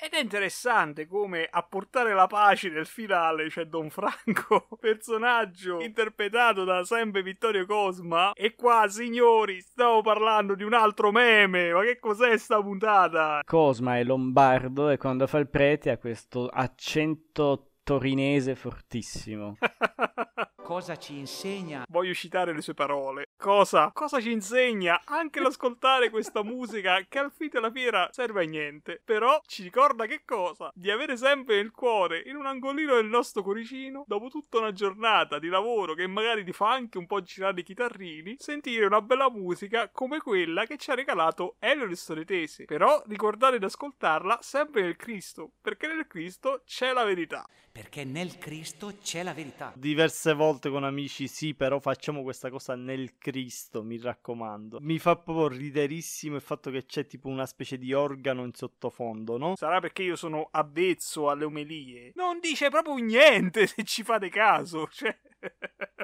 ed 0.06 0.12
è 0.12 0.20
interessante 0.20 1.06
come 1.06 1.48
a 1.50 1.64
portare 1.64 2.14
la 2.14 2.28
pace 2.28 2.68
nel 2.68 2.86
finale 2.86 3.48
c'è 3.48 3.64
Don 3.64 3.90
Franco, 3.90 4.68
personaggio 4.78 5.80
interpretato 5.80 6.62
da 6.62 6.84
sempre 6.84 7.24
Vittorio 7.24 7.66
Cosma. 7.66 8.32
E 8.32 8.54
qua, 8.54 8.86
signori, 8.88 9.60
stavo 9.60 10.02
parlando 10.02 10.54
di 10.54 10.62
un 10.62 10.74
altro 10.74 11.10
meme. 11.10 11.72
Ma 11.72 11.82
che 11.82 11.98
cos'è 11.98 12.38
sta 12.38 12.62
puntata? 12.62 13.40
Cosma 13.44 13.98
è 13.98 14.04
lombardo 14.04 14.90
e 14.90 14.96
quando 14.96 15.26
fa 15.26 15.38
il 15.38 15.48
prete 15.48 15.90
ha 15.90 15.98
questo 15.98 16.46
accento 16.46 17.72
torinese 17.82 18.54
fortissimo. 18.54 19.56
cosa 20.66 20.96
ci 20.96 21.16
insegna. 21.16 21.84
Voglio 21.88 22.12
citare 22.12 22.52
le 22.52 22.60
sue 22.60 22.74
parole. 22.74 23.28
Cosa? 23.36 23.92
Cosa 23.94 24.20
ci 24.20 24.32
insegna? 24.32 25.00
Anche 25.04 25.38
l'ascoltare 25.38 26.10
questa 26.10 26.42
musica 26.44 27.06
che 27.08 27.20
al 27.20 27.30
fine 27.30 27.50
della 27.52 27.70
fiera 27.70 28.08
serve 28.10 28.42
a 28.42 28.48
niente. 28.48 29.00
Però 29.04 29.40
ci 29.46 29.62
ricorda 29.62 30.06
che 30.06 30.22
cosa? 30.24 30.72
Di 30.74 30.90
avere 30.90 31.16
sempre 31.16 31.54
nel 31.54 31.70
cuore, 31.70 32.20
in 32.26 32.34
un 32.34 32.46
angolino 32.46 32.96
del 32.96 33.06
nostro 33.06 33.44
cuoricino, 33.44 34.02
dopo 34.08 34.26
tutta 34.26 34.58
una 34.58 34.72
giornata 34.72 35.38
di 35.38 35.46
lavoro 35.46 35.94
che 35.94 36.08
magari 36.08 36.42
ti 36.42 36.52
fa 36.52 36.72
anche 36.72 36.98
un 36.98 37.06
po' 37.06 37.22
girare 37.22 37.60
i 37.60 37.62
chitarrini, 37.62 38.34
sentire 38.36 38.86
una 38.86 39.00
bella 39.00 39.30
musica 39.30 39.88
come 39.90 40.18
quella 40.18 40.64
che 40.64 40.78
ci 40.78 40.90
ha 40.90 40.94
regalato 40.94 41.54
Elio 41.60 41.86
le 41.86 41.94
Storie 41.94 42.24
Tese. 42.24 42.64
Però 42.64 43.04
ricordare 43.06 43.60
di 43.60 43.64
ascoltarla 43.66 44.40
sempre 44.42 44.82
nel 44.82 44.96
Cristo, 44.96 45.52
perché 45.60 45.86
nel 45.86 46.08
Cristo 46.08 46.62
c'è 46.66 46.92
la 46.92 47.04
verità. 47.04 47.46
Perché 47.70 48.04
nel 48.04 48.38
Cristo 48.38 48.96
c'è 49.02 49.22
la 49.22 49.34
verità. 49.34 49.70
Diverse 49.76 50.32
volte 50.32 50.55
con 50.70 50.84
amici, 50.84 51.28
sì, 51.28 51.54
però 51.54 51.78
facciamo 51.78 52.22
questa 52.22 52.50
cosa 52.50 52.74
nel 52.74 53.18
Cristo, 53.18 53.82
mi 53.82 53.98
raccomando. 53.98 54.78
Mi 54.80 54.98
fa 54.98 55.16
proprio 55.16 55.48
riderissimo 55.48 56.36
il 56.36 56.42
fatto 56.42 56.70
che 56.70 56.84
c'è 56.84 57.06
tipo 57.06 57.28
una 57.28 57.46
specie 57.46 57.78
di 57.78 57.92
organo 57.92 58.44
in 58.44 58.52
sottofondo, 58.52 59.36
no? 59.38 59.54
Sarà 59.56 59.80
perché 59.80 60.02
io 60.02 60.16
sono 60.16 60.48
avvezzo 60.50 61.30
alle 61.30 61.44
omelie. 61.44 62.12
Non 62.14 62.38
dice 62.40 62.70
proprio 62.70 62.96
niente 62.96 63.66
se 63.66 63.82
ci 63.84 64.02
fate 64.02 64.28
caso, 64.28 64.88
cioè... 64.92 65.16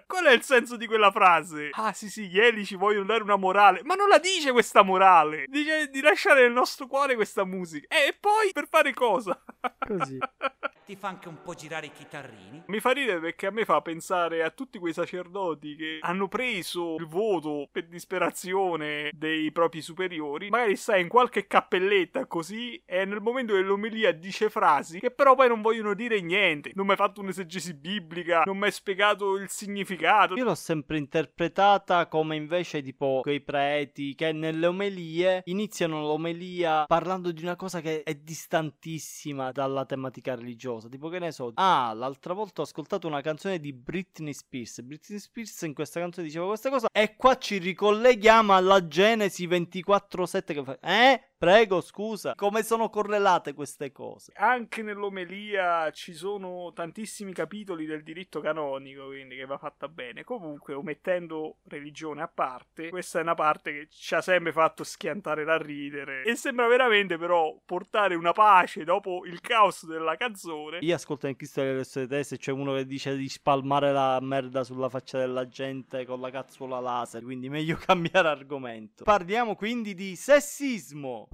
Qual 0.06 0.24
è 0.26 0.32
il 0.32 0.42
senso 0.42 0.76
di 0.76 0.86
quella 0.86 1.10
frase? 1.10 1.70
Ah, 1.72 1.92
sì, 1.92 2.10
sì, 2.10 2.28
gli 2.28 2.38
Eli 2.38 2.66
ci 2.66 2.76
vogliono 2.76 3.06
dare 3.06 3.22
una 3.22 3.36
morale. 3.36 3.80
Ma 3.82 3.94
non 3.94 4.08
la 4.08 4.18
dice 4.18 4.52
questa 4.52 4.82
morale. 4.82 5.46
Dice 5.48 5.88
di 5.88 6.00
lasciare 6.00 6.42
nel 6.42 6.52
nostro 6.52 6.86
cuore 6.86 7.14
questa 7.14 7.44
musica. 7.44 7.86
E 7.88 8.16
poi 8.18 8.52
per 8.52 8.68
fare 8.68 8.92
cosa? 8.92 9.42
Così. 9.78 10.18
Ti 10.84 10.96
fa 10.96 11.08
anche 11.08 11.28
un 11.28 11.40
po' 11.42 11.54
girare 11.54 11.86
i 11.86 11.92
chitarrini. 11.92 12.64
Mi 12.66 12.80
fa 12.80 12.90
ridere 12.90 13.20
perché 13.20 13.46
a 13.46 13.50
me 13.50 13.64
fa 13.64 13.80
pensare 13.80 14.41
a 14.42 14.50
tutti 14.50 14.78
quei 14.78 14.92
sacerdoti 14.92 15.76
che 15.76 15.98
hanno 16.00 16.28
preso 16.28 16.96
il 16.98 17.06
voto 17.06 17.68
per 17.70 17.86
disperazione 17.86 19.10
dei 19.12 19.50
propri 19.52 19.80
superiori. 19.80 20.48
Magari 20.50 20.76
stai 20.76 21.02
in 21.02 21.08
qualche 21.08 21.46
cappelletta 21.46 22.26
così 22.26 22.80
e 22.84 23.04
nel 23.04 23.20
momento 23.20 23.54
dell'omelia 23.54 24.12
dice 24.12 24.50
frasi 24.50 25.00
che 25.00 25.10
però 25.10 25.34
poi 25.34 25.48
non 25.48 25.62
vogliono 25.62 25.94
dire 25.94 26.20
niente. 26.20 26.72
Non 26.74 26.86
mi 26.86 26.92
hai 26.92 26.96
fatto 26.96 27.20
un'esegesi 27.20 27.74
biblica, 27.74 28.42
non 28.44 28.58
mi 28.58 28.64
hai 28.64 28.72
spiegato 28.72 29.36
il 29.36 29.48
significato. 29.48 30.34
Io 30.34 30.44
l'ho 30.44 30.54
sempre 30.54 30.98
interpretata 30.98 32.06
come 32.06 32.36
invece 32.36 32.82
tipo 32.82 33.20
quei 33.22 33.40
preti 33.40 34.14
che 34.14 34.32
nelle 34.32 34.66
omelie 34.66 35.42
iniziano 35.46 36.00
l'omelia 36.00 36.84
parlando 36.86 37.32
di 37.32 37.42
una 37.42 37.56
cosa 37.56 37.80
che 37.80 38.02
è 38.02 38.14
distantissima 38.14 39.52
dalla 39.52 39.84
tematica 39.84 40.34
religiosa. 40.34 40.88
Tipo 40.88 41.08
che 41.08 41.18
ne 41.18 41.32
so, 41.32 41.52
ah, 41.54 41.92
l'altra 41.94 42.32
volta 42.34 42.60
ho 42.60 42.64
ascoltato 42.64 43.06
una 43.06 43.20
canzone 43.20 43.58
di 43.58 43.72
Britney 43.72 44.31
Spears. 44.32 44.82
Britney 44.82 45.18
Spears 45.18 45.62
in 45.62 45.74
questa 45.74 46.00
canzone 46.00 46.26
diceva 46.26 46.46
questa 46.46 46.70
cosa 46.70 46.88
e 46.92 47.16
qua 47.16 47.36
ci 47.38 47.58
ricolleghiamo 47.58 48.54
alla 48.54 48.86
Genesi 48.86 49.46
24/7 49.46 50.54
che 50.54 50.64
fa 50.64 50.78
Eh? 50.80 51.31
Prego, 51.42 51.80
scusa, 51.80 52.36
come 52.36 52.62
sono 52.62 52.88
correlate 52.88 53.52
queste 53.52 53.90
cose? 53.90 54.30
Anche 54.36 54.80
nell'omelia 54.80 55.90
ci 55.90 56.12
sono 56.12 56.70
tantissimi 56.72 57.32
capitoli 57.32 57.84
del 57.84 58.04
diritto 58.04 58.38
canonico, 58.38 59.06
quindi 59.06 59.34
che 59.34 59.44
va 59.44 59.58
fatta 59.58 59.88
bene. 59.88 60.22
Comunque, 60.22 60.74
omettendo 60.74 61.56
religione 61.64 62.22
a 62.22 62.28
parte, 62.28 62.90
questa 62.90 63.18
è 63.18 63.22
una 63.22 63.34
parte 63.34 63.72
che 63.72 63.88
ci 63.90 64.14
ha 64.14 64.20
sempre 64.20 64.52
fatto 64.52 64.84
schiantare 64.84 65.42
da 65.42 65.56
ridere. 65.56 66.22
E 66.22 66.36
sembra 66.36 66.68
veramente, 66.68 67.18
però, 67.18 67.60
portare 67.66 68.14
una 68.14 68.30
pace 68.30 68.84
dopo 68.84 69.24
il 69.24 69.40
caos 69.40 69.84
della 69.84 70.14
canzone. 70.14 70.78
Io 70.82 70.94
ascolto 70.94 71.26
in 71.26 71.34
Cristo 71.34 71.60
delle 71.60 71.82
sue 71.82 72.06
teste, 72.06 72.38
c'è 72.38 72.52
uno 72.52 72.74
che 72.74 72.86
dice 72.86 73.16
di 73.16 73.28
spalmare 73.28 73.90
la 73.90 74.16
merda 74.20 74.62
sulla 74.62 74.88
faccia 74.88 75.18
della 75.18 75.48
gente 75.48 76.06
con 76.06 76.20
la 76.20 76.30
cazzola 76.30 76.78
laser, 76.78 77.24
quindi 77.24 77.48
meglio 77.48 77.76
cambiare 77.84 78.28
argomento. 78.28 79.02
Parliamo 79.02 79.56
quindi 79.56 79.94
di 79.94 80.14
sessismo. 80.14 81.30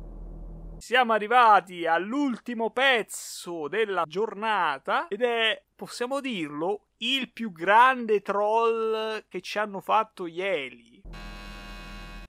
Siamo 0.78 1.12
arrivati 1.12 1.86
all'ultimo 1.86 2.70
pezzo 2.70 3.68
della 3.68 4.04
giornata 4.06 5.08
ed 5.08 5.22
è, 5.22 5.64
possiamo 5.74 6.20
dirlo, 6.20 6.86
il 6.98 7.32
più 7.32 7.52
grande 7.52 8.22
troll 8.22 9.24
che 9.28 9.40
ci 9.40 9.58
hanno 9.58 9.80
fatto 9.80 10.26
gli 10.26 10.40
Eli. 10.40 11.02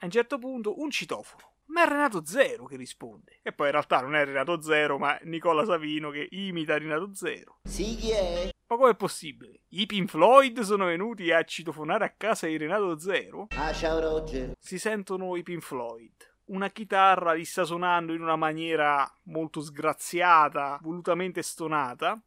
A 0.02 0.06
un 0.06 0.12
certo 0.12 0.40
punto 0.40 0.82
un 0.82 0.90
citofono. 0.90 1.54
Ma 1.68 1.84
è 1.84 1.88
Renato 1.88 2.26
Zero 2.26 2.66
che 2.66 2.76
risponde. 2.76 3.40
E 3.44 3.54
poi 3.54 3.68
in 3.68 3.74
realtà 3.74 4.02
non 4.02 4.16
è 4.16 4.26
Renato 4.26 4.60
Zero, 4.62 4.98
ma 4.98 5.18
Nicola 5.24 5.64
Savino 5.64 6.10
che 6.10 6.28
imita 6.32 6.78
Renato 6.78 7.14
Zero. 7.14 7.60
Sì, 7.64 7.96
chi 7.96 8.10
è? 8.12 8.50
Ma 8.68 8.76
com'è 8.76 8.96
possibile? 8.96 9.62
I 9.70 9.86
Pink 9.86 10.10
Floyd 10.10 10.60
sono 10.62 10.86
venuti 10.86 11.32
a 11.32 11.44
citofonare 11.44 12.06
a 12.06 12.14
casa 12.18 12.48
di 12.48 12.58
Renato 12.58 12.98
Zero? 12.98 13.48
Ah, 13.56 13.72
ciao 13.72 14.00
Roger. 14.00 14.54
Si 14.60 14.80
sentono 14.80 15.36
i 15.36 15.44
Pink 15.44 15.62
Floyd 15.62 16.30
una 16.50 16.70
chitarra 16.70 17.34
li 17.34 17.46
sta 17.46 17.64
suonando 17.64 18.14
in 18.14 18.22
una 18.22 18.36
maniera 18.36 19.10
molto 19.24 19.62
sgraziata, 19.62 20.80
volutamente 20.82 21.42
stonata. 21.42 22.22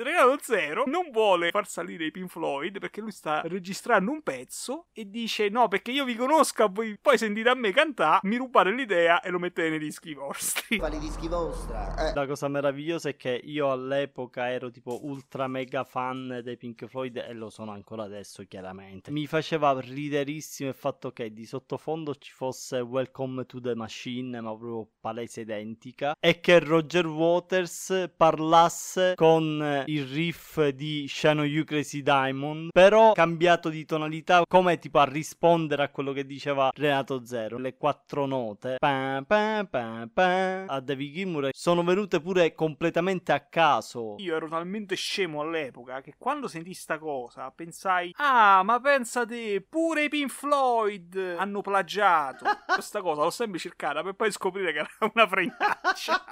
Renato 0.00 0.38
Zero 0.40 0.84
non 0.86 1.10
vuole 1.10 1.50
far 1.50 1.66
salire 1.66 2.06
i 2.06 2.10
Pink 2.12 2.30
Floyd 2.30 2.78
perché 2.78 3.00
lui 3.00 3.10
sta 3.10 3.40
registrando 3.44 4.12
un 4.12 4.22
pezzo 4.22 4.86
e 4.92 5.10
dice 5.10 5.48
no 5.48 5.66
perché 5.66 5.90
io 5.90 6.04
vi 6.04 6.14
conosco 6.14 6.68
voi 6.70 6.96
poi 7.02 7.18
sentite 7.18 7.48
a 7.48 7.54
me 7.54 7.72
cantare 7.72 8.20
mi 8.22 8.36
rubate 8.36 8.70
l'idea 8.70 9.20
e 9.20 9.30
lo 9.30 9.40
mettete 9.40 9.70
nei 9.70 9.80
dischi 9.80 10.14
vostri 10.14 10.78
quali 10.78 11.00
dischi 11.00 11.26
vostra? 11.26 12.10
Eh. 12.10 12.14
la 12.14 12.26
cosa 12.26 12.46
meravigliosa 12.46 13.08
è 13.08 13.16
che 13.16 13.40
io 13.42 13.72
all'epoca 13.72 14.48
ero 14.48 14.70
tipo 14.70 15.04
ultra 15.04 15.48
mega 15.48 15.82
fan 15.82 16.42
dei 16.44 16.56
Pink 16.56 16.86
Floyd 16.86 17.16
e 17.16 17.32
lo 17.32 17.50
sono 17.50 17.72
ancora 17.72 18.04
adesso 18.04 18.44
chiaramente 18.46 19.10
mi 19.10 19.26
faceva 19.26 19.76
riderissimo 19.80 20.68
il 20.68 20.76
fatto 20.76 21.10
che 21.10 21.32
di 21.32 21.44
sottofondo 21.44 22.14
ci 22.14 22.30
fosse 22.30 22.78
Welcome 22.78 23.46
to 23.46 23.60
the 23.60 23.74
Machine 23.74 24.40
ma 24.40 24.50
proprio 24.50 24.88
palese 25.00 25.40
identica 25.40 26.14
e 26.20 26.38
che 26.38 26.60
Roger 26.60 27.06
Waters 27.06 28.12
parlasse 28.16 29.14
con 29.16 29.86
il 29.88 30.04
riff 30.06 30.66
di 30.68 31.06
Shano 31.08 31.44
You 31.44 31.64
Crazy 31.64 32.02
Diamond, 32.02 32.70
però 32.72 33.12
cambiato 33.12 33.70
di 33.70 33.84
tonalità 33.86 34.42
come 34.46 34.78
tipo 34.78 34.98
a 34.98 35.04
rispondere 35.04 35.82
a 35.82 35.88
quello 35.88 36.12
che 36.12 36.26
diceva 36.26 36.70
Renato 36.74 37.24
Zero. 37.24 37.56
Le 37.56 37.76
quattro 37.76 38.26
note 38.26 38.76
pa, 38.78 39.22
pa, 39.26 39.66
pa, 39.68 40.08
pa, 40.12 40.64
a 40.66 40.80
David 40.80 41.14
Gilmour 41.14 41.48
sono 41.52 41.82
venute 41.82 42.20
pure 42.20 42.54
completamente 42.54 43.32
a 43.32 43.40
caso. 43.40 44.16
Io 44.18 44.36
ero 44.36 44.48
talmente 44.48 44.94
scemo 44.94 45.40
all'epoca 45.40 46.02
che 46.02 46.14
quando 46.18 46.48
sentì 46.48 46.74
sta 46.74 46.98
cosa 46.98 47.50
pensai 47.50 48.12
"Ah, 48.16 48.62
ma 48.62 48.78
pensa 48.80 49.24
te, 49.24 49.64
pure 49.66 50.04
i 50.04 50.08
Pink 50.10 50.30
Floyd 50.30 51.36
hanno 51.38 51.62
plagiato". 51.62 52.44
Questa 52.66 53.00
cosa 53.00 53.22
l'ho 53.22 53.30
sempre 53.30 53.58
cercata 53.58 54.02
per 54.02 54.12
poi 54.12 54.30
scoprire 54.30 54.72
che 54.72 54.78
era 54.80 55.10
una 55.14 55.26
fregnaccia. 55.26 56.24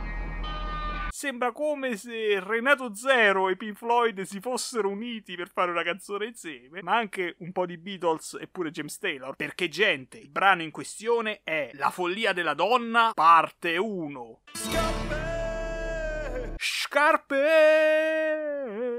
Sembra 1.18 1.52
come 1.52 1.98
se 1.98 2.39
Renato 2.39 2.94
Zero 2.94 3.49
e 3.49 3.57
Pink 3.57 3.76
Floyd 3.76 4.22
si 4.22 4.39
fossero 4.39 4.88
uniti 4.88 5.35
per 5.35 5.49
fare 5.49 5.72
una 5.72 5.81
canzone 5.81 6.27
insieme, 6.27 6.84
ma 6.84 6.95
anche 6.95 7.38
un 7.39 7.52
po' 7.52 7.65
di 7.65 7.80
Beatles 7.80 8.38
e 8.39 8.45
pure 8.45 8.69
James 8.69 8.99
Taylor. 8.99 9.35
Perché, 9.35 9.68
gente, 9.68 10.19
il 10.19 10.30
brano 10.30 10.61
in 10.61 10.69
questione 10.69 11.41
è 11.44 11.72
La 11.73 11.89
follia 11.89 12.34
della 12.34 12.53
donna, 12.53 13.14
parte 13.15 13.77
1. 13.77 14.41
Scarpe! 14.53 16.53
Scarpe! 16.56 17.41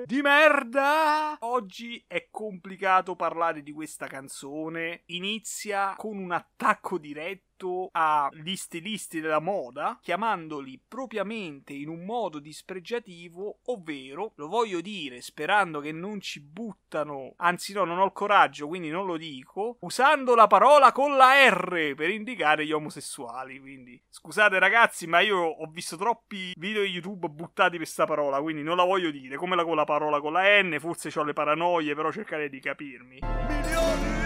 Di 0.04 0.20
merda! 0.20 1.36
Oggi 1.40 2.02
è 2.08 2.26
complicato 2.32 3.14
parlare 3.14 3.62
di 3.62 3.70
questa 3.70 4.08
canzone. 4.08 5.02
Inizia 5.06 5.94
con 5.96 6.18
un 6.18 6.32
attacco 6.32 6.98
diretto 6.98 7.47
agli 7.92 8.56
stilisti 8.56 9.20
della 9.20 9.40
moda, 9.40 9.98
chiamandoli 10.00 10.80
propriamente 10.86 11.72
in 11.72 11.88
un 11.88 12.04
modo 12.04 12.38
dispregiativo, 12.38 13.60
ovvero, 13.66 14.32
lo 14.36 14.48
voglio 14.48 14.80
dire 14.80 15.20
sperando 15.20 15.80
che 15.80 15.92
non 15.92 16.20
ci 16.20 16.40
buttano, 16.40 17.34
anzi 17.36 17.72
no, 17.72 17.84
non 17.84 17.98
ho 17.98 18.04
il 18.04 18.12
coraggio, 18.12 18.68
quindi 18.68 18.90
non 18.90 19.06
lo 19.06 19.16
dico, 19.16 19.76
usando 19.80 20.34
la 20.34 20.46
parola 20.46 20.92
con 20.92 21.16
la 21.16 21.48
R 21.48 21.94
per 21.94 22.10
indicare 22.10 22.64
gli 22.64 22.72
omosessuali, 22.72 23.58
quindi 23.60 24.00
scusate 24.08 24.58
ragazzi, 24.58 25.06
ma 25.06 25.20
io 25.20 25.38
ho 25.38 25.66
visto 25.70 25.96
troppi 25.96 26.52
video 26.56 26.82
di 26.82 26.90
YouTube 26.90 27.28
buttati 27.28 27.70
per 27.70 27.78
questa 27.78 28.06
parola, 28.06 28.40
quindi 28.40 28.62
non 28.62 28.76
la 28.76 28.84
voglio 28.84 29.10
dire, 29.10 29.36
come 29.36 29.56
la 29.56 29.64
con 29.64 29.76
la 29.76 29.84
parola 29.84 30.20
con 30.20 30.32
la 30.32 30.62
N, 30.62 30.76
forse 30.78 31.10
ho 31.18 31.24
le 31.24 31.32
paranoie, 31.32 31.94
però 31.94 32.12
cercare 32.12 32.48
di 32.48 32.60
capirmi. 32.60 33.18
Milioni! 33.48 34.17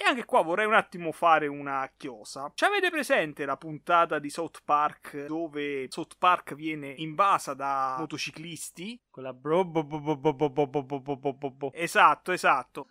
E 0.00 0.02
anche 0.02 0.24
qua 0.24 0.40
vorrei 0.40 0.64
un 0.64 0.72
attimo 0.72 1.12
fare 1.12 1.46
una 1.46 1.92
chiosa. 1.94 2.50
Ci 2.54 2.64
avete 2.64 2.88
presente 2.88 3.44
la 3.44 3.58
puntata 3.58 4.18
di 4.18 4.30
South 4.30 4.62
Park 4.64 5.26
dove 5.26 5.88
South 5.90 6.14
Park 6.16 6.54
viene 6.54 6.94
invasa 6.96 7.52
da 7.52 7.96
motociclisti? 7.98 8.98
Quella 9.10 9.34
bro 9.34 9.62
bo 9.66 9.84
bo 9.84 10.00
bo 10.00 10.16
bo 10.16 10.32
bo 10.32 10.48
bo 10.48 10.82
bo 10.82 11.16
bo 11.16 11.32
bo 11.34 11.50
bo. 11.50 11.70
Esatto, 11.74 12.32
esatto. 12.32 12.86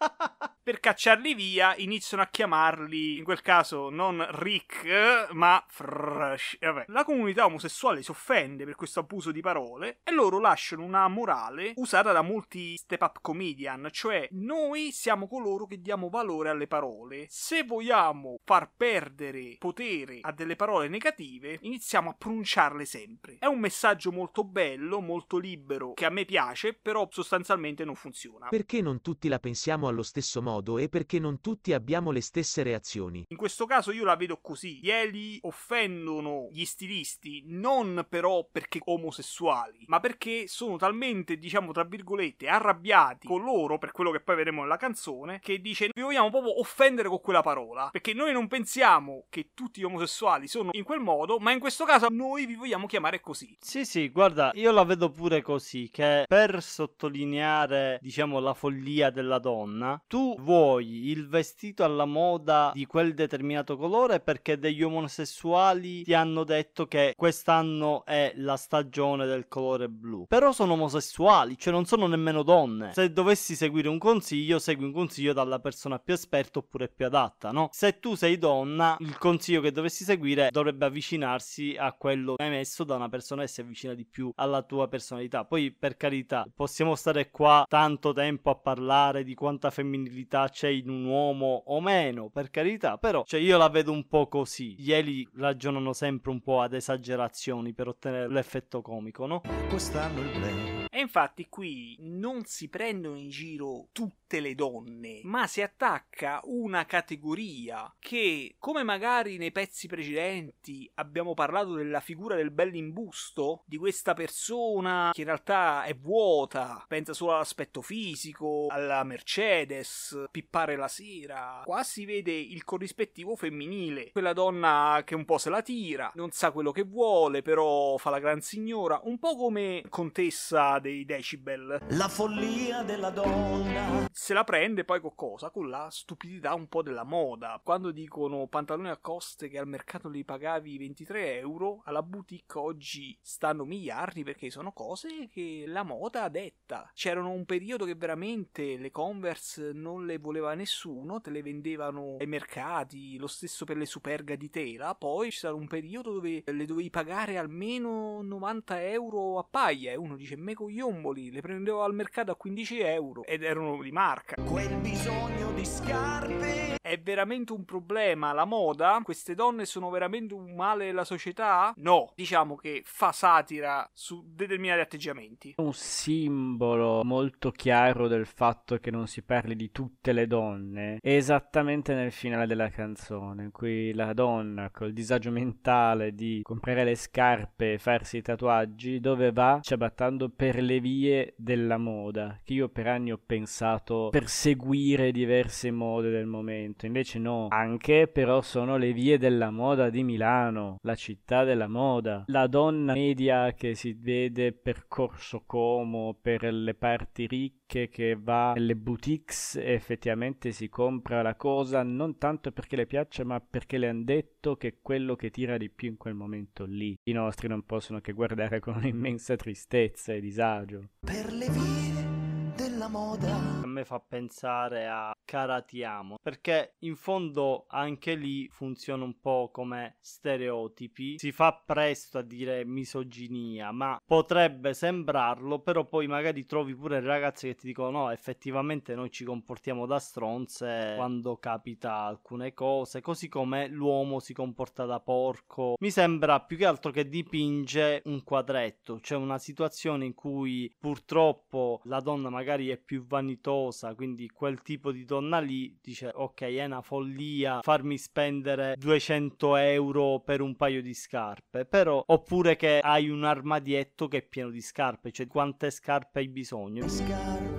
per 0.69 0.79
cacciarli 0.79 1.33
via 1.33 1.73
iniziano 1.77 2.21
a 2.21 2.27
chiamarli, 2.27 3.17
in 3.17 3.23
quel 3.23 3.41
caso 3.41 3.89
non 3.89 4.23
Rick, 4.29 4.85
eh, 4.85 5.27
ma 5.31 5.65
Fresh. 5.67 6.59
Vabbè. 6.59 6.85
La 6.89 7.03
comunità 7.03 7.45
omosessuale 7.45 8.03
si 8.03 8.11
offende 8.11 8.65
per 8.65 8.75
questo 8.75 8.99
abuso 8.99 9.31
di 9.31 9.41
parole 9.41 10.01
e 10.03 10.11
loro 10.11 10.39
lasciano 10.39 10.83
una 10.83 11.07
morale 11.07 11.73
usata 11.77 12.11
da 12.11 12.21
molti 12.21 12.77
step-up 12.77 13.17
comedian, 13.19 13.89
cioè 13.91 14.27
noi 14.33 14.91
siamo 14.91 15.27
coloro 15.27 15.65
che 15.65 15.81
diamo 15.81 16.07
valore 16.07 16.49
alle 16.49 16.67
parole. 16.67 17.08
Se 17.29 17.63
vogliamo 17.63 18.39
far 18.43 18.71
perdere 18.75 19.55
potere 19.57 20.19
a 20.21 20.31
delle 20.31 20.55
parole 20.55 20.87
negative, 20.87 21.57
iniziamo 21.61 22.09
a 22.09 22.15
pronunciarle 22.17 22.85
sempre. 22.85 23.37
È 23.39 23.45
un 23.45 23.59
messaggio 23.59 24.11
molto 24.11 24.43
bello, 24.43 24.99
molto 25.01 25.37
libero, 25.37 25.93
che 25.93 26.05
a 26.05 26.09
me 26.09 26.25
piace, 26.25 26.73
però 26.73 27.07
sostanzialmente 27.09 27.85
non 27.85 27.95
funziona. 27.95 28.49
Perché 28.49 28.81
non 28.81 29.01
tutti 29.01 29.27
la 29.27 29.39
pensiamo 29.39 29.87
allo 29.87 30.03
stesso 30.03 30.41
modo 30.41 30.77
e 30.77 30.89
perché 30.89 31.19
non 31.19 31.41
tutti 31.41 31.73
abbiamo 31.73 32.11
le 32.11 32.21
stesse 32.21 32.63
reazioni. 32.63 33.25
In 33.27 33.37
questo 33.37 33.65
caso 33.65 33.91
io 33.91 34.03
la 34.03 34.15
vedo 34.15 34.39
così. 34.41 34.79
Gli 34.81 34.89
Eli 34.89 35.39
offendono 35.41 36.49
gli 36.51 36.65
stilisti 36.65 37.43
non 37.45 38.05
però 38.09 38.47
perché 38.51 38.79
omosessuali, 38.83 39.85
ma 39.87 39.99
perché 39.99 40.47
sono 40.47 40.77
talmente, 40.77 41.37
diciamo, 41.37 41.71
tra 41.71 41.83
virgolette, 41.83 42.47
arrabbiati 42.47 43.27
con 43.27 43.43
loro, 43.43 43.77
per 43.77 43.91
quello 43.91 44.11
che 44.11 44.19
poi 44.19 44.35
vedremo 44.35 44.61
nella 44.61 44.77
canzone, 44.77 45.39
che 45.39 45.59
dice 45.59 45.89
vi 45.93 46.01
vogliamo 46.01 46.29
proprio 46.29 46.59
offendere 46.59 46.88
con 46.89 47.21
quella 47.21 47.41
parola. 47.41 47.89
Perché 47.91 48.13
noi 48.13 48.33
non 48.33 48.47
pensiamo 48.47 49.25
che 49.29 49.51
tutti 49.53 49.79
gli 49.79 49.83
omosessuali 49.83 50.47
sono 50.47 50.69
in 50.73 50.83
quel 50.83 50.99
modo, 50.99 51.37
ma 51.39 51.51
in 51.51 51.59
questo 51.59 51.85
caso 51.85 52.07
noi 52.09 52.45
vi 52.45 52.55
vogliamo 52.55 52.87
chiamare 52.87 53.19
così. 53.19 53.55
Sì, 53.59 53.85
sì, 53.85 54.09
guarda, 54.09 54.51
io 54.55 54.71
la 54.71 54.83
vedo 54.83 55.11
pure 55.11 55.41
così, 55.41 55.89
che 55.91 56.25
per 56.27 56.61
sottolineare, 56.61 57.99
diciamo, 58.01 58.39
la 58.39 58.53
follia 58.53 59.09
della 59.09 59.39
donna, 59.39 60.01
tu 60.07 60.35
vuoi 60.39 61.09
il 61.09 61.27
vestito 61.27 61.83
alla 61.83 62.05
moda 62.05 62.71
di 62.73 62.85
quel 62.85 63.13
determinato 63.13 63.77
colore 63.77 64.19
perché 64.19 64.57
degli 64.57 64.81
omosessuali 64.81 66.03
ti 66.03 66.13
hanno 66.13 66.43
detto 66.43 66.87
che 66.87 67.13
quest'anno 67.15 68.05
è 68.05 68.33
la 68.35 68.57
stagione 68.57 69.25
del 69.25 69.47
colore 69.47 69.87
blu. 69.89 70.25
Però 70.27 70.51
sono 70.51 70.73
omosessuali, 70.73 71.57
cioè 71.57 71.73
non 71.73 71.85
sono 71.85 72.07
nemmeno 72.07 72.43
donne. 72.43 72.93
Se 72.93 73.11
dovessi 73.11 73.55
seguire 73.55 73.87
un 73.87 73.97
consiglio, 73.97 74.59
segui 74.59 74.85
un 74.85 74.93
consiglio 74.93 75.33
dalla 75.33 75.59
persona 75.59 75.99
più 75.99 76.13
esperta 76.13 76.59
oppure 76.59 76.78
più 76.87 77.05
adatta, 77.05 77.51
no? 77.51 77.69
Se 77.71 77.99
tu 77.99 78.15
sei 78.15 78.37
donna, 78.37 78.95
il 78.99 79.17
consiglio 79.17 79.61
che 79.61 79.71
dovessi 79.71 80.03
seguire 80.03 80.49
dovrebbe 80.51 80.85
avvicinarsi 80.85 81.75
a 81.77 81.91
quello 81.93 82.35
emesso 82.37 82.83
da 82.83 82.95
una 82.95 83.09
persona 83.09 83.41
che 83.41 83.47
si 83.49 83.61
avvicina 83.61 83.93
di 83.93 84.05
più 84.05 84.31
alla 84.35 84.61
tua 84.61 84.87
personalità. 84.87 85.43
Poi, 85.43 85.71
per 85.71 85.97
carità, 85.97 86.45
possiamo 86.55 86.95
stare 86.95 87.29
qua 87.29 87.65
tanto 87.67 88.13
tempo 88.13 88.49
a 88.49 88.55
parlare 88.55 89.23
di 89.23 89.33
quanta 89.33 89.69
femminilità 89.69 90.47
c'è 90.49 90.69
in 90.69 90.89
un 90.89 91.05
uomo 91.05 91.63
o 91.65 91.81
meno, 91.81 92.29
per 92.29 92.49
carità, 92.49 92.97
però, 92.97 93.23
cioè, 93.25 93.39
io 93.39 93.57
la 93.57 93.69
vedo 93.69 93.91
un 93.91 94.07
po' 94.07 94.27
così. 94.27 94.75
Gli 94.77 94.93
Eli 94.93 95.27
ragionano 95.35 95.93
sempre 95.93 96.31
un 96.31 96.41
po' 96.41 96.61
ad 96.61 96.73
esagerazioni 96.73 97.73
per 97.73 97.87
ottenere 97.87 98.29
l'effetto 98.29 98.81
comico, 98.81 99.25
no? 99.25 99.41
Quest'anno 99.69 100.21
il 100.21 100.29
play. 100.29 100.87
E 100.91 100.99
infatti 100.99 101.47
qui 101.49 101.95
non 101.99 102.45
si 102.45 102.67
prendono 102.67 103.15
in 103.15 103.29
giro 103.29 103.89
tutte 103.91 104.39
le 104.39 104.55
donne, 104.55 105.21
ma 105.23 105.45
si 105.45 105.61
attacca 105.61 106.39
una 106.43 106.85
categoria 106.85 107.93
che, 107.99 108.55
come 108.57 108.83
magari 108.83 109.37
nei 109.37 109.51
pezzi 109.51 109.87
precedenti 109.87 110.89
abbiamo 110.95 111.33
parlato 111.33 111.73
della 111.73 111.99
figura 111.99 112.35
del 112.35 112.51
bell'imbusto, 112.51 113.63
di 113.65 113.77
questa 113.77 114.13
persona 114.13 115.11
che 115.13 115.21
in 115.21 115.27
realtà 115.27 115.83
è 115.83 115.95
vuota, 115.95 116.83
pensa 116.87 117.13
solo 117.13 117.33
all'aspetto 117.33 117.81
fisico, 117.81 118.67
alla 118.69 119.03
Mercedes, 119.03 120.25
pippare 120.31 120.75
la 120.75 120.87
sera. 120.87 121.61
Qua 121.65 121.83
si 121.83 122.05
vede 122.05 122.31
il 122.31 122.63
corrispettivo 122.63 123.35
femminile, 123.35 124.11
quella 124.11 124.33
donna 124.33 125.03
che 125.05 125.15
un 125.15 125.25
po' 125.25 125.37
se 125.37 125.49
la 125.49 125.61
tira, 125.61 126.11
non 126.15 126.31
sa 126.31 126.51
quello 126.51 126.71
che 126.71 126.83
vuole, 126.83 127.41
però 127.41 127.97
fa 127.97 128.09
la 128.09 128.19
gran 128.19 128.41
signora, 128.41 128.99
un 129.03 129.19
po' 129.19 129.35
come 129.35 129.83
contessa 129.89 130.78
dei 130.79 131.05
decibel. 131.05 131.79
La 131.89 132.07
follia 132.07 132.83
della 132.83 133.09
donna. 133.09 134.07
Se 134.11 134.33
la 134.33 134.43
prende 134.43 134.83
poi 134.83 134.99
con 134.99 135.15
cosa? 135.15 135.49
Con 135.49 135.69
la 135.69 135.87
stupidità 135.89 136.53
un 136.53 136.67
po' 136.67 136.81
della 136.81 137.03
moda. 137.03 137.59
Quando 137.63 137.91
dicono 137.91 138.47
pantaloni 138.47 138.89
a 138.89 138.97
coste 138.97 139.47
che 139.47 139.57
al 139.57 139.67
mercato 139.67 140.09
li 140.09 140.23
pagavi 140.23 140.77
23 140.77 141.37
euro, 141.39 141.81
alla 141.85 142.03
boutique 142.03 142.59
oggi 142.59 143.17
stanno 143.21 143.65
miliardi 143.65 144.23
perché 144.23 144.49
sono 144.49 144.71
cose 144.71 145.27
che 145.31 145.63
la 145.67 145.83
moda 145.83 146.23
ha 146.23 146.29
detta. 146.29 146.89
C'erano 146.93 147.31
un 147.31 147.45
periodo 147.45 147.85
che 147.85 147.95
veramente 147.95 148.77
le 148.77 148.91
Converse 148.91 149.71
non 149.73 150.05
le 150.05 150.17
voleva 150.17 150.53
nessuno, 150.53 151.21
te 151.21 151.29
le 151.29 151.41
vendevano 151.41 152.17
ai 152.19 152.27
mercati, 152.27 153.17
lo 153.17 153.27
stesso 153.27 153.65
per 153.65 153.77
le 153.77 153.85
superga 153.85 154.35
di 154.35 154.49
tela. 154.49 154.95
Poi 154.95 155.29
c'è 155.29 155.37
stato 155.37 155.55
un 155.55 155.67
periodo 155.67 156.13
dove 156.13 156.43
le 156.45 156.65
dovevi 156.65 156.89
pagare 156.89 157.37
almeno 157.37 158.21
90 158.21 158.83
euro 158.89 159.37
a 159.37 159.47
paia 159.49 159.91
e 159.91 159.95
uno 159.95 160.15
dice 160.15 160.35
me 160.35 160.53
cogliomboli, 160.69 161.31
le 161.31 161.41
prendevo 161.41 161.83
al 161.83 161.95
mercato 161.95 162.31
a 162.31 162.35
15 162.35 162.79
euro 162.79 163.23
ed 163.25 163.43
erano 163.43 163.81
di 163.81 163.91
marca. 163.91 164.35
Quel 164.43 164.75
bisogno 164.77 165.51
di 165.53 165.65
scarpe. 165.65 166.77
È 166.79 166.99
veramente 166.99 167.53
un 167.53 167.65
problema 167.65 168.33
la 168.33 168.45
moda? 168.45 168.99
Queste 169.03 169.35
donne 169.35 169.65
sono 169.65 169.89
veramente 169.89 170.33
un 170.33 170.55
male 170.55 170.85
della 170.85 171.03
società? 171.03 171.73
No, 171.77 172.13
diciamo 172.15 172.55
che 172.55 172.81
fa 172.85 173.11
satira 173.11 173.87
su 173.93 174.23
determinati 174.27 174.81
atteggiamenti. 174.81 175.53
Un 175.57 175.73
simbolo 175.73 177.03
molto 177.03 177.51
chiaro 177.51 178.07
del 178.07 178.25
fatto 178.25 178.77
che 178.77 178.91
non 178.91 179.07
si 179.07 179.23
parli 179.23 179.55
di 179.55 179.71
tutte 179.71 180.13
le 180.13 180.27
donne 180.27 180.97
è 181.01 181.15
esattamente 181.15 181.93
nel 181.93 182.11
finale 182.11 182.47
della 182.47 182.69
canzone, 182.69 183.43
in 183.43 183.51
cui 183.51 183.93
la 183.93 184.13
donna 184.13 184.69
col 184.69 184.93
disagio 184.93 185.31
mentale 185.31 186.13
di 186.13 186.41
comprare 186.43 186.83
le 186.83 186.95
scarpe 186.95 187.73
e 187.73 187.77
farsi 187.79 188.17
i 188.17 188.21
tatuaggi, 188.21 188.99
dove 188.99 189.31
va? 189.31 189.59
Ciabattando 189.61 190.29
per 190.29 190.58
le 190.61 190.79
vie 190.79 191.33
della 191.37 191.77
moda, 191.77 192.39
che 192.43 192.53
io 192.53 192.69
per 192.69 192.87
anni 192.87 193.11
ho 193.11 193.19
pensato 193.23 194.09
per 194.11 194.27
seguire 194.27 195.11
diverse 195.11 195.71
mode 195.71 196.09
del 196.09 196.25
momento, 196.25 196.85
invece 196.85 197.19
no, 197.19 197.47
anche 197.49 198.07
però 198.07 198.41
sono 198.41 198.77
le 198.77 198.93
vie 198.93 199.17
della 199.17 199.51
moda 199.51 199.89
di 199.89 200.03
Milano, 200.03 200.77
la 200.81 200.95
città 200.95 201.43
della 201.43 201.67
moda, 201.67 202.23
la 202.27 202.47
donna 202.47 202.93
media 202.93 203.53
che 203.53 203.75
si 203.75 203.93
vede 203.93 204.53
per 204.53 204.87
Corso 204.87 205.43
Como, 205.45 206.17
per 206.19 206.43
le 206.51 206.73
parti 206.73 207.27
ricche 207.27 207.58
che 207.69 208.17
va 208.19 208.53
nelle 208.53 208.75
boutiques 208.75 209.55
e 209.55 209.73
effettivamente 209.73 210.51
si 210.51 210.69
compra 210.69 211.21
la 211.21 211.35
cosa 211.35 211.83
non 211.83 212.17
tanto 212.17 212.51
perché 212.51 212.75
le 212.75 212.87
piaccia 212.87 213.23
ma 213.23 213.39
perché 213.39 213.77
le 213.77 213.89
hanno 213.89 214.03
detto 214.03 214.55
che 214.55 214.67
è 214.67 214.75
quello 214.81 215.15
che 215.15 215.29
tira 215.29 215.57
di 215.57 215.69
più 215.69 215.89
in 215.89 215.97
quel 215.97 216.15
momento 216.15 216.65
lì. 216.65 216.97
I 217.03 217.11
nostri 217.11 217.47
non 217.47 217.65
possono 217.65 218.01
che 218.01 218.13
guardare 218.13 218.59
con 218.59 218.75
un'immensa 218.75 219.35
tristezza 219.35 220.13
e 220.13 220.19
disagio. 220.19 220.89
Per 220.99 221.31
le 221.31 221.49
vie 221.49 222.18
della 222.59 222.89
moda. 222.89 223.33
A 223.63 223.65
me 223.65 223.85
fa 223.85 224.01
pensare 224.01 224.85
a 224.85 225.13
Caratiamo, 225.23 226.17
perché 226.21 226.75
in 226.79 226.97
fondo 226.97 227.65
anche 227.69 228.15
lì 228.15 228.49
funziona 228.49 229.05
un 229.05 229.17
po' 229.21 229.49
come 229.49 229.95
stereotipi. 230.01 231.19
Si 231.19 231.31
fa 231.31 231.53
presto 231.53 232.17
a 232.17 232.21
dire 232.21 232.65
misoginia, 232.65 233.71
ma 233.71 234.01
potrebbe 234.05 234.73
sembrarlo, 234.73 235.59
però 235.59 235.85
poi 235.85 236.07
magari 236.07 236.45
trovi 236.45 236.75
pure 236.75 236.99
ragazze 236.99 237.47
che 237.47 237.55
ti 237.55 237.67
dicono 237.67 237.91
no, 237.91 238.11
effettivamente 238.11 238.93
noi 238.93 239.09
ci 239.09 239.23
comportiamo 239.23 239.85
da 239.85 239.99
stronze 239.99 240.95
quando 240.97 241.37
capita 241.37 241.93
alcune 242.01 242.53
cose, 242.53 242.99
così 242.99 243.29
come 243.29 243.67
l'uomo 243.67 244.19
si 244.19 244.33
comporta 244.33 244.83
da 244.85 244.99
porco. 244.99 245.75
Mi 245.79 245.91
sembra 245.91 246.41
più 246.41 246.57
che 246.57 246.65
altro 246.65 246.91
che 246.91 247.07
dipinge 247.07 248.01
un 248.05 248.21
quadretto, 248.23 248.99
cioè 248.99 249.17
una 249.17 249.37
situazione 249.37 250.03
in 250.03 250.13
cui 250.13 250.75
purtroppo 250.77 251.79
la 251.85 252.01
donna 252.01 252.29
magari 252.29 252.48
è 252.57 252.77
più 252.77 253.05
vanitosa, 253.05 253.93
quindi 253.93 254.27
quel 254.29 254.61
tipo 254.61 254.91
di 254.91 255.05
donna 255.05 255.39
lì 255.39 255.77
dice 255.81 256.11
ok 256.13 256.41
è 256.41 256.65
una 256.65 256.81
follia 256.81 257.59
farmi 257.61 257.97
spendere 257.97 258.75
200 258.77 259.55
euro 259.57 260.19
per 260.19 260.41
un 260.41 260.55
paio 260.55 260.81
di 260.81 260.93
scarpe, 260.93 261.65
però 261.65 262.03
oppure 262.05 262.55
che 262.55 262.79
hai 262.79 263.09
un 263.09 263.23
armadietto 263.23 264.07
che 264.07 264.17
è 264.17 264.21
pieno 264.23 264.49
di 264.49 264.61
scarpe, 264.61 265.11
cioè 265.11 265.27
quante 265.27 265.69
scarpe 265.69 266.19
hai 266.19 266.27
bisogno? 266.27 266.87
Scarpe. 266.87 267.58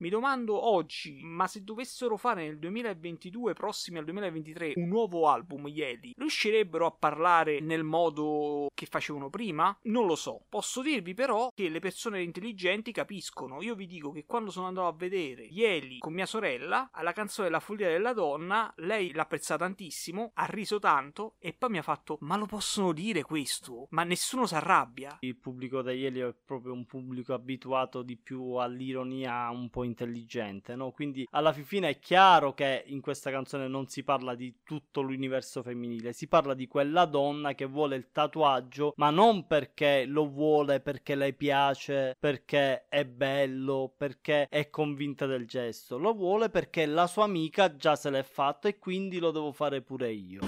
Mi 0.00 0.10
domando 0.10 0.64
oggi, 0.64 1.18
ma 1.24 1.48
se 1.48 1.64
dovessero 1.64 2.16
fare 2.16 2.44
nel 2.44 2.60
2022, 2.60 3.52
prossimi 3.52 3.98
al 3.98 4.04
2023, 4.04 4.74
un 4.76 4.86
nuovo 4.86 5.26
album 5.26 5.66
Yeti, 5.66 6.14
riuscirebbero 6.16 6.86
a 6.86 6.92
parlare 6.92 7.58
nel 7.58 7.82
modo 7.82 8.68
che 8.74 8.86
facevano 8.86 9.28
prima? 9.28 9.76
Non 9.82 10.06
lo 10.06 10.14
so. 10.14 10.44
Posso 10.48 10.82
dirvi 10.82 11.14
però 11.14 11.50
che 11.52 11.68
le 11.68 11.80
persone 11.80 12.22
intelligenti 12.22 12.92
capiscono. 12.92 13.60
Io 13.60 13.74
vi 13.74 13.88
dico 13.88 14.12
che 14.12 14.24
quando 14.24 14.52
sono 14.52 14.68
andato 14.68 14.86
a 14.86 14.92
vedere 14.92 15.42
Yeli 15.42 15.98
con 15.98 16.12
mia 16.12 16.26
sorella, 16.26 16.90
alla 16.92 17.12
canzone 17.12 17.48
La 17.48 17.58
follia 17.58 17.88
della 17.88 18.12
donna, 18.12 18.72
lei 18.76 19.12
l'ha 19.12 19.22
apprezzata 19.22 19.64
tantissimo, 19.64 20.30
ha 20.34 20.44
riso 20.44 20.78
tanto 20.78 21.34
e 21.40 21.54
poi 21.54 21.70
mi 21.70 21.78
ha 21.78 21.82
fatto 21.82 22.18
"Ma 22.20 22.36
lo 22.36 22.46
possono 22.46 22.92
dire 22.92 23.24
questo? 23.24 23.88
Ma 23.90 24.04
nessuno 24.04 24.46
si 24.46 24.54
arrabbia?". 24.54 25.16
Il 25.22 25.36
pubblico 25.36 25.82
da 25.82 25.90
Elio 25.92 26.28
è 26.28 26.34
proprio 26.34 26.72
un 26.72 26.86
pubblico 26.86 27.34
abituato 27.34 28.02
di 28.02 28.16
più 28.16 28.52
all'ironia 28.52 29.50
un 29.50 29.68
po' 29.68 29.86
intelligente, 29.88 30.76
no? 30.76 30.92
Quindi 30.92 31.26
alla 31.32 31.52
fin 31.52 31.64
fine 31.64 31.88
è 31.88 31.98
chiaro 31.98 32.54
che 32.54 32.84
in 32.86 33.00
questa 33.00 33.30
canzone 33.30 33.68
non 33.68 33.88
si 33.88 34.04
parla 34.04 34.34
di 34.34 34.58
tutto 34.62 35.00
l'universo 35.00 35.62
femminile, 35.62 36.12
si 36.12 36.28
parla 36.28 36.54
di 36.54 36.66
quella 36.66 37.04
donna 37.04 37.54
che 37.54 37.64
vuole 37.64 37.96
il 37.96 38.08
tatuaggio, 38.12 38.92
ma 38.96 39.10
non 39.10 39.46
perché 39.46 40.04
lo 40.06 40.28
vuole, 40.28 40.80
perché 40.80 41.14
le 41.14 41.32
piace, 41.32 42.16
perché 42.18 42.86
è 42.88 43.04
bello, 43.04 43.92
perché 43.96 44.46
è 44.48 44.70
convinta 44.70 45.26
del 45.26 45.46
gesto, 45.46 45.98
lo 45.98 46.14
vuole 46.14 46.50
perché 46.50 46.86
la 46.86 47.06
sua 47.06 47.24
amica 47.24 47.74
già 47.76 47.96
se 47.96 48.10
l'è 48.10 48.22
fatto 48.22 48.68
e 48.68 48.78
quindi 48.78 49.18
lo 49.18 49.30
devo 49.30 49.52
fare 49.52 49.82
pure 49.82 50.12
io. 50.12 50.40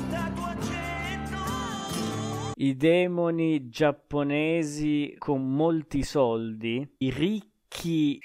I 2.57 2.77
demoni 2.77 3.71
giapponesi 3.71 5.15
con 5.17 5.55
molti 5.55 6.03
soldi, 6.03 6.87
i 6.99 7.11
ricchi 7.11 8.21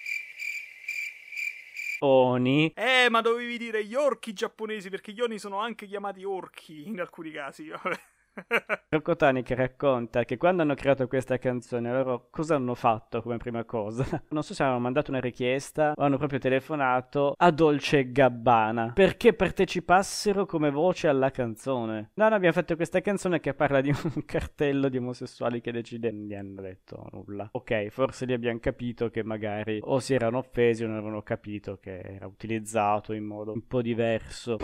Oni. 2.05 2.71
Eh, 2.75 3.07
ma 3.09 3.21
dovevi 3.21 3.57
dire 3.57 3.83
gli 3.83 3.95
orchi 3.95 4.33
giapponesi, 4.33 4.89
perché 4.89 5.11
gli 5.11 5.21
oni 5.21 5.39
sono 5.39 5.59
anche 5.59 5.87
chiamati 5.87 6.23
orchi 6.23 6.87
in 6.87 6.99
alcuni 6.99 7.31
casi. 7.31 7.71
Rocco 8.89 9.15
che 9.15 9.55
racconta 9.55 10.23
che 10.25 10.37
quando 10.37 10.61
hanno 10.61 10.75
creato 10.75 11.07
questa 11.07 11.37
canzone, 11.37 11.91
loro 11.91 12.27
cosa 12.29 12.55
hanno 12.55 12.75
fatto 12.75 13.21
come 13.21 13.37
prima 13.37 13.63
cosa? 13.63 14.05
Non 14.35 14.43
so 14.43 14.53
se 14.53 14.63
hanno 14.63 14.79
mandato 14.79 15.11
una 15.11 15.19
richiesta 15.19 15.93
o 15.95 16.03
hanno 16.03 16.17
proprio 16.17 16.39
telefonato 16.39 17.33
a 17.37 17.51
Dolce 17.51 18.11
Gabbana 18.11 18.91
perché 18.93 19.33
partecipassero 19.33 20.45
come 20.45 20.71
voce 20.71 21.07
alla 21.07 21.31
canzone. 21.31 22.11
No, 22.15 22.27
no, 22.27 22.35
abbiamo 22.35 22.53
fatto 22.53 22.75
questa 22.75 23.01
canzone 23.01 23.39
che 23.39 23.53
parla 23.53 23.81
di 23.81 23.89
un 24.15 24.25
cartello 24.25 24.89
di 24.89 24.97
omosessuali 24.97 25.61
che 25.61 25.71
decide. 25.71 26.11
Non 26.11 26.25
gli 26.25 26.33
hanno 26.33 26.61
detto 26.61 27.07
nulla. 27.11 27.47
Ok, 27.51 27.87
forse 27.87 28.25
li 28.25 28.33
abbiamo 28.33 28.59
capito 28.59 29.09
che 29.09 29.23
magari 29.23 29.79
o 29.81 29.99
si 29.99 30.13
erano 30.13 30.39
offesi 30.39 30.83
o 30.83 30.87
non 30.87 30.97
avevano 30.97 31.21
capito 31.21 31.77
che 31.77 31.99
era 31.99 32.27
utilizzato 32.27 33.13
in 33.13 33.23
modo 33.23 33.53
un 33.53 33.65
po' 33.65 33.81
diverso. 33.81 34.57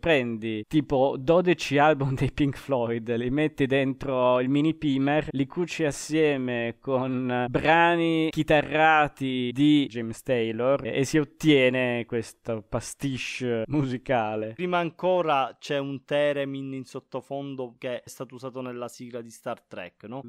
Prendi 0.00 0.64
tipo 0.66 1.16
12 1.18 1.78
album 1.78 2.14
dei 2.14 2.32
Pink 2.32 2.56
Floyd 2.56 2.71
Floyd, 2.72 3.14
li 3.16 3.28
metti 3.28 3.66
dentro 3.66 4.40
il 4.40 4.48
mini 4.48 4.74
pimer, 4.74 5.28
li 5.32 5.46
cuci 5.46 5.84
assieme 5.84 6.76
con 6.80 7.44
brani 7.50 8.30
chitarrati 8.30 9.50
di 9.52 9.86
James 9.90 10.22
Taylor 10.22 10.80
e 10.82 11.04
si 11.04 11.18
ottiene 11.18 12.06
questo 12.06 12.64
pastiche 12.66 13.64
musicale. 13.66 14.54
Prima 14.54 14.78
ancora 14.78 15.54
c'è 15.60 15.76
un 15.76 16.02
theremin 16.06 16.72
in 16.72 16.84
sottofondo 16.84 17.74
che 17.76 18.00
è 18.00 18.08
stato 18.08 18.36
usato 18.36 18.62
nella 18.62 18.88
sigla 18.88 19.20
di 19.20 19.28
Star 19.28 19.60
Trek, 19.60 20.04
no? 20.04 20.22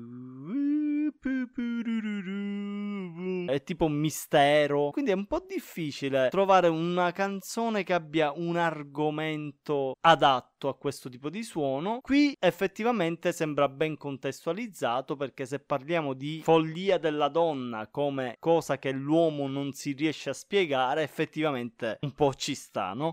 È 3.45 3.63
tipo 3.63 3.85
un 3.85 3.93
mistero, 3.93 4.89
quindi 4.89 5.11
è 5.11 5.15
un 5.15 5.27
po' 5.27 5.45
difficile 5.47 6.27
trovare 6.29 6.67
una 6.67 7.13
canzone 7.13 7.83
che 7.83 7.93
abbia 7.93 8.33
un 8.35 8.57
argomento 8.57 9.95
adatto 10.01 10.52
a 10.67 10.75
questo 10.75 11.09
tipo 11.09 11.29
di 11.29 11.43
suono. 11.43 11.99
Qui 12.01 12.35
effettivamente 12.39 13.31
sembra 13.31 13.69
ben 13.69 13.97
contestualizzato 13.97 15.15
perché 15.15 15.45
se 15.45 15.59
parliamo 15.59 16.13
di 16.13 16.41
follia 16.43 16.97
della 16.97 17.29
donna 17.29 17.87
come 17.87 18.37
cosa 18.39 18.77
che 18.77 18.91
l'uomo 18.91 19.47
non 19.47 19.73
si 19.73 19.93
riesce 19.93 20.29
a 20.29 20.33
spiegare, 20.33 21.03
effettivamente 21.03 21.97
un 22.01 22.11
po' 22.13 22.33
ci 22.33 22.55
sta, 22.55 22.93
no? 22.93 23.11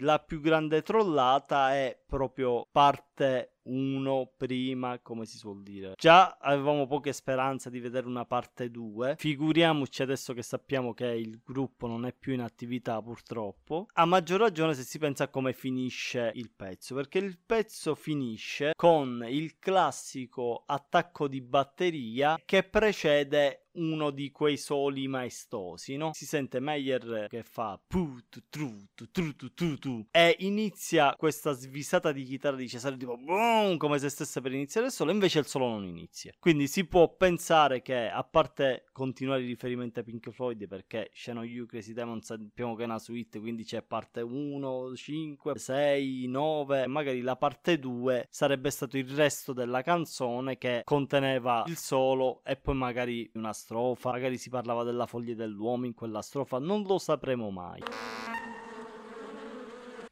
La 0.00 0.18
più 0.18 0.40
grande 0.40 0.82
trollata 0.82 1.72
è 1.72 1.98
proprio 2.06 2.66
parte 2.70 3.55
1 3.66 4.32
prima, 4.36 4.98
come 5.00 5.24
si 5.24 5.38
suol 5.38 5.62
dire. 5.62 5.94
Già 5.96 6.36
avevamo 6.40 6.86
poche 6.86 7.12
speranze 7.12 7.70
di 7.70 7.80
vedere 7.80 8.06
una 8.06 8.24
parte 8.24 8.70
2. 8.70 9.16
Figuriamoci 9.18 10.02
adesso 10.02 10.32
che 10.32 10.42
sappiamo 10.42 10.94
che 10.94 11.06
il 11.06 11.40
gruppo 11.44 11.86
non 11.86 12.06
è 12.06 12.12
più 12.12 12.32
in 12.32 12.40
attività, 12.40 13.00
purtroppo. 13.02 13.86
A 13.94 14.04
maggior 14.04 14.40
ragione 14.40 14.74
se 14.74 14.82
si 14.82 14.98
pensa 14.98 15.24
a 15.24 15.28
come 15.28 15.52
finisce 15.52 16.32
il 16.34 16.50
pezzo, 16.54 16.94
perché 16.94 17.18
il 17.18 17.38
pezzo 17.44 17.94
finisce 17.94 18.72
con 18.76 19.24
il 19.28 19.58
classico 19.58 20.64
attacco 20.66 21.28
di 21.28 21.40
batteria 21.40 22.38
che 22.44 22.62
precede 22.62 23.65
uno 23.76 24.10
di 24.10 24.30
quei 24.30 24.56
soli 24.56 25.08
maestosi, 25.08 25.96
no? 25.96 26.10
Si 26.12 26.26
sente 26.26 26.60
Meyer 26.60 27.26
che 27.28 27.42
fa 27.42 27.80
pu 27.86 28.18
tru 28.48 28.74
tu 28.94 29.10
tru 29.10 29.34
tu 29.34 29.52
tu 29.54 29.76
tu 29.78 30.06
e 30.10 30.36
inizia 30.40 31.14
questa 31.16 31.52
svisata 31.52 32.12
di 32.12 32.24
chitarra 32.24 32.56
di 32.56 32.68
Cesare 32.68 32.96
tipo 32.96 33.16
boom, 33.16 33.76
come 33.76 33.98
se 33.98 34.08
stesse 34.08 34.40
per 34.40 34.52
iniziare 34.52 34.86
il 34.86 34.92
solo, 34.92 35.10
invece 35.10 35.38
il 35.38 35.46
solo 35.46 35.68
non 35.68 35.84
inizia. 35.84 36.32
Quindi 36.38 36.66
si 36.68 36.86
può 36.86 37.14
pensare 37.14 37.82
che 37.82 38.08
a 38.08 38.22
parte 38.24 38.86
continuare 38.92 39.42
i 39.42 39.46
riferimenti 39.46 39.98
a 39.98 40.02
Pink 40.02 40.30
Floyd 40.30 40.66
perché 40.66 41.10
Shadow 41.12 41.42
You 41.42 41.66
Crazy 41.66 41.92
Demon 41.92 42.22
sappiamo 42.22 42.74
che 42.74 42.82
è 42.82 42.86
una 42.86 42.98
suite, 42.98 43.38
quindi 43.40 43.64
c'è 43.64 43.82
parte 43.82 44.20
1, 44.20 44.94
5, 44.94 45.58
6, 45.58 46.26
9, 46.26 46.86
magari 46.86 47.20
la 47.20 47.36
parte 47.36 47.78
2 47.78 48.28
sarebbe 48.30 48.70
stato 48.70 48.96
il 48.96 49.08
resto 49.08 49.52
della 49.52 49.82
canzone 49.82 50.56
che 50.58 50.82
conteneva 50.84 51.64
il 51.66 51.76
solo 51.76 52.42
e 52.44 52.56
poi 52.56 52.74
magari 52.74 53.30
una 53.34 53.52
storia 53.52 53.65
strofa, 53.66 54.12
magari 54.12 54.38
si 54.38 54.48
parlava 54.48 54.84
della 54.84 55.06
foglia 55.06 55.34
dell'uomo 55.34 55.86
in 55.86 55.94
quella 55.94 56.22
strofa, 56.22 56.60
non 56.60 56.84
lo 56.84 56.98
sapremo 56.98 57.50
mai. 57.50 57.82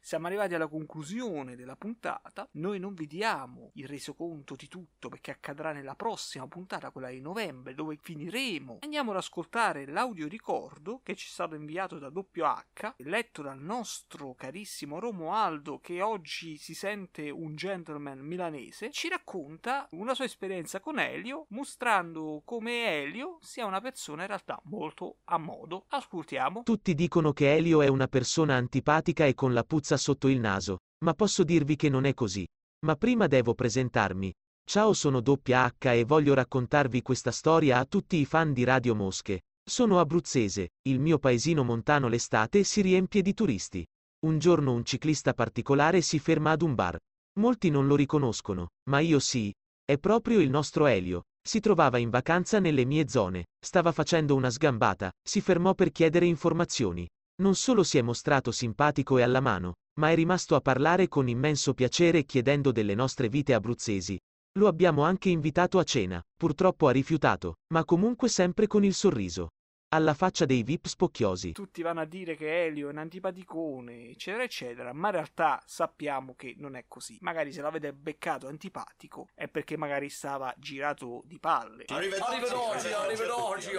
Siamo 0.05 0.27
arrivati 0.27 0.53
alla 0.53 0.67
conclusione 0.67 1.55
della 1.55 1.75
puntata. 1.75 2.47
Noi 2.51 2.77
non 2.77 2.93
vediamo 2.93 3.71
il 3.73 3.87
resoconto 3.87 4.53
di 4.53 4.67
tutto 4.67 5.09
perché 5.09 5.31
accadrà 5.31 5.71
nella 5.71 5.95
prossima 5.95 6.47
puntata, 6.47 6.91
quella 6.91 7.09
di 7.09 7.21
novembre, 7.21 7.73
dove 7.73 7.97
finiremo. 7.99 8.77
Andiamo 8.81 9.09
ad 9.09 9.17
ascoltare 9.17 9.87
l'audio 9.87 10.27
ricordo 10.27 10.99
che 11.01 11.15
ci 11.15 11.25
è 11.25 11.31
stato 11.31 11.55
inviato 11.55 11.97
da 11.97 12.11
WH, 12.13 12.97
letto 12.97 13.41
dal 13.41 13.59
nostro 13.59 14.35
carissimo 14.35 14.99
Romualdo, 14.99 15.79
che 15.79 16.03
oggi 16.03 16.57
si 16.57 16.75
sente 16.75 17.31
un 17.31 17.55
gentleman 17.55 18.19
milanese. 18.19 18.91
Ci 18.91 19.09
racconta 19.09 19.87
una 19.93 20.13
sua 20.13 20.25
esperienza 20.25 20.79
con 20.81 20.99
Elio, 20.99 21.47
mostrando 21.49 22.43
come 22.45 23.01
Elio 23.01 23.39
sia 23.41 23.65
una 23.65 23.81
persona 23.81 24.21
in 24.21 24.27
realtà 24.27 24.61
molto 24.65 25.21
a 25.23 25.39
modo. 25.39 25.85
Ascoltiamo. 25.87 26.61
Tutti 26.61 26.93
dicono 26.93 27.33
che 27.33 27.55
Elio 27.55 27.81
è 27.81 27.87
una 27.87 28.07
persona 28.07 28.53
antipatica 28.53 29.25
e 29.25 29.33
con 29.33 29.51
la 29.51 29.63
puzza 29.63 29.93
sotto 29.97 30.27
il 30.27 30.39
naso, 30.39 30.79
ma 31.03 31.13
posso 31.13 31.43
dirvi 31.43 31.75
che 31.75 31.89
non 31.89 32.05
è 32.05 32.13
così. 32.13 32.45
Ma 32.85 32.95
prima 32.95 33.27
devo 33.27 33.53
presentarmi. 33.53 34.33
Ciao 34.67 34.93
sono 34.93 35.21
WH 35.23 35.85
e 35.89 36.05
voglio 36.05 36.33
raccontarvi 36.33 37.01
questa 37.01 37.31
storia 37.31 37.77
a 37.77 37.85
tutti 37.85 38.17
i 38.17 38.25
fan 38.25 38.51
di 38.51 38.63
Radio 38.63 38.95
Mosche. 38.95 39.41
Sono 39.63 39.99
abruzzese, 39.99 40.69
il 40.87 40.99
mio 40.99 41.19
paesino 41.19 41.63
montano 41.63 42.07
l'estate 42.07 42.63
si 42.63 42.81
riempie 42.81 43.21
di 43.21 43.33
turisti. 43.33 43.85
Un 44.25 44.39
giorno 44.39 44.73
un 44.73 44.83
ciclista 44.83 45.33
particolare 45.33 46.01
si 46.01 46.17
ferma 46.19 46.51
ad 46.51 46.61
un 46.61 46.73
bar. 46.73 46.97
Molti 47.39 47.69
non 47.69 47.85
lo 47.85 47.95
riconoscono, 47.95 48.69
ma 48.89 48.99
io 48.99 49.19
sì. 49.19 49.53
È 49.83 49.99
proprio 49.99 50.39
il 50.39 50.49
nostro 50.49 50.87
Elio. 50.87 51.23
Si 51.47 51.59
trovava 51.59 51.99
in 51.99 52.09
vacanza 52.09 52.59
nelle 52.59 52.85
mie 52.85 53.07
zone, 53.07 53.45
stava 53.63 53.91
facendo 53.91 54.33
una 54.33 54.49
sgambata, 54.49 55.11
si 55.23 55.41
fermò 55.41 55.75
per 55.75 55.91
chiedere 55.91 56.25
informazioni. 56.25 57.07
Non 57.41 57.53
solo 57.53 57.83
si 57.83 57.99
è 57.99 58.01
mostrato 58.01 58.51
simpatico 58.51 59.19
e 59.19 59.21
alla 59.21 59.41
mano, 59.41 59.73
ma 59.99 60.11
è 60.11 60.15
rimasto 60.15 60.55
a 60.55 60.61
parlare 60.61 61.07
con 61.07 61.27
immenso 61.27 61.73
piacere 61.73 62.25
chiedendo 62.25 62.71
delle 62.71 62.95
nostre 62.95 63.29
vite 63.29 63.53
abruzzesi. 63.53 64.19
Lo 64.57 64.67
abbiamo 64.67 65.03
anche 65.03 65.29
invitato 65.29 65.79
a 65.79 65.83
cena, 65.83 66.21
purtroppo 66.37 66.87
ha 66.87 66.91
rifiutato, 66.91 67.55
ma 67.73 67.83
comunque 67.83 68.29
sempre 68.29 68.67
con 68.67 68.83
il 68.83 68.93
sorriso 68.93 69.49
alla 69.95 70.13
faccia 70.13 70.45
dei 70.45 70.61
VIP 70.63 70.87
spocchiosi. 70.87 71.53
Tutti 71.53 71.81
vanno 71.81 72.01
a 72.01 72.05
dire 72.05 72.35
che 72.35 72.65
Elio 72.65 72.89
è 72.89 72.91
un 72.91 72.97
antipaticone, 72.97 74.09
eccetera, 74.09 74.43
eccetera, 74.43 74.91
ma 74.91 75.07
in 75.07 75.13
realtà 75.13 75.63
sappiamo 75.65 76.35
che 76.35 76.53
non 76.57 76.75
è 76.75 76.83
così. 76.89 77.17
Magari 77.21 77.53
se 77.53 77.61
l'avete 77.61 77.93
beccato 77.93 78.47
antipatico 78.47 79.29
è 79.33 79.47
perché 79.47 79.77
magari 79.77 80.09
stava 80.09 80.53
girato 80.57 81.21
di 81.25 81.39
palle. 81.39 81.85
Arrivederci, 81.87 82.91
arrivederci, 82.91 83.73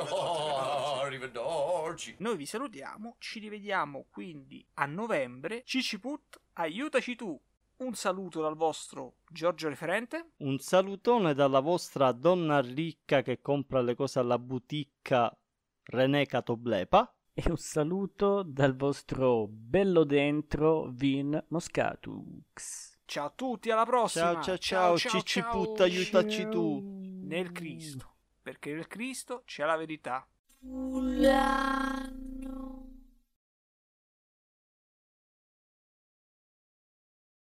arrivederci. 1.02 2.16
Noi 2.18 2.36
vi 2.36 2.46
salutiamo, 2.46 3.16
ci 3.18 3.38
rivediamo 3.38 4.06
quindi 4.10 4.66
a 4.74 4.86
novembre. 4.86 5.62
Ciciput, 5.66 6.40
aiutaci 6.54 7.14
tu. 7.14 7.38
Un 7.78 7.92
saluto 7.92 8.40
dal 8.40 8.56
vostro 8.56 9.16
Giorgio 9.28 9.68
Referente. 9.68 10.30
Un 10.38 10.58
salutone 10.58 11.34
dalla 11.34 11.60
vostra 11.60 12.10
donna 12.12 12.60
ricca 12.60 13.20
che 13.20 13.42
compra 13.42 13.82
le 13.82 13.94
cose 13.94 14.18
alla 14.18 14.38
boutique 14.38 15.36
René 15.86 16.26
Catoblepa. 16.26 17.10
E 17.38 17.50
un 17.50 17.58
saluto 17.58 18.42
dal 18.42 18.74
vostro 18.74 19.46
bello 19.46 20.04
dentro 20.04 20.88
Vin 20.90 21.44
Moscatux. 21.48 22.98
Ciao 23.04 23.26
a 23.26 23.30
tutti, 23.30 23.70
alla 23.70 23.84
prossima. 23.84 24.40
Ciao 24.40 24.56
ciao 24.56 24.96
ciao, 24.96 24.98
cicci 24.98 25.42
putta, 25.42 25.82
aiutaci 25.82 26.48
tu. 26.48 26.80
Nel 27.24 27.52
Cristo, 27.52 28.14
perché 28.40 28.72
nel 28.72 28.86
Cristo 28.86 29.42
c'è 29.44 29.66
la 29.66 29.76
verità. 29.76 30.26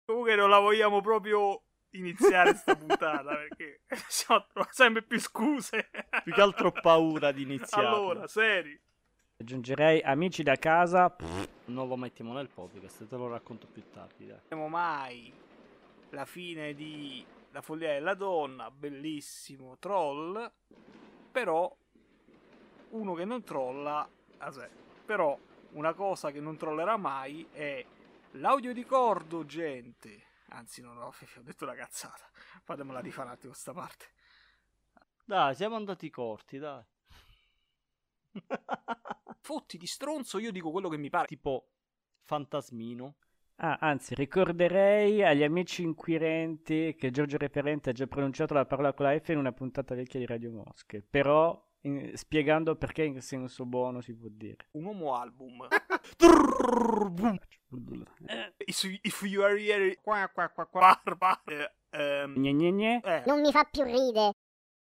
Comunque 0.04 0.36
non 0.36 0.50
la 0.50 0.60
vogliamo 0.60 1.00
proprio 1.00 1.67
iniziare 1.92 2.54
sta 2.56 2.76
puntata 2.76 3.36
perché 3.36 3.82
siamo 4.08 4.46
sempre 4.72 5.02
più 5.02 5.20
scuse. 5.20 5.90
Più 6.24 6.34
che 6.34 6.42
altro 6.42 6.72
paura 6.72 7.32
di 7.32 7.44
iniziare. 7.44 7.88
Allora, 7.88 8.28
seri. 8.28 8.80
Aggiungerei 9.40 10.02
amici 10.02 10.42
da 10.44 10.56
casa. 10.56 11.16
Non 11.66 11.88
lo 11.88 11.96
mettiamo 11.96 12.34
nel 12.34 12.50
podcast, 12.50 13.08
te 13.08 13.16
lo 13.16 13.28
racconto 13.28 13.68
più 13.68 13.84
tardi. 13.92 14.26
Dai. 14.26 14.40
Vedremo 14.42 14.68
mai 14.68 15.32
la 16.12 16.26
fine 16.26 16.74
di 16.74 17.26
La 17.52 17.62
follia 17.62 17.94
della 17.94 18.14
donna, 18.14 18.70
bellissimo 18.70 19.78
troll, 19.80 20.52
però 21.32 21.76
uno 22.90 23.14
che 23.14 23.26
non 23.26 23.44
trolla, 23.44 24.08
ah, 24.38 24.52
sì, 24.52 24.66
però 25.06 25.38
una 25.72 25.94
cosa 25.94 26.32
che 26.32 26.40
non 26.40 26.56
trollerà 26.58 26.98
mai 26.98 27.48
è 27.52 27.84
l'audio 28.32 28.74
di 28.74 28.86
cordo, 28.86 29.46
gente. 29.46 30.26
Anzi, 30.50 30.82
no, 30.82 30.94
no, 30.94 31.06
ho 31.06 31.42
detto 31.42 31.66
una 31.66 31.76
cazzata. 31.76 32.30
Fatemela 32.64 33.00
rifare 33.00 33.28
un 33.28 33.34
attimo 33.34 33.52
questa 33.52 33.74
parte. 33.74 34.06
Dai, 35.26 35.56
siamo 35.56 35.76
andati 35.76 36.10
corti, 36.10 36.58
dai. 36.58 36.84
Fotti 39.42 39.78
di 39.78 39.88
stronzo, 39.88 40.40
io 40.40 40.52
dico 40.52 40.72
quello 40.72 40.90
che 40.90 40.98
mi 40.98 41.10
pare. 41.10 41.28
Tipo 41.28 41.68
fantasmino. 42.22 43.16
Ah, 43.60 43.78
anzi, 43.82 44.14
ricorderei 44.14 45.24
agli 45.24 45.44
amici 45.44 45.82
inquirenti 45.82 46.96
che 46.96 47.10
Giorgio 47.10 47.38
Referente 47.38 47.90
ha 47.90 47.94
già 47.94 48.06
pronunciato 48.06 48.54
la 48.54 48.66
parola 48.66 48.94
con 48.94 49.06
la 49.06 49.20
F 49.20 49.30
in 49.30 49.40
una 49.40 49.52
puntata 49.52 49.96
vecchia 49.96 50.20
di 50.20 50.28
Radio 50.28 50.52
Mosche, 50.52 51.02
però 51.02 51.67
in- 51.88 52.12
spiegando 52.16 52.76
perché 52.76 53.04
in 53.04 53.22
senso 53.22 53.66
buono 53.66 54.02
si 54.02 54.14
può 54.16 54.28
dire. 54.32 54.68
Un 54.72 54.86
uomo 54.86 55.16
album. 55.16 55.68
if, 58.66 58.84
if 59.04 59.22
you 59.24 59.44
are 59.44 59.58
here, 59.58 59.96
qua, 60.02 60.28
qua, 60.34 60.50
qua, 60.50 60.66
qua, 60.66 61.02
barba, 61.04 61.42
eh, 61.46 61.72
ehm, 61.92 62.34
Gne 62.36 62.54
gne 62.54 62.72
gne. 62.72 63.02
eh, 63.04 63.24
Non 63.26 63.42
mi 63.42 63.52
fa 63.52 63.64
più 63.64 63.84
ride. 63.84 64.34